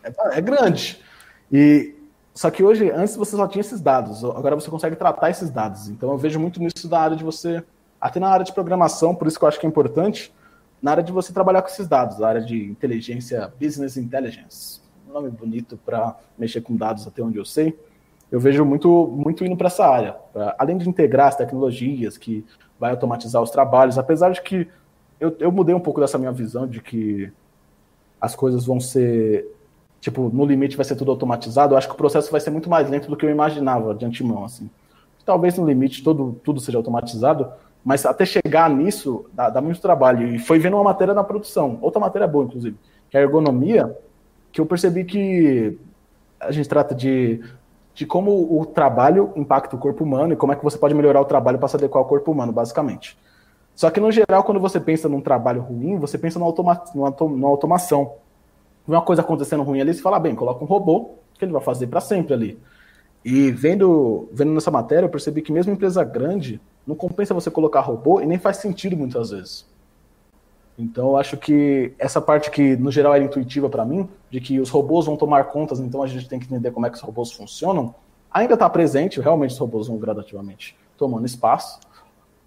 É, 0.02 0.38
é 0.38 0.40
grande. 0.40 1.02
E 1.50 1.94
só 2.34 2.50
que 2.50 2.62
hoje, 2.62 2.90
antes 2.90 3.14
você 3.14 3.36
só 3.36 3.46
tinha 3.46 3.60
esses 3.60 3.80
dados, 3.80 4.24
agora 4.24 4.54
você 4.54 4.70
consegue 4.70 4.96
tratar 4.96 5.30
esses 5.30 5.50
dados. 5.50 5.88
Então 5.88 6.10
eu 6.10 6.16
vejo 6.16 6.40
muito 6.40 6.60
nisso 6.60 6.88
da 6.88 7.00
área 7.00 7.16
de 7.16 7.24
você, 7.24 7.62
até 8.00 8.18
na 8.18 8.28
área 8.28 8.44
de 8.44 8.52
programação, 8.52 9.14
por 9.14 9.26
isso 9.26 9.38
que 9.38 9.44
eu 9.44 9.48
acho 9.48 9.60
que 9.60 9.66
é 9.66 9.68
importante, 9.68 10.32
na 10.80 10.92
área 10.92 11.02
de 11.02 11.12
você 11.12 11.32
trabalhar 11.32 11.62
com 11.62 11.68
esses 11.68 11.86
dados, 11.86 12.18
na 12.18 12.26
área 12.26 12.40
de 12.40 12.64
inteligência, 12.64 13.52
business 13.60 13.96
intelligence, 13.96 14.80
um 15.08 15.12
nome 15.12 15.30
bonito 15.30 15.76
para 15.84 16.16
mexer 16.38 16.62
com 16.62 16.74
dados 16.74 17.06
até 17.06 17.22
onde 17.22 17.38
eu 17.38 17.44
sei. 17.44 17.78
Eu 18.30 18.40
vejo 18.40 18.64
muito, 18.64 19.06
muito 19.08 19.44
indo 19.44 19.56
para 19.56 19.66
essa 19.66 19.86
área, 19.86 20.14
pra, 20.32 20.56
além 20.58 20.78
de 20.78 20.88
integrar 20.88 21.28
as 21.28 21.36
tecnologias 21.36 22.16
que 22.16 22.44
vai 22.80 22.90
automatizar 22.90 23.42
os 23.42 23.50
trabalhos, 23.50 23.98
apesar 23.98 24.30
de 24.30 24.40
que 24.40 24.66
eu, 25.20 25.36
eu 25.38 25.52
mudei 25.52 25.74
um 25.74 25.80
pouco 25.80 26.00
dessa 26.00 26.18
minha 26.18 26.32
visão 26.32 26.66
de 26.66 26.80
que 26.80 27.30
as 28.22 28.36
coisas 28.36 28.64
vão 28.64 28.78
ser 28.78 29.52
tipo, 30.00 30.30
no 30.32 30.44
limite 30.44 30.76
vai 30.76 30.84
ser 30.84 30.96
tudo 30.96 31.10
automatizado, 31.12 31.74
eu 31.74 31.78
acho 31.78 31.88
que 31.88 31.94
o 31.94 31.96
processo 31.96 32.30
vai 32.30 32.40
ser 32.40 32.50
muito 32.50 32.70
mais 32.70 32.88
lento 32.88 33.08
do 33.08 33.16
que 33.16 33.26
eu 33.26 33.30
imaginava 33.30 33.94
de 33.94 34.04
antemão, 34.04 34.44
assim. 34.44 34.68
Talvez 35.24 35.56
no 35.56 35.64
limite 35.64 36.02
todo, 36.02 36.40
tudo 36.42 36.58
seja 36.60 36.76
automatizado, 36.76 37.52
mas 37.84 38.04
até 38.04 38.24
chegar 38.24 38.68
nisso 38.68 39.26
dá, 39.32 39.48
dá, 39.48 39.60
muito 39.60 39.80
trabalho. 39.80 40.34
E 40.34 40.40
foi 40.40 40.58
vendo 40.58 40.74
uma 40.74 40.82
matéria 40.82 41.14
na 41.14 41.22
produção, 41.22 41.78
outra 41.80 42.00
matéria 42.00 42.26
boa, 42.26 42.44
inclusive, 42.44 42.76
que 43.08 43.16
é 43.16 43.20
a 43.20 43.22
ergonomia, 43.22 43.96
que 44.50 44.60
eu 44.60 44.66
percebi 44.66 45.04
que 45.04 45.78
a 46.40 46.50
gente 46.50 46.68
trata 46.68 46.96
de, 46.96 47.40
de 47.94 48.04
como 48.04 48.60
o 48.60 48.66
trabalho 48.66 49.30
impacta 49.36 49.76
o 49.76 49.78
corpo 49.78 50.02
humano 50.02 50.32
e 50.32 50.36
como 50.36 50.52
é 50.52 50.56
que 50.56 50.64
você 50.64 50.76
pode 50.76 50.94
melhorar 50.94 51.20
o 51.20 51.24
trabalho 51.24 51.58
para 51.60 51.68
se 51.68 51.76
adequar 51.76 52.02
ao 52.02 52.08
corpo 52.08 52.32
humano, 52.32 52.52
basicamente. 52.52 53.16
Só 53.74 53.90
que, 53.90 54.00
no 54.00 54.12
geral, 54.12 54.44
quando 54.44 54.60
você 54.60 54.78
pensa 54.78 55.08
num 55.08 55.20
trabalho 55.20 55.62
ruim, 55.62 55.98
você 55.98 56.18
pensa 56.18 56.38
numa, 56.38 56.48
automa 56.48 56.82
numa 56.94 57.48
automação 57.48 58.14
vê 58.86 58.94
uma 58.94 59.02
coisa 59.02 59.22
acontecendo 59.22 59.62
ruim 59.62 59.80
ali, 59.80 59.94
você 59.94 60.02
fala, 60.02 60.18
bem, 60.18 60.34
coloca 60.34 60.62
um 60.62 60.66
robô, 60.66 61.10
que 61.34 61.44
ele 61.44 61.52
vai 61.52 61.62
fazer 61.62 61.86
para 61.86 62.00
sempre 62.00 62.34
ali. 62.34 62.58
E 63.24 63.50
vendo, 63.50 64.28
vendo 64.32 64.52
nessa 64.52 64.70
matéria, 64.70 65.06
eu 65.06 65.10
percebi 65.10 65.42
que 65.42 65.52
mesmo 65.52 65.72
empresa 65.72 66.02
grande, 66.02 66.60
não 66.86 66.96
compensa 66.96 67.32
você 67.32 67.50
colocar 67.50 67.80
robô 67.80 68.20
e 68.20 68.26
nem 68.26 68.38
faz 68.38 68.56
sentido 68.56 68.96
muitas 68.96 69.30
vezes. 69.30 69.64
Então 70.76 71.10
eu 71.10 71.16
acho 71.16 71.36
que 71.36 71.92
essa 71.98 72.20
parte 72.20 72.50
que 72.50 72.76
no 72.76 72.90
geral 72.90 73.14
era 73.14 73.22
intuitiva 73.22 73.68
para 73.68 73.84
mim, 73.84 74.08
de 74.30 74.40
que 74.40 74.58
os 74.58 74.70
robôs 74.70 75.06
vão 75.06 75.16
tomar 75.16 75.44
contas, 75.44 75.78
então 75.78 76.02
a 76.02 76.06
gente 76.06 76.28
tem 76.28 76.40
que 76.40 76.46
entender 76.46 76.72
como 76.72 76.86
é 76.86 76.90
que 76.90 76.96
os 76.96 77.02
robôs 77.02 77.30
funcionam, 77.30 77.94
ainda 78.30 78.54
está 78.54 78.68
presente, 78.68 79.20
realmente 79.20 79.50
os 79.50 79.58
robôs 79.58 79.86
vão 79.86 79.98
gradativamente 79.98 80.76
tomando 80.96 81.26
espaço, 81.26 81.78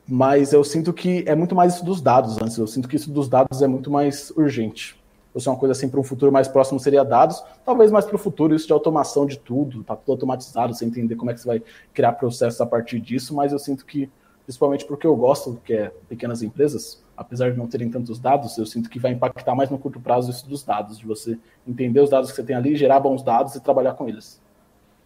mas 0.08 0.54
eu 0.54 0.64
sinto 0.64 0.94
que 0.94 1.24
é 1.28 1.36
muito 1.36 1.56
mais 1.56 1.76
isso 1.76 1.86
dos 1.86 2.02
dados 2.02 2.38
antes, 2.42 2.58
eu 2.58 2.68
sinto 2.68 2.88
que 2.88 2.96
isso 2.96 3.12
dos 3.12 3.28
dados 3.28 3.62
é 3.62 3.68
muito 3.68 3.90
mais 3.90 4.32
urgente. 4.36 4.96
Ou 5.34 5.42
se 5.42 5.48
é 5.50 5.52
uma 5.52 5.58
coisa 5.58 5.74
assim 5.74 5.90
para 5.90 6.00
um 6.00 6.04
futuro 6.04 6.32
mais 6.32 6.48
próximo 6.48 6.80
seria 6.80 7.04
dados, 7.04 7.44
talvez 7.66 7.92
mais 7.92 8.06
para 8.06 8.16
o 8.16 8.20
futuro 8.20 8.56
isso 8.56 8.68
de 8.68 8.74
automação 8.74 9.26
de 9.26 9.38
tudo, 9.38 9.84
tá 9.84 9.96
tudo 9.96 10.12
automatizado, 10.14 10.74
você 10.74 10.86
entender 10.86 11.16
como 11.16 11.30
é 11.30 11.34
que 11.34 11.42
você 11.42 11.48
vai 11.48 11.64
criar 11.94 12.14
processos 12.14 12.62
a 12.62 12.66
partir 12.66 13.02
disso, 13.02 13.36
mas 13.36 13.52
eu 13.52 13.60
sinto 13.60 13.86
que, 13.86 14.10
principalmente 14.46 14.86
porque 14.86 15.06
eu 15.06 15.16
gosto, 15.16 15.60
que 15.66 15.74
é 15.74 15.92
pequenas 16.08 16.42
empresas, 16.42 17.04
apesar 17.18 17.52
de 17.52 17.58
não 17.58 17.68
terem 17.68 17.90
tantos 17.90 18.18
dados, 18.18 18.58
eu 18.58 18.66
sinto 18.66 18.90
que 18.90 19.00
vai 19.00 19.12
impactar 19.12 19.56
mais 19.56 19.70
no 19.70 19.78
curto 19.78 20.00
prazo 20.00 20.32
isso 20.32 20.48
dos 20.48 20.64
dados, 20.64 20.98
de 20.98 21.06
você 21.06 21.38
entender 21.68 22.00
os 22.00 22.10
dados 22.10 22.30
que 22.30 22.36
você 22.36 22.44
tem 22.44 22.56
ali, 22.56 22.76
gerar 22.76 23.02
bons 23.02 23.22
dados 23.22 23.56
e 23.56 23.60
trabalhar 23.60 23.94
com 23.96 24.08
eles. 24.08 24.40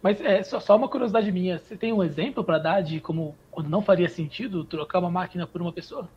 Mas 0.02 0.20
é 0.20 0.42
só, 0.42 0.58
só 0.60 0.76
uma 0.76 0.88
curiosidade 0.88 1.30
minha, 1.30 1.58
você 1.58 1.76
tem 1.76 1.92
um 1.92 2.02
exemplo 2.02 2.42
para 2.42 2.58
dar 2.58 2.80
de 2.80 3.00
como 3.00 3.34
quando 3.50 3.68
não 3.68 3.82
faria 3.82 4.08
sentido 4.08 4.64
trocar 4.64 4.98
uma 4.98 5.10
máquina 5.10 5.46
por 5.46 5.60
uma 5.60 5.72
pessoa? 5.72 6.08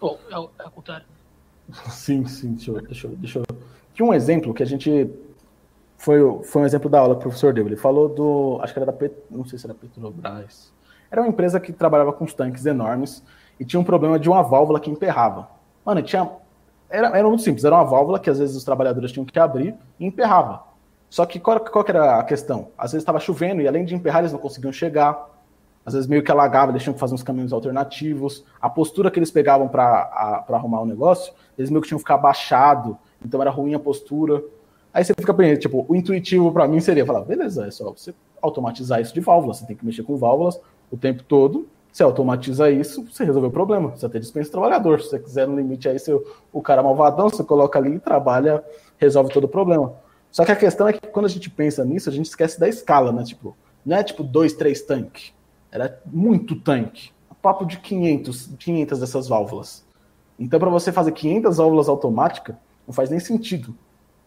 Ou 0.00 0.20
é, 0.30 0.38
o, 0.38 0.50
é 0.58 0.70
contrário? 0.70 1.06
Sim, 1.90 2.26
sim, 2.26 2.52
deixa 2.52 2.70
eu, 2.70 2.82
deixa 2.82 3.06
eu, 3.06 3.16
deixa 3.16 3.38
eu... 3.38 3.44
Tinha 3.94 4.06
um 4.06 4.12
exemplo 4.12 4.52
que 4.52 4.62
a 4.62 4.66
gente. 4.66 5.08
Foi, 5.96 6.18
foi 6.42 6.62
um 6.62 6.66
exemplo 6.66 6.90
da 6.90 6.98
aula 6.98 7.14
que 7.14 7.20
o 7.20 7.22
professor 7.22 7.54
deu. 7.54 7.64
Ele 7.64 7.76
falou 7.76 8.08
do. 8.08 8.58
Acho 8.60 8.72
que 8.72 8.78
era 8.80 8.86
da. 8.86 8.92
Pet, 8.92 9.14
não 9.30 9.44
sei 9.44 9.58
se 9.58 9.64
era 9.64 9.72
Petrobras. 9.72 10.72
Era 11.10 11.22
uma 11.22 11.28
empresa 11.28 11.60
que 11.60 11.72
trabalhava 11.72 12.12
com 12.12 12.26
tanques 12.26 12.66
enormes 12.66 13.22
e 13.58 13.64
tinha 13.64 13.78
um 13.78 13.84
problema 13.84 14.18
de 14.18 14.28
uma 14.28 14.42
válvula 14.42 14.80
que 14.80 14.90
emperrava. 14.90 15.48
Mano, 15.84 16.02
tinha. 16.02 16.28
Era, 16.90 17.16
era 17.16 17.26
muito 17.26 17.42
simples, 17.42 17.64
era 17.64 17.74
uma 17.74 17.84
válvula 17.84 18.18
que 18.18 18.28
às 18.28 18.38
vezes 18.38 18.56
os 18.56 18.64
trabalhadores 18.64 19.12
tinham 19.12 19.24
que 19.24 19.38
abrir 19.38 19.74
e 19.98 20.04
emperrava. 20.04 20.62
Só 21.14 21.24
que 21.24 21.38
qual, 21.38 21.60
qual 21.60 21.84
que 21.84 21.92
era 21.92 22.18
a 22.18 22.24
questão? 22.24 22.72
Às 22.76 22.90
vezes 22.90 23.02
estava 23.02 23.20
chovendo 23.20 23.62
e 23.62 23.68
além 23.68 23.84
de 23.84 23.94
emperrar, 23.94 24.22
eles 24.22 24.32
não 24.32 24.38
conseguiam 24.40 24.72
chegar 24.72 25.30
às 25.86 25.94
vezes 25.94 26.08
meio 26.08 26.24
que 26.24 26.30
alagava, 26.32 26.72
eles 26.72 26.82
tinham 26.82 26.92
que 26.92 26.98
fazer 26.98 27.14
uns 27.14 27.22
caminhos 27.22 27.52
alternativos. 27.52 28.44
A 28.60 28.68
postura 28.68 29.12
que 29.12 29.20
eles 29.20 29.30
pegavam 29.30 29.68
para 29.68 30.44
arrumar 30.48 30.80
o 30.80 30.84
negócio, 30.84 31.32
eles 31.56 31.70
meio 31.70 31.80
que 31.82 31.86
tinham 31.86 31.98
que 31.98 32.02
ficar 32.02 32.16
abaixado, 32.16 32.98
então 33.24 33.40
era 33.40 33.48
ruim 33.48 33.74
a 33.74 33.78
postura. 33.78 34.42
Aí 34.92 35.04
você 35.04 35.14
fica 35.16 35.32
pensando, 35.32 35.60
tipo, 35.60 35.86
o 35.88 35.94
intuitivo 35.94 36.50
para 36.50 36.66
mim 36.66 36.80
seria 36.80 37.06
falar, 37.06 37.20
beleza, 37.20 37.64
é 37.64 37.70
só 37.70 37.92
você 37.92 38.12
automatizar 38.42 39.00
isso 39.00 39.14
de 39.14 39.20
válvulas, 39.20 39.58
você 39.58 39.66
tem 39.66 39.76
que 39.76 39.86
mexer 39.86 40.02
com 40.02 40.16
válvulas 40.16 40.60
o 40.90 40.96
tempo 40.96 41.22
todo, 41.22 41.68
você 41.92 42.02
automatiza 42.02 42.72
isso, 42.72 43.04
você 43.04 43.22
resolveu 43.22 43.50
o 43.50 43.52
problema, 43.52 43.90
você 43.90 44.06
até 44.06 44.18
dispensa 44.18 44.48
o 44.48 44.52
trabalhador, 44.52 45.00
se 45.00 45.10
você 45.10 45.20
quiser 45.20 45.46
no 45.46 45.54
limite 45.54 45.88
aí, 45.88 45.96
seu, 45.96 46.26
o 46.52 46.60
cara 46.60 46.82
malvadão, 46.82 47.28
você 47.28 47.44
coloca 47.44 47.78
ali 47.78 47.94
e 47.94 48.00
trabalha, 48.00 48.64
resolve 48.98 49.32
todo 49.32 49.44
o 49.44 49.48
problema. 49.48 50.02
Só 50.34 50.44
que 50.44 50.50
a 50.50 50.56
questão 50.56 50.88
é 50.88 50.92
que 50.92 51.06
quando 51.06 51.26
a 51.26 51.28
gente 51.28 51.48
pensa 51.48 51.84
nisso, 51.84 52.10
a 52.10 52.12
gente 52.12 52.26
esquece 52.26 52.58
da 52.58 52.68
escala, 52.68 53.12
né? 53.12 53.22
Tipo, 53.22 53.56
não 53.86 53.96
é 53.96 54.02
tipo 54.02 54.24
dois, 54.24 54.52
três 54.52 54.82
tanques. 54.82 55.32
Era 55.70 56.02
muito 56.04 56.56
tanque. 56.56 57.12
Papo 57.40 57.64
de 57.64 57.78
500, 57.78 58.50
500 58.58 58.98
dessas 58.98 59.28
válvulas. 59.28 59.84
Então, 60.36 60.58
para 60.58 60.68
você 60.68 60.90
fazer 60.90 61.12
500 61.12 61.58
válvulas 61.58 61.88
automáticas, 61.88 62.56
não 62.84 62.92
faz 62.92 63.10
nem 63.10 63.20
sentido. 63.20 63.76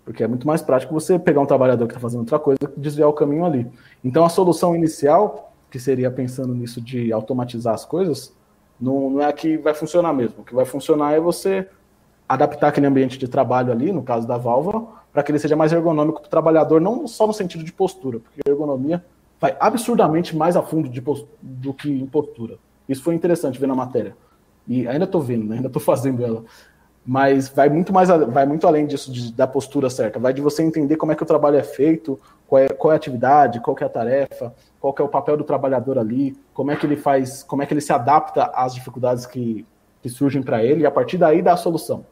Porque 0.06 0.24
é 0.24 0.28
muito 0.30 0.48
mais 0.48 0.62
prático 0.62 0.94
você 0.94 1.20
pegar 1.20 1.42
um 1.42 1.46
trabalhador 1.46 1.86
que 1.88 1.92
está 1.92 2.00
fazendo 2.00 2.22
outra 2.22 2.40
coisa 2.40 2.58
e 2.64 2.80
desviar 2.80 3.10
o 3.10 3.14
caminho 3.14 3.44
ali. 3.44 3.70
Então, 4.02 4.24
a 4.24 4.30
solução 4.30 4.74
inicial, 4.74 5.52
que 5.70 5.78
seria 5.78 6.10
pensando 6.10 6.56
nisso 6.56 6.80
de 6.80 7.12
automatizar 7.12 7.74
as 7.74 7.84
coisas, 7.84 8.34
não, 8.80 9.10
não 9.10 9.22
é 9.22 9.26
a 9.26 9.34
que 9.34 9.58
vai 9.58 9.74
funcionar 9.74 10.14
mesmo. 10.14 10.40
O 10.40 10.46
que 10.46 10.56
vai 10.56 10.64
funcionar 10.64 11.12
é 11.12 11.20
você 11.20 11.68
adaptar 12.30 12.70
aquele 12.70 12.88
ambiente 12.88 13.18
de 13.18 13.28
trabalho 13.28 13.74
ali, 13.74 13.92
no 13.92 14.04
caso 14.04 14.26
da 14.26 14.38
válvula, 14.38 14.97
para 15.18 15.24
que 15.24 15.32
ele 15.32 15.40
seja 15.40 15.56
mais 15.56 15.74
ergonômico 15.74 16.20
para 16.20 16.28
o 16.28 16.30
trabalhador, 16.30 16.80
não 16.80 17.08
só 17.08 17.26
no 17.26 17.34
sentido 17.34 17.64
de 17.64 17.74
postura, 17.74 18.20
porque 18.20 18.40
ergonomia 18.48 19.04
vai 19.42 19.58
absurdamente 19.60 20.38
mais 20.38 20.56
a 20.56 20.62
fundo 20.62 20.88
do 21.42 21.74
que 21.74 21.90
em 21.90 22.06
postura. 22.06 22.60
Isso 22.88 23.02
foi 23.02 23.16
interessante 23.16 23.60
ver 23.60 23.66
na 23.66 23.74
matéria. 23.74 24.16
E 24.68 24.88
ainda 24.88 25.06
estou 25.06 25.20
vendo, 25.20 25.46
né? 25.46 25.56
ainda 25.56 25.70
estou 25.70 25.82
fazendo 25.82 26.24
ela. 26.24 26.44
Mas 27.04 27.50
vai 27.50 27.68
muito 27.68 27.92
mais, 27.92 28.10
vai 28.10 28.46
muito 28.46 28.68
além 28.68 28.86
disso 28.86 29.12
de, 29.12 29.34
da 29.34 29.48
postura 29.48 29.90
certa. 29.90 30.20
Vai 30.20 30.36
de 30.36 30.42
você 30.42 30.62
entender 30.62 30.98
como 30.98 31.12
é 31.12 31.16
que 31.16 31.24
o 31.24 31.26
trabalho 31.26 31.58
é 31.58 31.64
feito, 31.64 32.20
qual 32.46 32.62
é, 32.62 32.68
qual 32.68 32.92
é 32.92 32.96
a 32.96 32.98
atividade, 32.98 33.60
qual 33.60 33.76
é 33.82 33.86
a 33.86 33.90
tarefa, 33.90 34.54
qual 34.80 34.94
é 35.00 35.02
o 35.02 35.10
papel 35.10 35.36
do 35.36 35.44
trabalhador 35.44 35.98
ali, 35.98 36.38
como 36.54 36.70
é 36.70 36.76
que 36.76 36.86
ele 36.86 36.96
faz, 36.96 37.42
como 37.42 37.64
é 37.64 37.66
que 37.66 37.74
ele 37.74 37.82
se 37.82 37.92
adapta 37.92 38.52
às 38.54 38.76
dificuldades 38.76 39.26
que, 39.26 39.66
que 40.00 40.10
surgem 40.10 40.44
para 40.44 40.64
ele 40.64 40.84
e 40.84 40.86
a 40.86 40.92
partir 40.92 41.18
daí 41.18 41.42
dá 41.42 41.54
a 41.54 41.58
solução. 41.58 42.06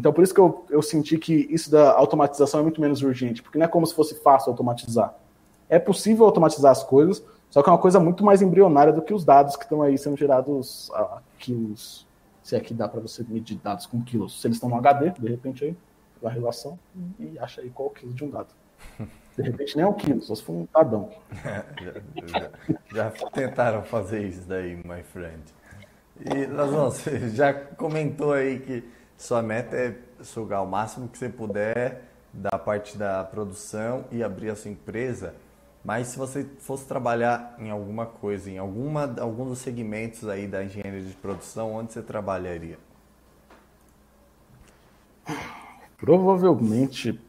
Então 0.00 0.12
por 0.12 0.24
isso 0.24 0.34
que 0.34 0.40
eu, 0.40 0.64
eu 0.70 0.82
senti 0.82 1.16
que 1.18 1.46
isso 1.50 1.70
da 1.70 1.92
automatização 1.92 2.60
é 2.60 2.62
muito 2.62 2.80
menos 2.80 3.02
urgente, 3.02 3.42
porque 3.42 3.58
não 3.58 3.66
é 3.66 3.68
como 3.68 3.86
se 3.86 3.94
fosse 3.94 4.14
fácil 4.16 4.50
automatizar 4.50 5.14
é 5.70 5.78
possível 5.78 6.26
automatizar 6.26 6.72
as 6.72 6.82
coisas, 6.82 7.24
só 7.48 7.62
que 7.62 7.68
é 7.68 7.72
uma 7.72 7.78
coisa 7.78 8.00
muito 8.00 8.24
mais 8.24 8.42
embrionária 8.42 8.92
do 8.92 9.00
que 9.00 9.14
os 9.14 9.24
dados 9.24 9.56
que 9.56 9.62
estão 9.62 9.80
aí 9.80 9.96
sendo 9.96 10.16
gerados 10.16 10.90
a 10.92 11.22
quilos. 11.38 12.06
Se 12.42 12.56
é 12.56 12.60
que 12.60 12.74
dá 12.74 12.88
para 12.88 13.00
você 13.00 13.24
medir 13.26 13.56
dados 13.56 13.86
com 13.86 14.02
quilos. 14.02 14.40
Se 14.40 14.48
eles 14.48 14.56
estão 14.56 14.68
no 14.68 14.76
HD, 14.76 15.10
de 15.10 15.28
repente 15.28 15.64
aí, 15.64 15.76
a 16.24 16.28
relação, 16.28 16.78
e 17.18 17.38
acha 17.38 17.60
aí 17.60 17.70
qual 17.70 17.88
é 17.88 17.90
o 17.92 17.94
quilo 17.94 18.12
de 18.12 18.24
um 18.24 18.30
dado. 18.30 18.48
De 19.36 19.42
repente 19.42 19.76
nem 19.76 19.84
é 19.84 19.88
um 19.88 19.92
quilo, 19.92 20.20
só 20.20 20.34
se 20.34 20.42
for 20.42 20.52
um 20.52 20.66
tadão. 20.66 21.08
já, 21.42 21.64
já, 22.26 22.50
já, 22.92 23.10
tentaram 23.30 23.82
fazer 23.84 24.26
isso 24.26 24.46
daí, 24.46 24.76
my 24.76 25.02
friend. 25.04 25.42
E, 26.18 26.46
Lazão, 26.46 26.90
você 26.90 27.30
já 27.30 27.54
comentou 27.54 28.32
aí 28.32 28.58
que 28.58 28.84
sua 29.20 29.42
meta 29.42 29.76
é 29.76 29.94
sugar 30.22 30.62
o 30.62 30.66
máximo 30.66 31.06
que 31.06 31.18
você 31.18 31.28
puder 31.28 32.04
da 32.32 32.58
parte 32.58 32.96
da 32.96 33.22
produção 33.22 34.06
e 34.10 34.24
abrir 34.24 34.48
a 34.48 34.56
sua 34.56 34.70
empresa. 34.70 35.34
Mas 35.84 36.06
se 36.08 36.18
você 36.18 36.46
fosse 36.60 36.86
trabalhar 36.86 37.54
em 37.58 37.70
alguma 37.70 38.06
coisa, 38.06 38.50
em 38.50 38.56
alguma, 38.56 39.14
algum 39.20 39.44
dos 39.44 39.58
segmentos 39.58 40.26
aí 40.26 40.46
da 40.46 40.64
engenharia 40.64 41.02
de 41.02 41.12
produção, 41.16 41.74
onde 41.74 41.92
você 41.92 42.00
trabalharia? 42.00 42.78
Provavelmente, 45.98 47.20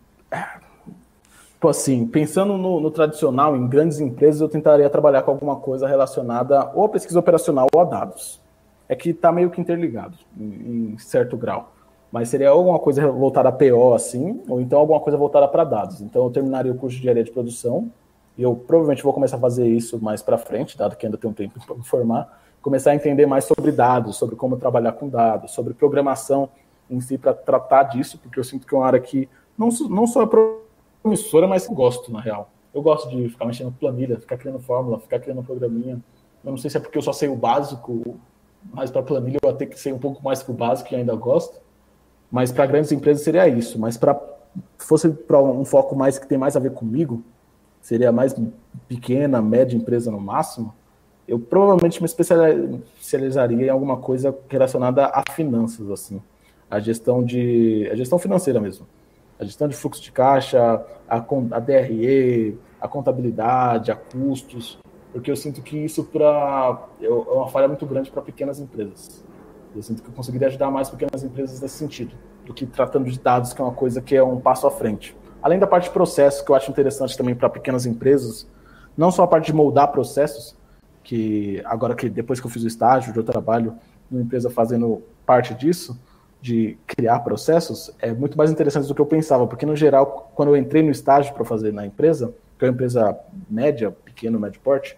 assim, 1.61 2.07
pensando 2.07 2.57
no, 2.57 2.79
no, 2.79 2.89
tradicional, 2.89 3.57
em 3.57 3.67
grandes 3.67 3.99
empresas, 3.99 4.39
eu 4.39 4.47
tentaria 4.47 4.89
trabalhar 4.89 5.23
com 5.23 5.31
alguma 5.31 5.57
coisa 5.57 5.89
relacionada 5.89 6.71
ou 6.73 6.85
a 6.85 6.89
pesquisa 6.89 7.19
operacional 7.19 7.67
ou 7.73 7.81
a 7.81 7.83
dados. 7.83 8.39
É 8.87 8.95
que 8.95 9.09
está 9.09 9.29
meio 9.29 9.49
que 9.49 9.59
interligado, 9.59 10.17
em, 10.39 10.93
em 10.93 10.97
certo 10.97 11.35
grau. 11.35 11.73
Mas 12.12 12.30
seria 12.30 12.49
alguma 12.49 12.78
coisa 12.78 13.09
voltada 13.09 13.49
a 13.49 13.51
PO, 13.51 13.93
assim, 13.93 14.41
ou 14.49 14.59
então 14.59 14.80
alguma 14.80 14.99
coisa 14.99 15.18
voltada 15.18 15.47
para 15.47 15.64
dados. 15.64 16.01
Então, 16.01 16.26
eu 16.26 16.30
terminaria 16.30 16.72
o 16.72 16.76
curso 16.76 16.95
de 16.95 17.01
engenharia 17.01 17.24
de 17.24 17.32
produção, 17.32 17.89
e 18.38 18.43
eu 18.43 18.55
provavelmente 18.55 19.03
vou 19.03 19.14
começar 19.14 19.38
a 19.38 19.39
fazer 19.39 19.68
isso 19.68 19.99
mais 20.01 20.22
para 20.22 20.38
frente, 20.38 20.78
dado 20.78 20.95
que 20.95 21.05
ainda 21.05 21.18
um 21.24 21.34
tempo 21.34 21.59
para 21.66 21.76
me 21.76 21.84
formar, 21.84 22.41
começar 22.62 22.91
a 22.91 22.95
entender 22.95 23.26
mais 23.26 23.45
sobre 23.45 23.72
dados, 23.72 24.18
sobre 24.18 24.36
como 24.36 24.57
trabalhar 24.57 24.93
com 24.93 25.07
dados, 25.07 25.51
sobre 25.51 25.74
programação 25.74 26.49
em 26.89 26.99
si, 26.99 27.18
para 27.18 27.34
tratar 27.34 27.84
disso, 27.84 28.18
porque 28.18 28.39
eu 28.39 28.43
sinto 28.43 28.68
que 28.68 28.76
é 28.76 28.78
uma 28.78 28.86
área 28.86 28.99
que 28.99 29.30
não, 29.57 29.70
não 29.89 30.05
só 30.05 30.24
é 30.24 30.30
promissora, 31.01 31.47
mas 31.47 31.68
gosto, 31.68 32.12
na 32.12 32.20
real. 32.20 32.49
Eu 32.74 32.82
gosto 32.82 33.09
de 33.09 33.30
ficar 33.30 33.45
mexendo 33.45 33.72
planilha, 33.72 34.20
ficar 34.20 34.38
criando 34.38 34.59
fórmula, 34.59 34.99
ficar 34.99 35.20
criando 35.20 35.43
programinha. 35.43 36.01
Eu 36.43 36.51
não 36.51 36.57
sei 36.57 36.70
se 36.70 36.78
é 36.78 36.80
porque 36.80 36.97
eu 36.97 37.01
só 37.01 37.14
sei 37.14 37.30
o 37.30 37.36
básico, 37.36 38.18
mas 38.74 38.89
para 38.89 39.03
planilha 39.03 39.38
eu 39.41 39.49
vou 39.49 39.53
ter 39.57 39.68
que 39.68 39.80
ser 39.80 39.93
um 39.93 39.99
pouco 39.99 40.24
mais 40.24 40.41
que 40.41 40.51
o 40.51 40.53
básico 40.53 40.93
e 40.93 40.97
ainda 40.97 41.16
gosto. 41.16 41.61
Mas 42.32 42.51
para 42.51 42.65
grandes 42.65 42.91
empresas 42.91 43.23
seria 43.23 43.47
isso. 43.47 43.77
Mas 43.77 43.97
para 43.97 44.19
fosse 44.77 45.09
para 45.09 45.41
um 45.41 45.63
foco 45.65 45.95
mais 45.95 46.17
que 46.17 46.27
tem 46.27 46.38
mais 46.38 46.55
a 46.55 46.59
ver 46.59 46.71
comigo, 46.71 47.23
seria 47.82 48.11
mais 48.11 48.36
pequena, 48.88 49.41
média 49.41 49.75
empresa 49.75 50.11
no 50.11 50.19
máximo, 50.19 50.73
eu 51.27 51.39
provavelmente 51.39 52.01
me 52.01 52.05
especializaria 52.05 53.67
em 53.67 53.69
alguma 53.69 53.97
coisa 53.97 54.38
relacionada 54.49 55.05
a 55.07 55.23
finanças, 55.32 55.89
assim, 55.89 56.21
a 56.69 56.79
gestão 56.79 57.23
de, 57.23 57.88
a 57.91 57.95
gestão 57.95 58.19
financeira 58.19 58.59
mesmo, 58.59 58.86
a 59.39 59.45
gestão 59.45 59.67
de 59.67 59.75
fluxo 59.75 60.01
de 60.01 60.11
caixa, 60.11 60.84
a, 61.07 61.17
a 61.17 61.59
DRE, 61.59 62.57
a 62.79 62.88
contabilidade, 62.88 63.91
a 63.91 63.95
custos, 63.95 64.77
porque 65.13 65.32
eu 65.32 65.36
sinto 65.36 65.61
que 65.61 65.77
isso 65.77 66.03
para 66.03 66.88
é 67.01 67.09
uma 67.09 67.47
falha 67.47 67.67
muito 67.67 67.86
grande 67.86 68.11
para 68.11 68.21
pequenas 68.21 68.59
empresas. 68.59 69.23
Eu 69.76 69.82
sinto 69.82 70.03
que 70.03 70.09
eu 70.09 70.13
conseguiria 70.13 70.47
ajudar 70.47 70.69
mais 70.69 70.89
pequenas 70.89 71.24
empresas 71.24 71.61
nesse 71.61 71.76
sentido, 71.76 72.15
do 72.45 72.53
que 72.53 72.65
tratando 72.65 73.09
de 73.09 73.19
dados, 73.19 73.53
que 73.53 73.61
é 73.61 73.63
uma 73.63 73.74
coisa 73.74 74.01
que 74.01 74.15
é 74.15 74.24
um 74.24 74.39
passo 74.39 74.67
à 74.67 74.72
frente. 74.72 75.15
Além 75.41 75.57
da 75.57 75.65
parte 75.65 75.86
de 75.86 75.91
processos, 75.91 76.41
que 76.41 76.51
eu 76.51 76.55
acho 76.55 76.69
interessante 76.69 77.17
também 77.17 77.34
para 77.34 77.49
pequenas 77.49 77.86
empresas, 77.86 78.47
não 78.97 79.11
só 79.11 79.24
a 79.24 79.28
parte 79.28 79.45
de 79.45 79.53
moldar 79.53 79.91
processos, 79.91 80.55
que 81.03 81.61
agora 81.65 81.95
que 81.95 82.09
depois 82.09 82.39
que 82.39 82.45
eu 82.45 82.51
fiz 82.51 82.63
o 82.63 82.67
estágio, 82.67 83.13
eu 83.15 83.24
trabalho 83.24 83.76
numa 84.09 84.22
empresa 84.22 84.49
fazendo 84.49 85.01
parte 85.26 85.53
disso, 85.53 85.99
de 86.41 86.78
criar 86.88 87.19
processos, 87.19 87.91
é 87.99 88.11
muito 88.11 88.38
mais 88.38 88.51
interessante 88.51 88.88
do 88.88 88.95
que 88.95 89.01
eu 89.01 89.05
pensava, 89.05 89.47
porque 89.47 89.65
no 89.65 89.76
geral, 89.76 90.32
quando 90.36 90.49
eu 90.49 90.57
entrei 90.57 90.82
no 90.82 90.91
estágio 90.91 91.34
para 91.34 91.45
fazer 91.45 91.72
na 91.72 91.86
empresa, 91.86 92.34
que 92.57 92.65
é 92.65 92.67
uma 92.67 92.74
empresa 92.74 93.17
média, 93.49 93.91
pequeno, 93.91 94.39
médio 94.39 94.59
porte, 94.61 94.97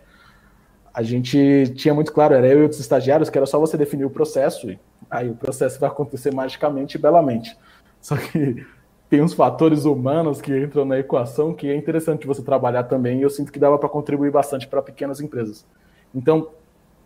a 0.94 1.02
gente 1.02 1.74
tinha 1.76 1.94
muito 1.94 2.14
claro, 2.14 2.36
era 2.36 2.48
eu 2.48 2.60
e 2.60 2.62
outros 2.62 2.80
estagiários, 2.80 3.30
que 3.30 3.38
era 3.38 3.48
só 3.48 3.60
você 3.60 3.76
definir 3.76 4.06
o 4.06 4.12
processo, 4.12 4.70
e 4.70 4.80
aí 5.10 5.28
o 5.28 5.34
processo 5.34 5.80
vai 5.80 5.90
acontecer 5.90 6.32
magicamente 6.32 6.98
e 6.98 7.02
belamente. 7.02 7.58
Só 8.00 8.16
que 8.16 8.64
tem 9.10 9.22
uns 9.22 9.34
fatores 9.34 9.86
humanos 9.86 10.40
que 10.40 10.56
entram 10.56 10.86
na 10.86 11.00
equação 11.00 11.54
que 11.54 11.68
é 11.68 11.76
interessante 11.76 12.28
você 12.28 12.44
trabalhar 12.44 12.84
também, 12.84 13.20
e 13.20 13.22
eu 13.24 13.30
sinto 13.30 13.52
que 13.52 13.58
dava 13.58 13.80
para 13.80 13.90
contribuir 13.90 14.32
bastante 14.32 14.68
para 14.68 14.84
pequenas 14.84 15.20
empresas. 15.20 15.66
Então, 16.14 16.50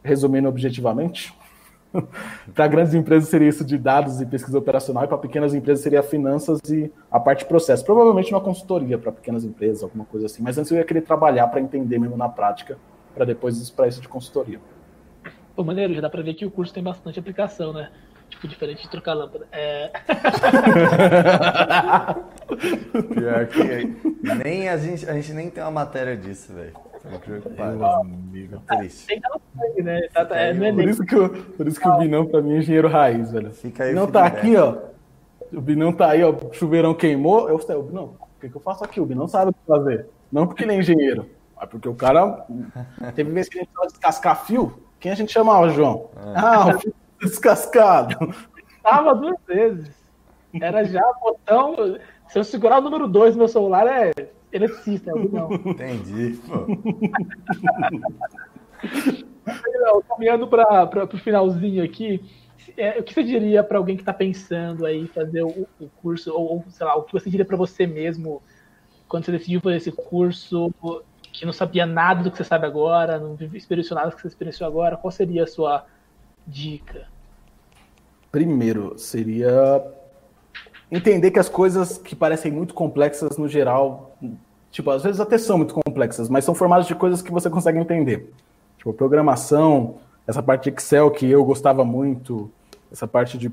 resumindo 0.03 0.49
objetivamente, 0.49 1.33
para 2.53 2.67
grandes 2.67 2.93
empresas 2.93 3.29
seria 3.29 3.47
isso 3.47 3.63
de 3.63 3.77
dados 3.77 4.19
e 4.19 4.25
pesquisa 4.25 4.57
operacional, 4.57 5.05
e 5.05 5.07
para 5.07 5.17
pequenas 5.17 5.53
empresas 5.53 5.81
seria 5.81 6.03
finanças 6.03 6.59
e 6.69 6.91
a 7.09 7.21
parte 7.21 7.45
processo. 7.45 7.85
Provavelmente 7.85 8.33
uma 8.33 8.41
consultoria 8.41 8.97
para 8.97 9.13
pequenas 9.13 9.45
empresas, 9.45 9.81
alguma 9.81 10.03
coisa 10.03 10.25
assim. 10.25 10.43
Mas 10.43 10.57
antes 10.57 10.69
eu 10.71 10.77
ia 10.77 10.83
querer 10.83 11.03
trabalhar 11.03 11.47
para 11.47 11.61
entender 11.61 11.97
mesmo 11.97 12.17
na 12.17 12.27
prática 12.27 12.77
para 13.17 13.25
depois 13.25 13.57
isso 13.57 13.73
para 13.73 13.87
isso 13.87 13.99
de 13.99 14.07
consultoria. 14.07 14.59
Pô, 15.55 15.63
maneiro, 15.63 15.93
já 15.93 16.01
dá 16.01 16.09
para 16.09 16.21
ver 16.21 16.35
que 16.35 16.45
o 16.45 16.51
curso 16.51 16.71
tem 16.71 16.83
bastante 16.83 17.19
aplicação, 17.19 17.73
né? 17.73 17.89
Tipo, 18.29 18.47
diferente 18.47 18.83
de 18.83 18.89
trocar 18.89 19.13
lâmpada. 19.13 19.47
É... 19.51 19.89
Pior 23.13 23.47
que 23.47 23.97
nem 24.21 24.69
a 24.69 24.77
gente, 24.77 25.09
a 25.09 25.13
gente 25.13 25.33
nem 25.33 25.49
tem 25.49 25.63
uma 25.63 25.71
matéria 25.71 26.15
disso, 26.15 26.53
velho. 26.53 26.73
Triste. 28.67 29.07
Tem 29.07 29.21
que 29.75 29.81
né? 29.81 30.01
Tá, 30.13 30.25
tá, 30.25 30.37
é, 30.39 30.49
é 30.51 30.73
por, 30.73 30.83
isso 30.83 31.05
que 31.05 31.15
eu, 31.15 31.29
por 31.29 31.67
isso 31.67 31.79
que 31.79 31.87
o 31.87 31.97
Binão 31.97 32.25
pra 32.25 32.41
mim 32.41 32.55
é 32.55 32.57
engenheiro 32.57 32.87
raiz, 32.89 33.31
velho. 33.31 33.49
Fica 33.51 33.85
aí 33.85 33.91
Binão 33.91 34.07
tá 34.07 34.25
aqui, 34.25 34.55
ó. 34.57 34.77
O 35.53 35.61
Binão 35.61 35.93
tá 35.93 36.09
aí, 36.09 36.23
ó. 36.23 36.31
O 36.31 36.53
chuveirão 36.53 36.93
queimou. 36.93 37.49
Eu 37.49 37.57
sei, 37.59 37.75
o 37.75 37.83
Binão, 37.83 38.15
o 38.19 38.41
que, 38.41 38.49
que 38.49 38.55
eu 38.55 38.61
faço 38.61 38.83
aqui? 38.83 38.99
O 38.99 39.05
Binão 39.05 39.27
sabe 39.27 39.51
o 39.51 39.53
que 39.53 39.59
fazer. 39.65 40.07
Não 40.31 40.45
porque 40.45 40.63
ele 40.63 40.73
é 40.73 40.79
engenheiro. 40.79 41.29
Mas 41.59 41.69
porque 41.69 41.89
o 41.89 41.95
cara. 41.95 42.45
Teve 43.15 43.31
vezes 43.31 43.49
que 43.49 43.57
a 43.59 43.61
gente 43.61 43.73
tava 43.73 43.87
descascar 43.87 44.45
fio. 44.45 44.83
Quem 44.99 45.11
a 45.11 45.15
gente 45.15 45.31
chamava, 45.31 45.69
João? 45.69 46.09
É. 46.15 46.33
Ah, 46.35 46.67
o 46.67 46.79
fio 46.79 46.93
descascado. 47.19 48.33
Tava 48.83 49.15
duas 49.15 49.37
vezes. 49.47 49.91
Era 50.59 50.83
já 50.83 51.03
botão. 51.21 51.97
Se 52.29 52.39
eu 52.39 52.43
segurar 52.43 52.79
o 52.79 52.81
número 52.81 53.07
2 53.07 53.35
no 53.35 53.39
meu 53.39 53.47
celular, 53.47 53.87
é 53.87 54.11
eletricista, 54.51 55.11
é. 55.11 55.13
Entendi, 55.69 56.39
pô. 56.47 56.65
Caminhando 60.09 60.47
para 60.47 61.05
o 61.13 61.17
finalzinho 61.17 61.83
aqui, 61.83 62.23
é, 62.75 62.99
o 62.99 63.03
que 63.03 63.13
você 63.13 63.23
diria 63.23 63.63
para 63.63 63.77
alguém 63.77 63.95
que 63.95 64.01
está 64.01 64.13
pensando 64.13 64.85
aí 64.85 65.07
fazer 65.07 65.43
o, 65.43 65.67
o 65.79 65.89
curso, 66.01 66.33
ou, 66.33 66.55
ou, 66.55 66.65
sei 66.69 66.85
lá, 66.85 66.95
o 66.95 67.03
que 67.03 67.13
você 67.13 67.29
diria 67.29 67.45
para 67.45 67.57
você 67.57 67.87
mesmo 67.87 68.41
quando 69.07 69.25
você 69.25 69.31
decidiu 69.31 69.61
fazer 69.61 69.77
esse 69.77 69.91
curso, 69.91 70.73
que 71.39 71.45
não 71.45 71.53
sabia 71.53 71.85
nada 71.85 72.23
do 72.23 72.31
que 72.31 72.37
você 72.37 72.43
sabe 72.43 72.65
agora, 72.65 73.19
não 73.19 73.37
experienciou 73.53 73.95
nada 73.95 74.09
do 74.09 74.15
que 74.15 74.21
você 74.21 74.27
experienciou 74.27 74.67
agora, 74.67 74.97
qual 74.97 75.11
seria 75.11 75.43
a 75.43 75.47
sua 75.47 75.85
dica? 76.45 77.07
Primeiro, 78.31 78.97
seria 78.97 79.83
entender 80.91 81.31
que 81.31 81.39
as 81.39 81.47
coisas 81.47 81.97
que 81.97 82.15
parecem 82.15 82.51
muito 82.51 82.73
complexas 82.73 83.37
no 83.37 83.47
geral, 83.47 84.17
tipo, 84.71 84.89
às 84.89 85.03
vezes 85.03 85.19
até 85.19 85.37
são 85.37 85.57
muito 85.57 85.75
complexas, 85.75 86.27
mas 86.27 86.43
são 86.43 86.55
formadas 86.55 86.87
de 86.87 86.95
coisas 86.95 87.21
que 87.21 87.31
você 87.31 87.49
consegue 87.49 87.77
entender. 87.77 88.33
Tipo, 88.77 88.91
programação, 88.93 89.97
essa 90.25 90.41
parte 90.41 90.71
de 90.71 90.77
Excel 90.77 91.11
que 91.11 91.29
eu 91.29 91.45
gostava 91.45 91.85
muito, 91.85 92.51
essa 92.91 93.07
parte 93.07 93.37
de 93.37 93.51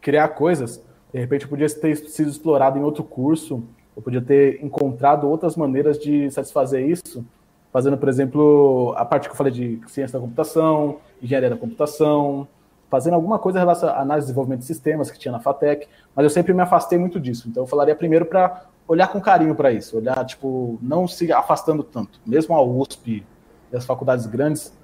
criar 0.00 0.28
coisas, 0.28 0.82
de 1.12 1.20
repente 1.20 1.46
podia 1.46 1.68
ter 1.68 1.96
sido 1.96 2.30
explorado 2.30 2.78
em 2.78 2.82
outro 2.82 3.04
curso, 3.04 3.62
eu 3.96 4.02
podia 4.02 4.22
ter 4.22 4.62
encontrado 4.64 5.28
outras 5.28 5.56
maneiras 5.56 5.98
de 5.98 6.30
satisfazer 6.30 6.88
isso, 6.88 7.24
fazendo, 7.72 7.96
por 7.96 8.08
exemplo, 8.08 8.94
a 8.96 9.04
parte 9.04 9.28
que 9.28 9.32
eu 9.32 9.36
falei 9.36 9.52
de 9.52 9.80
ciência 9.86 10.18
da 10.18 10.24
computação, 10.24 10.98
engenharia 11.22 11.50
da 11.50 11.56
computação, 11.56 12.46
fazendo 12.90 13.14
alguma 13.14 13.38
coisa 13.38 13.58
relacionada 13.58 13.98
à 13.98 14.02
análise 14.02 14.26
de 14.26 14.28
desenvolvimento 14.28 14.60
de 14.60 14.66
sistemas 14.66 15.10
que 15.10 15.18
tinha 15.18 15.32
na 15.32 15.40
FATEC, 15.40 15.88
mas 16.14 16.24
eu 16.24 16.30
sempre 16.30 16.52
me 16.52 16.60
afastei 16.60 16.98
muito 16.98 17.18
disso. 17.18 17.48
Então 17.48 17.62
eu 17.62 17.66
falaria 17.66 17.94
primeiro 17.94 18.26
para 18.26 18.66
olhar 18.86 19.08
com 19.08 19.20
carinho 19.20 19.54
para 19.54 19.72
isso, 19.72 19.96
olhar, 19.96 20.24
tipo, 20.26 20.78
não 20.82 21.08
se 21.08 21.32
afastando 21.32 21.82
tanto. 21.82 22.20
Mesmo 22.26 22.54
a 22.54 22.62
USP 22.62 23.24
e 23.72 23.76
as 23.76 23.86
faculdades 23.86 24.26
grandes, 24.26 24.76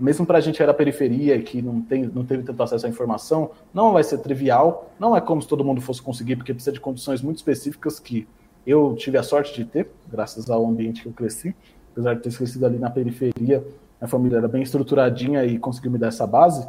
mesmo 0.00 0.26
para 0.26 0.38
a 0.38 0.40
gente 0.40 0.56
que 0.56 0.62
era 0.62 0.74
periferia 0.74 1.36
e 1.36 1.42
que 1.42 1.62
não, 1.62 1.80
tem, 1.80 2.02
não 2.06 2.24
teve 2.24 2.42
tanto 2.42 2.60
acesso 2.62 2.86
à 2.86 2.88
informação, 2.88 3.52
não 3.72 3.92
vai 3.92 4.02
ser 4.02 4.18
trivial, 4.18 4.90
não 4.98 5.16
é 5.16 5.20
como 5.20 5.40
se 5.40 5.46
todo 5.46 5.64
mundo 5.64 5.80
fosse 5.80 6.02
conseguir, 6.02 6.34
porque 6.34 6.52
precisa 6.52 6.72
de 6.72 6.80
condições 6.80 7.22
muito 7.22 7.36
específicas 7.36 8.00
que 8.00 8.26
eu 8.66 8.94
tive 8.96 9.18
a 9.18 9.22
sorte 9.22 9.54
de 9.54 9.64
ter, 9.64 9.90
graças 10.10 10.48
ao 10.50 10.66
ambiente 10.66 11.02
que 11.02 11.08
eu 11.08 11.12
cresci, 11.12 11.54
apesar 11.92 12.14
de 12.14 12.22
ter 12.22 12.36
crescido 12.36 12.66
ali 12.66 12.78
na 12.78 12.90
periferia, 12.90 13.64
a 14.00 14.06
família 14.06 14.38
era 14.38 14.48
bem 14.48 14.62
estruturadinha 14.62 15.44
e 15.44 15.58
conseguiu 15.58 15.90
me 15.90 15.98
dar 15.98 16.08
essa 16.08 16.26
base. 16.26 16.66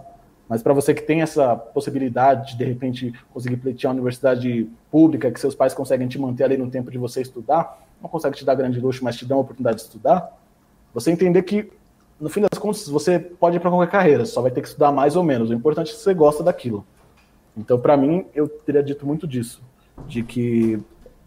Mas 0.48 0.62
para 0.62 0.74
você 0.74 0.94
que 0.94 1.02
tem 1.02 1.22
essa 1.22 1.56
possibilidade 1.56 2.52
de, 2.52 2.58
de 2.58 2.66
repente, 2.66 3.14
conseguir 3.34 3.58
pleitear 3.58 3.92
uma 3.92 3.96
universidade 3.96 4.70
pública, 4.92 5.32
que 5.32 5.40
seus 5.40 5.56
pais 5.56 5.74
conseguem 5.74 6.08
te 6.08 6.20
manter 6.20 6.44
ali 6.44 6.58
no 6.58 6.70
tempo 6.70 6.92
de 6.92 6.98
você 6.98 7.22
estudar, 7.22 7.84
não 8.02 8.10
consegue 8.10 8.38
te 8.38 8.46
dar 8.46 8.54
grande 8.54 8.80
luxo, 8.80 9.04
mas 9.04 9.18
te 9.18 9.26
dão 9.26 9.40
a 9.40 9.42
oportunidade 9.42 9.78
de 9.78 9.84
estudar, 9.84 10.38
você 10.94 11.12
entender 11.12 11.42
que, 11.44 11.70
no 12.20 12.30
fim 12.30 12.42
das 12.42 12.60
contas, 12.60 12.88
você 12.88 13.20
pode 13.20 13.58
ir 13.58 13.60
para 13.60 13.70
qualquer 13.70 13.92
carreira, 13.92 14.26
só 14.26 14.42
vai 14.42 14.52
ter 14.52 14.62
que 14.62 14.68
estudar 14.68 14.92
mais 14.92 15.16
ou 15.16 15.24
menos. 15.24 15.50
O 15.50 15.54
importante 15.54 15.92
é 15.92 15.94
que 15.94 16.00
você 16.00 16.14
gosta 16.14 16.44
daquilo. 16.44 16.86
Então, 17.58 17.80
para 17.80 17.98
mim, 17.98 18.26
eu 18.34 18.48
teria 18.48 18.84
dito 18.84 19.06
muito 19.06 19.28
disso, 19.28 19.62
de 20.08 20.24
que 20.24 20.80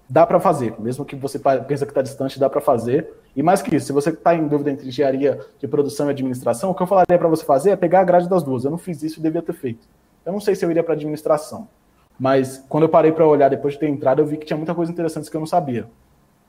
dá 0.09 0.27
para 0.27 0.41
fazer, 0.41 0.75
mesmo 0.79 1.05
que 1.05 1.15
você 1.15 1.39
pense 1.39 1.85
que 1.85 1.91
está 1.91 2.03
distante, 2.03 2.41
dá 2.41 2.49
para 2.49 2.61
fazer. 2.61 3.13
E 3.37 3.43
mais 3.43 3.61
que 3.61 3.77
isso, 3.77 3.87
se 3.87 3.93
você 3.93 4.11
está 4.11 4.35
em 4.35 4.49
dúvida 4.49 4.71
entre 4.71 4.89
engenharia 4.89 5.39
de 5.59 5.69
produção 5.69 6.07
e 6.09 6.11
administração, 6.11 6.71
o 6.71 6.75
que 6.75 6.83
eu 6.83 6.87
falaria 6.87 7.19
para 7.19 7.29
você 7.29 7.45
fazer 7.45 7.71
é 7.71 7.77
pegar 7.77 8.01
a 8.01 8.05
grade 8.05 8.29
das 8.29 8.43
duas. 8.43 8.65
Eu 8.65 8.71
não 8.71 8.79
fiz 8.79 9.03
isso 9.03 9.21
e 9.21 9.23
devia 9.23 9.43
ter 9.43 9.53
feito. 9.53 9.87
Eu 10.25 10.33
não 10.33 10.41
sei 10.41 10.55
se 10.55 10.65
eu 10.65 10.71
iria 10.71 10.83
para 10.83 10.95
administração, 10.95 11.69
mas 12.19 12.65
quando 12.69 12.85
eu 12.85 12.89
parei 12.89 13.13
para 13.13 13.27
olhar 13.27 13.49
depois 13.49 13.75
de 13.75 13.81
ter 13.81 13.89
entrado, 13.89 14.21
eu 14.21 14.27
vi 14.27 14.37
que 14.37 14.47
tinha 14.47 14.57
muita 14.57 14.75
coisa 14.75 14.91
interessante 14.91 15.31
que 15.31 15.37
eu 15.37 15.41
não 15.41 15.47
sabia. 15.47 15.87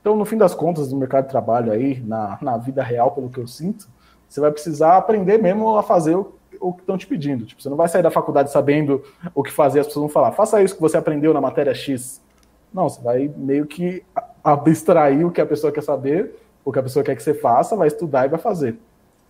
Então, 0.00 0.16
no 0.16 0.24
fim 0.24 0.36
das 0.36 0.54
contas, 0.54 0.90
no 0.90 0.98
mercado 0.98 1.24
de 1.24 1.30
trabalho 1.30 1.70
aí, 1.70 2.00
na, 2.00 2.38
na 2.40 2.56
vida 2.56 2.82
real, 2.82 3.12
pelo 3.12 3.28
que 3.28 3.38
eu 3.38 3.46
sinto, 3.46 3.86
você 4.28 4.40
vai 4.40 4.50
precisar 4.50 4.96
aprender 4.96 5.38
mesmo 5.38 5.76
a 5.76 5.82
fazer 5.82 6.14
o, 6.14 6.32
o 6.58 6.72
que 6.72 6.80
estão 6.80 6.96
te 6.96 7.06
pedindo. 7.06 7.44
Tipo, 7.44 7.62
você 7.62 7.68
não 7.68 7.76
vai 7.76 7.88
sair 7.88 8.02
da 8.02 8.10
faculdade 8.10 8.50
sabendo 8.50 9.02
o 9.34 9.42
que 9.42 9.52
fazer, 9.52 9.80
as 9.80 9.86
pessoas 9.86 10.04
vão 10.04 10.08
falar, 10.08 10.32
faça 10.32 10.62
isso 10.62 10.74
que 10.74 10.80
você 10.80 10.96
aprendeu 10.96 11.34
na 11.34 11.40
matéria 11.40 11.74
X. 11.74 12.22
Não, 12.72 12.88
você 12.88 13.00
vai 13.02 13.30
meio 13.36 13.66
que 13.66 14.02
abstrair 14.42 15.26
o 15.26 15.30
que 15.30 15.40
a 15.40 15.46
pessoa 15.46 15.72
quer 15.72 15.82
saber, 15.82 16.34
o 16.64 16.72
que 16.72 16.78
a 16.78 16.82
pessoa 16.82 17.04
quer 17.04 17.16
que 17.16 17.22
você 17.22 17.34
faça, 17.34 17.76
vai 17.76 17.88
estudar 17.88 18.26
e 18.26 18.28
vai 18.28 18.38
fazer. 18.38 18.78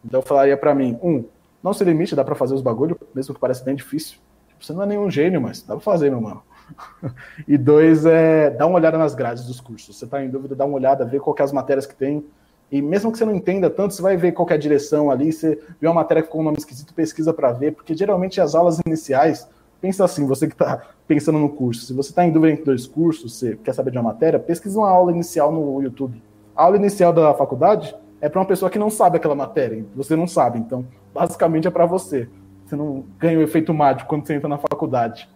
Então 0.04 0.20
eu 0.20 0.26
falaria 0.26 0.56
para 0.56 0.74
mim, 0.74 0.98
um, 1.02 1.24
não 1.62 1.72
se 1.72 1.84
limite, 1.84 2.14
dá 2.14 2.24
para 2.24 2.34
fazer 2.34 2.54
os 2.54 2.62
bagulho, 2.62 2.98
mesmo 3.14 3.34
que 3.34 3.40
pareça 3.40 3.64
bem 3.64 3.74
difícil. 3.74 4.18
Você 4.60 4.72
não 4.72 4.82
é 4.82 4.86
nenhum 4.86 5.10
gênio, 5.10 5.40
mas 5.40 5.62
dá 5.62 5.74
pra 5.74 5.82
fazer, 5.82 6.10
meu 6.10 6.20
mano. 6.20 6.42
E 7.48 7.56
dois, 7.58 8.06
é 8.06 8.50
dar 8.50 8.66
uma 8.66 8.76
olhada 8.76 8.96
nas 8.96 9.14
grades 9.14 9.44
dos 9.46 9.60
cursos. 9.60 9.96
Você 9.96 10.06
tá 10.06 10.22
em 10.22 10.28
dúvida, 10.28 10.54
dá 10.54 10.64
uma 10.64 10.76
olhada, 10.76 11.04
vê 11.04 11.18
qual 11.18 11.34
é 11.38 11.42
as 11.42 11.52
matérias 11.52 11.86
que 11.86 11.94
tem. 11.94 12.24
E 12.70 12.80
mesmo 12.80 13.10
que 13.10 13.18
você 13.18 13.24
não 13.24 13.34
entenda 13.34 13.68
tanto, 13.68 13.94
você 13.94 14.02
vai 14.02 14.16
ver 14.16 14.32
qual 14.32 14.48
é 14.50 14.54
a 14.54 14.58
direção 14.58 15.10
ali. 15.10 15.32
Você 15.32 15.58
vê 15.80 15.88
uma 15.88 15.94
matéria 15.94 16.22
com 16.22 16.40
um 16.40 16.42
nome 16.42 16.58
esquisito, 16.58 16.94
pesquisa 16.94 17.32
para 17.32 17.50
ver, 17.52 17.72
porque 17.72 17.94
geralmente 17.94 18.40
as 18.40 18.54
aulas 18.54 18.78
iniciais, 18.86 19.48
pensa 19.80 20.04
assim, 20.04 20.26
você 20.26 20.46
que 20.46 20.54
está 20.54 20.82
pensando 21.06 21.38
no 21.38 21.48
curso, 21.48 21.84
se 21.86 21.92
você 21.92 22.10
está 22.10 22.24
em 22.24 22.30
dúvida 22.30 22.52
entre 22.52 22.64
dois 22.66 22.86
cursos, 22.86 23.36
você 23.38 23.56
quer 23.56 23.72
saber 23.72 23.90
de 23.90 23.98
uma 23.98 24.12
matéria, 24.12 24.38
pesquisa 24.38 24.78
uma 24.78 24.90
aula 24.90 25.10
inicial 25.10 25.50
no 25.50 25.82
YouTube. 25.82 26.22
A 26.54 26.64
aula 26.64 26.76
inicial 26.76 27.12
da 27.12 27.34
faculdade 27.34 27.94
é 28.20 28.28
para 28.28 28.40
uma 28.40 28.46
pessoa 28.46 28.70
que 28.70 28.78
não 28.78 28.90
sabe 28.90 29.16
aquela 29.16 29.34
matéria, 29.34 29.84
você 29.94 30.14
não 30.14 30.26
sabe, 30.26 30.58
então 30.58 30.86
basicamente 31.14 31.66
é 31.66 31.70
para 31.70 31.86
você. 31.86 32.28
Você 32.64 32.76
não 32.76 33.04
ganha 33.18 33.38
o 33.38 33.42
efeito 33.42 33.74
mágico 33.74 34.08
quando 34.08 34.26
você 34.26 34.34
entra 34.34 34.48
na 34.48 34.58
faculdade. 34.58 35.28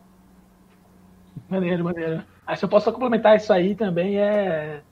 Maneiro, 1.49 1.83
maneiro. 1.83 2.23
Aí 2.47 2.57
se 2.57 2.65
eu 2.65 2.69
posso 2.69 2.93
complementar 2.93 3.37
isso 3.37 3.53
aí 3.53 3.75
também 3.75 4.19
é, 4.19 4.83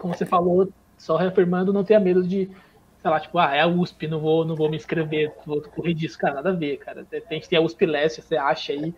como 0.00 0.14
você 0.14 0.26
falou, 0.26 0.68
só 0.96 1.16
reafirmando, 1.16 1.72
não 1.72 1.84
tenha 1.84 2.00
medo 2.00 2.26
de, 2.26 2.50
sei 3.00 3.10
lá, 3.10 3.20
tipo, 3.20 3.38
ah, 3.38 3.54
é 3.54 3.60
a 3.60 3.66
USP, 3.66 4.08
não 4.08 4.20
vou, 4.20 4.44
não 4.44 4.56
vou 4.56 4.68
me 4.68 4.76
inscrever, 4.76 5.32
vou 5.46 5.62
correr 5.62 5.94
disso, 5.94 6.18
cara, 6.18 6.34
nada 6.34 6.50
a 6.50 6.54
ver, 6.54 6.78
cara. 6.78 7.04
De 7.04 7.16
repente 7.16 7.48
tem 7.48 7.58
a 7.58 7.62
USP 7.62 7.86
Leste, 7.86 8.22
você 8.22 8.36
acha 8.36 8.72
aí, 8.72 8.94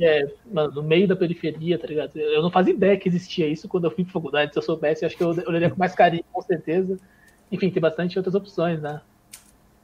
é, 0.00 0.28
mano, 0.52 0.72
no 0.74 0.82
meio 0.82 1.06
da 1.06 1.14
periferia, 1.14 1.78
tá 1.78 1.86
ligado? 1.86 2.16
Eu 2.16 2.42
não 2.42 2.50
fazia 2.50 2.74
ideia 2.74 2.98
que 2.98 3.08
existia 3.08 3.46
isso 3.46 3.68
quando 3.68 3.84
eu 3.84 3.90
fui 3.90 4.04
pra 4.04 4.12
faculdade, 4.12 4.52
se 4.52 4.58
eu 4.58 4.62
soubesse, 4.62 5.04
acho 5.04 5.16
que 5.16 5.22
eu 5.22 5.28
olharia 5.28 5.70
com 5.70 5.78
mais 5.78 5.94
carinho, 5.94 6.24
com 6.32 6.42
certeza. 6.42 6.98
Enfim, 7.52 7.70
tem 7.70 7.80
bastante 7.80 8.18
outras 8.18 8.34
opções, 8.34 8.80
né? 8.80 9.00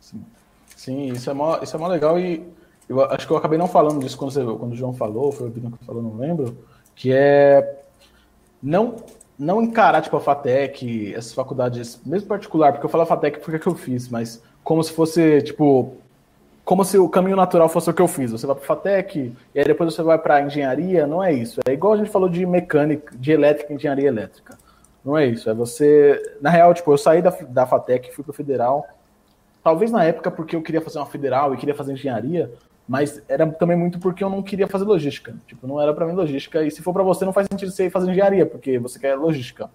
Sim, 0.01 0.25
Sim 0.67 1.09
isso, 1.13 1.31
é 1.31 1.35
mó, 1.35 1.61
isso 1.63 1.77
é 1.77 1.79
mó 1.79 1.87
legal 1.87 2.19
e 2.19 2.45
eu 2.89 3.01
acho 3.05 3.25
que 3.25 3.33
eu 3.33 3.37
acabei 3.37 3.57
não 3.57 3.69
falando 3.69 4.01
disso 4.01 4.19
quando, 4.19 4.33
você, 4.33 4.43
quando 4.43 4.73
o 4.73 4.77
João 4.77 4.93
falou, 4.93 5.31
foi 5.31 5.47
o 5.47 5.51
Bino 5.51 5.71
que 5.71 5.85
falou, 5.85 6.03
não 6.03 6.17
lembro, 6.17 6.59
que 6.97 7.13
é 7.13 7.85
não 8.61 8.97
não 9.41 9.63
encarar, 9.63 10.03
tipo, 10.03 10.19
a 10.19 10.21
FATEC, 10.21 11.15
essas 11.15 11.33
faculdades, 11.33 11.99
mesmo 12.05 12.29
particular, 12.29 12.73
porque 12.73 12.85
eu 12.85 12.91
falo 12.91 13.05
a 13.05 13.07
FATEC 13.07 13.41
porque 13.41 13.57
é 13.57 13.59
que 13.59 13.67
eu 13.67 13.75
fiz, 13.75 14.07
mas 14.11 14.43
como 14.63 14.85
se 14.85 14.93
fosse, 14.93 15.41
tipo, 15.41 15.95
como 16.63 16.85
se 16.85 16.99
o 16.99 17.09
caminho 17.09 17.37
natural 17.37 17.67
fosse 17.67 17.89
o 17.89 17.95
que 17.95 18.03
eu 18.03 18.07
fiz. 18.07 18.33
Você 18.33 18.47
vai 18.47 18.55
para 18.55 18.67
FATEC, 18.67 19.35
e 19.55 19.59
aí 19.59 19.65
depois 19.65 19.95
você 19.95 20.03
vai 20.03 20.19
para 20.19 20.43
engenharia, 20.43 21.07
não 21.07 21.25
é 21.25 21.33
isso. 21.33 21.59
É 21.67 21.73
igual 21.73 21.95
a 21.95 21.97
gente 21.97 22.11
falou 22.11 22.29
de 22.29 22.45
mecânica, 22.45 23.17
de 23.17 23.33
elétrica, 23.33 23.73
engenharia 23.73 24.09
elétrica. 24.09 24.59
Não 25.03 25.17
é 25.17 25.25
isso. 25.25 25.49
É 25.49 25.55
você. 25.55 26.21
Na 26.43 26.51
real, 26.51 26.75
tipo, 26.75 26.93
eu 26.93 26.99
saí 26.99 27.23
da, 27.23 27.31
da 27.31 27.67
FATEC, 27.67 28.15
fui 28.15 28.23
para 28.23 28.35
Federal. 28.35 28.87
Talvez 29.65 29.91
na 29.91 30.05
época 30.05 30.31
porque 30.31 30.55
eu 30.55 30.63
queria 30.63 30.83
fazer 30.83 30.99
uma 30.99 31.07
federal 31.07 31.55
e 31.55 31.57
queria 31.57 31.75
fazer 31.75 31.95
engenharia, 31.95 32.53
mas 32.91 33.23
era 33.29 33.47
também 33.47 33.77
muito 33.77 34.01
porque 34.01 34.25
eu 34.25 34.29
não 34.29 34.43
queria 34.43 34.67
fazer 34.67 34.85
logística. 34.85 35.33
Tipo, 35.47 35.65
não 35.65 35.81
era 35.81 35.95
para 35.95 36.05
mim 36.05 36.13
logística. 36.13 36.65
E 36.65 36.73
se 36.73 36.83
for 36.83 36.93
para 36.93 37.05
você, 37.05 37.25
não 37.25 37.33
faz 37.33 37.47
sentido 37.49 37.71
você 37.71 37.87
ir 37.87 37.91
fazer 37.91 38.11
engenharia, 38.11 38.45
porque 38.45 38.81
você 38.81 38.99
quer 38.99 39.15
logística. 39.15 39.71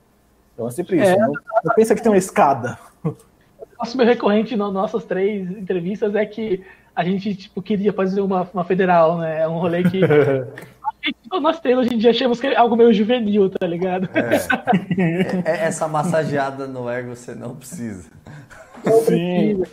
Então 0.54 0.68
é 0.68 0.72
sempre 0.72 0.98
isso. 0.98 1.12
É. 1.12 1.18
Não, 1.18 1.32
não 1.64 1.74
pensa 1.74 1.96
que 1.96 2.04
tem 2.04 2.12
uma 2.12 2.18
escada. 2.18 2.78
O 3.02 3.16
nosso 3.80 3.96
meu 3.96 4.06
recorrente 4.06 4.58
nas 4.58 4.74
nossas 4.74 5.06
três 5.06 5.50
entrevistas 5.50 6.14
é 6.14 6.26
que 6.26 6.62
a 6.94 7.06
gente 7.06 7.34
tipo, 7.36 7.62
queria 7.62 7.94
fazer 7.94 8.20
uma, 8.20 8.50
uma 8.54 8.66
federal, 8.66 9.18
né? 9.18 9.44
É 9.44 9.48
um 9.48 9.60
rolê 9.60 9.84
que. 9.84 10.02
nós 11.40 11.58
temos 11.62 11.86
hoje 11.86 11.96
em 11.96 11.98
dia 11.98 12.10
achamos 12.10 12.42
que 12.42 12.48
é 12.48 12.58
algo 12.58 12.76
meio 12.76 12.92
juvenil, 12.92 13.50
tá 13.50 13.66
ligado? 13.66 14.10
É. 14.14 15.52
é 15.52 15.66
essa 15.68 15.88
massageada 15.88 16.68
no 16.68 16.90
ego 16.90 17.16
você 17.16 17.34
não 17.34 17.56
precisa. 17.56 18.12
Sim 19.06 19.64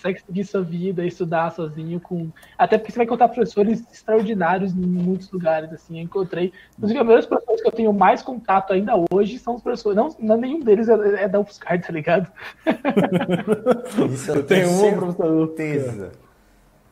consegue 0.00 0.20
seguir 0.26 0.44
sua 0.44 0.62
vida, 0.62 1.04
estudar 1.04 1.52
sozinho 1.52 2.00
com. 2.00 2.30
Até 2.56 2.78
porque 2.78 2.90
você 2.90 2.96
vai 2.96 3.04
encontrar 3.04 3.28
professores 3.28 3.84
extraordinários 3.92 4.72
em 4.72 4.80
muitos 4.80 5.30
lugares, 5.30 5.70
assim. 5.72 5.98
Eu 5.98 6.04
encontrei. 6.04 6.52
Inclusive, 6.76 7.00
os 7.00 7.06
meus 7.06 7.26
professores 7.26 7.60
que 7.60 7.68
eu 7.68 7.72
tenho 7.72 7.92
mais 7.92 8.22
contato 8.22 8.72
ainda 8.72 8.92
hoje 9.12 9.38
são 9.38 9.54
os 9.54 9.62
professores. 9.62 9.96
Não, 9.96 10.16
não 10.18 10.36
nenhum 10.38 10.60
deles 10.60 10.88
é, 10.88 11.24
é 11.24 11.28
da 11.28 11.38
UFSCar, 11.38 11.80
tá 11.80 11.92
ligado? 11.92 12.30
Isso 14.12 14.30
eu, 14.30 14.36
eu 14.36 14.42
tenho 14.42 14.70
uma 14.70 15.12
certeza. 15.12 16.12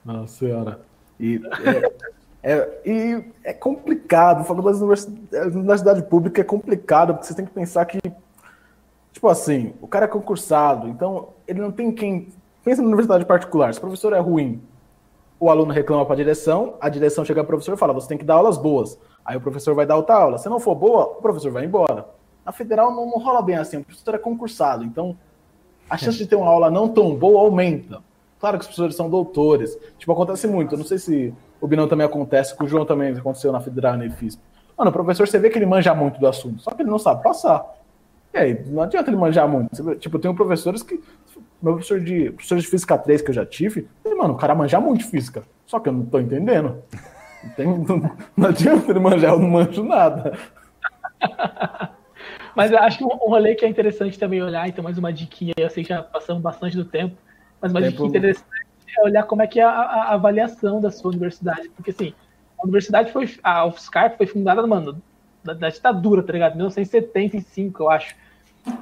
Nossa 0.05 0.35
senhora. 0.35 0.80
E 1.18 1.40
é, 2.43 2.52
é, 2.52 2.80
e 2.85 3.24
é 3.43 3.52
complicado. 3.55 4.44
Falando 4.44 4.64
das 4.64 4.78
universidades, 4.78 5.55
universidade 5.55 6.02
pública 6.02 6.43
é 6.43 6.44
complicado, 6.44 7.14
porque 7.14 7.26
você 7.26 7.35
tem 7.35 7.47
que 7.47 7.52
pensar 7.52 7.85
que 7.86 7.98
tipo 9.10 9.26
assim, 9.26 9.74
o 9.80 9.89
cara 9.89 10.05
é 10.05 10.09
concursado, 10.09 10.86
então 10.86 11.30
ele 11.48 11.60
não 11.60 11.72
tem 11.72 11.90
quem 11.90 12.28
Pensa 12.64 12.82
na 12.82 12.89
universidade 12.89 13.24
particular, 13.24 13.72
se 13.72 13.78
o 13.78 13.82
professor 13.82 14.12
é 14.12 14.18
ruim, 14.18 14.60
o 15.40 15.51
aluno 15.51 15.72
reclama 15.72 16.05
para 16.05 16.14
a 16.14 16.16
direção, 16.16 16.74
a 16.80 16.89
direção 16.89 17.24
chega 17.24 17.43
para 17.43 17.55
o 17.55 17.56
professor 17.56 17.74
e 17.74 17.76
fala: 17.76 17.93
você 17.93 18.09
tem 18.09 18.18
que 18.18 18.24
dar 18.24 18.35
aulas 18.35 18.59
boas. 18.59 18.98
Aí 19.24 19.36
o 19.36 19.40
professor 19.40 19.74
vai 19.74 19.86
dar 19.86 19.97
outra 19.97 20.16
aula. 20.16 20.39
Se 20.39 20.48
não 20.48 20.59
for 20.59 20.74
boa, 20.74 21.05
o 21.05 21.22
professor 21.22 21.52
vai 21.52 21.64
embora. 21.64 22.06
Na 22.44 22.52
federal 22.52 22.90
não, 22.90 23.06
não 23.06 23.18
rola 23.18 23.43
bem 23.43 23.56
assim, 23.56 23.76
o 23.76 23.85
professor 23.85 24.14
é 24.14 24.18
concursado, 24.18 24.85
então 24.85 25.16
a 25.89 25.97
chance 25.97 26.18
de 26.18 26.26
ter 26.26 26.36
uma 26.36 26.48
aula 26.48 26.70
não 26.70 26.89
tão 26.89 27.14
boa 27.14 27.40
aumenta. 27.40 28.02
Claro 28.40 28.59
que 28.59 28.62
os 28.62 28.66
professores 28.68 28.94
são 28.94 29.10
doutores. 29.10 29.76
Tipo, 29.98 30.12
acontece 30.12 30.47
muito. 30.47 30.74
Eu 30.74 30.78
não 30.78 30.85
sei 30.85 30.98
se 30.98 31.35
o 31.60 31.66
Binão 31.66 31.89
também 31.89 32.06
acontece, 32.06 32.55
com 32.55 32.64
o 32.64 32.68
João 32.68 32.85
também 32.85 33.12
aconteceu 33.12 33.51
na 33.52 33.60
Federal 33.60 33.94
e 33.94 33.98
na 33.98 34.06
IFISP. 34.06 34.40
Mano, 34.76 34.90
o 34.90 34.93
professor, 34.93 35.26
você 35.26 35.39
vê 35.39 35.51
que 35.51 35.59
ele 35.59 35.66
manja 35.66 35.93
muito 35.93 36.20
do 36.20 36.26
assunto, 36.26 36.62
só 36.62 36.70
que 36.70 36.82
ele 36.82 36.90
não 36.90 37.01
sabe 37.01 37.22
passar. 37.22 37.66
E 38.32 38.39
aí, 38.39 38.64
não 38.66 38.82
adianta 38.82 39.10
ele 39.10 39.16
manjar 39.16 39.48
muito. 39.48 39.97
Tipo, 39.97 40.18
tem 40.18 40.32
professores 40.35 40.82
que 40.82 41.01
meu 41.60 41.74
professor 41.74 42.01
de, 42.01 42.30
professor 42.30 42.59
de 42.59 42.66
física 42.66 42.97
3 42.97 43.22
que 43.22 43.30
eu 43.30 43.35
já 43.35 43.47
tive, 43.47 43.89
mano, 44.18 44.35
o 44.35 44.36
cara 44.36 44.55
manja 44.55 44.80
muito 44.80 45.09
física. 45.09 45.44
Só 45.64 45.78
que 45.78 45.89
eu 45.89 45.93
não 45.93 46.05
tô 46.05 46.18
entendendo. 46.18 46.82
Não, 47.43 47.51
tem, 47.51 47.66
não, 47.86 48.16
não 48.36 48.48
adianta 48.48 48.90
ele 48.90 48.98
manjar, 48.98 49.32
eu 49.32 49.39
não 49.39 49.48
manjo 49.48 49.85
nada. 49.85 50.36
Mas 52.55 52.72
eu 52.72 52.78
acho 52.78 52.98
que 52.98 53.05
um 53.05 53.09
rolê 53.09 53.55
que 53.55 53.64
é 53.64 53.68
interessante 53.68 54.18
também 54.18 54.43
olhar, 54.43 54.68
então 54.68 54.82
mais 54.82 54.98
uma 54.98 55.12
diquinha, 55.12 55.55
eu 55.56 55.70
sei 55.70 55.85
que 55.85 55.90
já 55.90 56.02
passamos 56.02 56.43
bastante 56.43 56.76
do 56.76 56.85
tempo, 56.85 57.16
mas 57.60 57.70
uma 57.70 57.80
tempo... 57.80 57.93
dica 57.93 58.18
interessante 58.18 58.48
é 58.98 59.05
olhar 59.05 59.22
como 59.22 59.43
é 59.43 59.47
que 59.47 59.60
é 59.60 59.62
a, 59.62 59.70
a, 59.70 60.14
avaliação 60.14 60.80
da 60.80 60.90
sua 60.90 61.12
universidade, 61.12 61.68
porque 61.68 61.93
assim, 61.93 62.12
a 62.59 62.64
universidade 62.64 63.12
foi, 63.12 63.32
a 63.44 63.64
UFSCar 63.64 64.16
foi 64.16 64.26
fundada, 64.26 64.66
mano, 64.66 65.01
da, 65.44 65.55
da 65.55 65.68
ditadura, 65.68 66.20
tá 66.20 66.32
ligado? 66.32 66.56
1975, 66.56 67.80
eu 67.80 67.90
acho. 67.90 68.16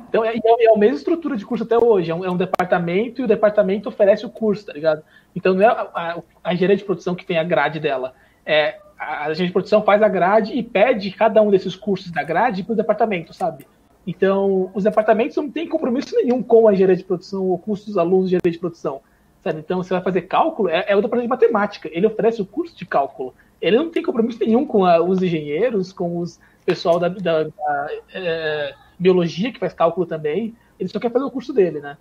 Então 0.09 0.25
é, 0.25 0.35
é, 0.35 0.41
é 0.45 0.75
a 0.75 0.79
mesma 0.79 0.97
estrutura 0.97 1.37
de 1.37 1.45
curso 1.45 1.65
até 1.65 1.79
hoje. 1.79 2.11
É 2.11 2.15
um, 2.15 2.25
é 2.25 2.31
um, 2.31 2.37
departamento 2.37 3.21
e 3.21 3.25
o 3.25 3.29
departamento 3.29 3.89
oferece 3.89 4.25
o 4.25 4.31
curso, 4.31 4.67
tá 4.67 4.73
ligado? 4.73 5.03
Então 5.35 5.55
não 5.55 5.63
é 5.63 5.67
a, 5.67 5.89
a, 5.95 6.23
a 6.45 6.55
engenharia 6.55 6.77
de 6.77 6.85
produção 6.85 7.15
que 7.15 7.27
tem 7.27 7.39
a 7.39 7.45
grade 7.45 7.81
dela. 7.81 8.15
É, 8.45 8.79
a, 8.99 9.31
engenharia 9.31 9.47
de 9.47 9.53
produção 9.53 9.83
faz 9.83 10.03
a 10.03 10.09
grade 10.09 10.53
e 10.53 10.63
pede 10.63 11.11
cada 11.11 11.43
um 11.43 11.51
desses 11.51 11.77
cursos 11.77 12.11
da 12.11 12.23
grade 12.23 12.63
para 12.63 12.73
o 12.73 12.77
departamento, 12.77 13.35
sabe? 13.35 13.67
Então, 14.07 14.71
os 14.73 14.85
departamentos 14.85 15.37
não 15.37 15.51
têm 15.51 15.69
compromisso 15.69 16.15
nenhum 16.15 16.41
com 16.43 16.69
a 16.69 16.73
engenharia 16.73 16.97
de 16.97 17.05
produção 17.05 17.45
ou 17.45 17.59
com 17.59 17.73
os 17.73 17.99
alunos 17.99 18.31
de 18.31 18.37
engenharia 18.37 18.53
de 18.53 18.59
produção. 18.59 19.01
Sabe? 19.43 19.59
Então, 19.59 19.83
você 19.83 19.93
vai 19.93 20.03
fazer 20.03 20.23
cálculo, 20.23 20.69
é, 20.69 20.85
é 20.87 20.97
o 20.97 21.01
departamento 21.01 21.23
de 21.23 21.29
matemática. 21.29 21.91
Ele 21.93 22.07
oferece 22.07 22.41
o 22.41 22.47
curso 22.47 22.77
de 22.77 22.87
cálculo. 22.87 23.35
Ele 23.61 23.77
não 23.77 23.91
tem 23.91 24.03
compromisso 24.03 24.39
nenhum 24.39 24.65
com 24.65 24.85
a, 24.85 25.03
os 25.03 25.23
engenheiros, 25.23 25.93
com 25.93 26.19
os 26.19 26.39
pessoal 26.65 26.99
da, 26.99 27.09
da, 27.09 27.45
da 27.45 27.89
é, 28.13 28.75
biologia, 28.99 29.53
que 29.53 29.59
faz 29.59 29.73
cálculo 29.73 30.07
também, 30.07 30.55
ele 30.79 30.89
só 30.89 30.99
quer 30.99 31.11
fazer 31.11 31.25
o 31.25 31.31
curso 31.31 31.53
dele, 31.53 31.81
né? 31.81 31.97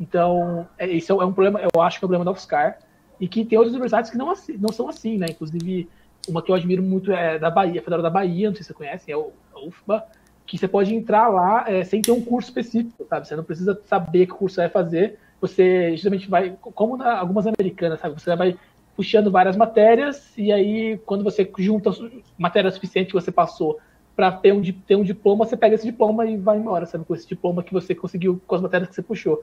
Então, 0.00 0.66
é, 0.78 0.90
esse 0.90 1.10
é 1.10 1.14
um 1.14 1.32
problema, 1.32 1.60
eu 1.60 1.80
acho 1.80 1.98
que 1.98 2.04
é 2.04 2.06
um 2.06 2.08
problema 2.08 2.24
da 2.24 2.32
UFSCar, 2.32 2.78
e 3.20 3.28
que 3.28 3.44
tem 3.44 3.56
outras 3.56 3.72
universidades 3.72 4.10
que 4.10 4.18
não, 4.18 4.32
não 4.58 4.72
são 4.72 4.88
assim, 4.88 5.16
né? 5.16 5.26
Inclusive, 5.30 5.88
uma 6.28 6.42
que 6.42 6.50
eu 6.50 6.54
admiro 6.54 6.82
muito 6.82 7.12
é 7.12 7.38
da 7.38 7.50
Bahia, 7.50 7.82
Federal 7.82 8.02
da 8.02 8.10
Bahia, 8.10 8.48
não 8.48 8.54
sei 8.54 8.62
se 8.62 8.68
você 8.68 8.74
conhece, 8.74 9.12
é 9.12 9.14
a 9.14 9.18
UFBA, 9.64 10.04
que 10.46 10.58
você 10.58 10.66
pode 10.66 10.94
entrar 10.94 11.28
lá 11.28 11.64
é, 11.68 11.84
sem 11.84 12.02
ter 12.02 12.12
um 12.12 12.20
curso 12.20 12.48
específico, 12.48 13.06
sabe? 13.08 13.28
Você 13.28 13.36
não 13.36 13.44
precisa 13.44 13.80
saber 13.84 14.26
que 14.26 14.32
curso 14.32 14.56
você 14.56 14.62
vai 14.62 14.70
fazer, 14.70 15.18
você 15.40 15.92
justamente 15.92 16.28
vai, 16.28 16.56
como 16.60 16.96
na, 16.96 17.18
algumas 17.18 17.46
americanas, 17.46 18.00
sabe? 18.00 18.20
Você 18.20 18.34
vai 18.34 18.56
puxando 18.96 19.30
várias 19.30 19.56
matérias, 19.56 20.36
e 20.36 20.52
aí, 20.52 20.98
quando 21.06 21.24
você 21.24 21.50
junta 21.58 21.90
matéria 22.36 22.70
suficiente 22.70 23.08
que 23.08 23.14
você 23.14 23.32
passou 23.32 23.78
para 24.14 24.30
ter 24.32 24.52
um, 24.52 24.62
ter 24.62 24.96
um 24.96 25.02
diploma, 25.02 25.44
você 25.44 25.56
pega 25.56 25.74
esse 25.74 25.86
diploma 25.86 26.26
e 26.26 26.36
vai 26.36 26.58
embora, 26.58 26.86
sabe? 26.86 27.04
Com 27.04 27.14
esse 27.14 27.26
diploma 27.26 27.62
que 27.62 27.72
você 27.72 27.94
conseguiu 27.94 28.40
com 28.46 28.54
as 28.54 28.60
matérias 28.60 28.88
que 28.88 28.94
você 28.94 29.02
puxou. 29.02 29.42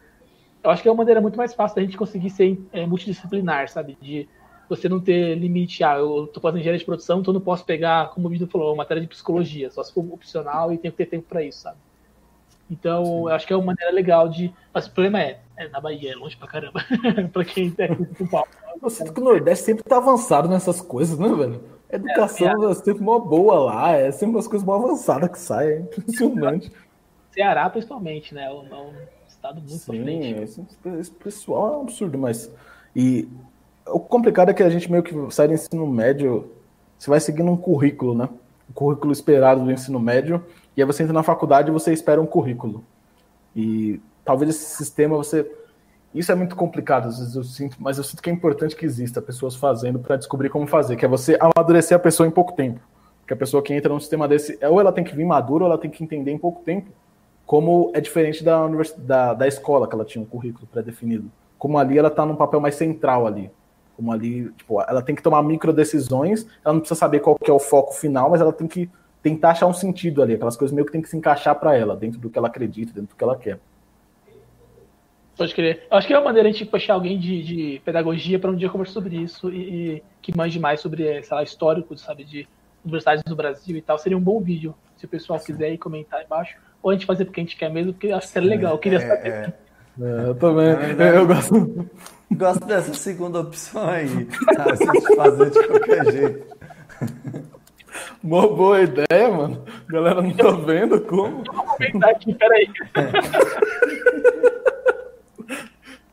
Eu 0.64 0.70
acho 0.70 0.82
que 0.82 0.88
é 0.88 0.92
uma 0.92 0.98
maneira 0.98 1.22
muito 1.22 1.38
mais 1.38 1.54
fácil 1.54 1.78
da 1.78 1.82
gente 1.82 1.98
conseguir 1.98 2.30
ser 2.30 2.60
é, 2.72 2.86
multidisciplinar, 2.86 3.70
sabe? 3.70 3.98
De 4.02 4.28
você 4.68 4.88
não 4.88 5.00
ter 5.00 5.36
limite, 5.36 5.84
ah, 5.84 5.98
eu 5.98 6.28
tô 6.28 6.40
fazendo 6.40 6.60
engenharia 6.60 6.80
de 6.80 6.86
produção, 6.86 7.22
então 7.22 7.34
não 7.34 7.42
posso 7.42 7.66
pegar, 7.66 8.10
como 8.10 8.28
o 8.28 8.30
Vitor 8.30 8.48
falou, 8.48 8.76
matéria 8.76 9.02
de 9.02 9.08
psicologia, 9.08 9.72
só 9.72 9.84
se 9.84 9.92
for 9.92 10.06
opcional 10.14 10.72
e 10.72 10.78
tenho 10.78 10.92
que 10.92 10.98
ter 10.98 11.08
tempo 11.08 11.26
para 11.28 11.44
isso, 11.44 11.62
sabe? 11.62 11.78
Então, 12.70 13.04
Sim. 13.04 13.12
eu 13.22 13.28
acho 13.30 13.48
que 13.48 13.54
é 13.54 13.56
uma 13.56 13.66
maneira 13.66 13.92
legal 13.92 14.30
de. 14.30 14.54
Mas 14.72 14.86
o 14.86 14.92
problema 14.92 15.20
é, 15.20 15.40
é 15.58 15.68
na 15.70 15.82
Bahia, 15.82 16.12
é 16.12 16.16
longe 16.16 16.38
pra 16.38 16.48
caramba. 16.48 16.86
pra 17.34 17.44
quem 17.44 17.74
é 17.80 17.88
de 17.88 18.16
São 18.16 18.28
Paulo. 18.28 18.48
Eu 18.82 18.90
sinto 18.92 19.12
que 19.12 19.20
o 19.20 19.24
Nordeste 19.24 19.66
sempre 19.66 19.84
tá 19.84 19.98
avançado 19.98 20.48
nessas 20.48 20.80
coisas, 20.80 21.18
né, 21.18 21.28
velho? 21.30 21.79
Educação 21.92 22.68
é, 22.68 22.72
é 22.72 22.76
sempre 22.76 23.02
uma 23.02 23.20
boa 23.20 23.60
lá, 23.60 23.92
é 23.94 24.12
sempre 24.12 24.36
umas 24.36 24.48
coisas 24.48 24.68
mais 24.68 24.84
avançadas 24.84 25.32
que 25.32 25.40
saem, 25.40 25.72
é 25.72 25.80
impressionante. 25.98 26.72
Ceará, 27.32 27.70
principalmente, 27.70 28.34
né? 28.34 28.46
É 28.46 28.52
um, 28.52 28.94
estado 29.28 29.56
muito 29.56 29.78
Sim, 29.78 30.04
frente. 30.04 30.42
Esse, 30.42 30.66
esse 31.00 31.12
pessoal 31.12 31.74
é 31.74 31.78
um 31.78 31.82
absurdo, 31.82 32.18
mas. 32.18 32.52
E 32.96 33.28
o 33.88 34.00
complicado 34.00 34.50
é 34.50 34.54
que 34.54 34.62
a 34.62 34.70
gente 34.70 34.92
meio 34.92 35.04
que 35.04 35.14
sai 35.32 35.48
do 35.48 35.54
ensino 35.54 35.88
médio, 35.88 36.52
você 36.98 37.10
vai 37.10 37.20
seguindo 37.20 37.50
um 37.50 37.58
currículo, 37.58 38.14
né? 38.14 38.30
O 38.70 38.74
currículo 38.74 39.12
esperado 39.12 39.64
do 39.64 39.72
ensino 39.72 40.00
médio, 40.00 40.46
e 40.76 40.82
aí 40.82 40.86
você 40.86 41.04
entra 41.04 41.14
na 41.14 41.24
faculdade 41.24 41.70
e 41.70 41.74
você 41.74 41.92
espera 41.92 42.22
um 42.22 42.28
currículo. 42.28 42.84
E 43.56 44.00
talvez 44.24 44.50
esse 44.52 44.76
sistema 44.76 45.18
você. 45.18 45.50
Isso 46.14 46.32
é 46.32 46.36
muito 46.36 46.56
complicado, 46.56 47.08
às 47.08 47.20
vezes 47.20 47.36
eu 47.36 47.44
sinto, 47.44 47.78
mas 47.80 47.98
eu 47.98 48.04
sinto 48.04 48.22
que 48.22 48.30
é 48.30 48.34
importante 48.34 48.76
que 48.76 48.86
exista 48.86 49.22
pessoas 49.22 49.56
fazendo 49.56 50.00
para 50.00 50.16
descobrir 50.16 50.50
como 50.50 50.66
fazer, 50.66 50.96
que 50.96 51.06
é 51.06 51.08
você 51.08 51.38
amadurecer 51.40 51.96
a 51.96 52.00
pessoa 52.00 52.28
em 52.28 52.32
pouco 52.32 52.54
tempo. 52.54 52.80
Que 53.28 53.34
a 53.34 53.38
pessoa 53.38 53.62
que 53.62 53.72
entra 53.74 53.94
num 53.94 54.00
sistema 54.00 54.28
desse, 54.28 54.58
ou 54.66 54.80
ela 54.80 54.92
tem 54.92 55.04
que 55.04 55.16
vir 55.16 55.26
madura, 55.26 55.66
ou 55.66 55.70
ela 55.70 55.80
tem 55.80 55.92
que 55.92 56.04
entender 56.04 56.32
em 56.32 56.38
pouco 56.38 56.64
tempo 56.64 56.90
como 57.46 57.92
é 57.94 58.02
diferente 58.02 58.44
da, 58.44 58.68
da, 58.98 59.34
da 59.34 59.48
escola, 59.48 59.88
que 59.88 59.94
ela 59.94 60.06
tinha 60.06 60.22
um 60.22 60.26
currículo 60.26 60.68
pré-definido. 60.68 61.32
Como 61.58 61.78
ali 61.78 61.98
ela 61.98 62.08
está 62.08 62.26
num 62.26 62.36
papel 62.36 62.60
mais 62.60 62.76
central 62.76 63.28
ali. 63.28 63.52
Como 63.96 64.12
ali, 64.12 64.52
tipo, 64.52 64.82
ela 64.82 65.02
tem 65.02 65.16
que 65.16 65.22
tomar 65.22 65.44
micro 65.44 65.74
decisões, 65.74 66.48
ela 66.64 66.74
não 66.74 66.80
precisa 66.80 67.00
saber 67.00 67.20
qual 67.20 67.36
que 67.36 67.50
é 67.50 67.54
o 67.54 67.60
foco 67.60 67.94
final, 67.94 68.30
mas 68.30 68.40
ela 68.40 68.54
tem 68.54 68.68
que 68.68 68.90
tentar 69.22 69.50
achar 69.52 69.68
um 69.68 69.74
sentido 69.74 70.22
ali, 70.22 70.36
aquelas 70.36 70.56
coisas 70.56 70.74
meio 70.74 70.86
que 70.86 70.92
tem 70.92 71.02
que 71.02 71.10
se 71.10 71.18
encaixar 71.18 71.60
para 71.60 71.76
ela, 71.76 71.96
dentro 71.96 72.20
do 72.20 72.30
que 72.30 72.38
ela 72.38 72.48
acredita, 72.48 72.94
dentro 72.94 73.10
do 73.10 73.18
que 73.18 73.24
ela 73.24 73.36
quer. 73.36 73.60
Pode 75.40 75.56
crer. 75.56 75.88
Acho 75.90 76.06
que 76.06 76.14
é 76.14 76.18
uma 76.18 76.26
maneira 76.26 76.52
de 76.52 76.66
puxar 76.66 76.96
alguém 76.96 77.18
de, 77.18 77.42
de 77.42 77.82
pedagogia 77.86 78.38
para 78.38 78.52
um 78.52 78.56
dia 78.58 78.70
conversar 78.70 78.96
sobre 78.96 79.16
isso 79.16 79.50
e, 79.50 79.96
e, 79.96 80.04
que 80.22 80.36
manje 80.36 80.60
mais 80.60 80.82
sobre, 80.82 81.24
sei 81.24 81.34
lá, 81.34 81.42
histórico, 81.42 81.98
sabe, 81.98 82.26
de 82.26 82.46
universidades 82.84 83.24
do 83.24 83.38
Brasil 83.38 83.78
e 83.78 83.82
tal. 83.82 83.98
Seria 83.98 84.18
um 84.18 84.22
bom 84.22 84.42
vídeo, 84.42 84.76
se 84.98 85.06
o 85.06 85.08
pessoal 85.08 85.40
Sim. 85.40 85.46
quiser 85.46 85.72
ir 85.72 85.78
comentar 85.78 86.22
embaixo. 86.22 86.58
Ou 86.84 86.92
a 86.92 86.94
gente 86.94 87.06
fazer 87.06 87.24
porque 87.24 87.40
a 87.40 87.44
gente 87.44 87.56
quer 87.56 87.72
mesmo, 87.72 87.94
porque 87.94 88.12
acho 88.12 88.28
que 88.28 88.34
seria 88.34 88.50
legal. 88.50 88.74
Eu 88.74 88.80
queria 88.80 88.98
é, 88.98 89.08
saber. 89.08 89.30
É, 89.30 89.54
é. 90.02 90.28
eu 90.28 90.36
também. 90.36 90.76
Verdade, 90.76 91.16
eu 91.16 91.26
gosto. 91.26 91.90
Gosto 92.32 92.66
dessa 92.66 92.94
segunda 92.94 93.40
opção 93.40 93.90
aí. 93.90 94.28
A 94.58 94.76
gente 94.76 95.16
fazer 95.16 95.52
de 95.52 95.68
qualquer 95.68 96.12
jeito. 96.12 96.58
Uma 98.22 98.46
boa 98.46 98.82
ideia, 98.82 99.30
mano. 99.32 99.64
Galera 99.88 100.22
não 100.22 100.34
tá 100.34 100.52
vendo 100.52 101.00
como. 101.00 101.44
Vou 101.46 101.64
comentar 101.64 102.10
aqui, 102.10 102.34
peraí. 102.34 102.70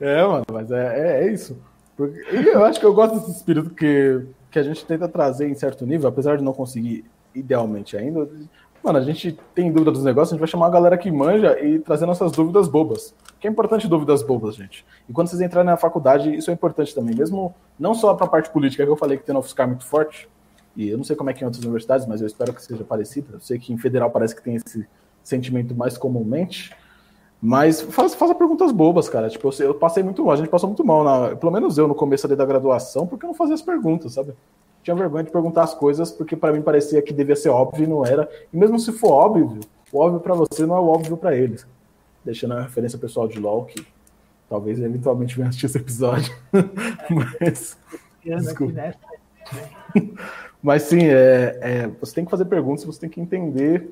É, 0.00 0.26
mano, 0.26 0.44
mas 0.52 0.70
é, 0.70 1.00
é, 1.00 1.24
é 1.24 1.32
isso. 1.32 1.58
Porque, 1.96 2.18
eu 2.30 2.64
acho 2.64 2.78
que 2.78 2.86
eu 2.86 2.92
gosto 2.92 3.14
desse 3.16 3.30
espírito 3.30 3.70
que, 3.70 4.26
que 4.50 4.58
a 4.58 4.62
gente 4.62 4.84
tenta 4.84 5.08
trazer 5.08 5.48
em 5.48 5.54
certo 5.54 5.86
nível, 5.86 6.08
apesar 6.08 6.36
de 6.36 6.44
não 6.44 6.52
conseguir 6.52 7.04
idealmente 7.34 7.96
ainda. 7.96 8.28
Mano, 8.82 8.98
a 8.98 9.02
gente 9.02 9.36
tem 9.54 9.72
dúvida 9.72 9.90
dos 9.90 10.04
negócios, 10.04 10.32
a 10.32 10.34
gente 10.34 10.40
vai 10.40 10.48
chamar 10.48 10.66
a 10.66 10.70
galera 10.70 10.98
que 10.98 11.10
manja 11.10 11.58
e 11.60 11.78
trazer 11.78 12.06
nossas 12.06 12.30
dúvidas 12.32 12.68
bobas. 12.68 13.14
Que 13.40 13.48
é 13.48 13.50
importante 13.50 13.88
dúvidas 13.88 14.22
bobas, 14.22 14.54
gente. 14.54 14.84
E 15.08 15.12
quando 15.12 15.28
vocês 15.28 15.40
entrarem 15.40 15.68
na 15.68 15.76
faculdade, 15.76 16.34
isso 16.34 16.50
é 16.50 16.54
importante 16.54 16.94
também, 16.94 17.14
mesmo 17.14 17.54
não 17.78 17.94
só 17.94 18.14
para 18.14 18.26
a 18.26 18.30
parte 18.30 18.50
política, 18.50 18.84
que 18.84 18.90
eu 18.90 18.96
falei 18.96 19.16
que 19.18 19.24
tem 19.24 19.32
no 19.32 19.40
UFSCar 19.40 19.66
muito 19.66 19.84
forte, 19.84 20.28
e 20.76 20.90
eu 20.90 20.96
não 20.98 21.04
sei 21.04 21.16
como 21.16 21.30
é 21.30 21.32
que 21.32 21.42
é 21.42 21.44
em 21.44 21.46
outras 21.46 21.64
universidades, 21.64 22.06
mas 22.06 22.20
eu 22.20 22.26
espero 22.26 22.52
que 22.52 22.62
seja 22.62 22.84
parecida. 22.84 23.28
Eu 23.32 23.40
sei 23.40 23.58
que 23.58 23.72
em 23.72 23.78
federal 23.78 24.10
parece 24.10 24.36
que 24.36 24.42
tem 24.42 24.56
esse 24.56 24.86
sentimento 25.24 25.74
mais 25.74 25.96
comumente. 25.96 26.72
Mas 27.46 27.80
faz, 27.80 28.12
faça 28.12 28.34
perguntas 28.34 28.72
bobas, 28.72 29.08
cara. 29.08 29.30
Tipo, 29.30 29.50
eu, 29.60 29.66
eu, 29.66 29.74
passei 29.74 30.02
muito 30.02 30.24
mal, 30.24 30.34
a 30.34 30.36
gente 30.36 30.48
passou 30.48 30.68
muito 30.68 30.84
mal, 30.84 31.04
na, 31.04 31.36
pelo 31.36 31.52
menos 31.52 31.78
eu 31.78 31.86
no 31.86 31.94
começo 31.94 32.26
ali 32.26 32.34
da 32.34 32.44
graduação, 32.44 33.06
porque 33.06 33.24
eu 33.24 33.28
não 33.28 33.36
fazia 33.36 33.54
as 33.54 33.62
perguntas, 33.62 34.14
sabe? 34.14 34.32
Tinha 34.82 34.96
vergonha 34.96 35.22
de 35.22 35.30
perguntar 35.30 35.62
as 35.62 35.72
coisas, 35.72 36.10
porque 36.10 36.34
para 36.34 36.52
mim 36.52 36.60
parecia 36.60 37.00
que 37.00 37.12
devia 37.12 37.36
ser 37.36 37.50
óbvio 37.50 37.84
e 37.84 37.86
não 37.86 38.04
era. 38.04 38.28
E 38.52 38.56
mesmo 38.56 38.80
se 38.80 38.90
for 38.90 39.12
óbvio, 39.12 39.60
o 39.92 39.98
óbvio 39.98 40.18
para 40.18 40.34
você 40.34 40.66
não 40.66 40.74
é 40.76 40.80
o 40.80 40.88
óbvio 40.88 41.16
para 41.16 41.36
eles. 41.36 41.64
Deixando 42.24 42.54
a 42.54 42.62
referência 42.62 42.98
pessoal 42.98 43.28
de 43.28 43.38
LOL, 43.38 43.64
que 43.66 43.86
talvez 44.50 44.80
eventualmente 44.80 45.36
venha 45.36 45.48
assistir 45.48 45.66
esse 45.66 45.78
episódio. 45.78 46.34
Mas. 47.40 47.78
Mas 50.60 50.82
sim, 50.82 51.04
é, 51.04 51.58
é, 51.60 51.90
você 52.00 52.12
tem 52.12 52.24
que 52.24 52.30
fazer 52.32 52.46
perguntas, 52.46 52.84
você 52.84 52.98
tem 52.98 53.08
que 53.08 53.20
entender 53.20 53.88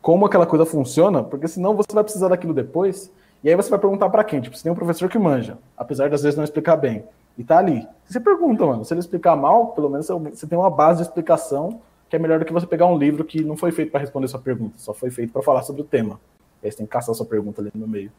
como 0.00 0.26
aquela 0.26 0.46
coisa 0.46 0.64
funciona, 0.64 1.22
porque 1.22 1.48
senão 1.48 1.74
você 1.74 1.92
vai 1.92 2.04
precisar 2.04 2.28
daquilo 2.28 2.54
depois, 2.54 3.10
e 3.42 3.48
aí 3.48 3.56
você 3.56 3.70
vai 3.70 3.78
perguntar 3.78 4.08
para 4.10 4.24
quem? 4.24 4.40
Tipo, 4.40 4.56
você 4.56 4.62
tem 4.62 4.72
um 4.72 4.74
professor 4.74 5.08
que 5.08 5.18
manja, 5.18 5.58
apesar 5.76 6.08
das 6.08 6.22
vezes 6.22 6.36
não 6.36 6.44
explicar 6.44 6.76
bem, 6.76 7.04
e 7.36 7.44
tá 7.44 7.58
ali. 7.58 7.86
Você 8.04 8.20
pergunta, 8.20 8.64
mano, 8.66 8.84
se 8.84 8.92
ele 8.92 9.00
explicar 9.00 9.36
mal, 9.36 9.68
pelo 9.68 9.88
menos 9.88 10.08
você 10.08 10.46
tem 10.46 10.58
uma 10.58 10.70
base 10.70 11.02
de 11.02 11.08
explicação 11.08 11.80
que 12.08 12.16
é 12.16 12.18
melhor 12.18 12.38
do 12.40 12.44
que 12.44 12.52
você 12.52 12.66
pegar 12.66 12.86
um 12.86 12.98
livro 12.98 13.24
que 13.24 13.44
não 13.44 13.56
foi 13.56 13.70
feito 13.70 13.92
para 13.92 14.00
responder 14.00 14.26
sua 14.28 14.40
pergunta, 14.40 14.74
só 14.78 14.92
foi 14.92 15.10
feito 15.10 15.32
para 15.32 15.42
falar 15.42 15.62
sobre 15.62 15.82
o 15.82 15.84
tema. 15.84 16.20
E 16.62 16.66
aí 16.66 16.72
você 16.72 16.78
tem 16.78 16.86
que 16.86 16.92
caçar 16.92 17.14
sua 17.14 17.24
pergunta 17.24 17.60
ali 17.60 17.70
no 17.74 17.86
meio. 17.86 18.10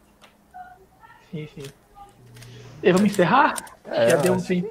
Sim, 1.29 1.47
sim. 1.53 1.63
E 2.81 2.91
vamos 2.91 3.11
encerrar? 3.11 3.53
É, 3.85 4.09
Já 4.09 4.17
deu 4.17 4.33
um 4.33 4.39
fim. 4.39 4.65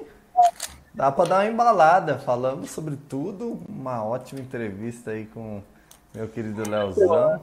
Dá 0.93 1.11
para 1.11 1.29
dar 1.29 1.35
uma 1.37 1.47
embalada. 1.47 2.19
Falamos 2.19 2.69
sobre 2.71 2.97
tudo. 3.07 3.59
Uma 3.69 4.03
ótima 4.03 4.41
entrevista 4.41 5.11
aí 5.11 5.25
com 5.25 5.61
meu 6.13 6.27
querido 6.27 6.69
Leozão. 6.69 7.39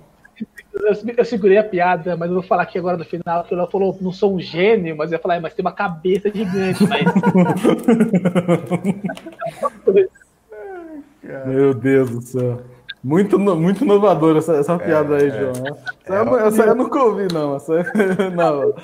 Eu, 1.17 1.25
segurei 1.25 1.59
a 1.59 1.65
piada, 1.65 2.17
mas 2.17 2.29
eu 2.29 2.35
vou 2.35 2.45
falar 2.45 2.63
aqui 2.63 2.79
agora 2.79 2.97
no 2.97 3.05
final, 3.05 3.43
que 3.43 3.53
ela 3.53 3.67
falou, 3.67 3.99
não 4.01 4.13
sou 4.13 4.37
um 4.37 4.41
gênio, 4.41 4.97
mas 4.97 5.11
eu 5.11 5.17
ia 5.17 5.23
falar, 5.23 5.35
é, 5.37 5.41
mas 5.41 5.55
tem 5.55 5.65
uma 5.65 5.73
cabeça 5.73 6.31
gigante, 6.33 6.87
mas. 6.87 7.05
Meu 11.47 11.75
Deus 11.75 12.11
do 12.11 12.23
céu. 12.23 12.63
Muito, 13.03 13.39
muito 13.39 13.85
inovador 13.85 14.37
essa, 14.37 14.57
essa 14.57 14.75
é, 14.75 14.79
piada 14.79 15.17
aí, 15.17 15.29
é, 15.29 15.31
João. 15.31 15.53
Essa, 15.53 16.15
é, 16.15 16.21
eu, 16.21 16.39
essa 16.39 16.63
eu 16.63 16.75
nunca 16.75 17.03
ouvi, 17.03 17.29
não. 17.33 17.57
Essa, 17.57 17.85
não. 18.35 18.75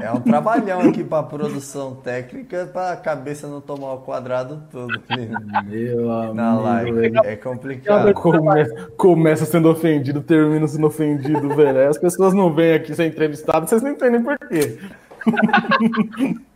É 0.00 0.10
um 0.12 0.20
trabalhão 0.20 0.80
aqui 0.82 1.02
para 1.02 1.22
produção 1.24 1.96
técnica 1.96 2.70
para 2.72 2.92
a 2.92 2.96
cabeça 2.96 3.48
não 3.48 3.60
tomar 3.60 3.94
o 3.94 3.98
quadrado 3.98 4.62
todo. 4.70 5.02
Meu 5.66 6.32
na 6.32 6.58
live. 6.60 7.12
É 7.24 7.34
complicado. 7.34 8.14
Começa, 8.14 8.90
começa 8.96 9.44
sendo 9.44 9.68
ofendido, 9.68 10.22
termina 10.22 10.66
sendo 10.68 10.86
ofendido, 10.86 11.48
velho. 11.56 11.88
As 11.88 11.98
pessoas 11.98 12.32
não 12.32 12.54
vêm 12.54 12.74
aqui 12.74 12.94
ser 12.94 13.06
entrevistadas, 13.06 13.68
vocês 13.68 13.82
não 13.82 13.90
entendem 13.90 14.22
por 14.22 14.38
quê. 14.38 14.78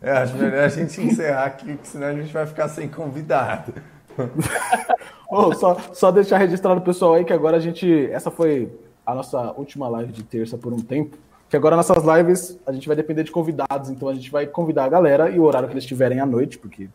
É, 0.01 0.11
acho 0.11 0.37
melhor 0.37 0.63
a 0.63 0.69
gente 0.69 1.01
encerrar 1.01 1.45
aqui, 1.45 1.77
senão 1.83 2.07
a 2.07 2.13
gente 2.13 2.31
vai 2.31 2.45
ficar 2.45 2.69
sem 2.69 2.87
convidado. 2.87 3.73
oh, 5.29 5.53
só, 5.53 5.77
só 5.93 6.11
deixar 6.11 6.37
registrado 6.37 6.79
o 6.79 6.83
pessoal 6.83 7.15
aí 7.15 7.25
que 7.25 7.33
agora 7.33 7.57
a 7.57 7.59
gente. 7.59 8.09
Essa 8.11 8.31
foi 8.31 8.71
a 9.05 9.13
nossa 9.13 9.51
última 9.57 9.89
live 9.89 10.13
de 10.13 10.23
terça 10.23 10.57
por 10.57 10.71
um 10.71 10.79
tempo 10.79 11.17
que 11.49 11.57
agora 11.57 11.75
nessas 11.75 12.03
lives 12.03 12.59
a 12.65 12.71
gente 12.71 12.87
vai 12.87 12.95
depender 12.95 13.23
de 13.23 13.31
convidados, 13.31 13.89
então 13.89 14.07
a 14.07 14.13
gente 14.13 14.29
vai 14.29 14.45
convidar 14.45 14.85
a 14.85 14.89
galera 14.89 15.29
e 15.29 15.39
o 15.39 15.43
horário 15.43 15.67
que 15.67 15.73
eles 15.73 15.85
tiverem 15.85 16.19
à 16.19 16.25
noite, 16.25 16.59
porque 16.59 16.89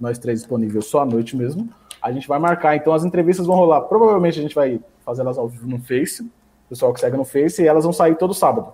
nós 0.00 0.18
três 0.18 0.40
disponíveis 0.40 0.86
só 0.86 1.02
à 1.02 1.06
noite 1.06 1.36
mesmo, 1.36 1.68
a 2.02 2.10
gente 2.10 2.26
vai 2.26 2.38
marcar. 2.38 2.74
Então 2.74 2.92
as 2.92 3.04
entrevistas 3.04 3.46
vão 3.46 3.54
rolar. 3.54 3.82
Provavelmente 3.82 4.40
a 4.40 4.42
gente 4.42 4.54
vai 4.54 4.80
fazer 5.04 5.22
elas 5.22 5.38
ao 5.38 5.46
vivo 5.46 5.68
no 5.68 5.78
Face, 5.78 6.22
o 6.22 6.68
pessoal 6.68 6.92
que 6.92 6.98
segue 6.98 7.16
no 7.16 7.24
Face, 7.24 7.62
e 7.62 7.66
elas 7.66 7.84
vão 7.84 7.92
sair 7.92 8.16
todo 8.16 8.34
sábado. 8.34 8.72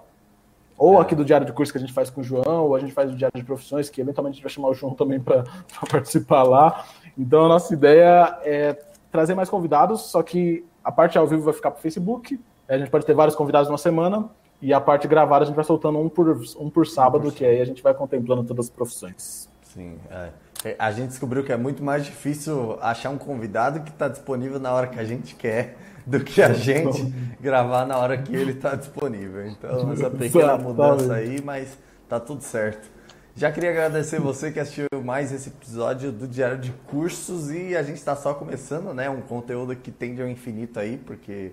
Ou 0.78 0.98
é. 0.98 1.02
aqui 1.02 1.14
do 1.14 1.24
Diário 1.24 1.46
de 1.46 1.52
Curso 1.52 1.72
que 1.72 1.78
a 1.78 1.80
gente 1.80 1.92
faz 1.92 2.08
com 2.08 2.22
o 2.22 2.24
João, 2.24 2.64
ou 2.64 2.74
a 2.74 2.80
gente 2.80 2.92
faz 2.92 3.12
o 3.12 3.14
Diário 3.14 3.36
de 3.38 3.44
Profissões, 3.44 3.90
que 3.90 4.00
eventualmente 4.00 4.34
a 4.34 4.36
gente 4.36 4.44
vai 4.44 4.52
chamar 4.52 4.68
o 4.68 4.74
João 4.74 4.94
também 4.94 5.20
para 5.20 5.44
participar 5.90 6.44
lá. 6.44 6.86
Então 7.18 7.44
a 7.44 7.48
nossa 7.48 7.74
ideia 7.74 8.38
é 8.42 8.78
trazer 9.10 9.34
mais 9.34 9.50
convidados, 9.50 10.02
só 10.02 10.22
que 10.22 10.64
a 10.82 10.90
parte 10.90 11.18
ao 11.18 11.26
vivo 11.26 11.42
vai 11.42 11.52
ficar 11.52 11.70
para 11.70 11.78
o 11.78 11.82
Facebook. 11.82 12.40
A 12.66 12.78
gente 12.78 12.90
pode 12.90 13.04
ter 13.04 13.14
vários 13.14 13.36
convidados 13.36 13.68
numa 13.68 13.78
semana, 13.78 14.30
e 14.60 14.72
a 14.72 14.80
parte 14.80 15.06
gravada 15.06 15.44
a 15.44 15.46
gente 15.46 15.56
vai 15.56 15.64
soltando 15.64 15.98
um 15.98 16.08
por, 16.08 16.40
um 16.58 16.68
por 16.68 16.86
sábado, 16.86 17.30
que 17.30 17.44
aí 17.44 17.60
a 17.60 17.64
gente 17.64 17.82
vai 17.82 17.94
contemplando 17.94 18.44
todas 18.44 18.66
as 18.66 18.70
profissões. 18.70 19.48
Sim, 19.62 19.98
é. 20.10 20.74
a 20.78 20.90
gente 20.90 21.08
descobriu 21.08 21.44
que 21.44 21.52
é 21.52 21.56
muito 21.56 21.82
mais 21.84 22.04
difícil 22.04 22.78
achar 22.80 23.10
um 23.10 23.18
convidado 23.18 23.80
que 23.80 23.90
está 23.90 24.08
disponível 24.08 24.58
na 24.58 24.72
hora 24.72 24.86
que 24.86 24.98
a 24.98 25.04
gente 25.04 25.34
quer 25.34 25.76
do 26.04 26.20
que 26.20 26.42
a 26.42 26.52
gente 26.52 27.12
gravar 27.38 27.86
na 27.86 27.98
hora 27.98 28.16
que 28.16 28.34
ele 28.34 28.52
está 28.52 28.74
disponível. 28.74 29.46
Então, 29.46 29.92
essa 29.92 30.08
pequena 30.10 30.56
mudança 30.56 31.14
aí, 31.14 31.40
mas 31.42 31.78
tá 32.08 32.18
tudo 32.18 32.42
certo. 32.42 32.90
Já 33.36 33.52
queria 33.52 33.70
agradecer 33.70 34.18
você 34.18 34.50
que 34.50 34.58
assistiu 34.58 34.86
mais 35.04 35.30
esse 35.30 35.48
episódio 35.48 36.10
do 36.10 36.26
Diário 36.26 36.58
de 36.58 36.72
Cursos 36.88 37.52
e 37.52 37.76
a 37.76 37.84
gente 37.84 37.98
está 37.98 38.16
só 38.16 38.34
começando, 38.34 38.92
né? 38.92 39.08
Um 39.08 39.20
conteúdo 39.20 39.76
que 39.76 39.92
tende 39.92 40.20
ao 40.20 40.28
infinito 40.28 40.80
aí, 40.80 40.96
porque 40.96 41.52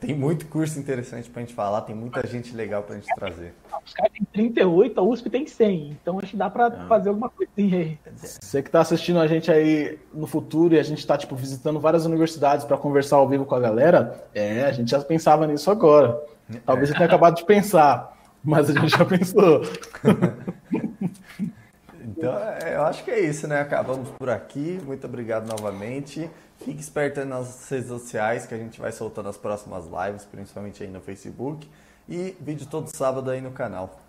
tem 0.00 0.14
muito 0.14 0.46
curso 0.46 0.78
interessante 0.78 1.30
pra 1.30 1.40
gente 1.40 1.54
falar, 1.54 1.80
tem 1.82 1.94
muita 1.94 2.26
gente 2.26 2.54
legal 2.54 2.82
pra 2.82 2.94
gente 2.94 3.06
trazer. 3.14 3.54
Os 3.84 3.94
caras 3.94 4.12
têm 4.12 4.26
38, 4.32 5.00
a 5.00 5.02
USP 5.02 5.30
tem 5.30 5.46
100, 5.46 5.98
então 6.02 6.18
acho 6.18 6.32
que 6.32 6.36
dá 6.36 6.50
pra 6.50 6.66
ah. 6.66 6.86
fazer 6.86 7.08
alguma 7.08 7.30
coisinha 7.30 7.78
aí. 7.78 7.98
Você 8.16 8.62
que 8.62 8.70
tá 8.70 8.80
assistindo 8.80 9.18
a 9.18 9.26
gente 9.26 9.50
aí 9.50 9.98
no 10.12 10.26
futuro 10.26 10.74
e 10.74 10.78
a 10.78 10.82
gente 10.82 11.06
tá, 11.06 11.16
tipo, 11.16 11.34
visitando 11.34 11.80
várias 11.80 12.04
universidades 12.04 12.66
para 12.66 12.76
conversar 12.76 13.16
ao 13.16 13.28
vivo 13.28 13.46
com 13.46 13.54
a 13.54 13.60
galera, 13.60 14.22
é, 14.34 14.64
a 14.64 14.72
gente 14.72 14.90
já 14.90 15.00
pensava 15.00 15.46
nisso 15.46 15.70
agora. 15.70 16.20
Talvez 16.66 16.90
é. 16.90 16.92
você 16.92 16.98
tenha 16.98 17.06
acabado 17.06 17.36
de 17.36 17.44
pensar, 17.44 18.14
mas 18.44 18.68
a 18.68 18.74
gente 18.74 18.90
já 18.90 19.04
pensou. 19.04 19.62
então, 22.04 22.38
é, 22.38 22.76
eu 22.76 22.82
acho 22.82 23.04
que 23.04 23.10
é 23.10 23.20
isso, 23.20 23.46
né? 23.46 23.60
Acabamos 23.60 24.08
por 24.10 24.28
aqui. 24.28 24.80
Muito 24.84 25.06
obrigado 25.06 25.46
novamente. 25.46 26.30
Fique 26.64 26.80
esperto 26.80 27.20
nas 27.20 27.28
nossas 27.28 27.68
redes 27.68 27.88
sociais 27.88 28.46
que 28.46 28.54
a 28.54 28.58
gente 28.58 28.80
vai 28.80 28.92
soltando 28.92 29.28
as 29.28 29.36
próximas 29.36 29.84
lives, 29.86 30.24
principalmente 30.24 30.82
aí 30.82 30.88
no 30.88 31.00
Facebook. 31.00 31.68
E 32.08 32.36
vídeo 32.40 32.66
todo 32.66 32.88
sábado 32.88 33.30
aí 33.30 33.40
no 33.40 33.50
canal. 33.50 34.00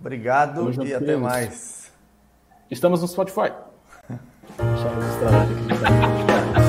Obrigado 0.00 0.72
e 0.84 0.94
até 0.94 1.16
mais. 1.16 1.90
Estamos 2.70 3.02
no 3.02 3.08
Spotify. 3.08 3.52
Deixa 4.56 4.88
eu 4.88 5.38
aqui. 5.38 6.59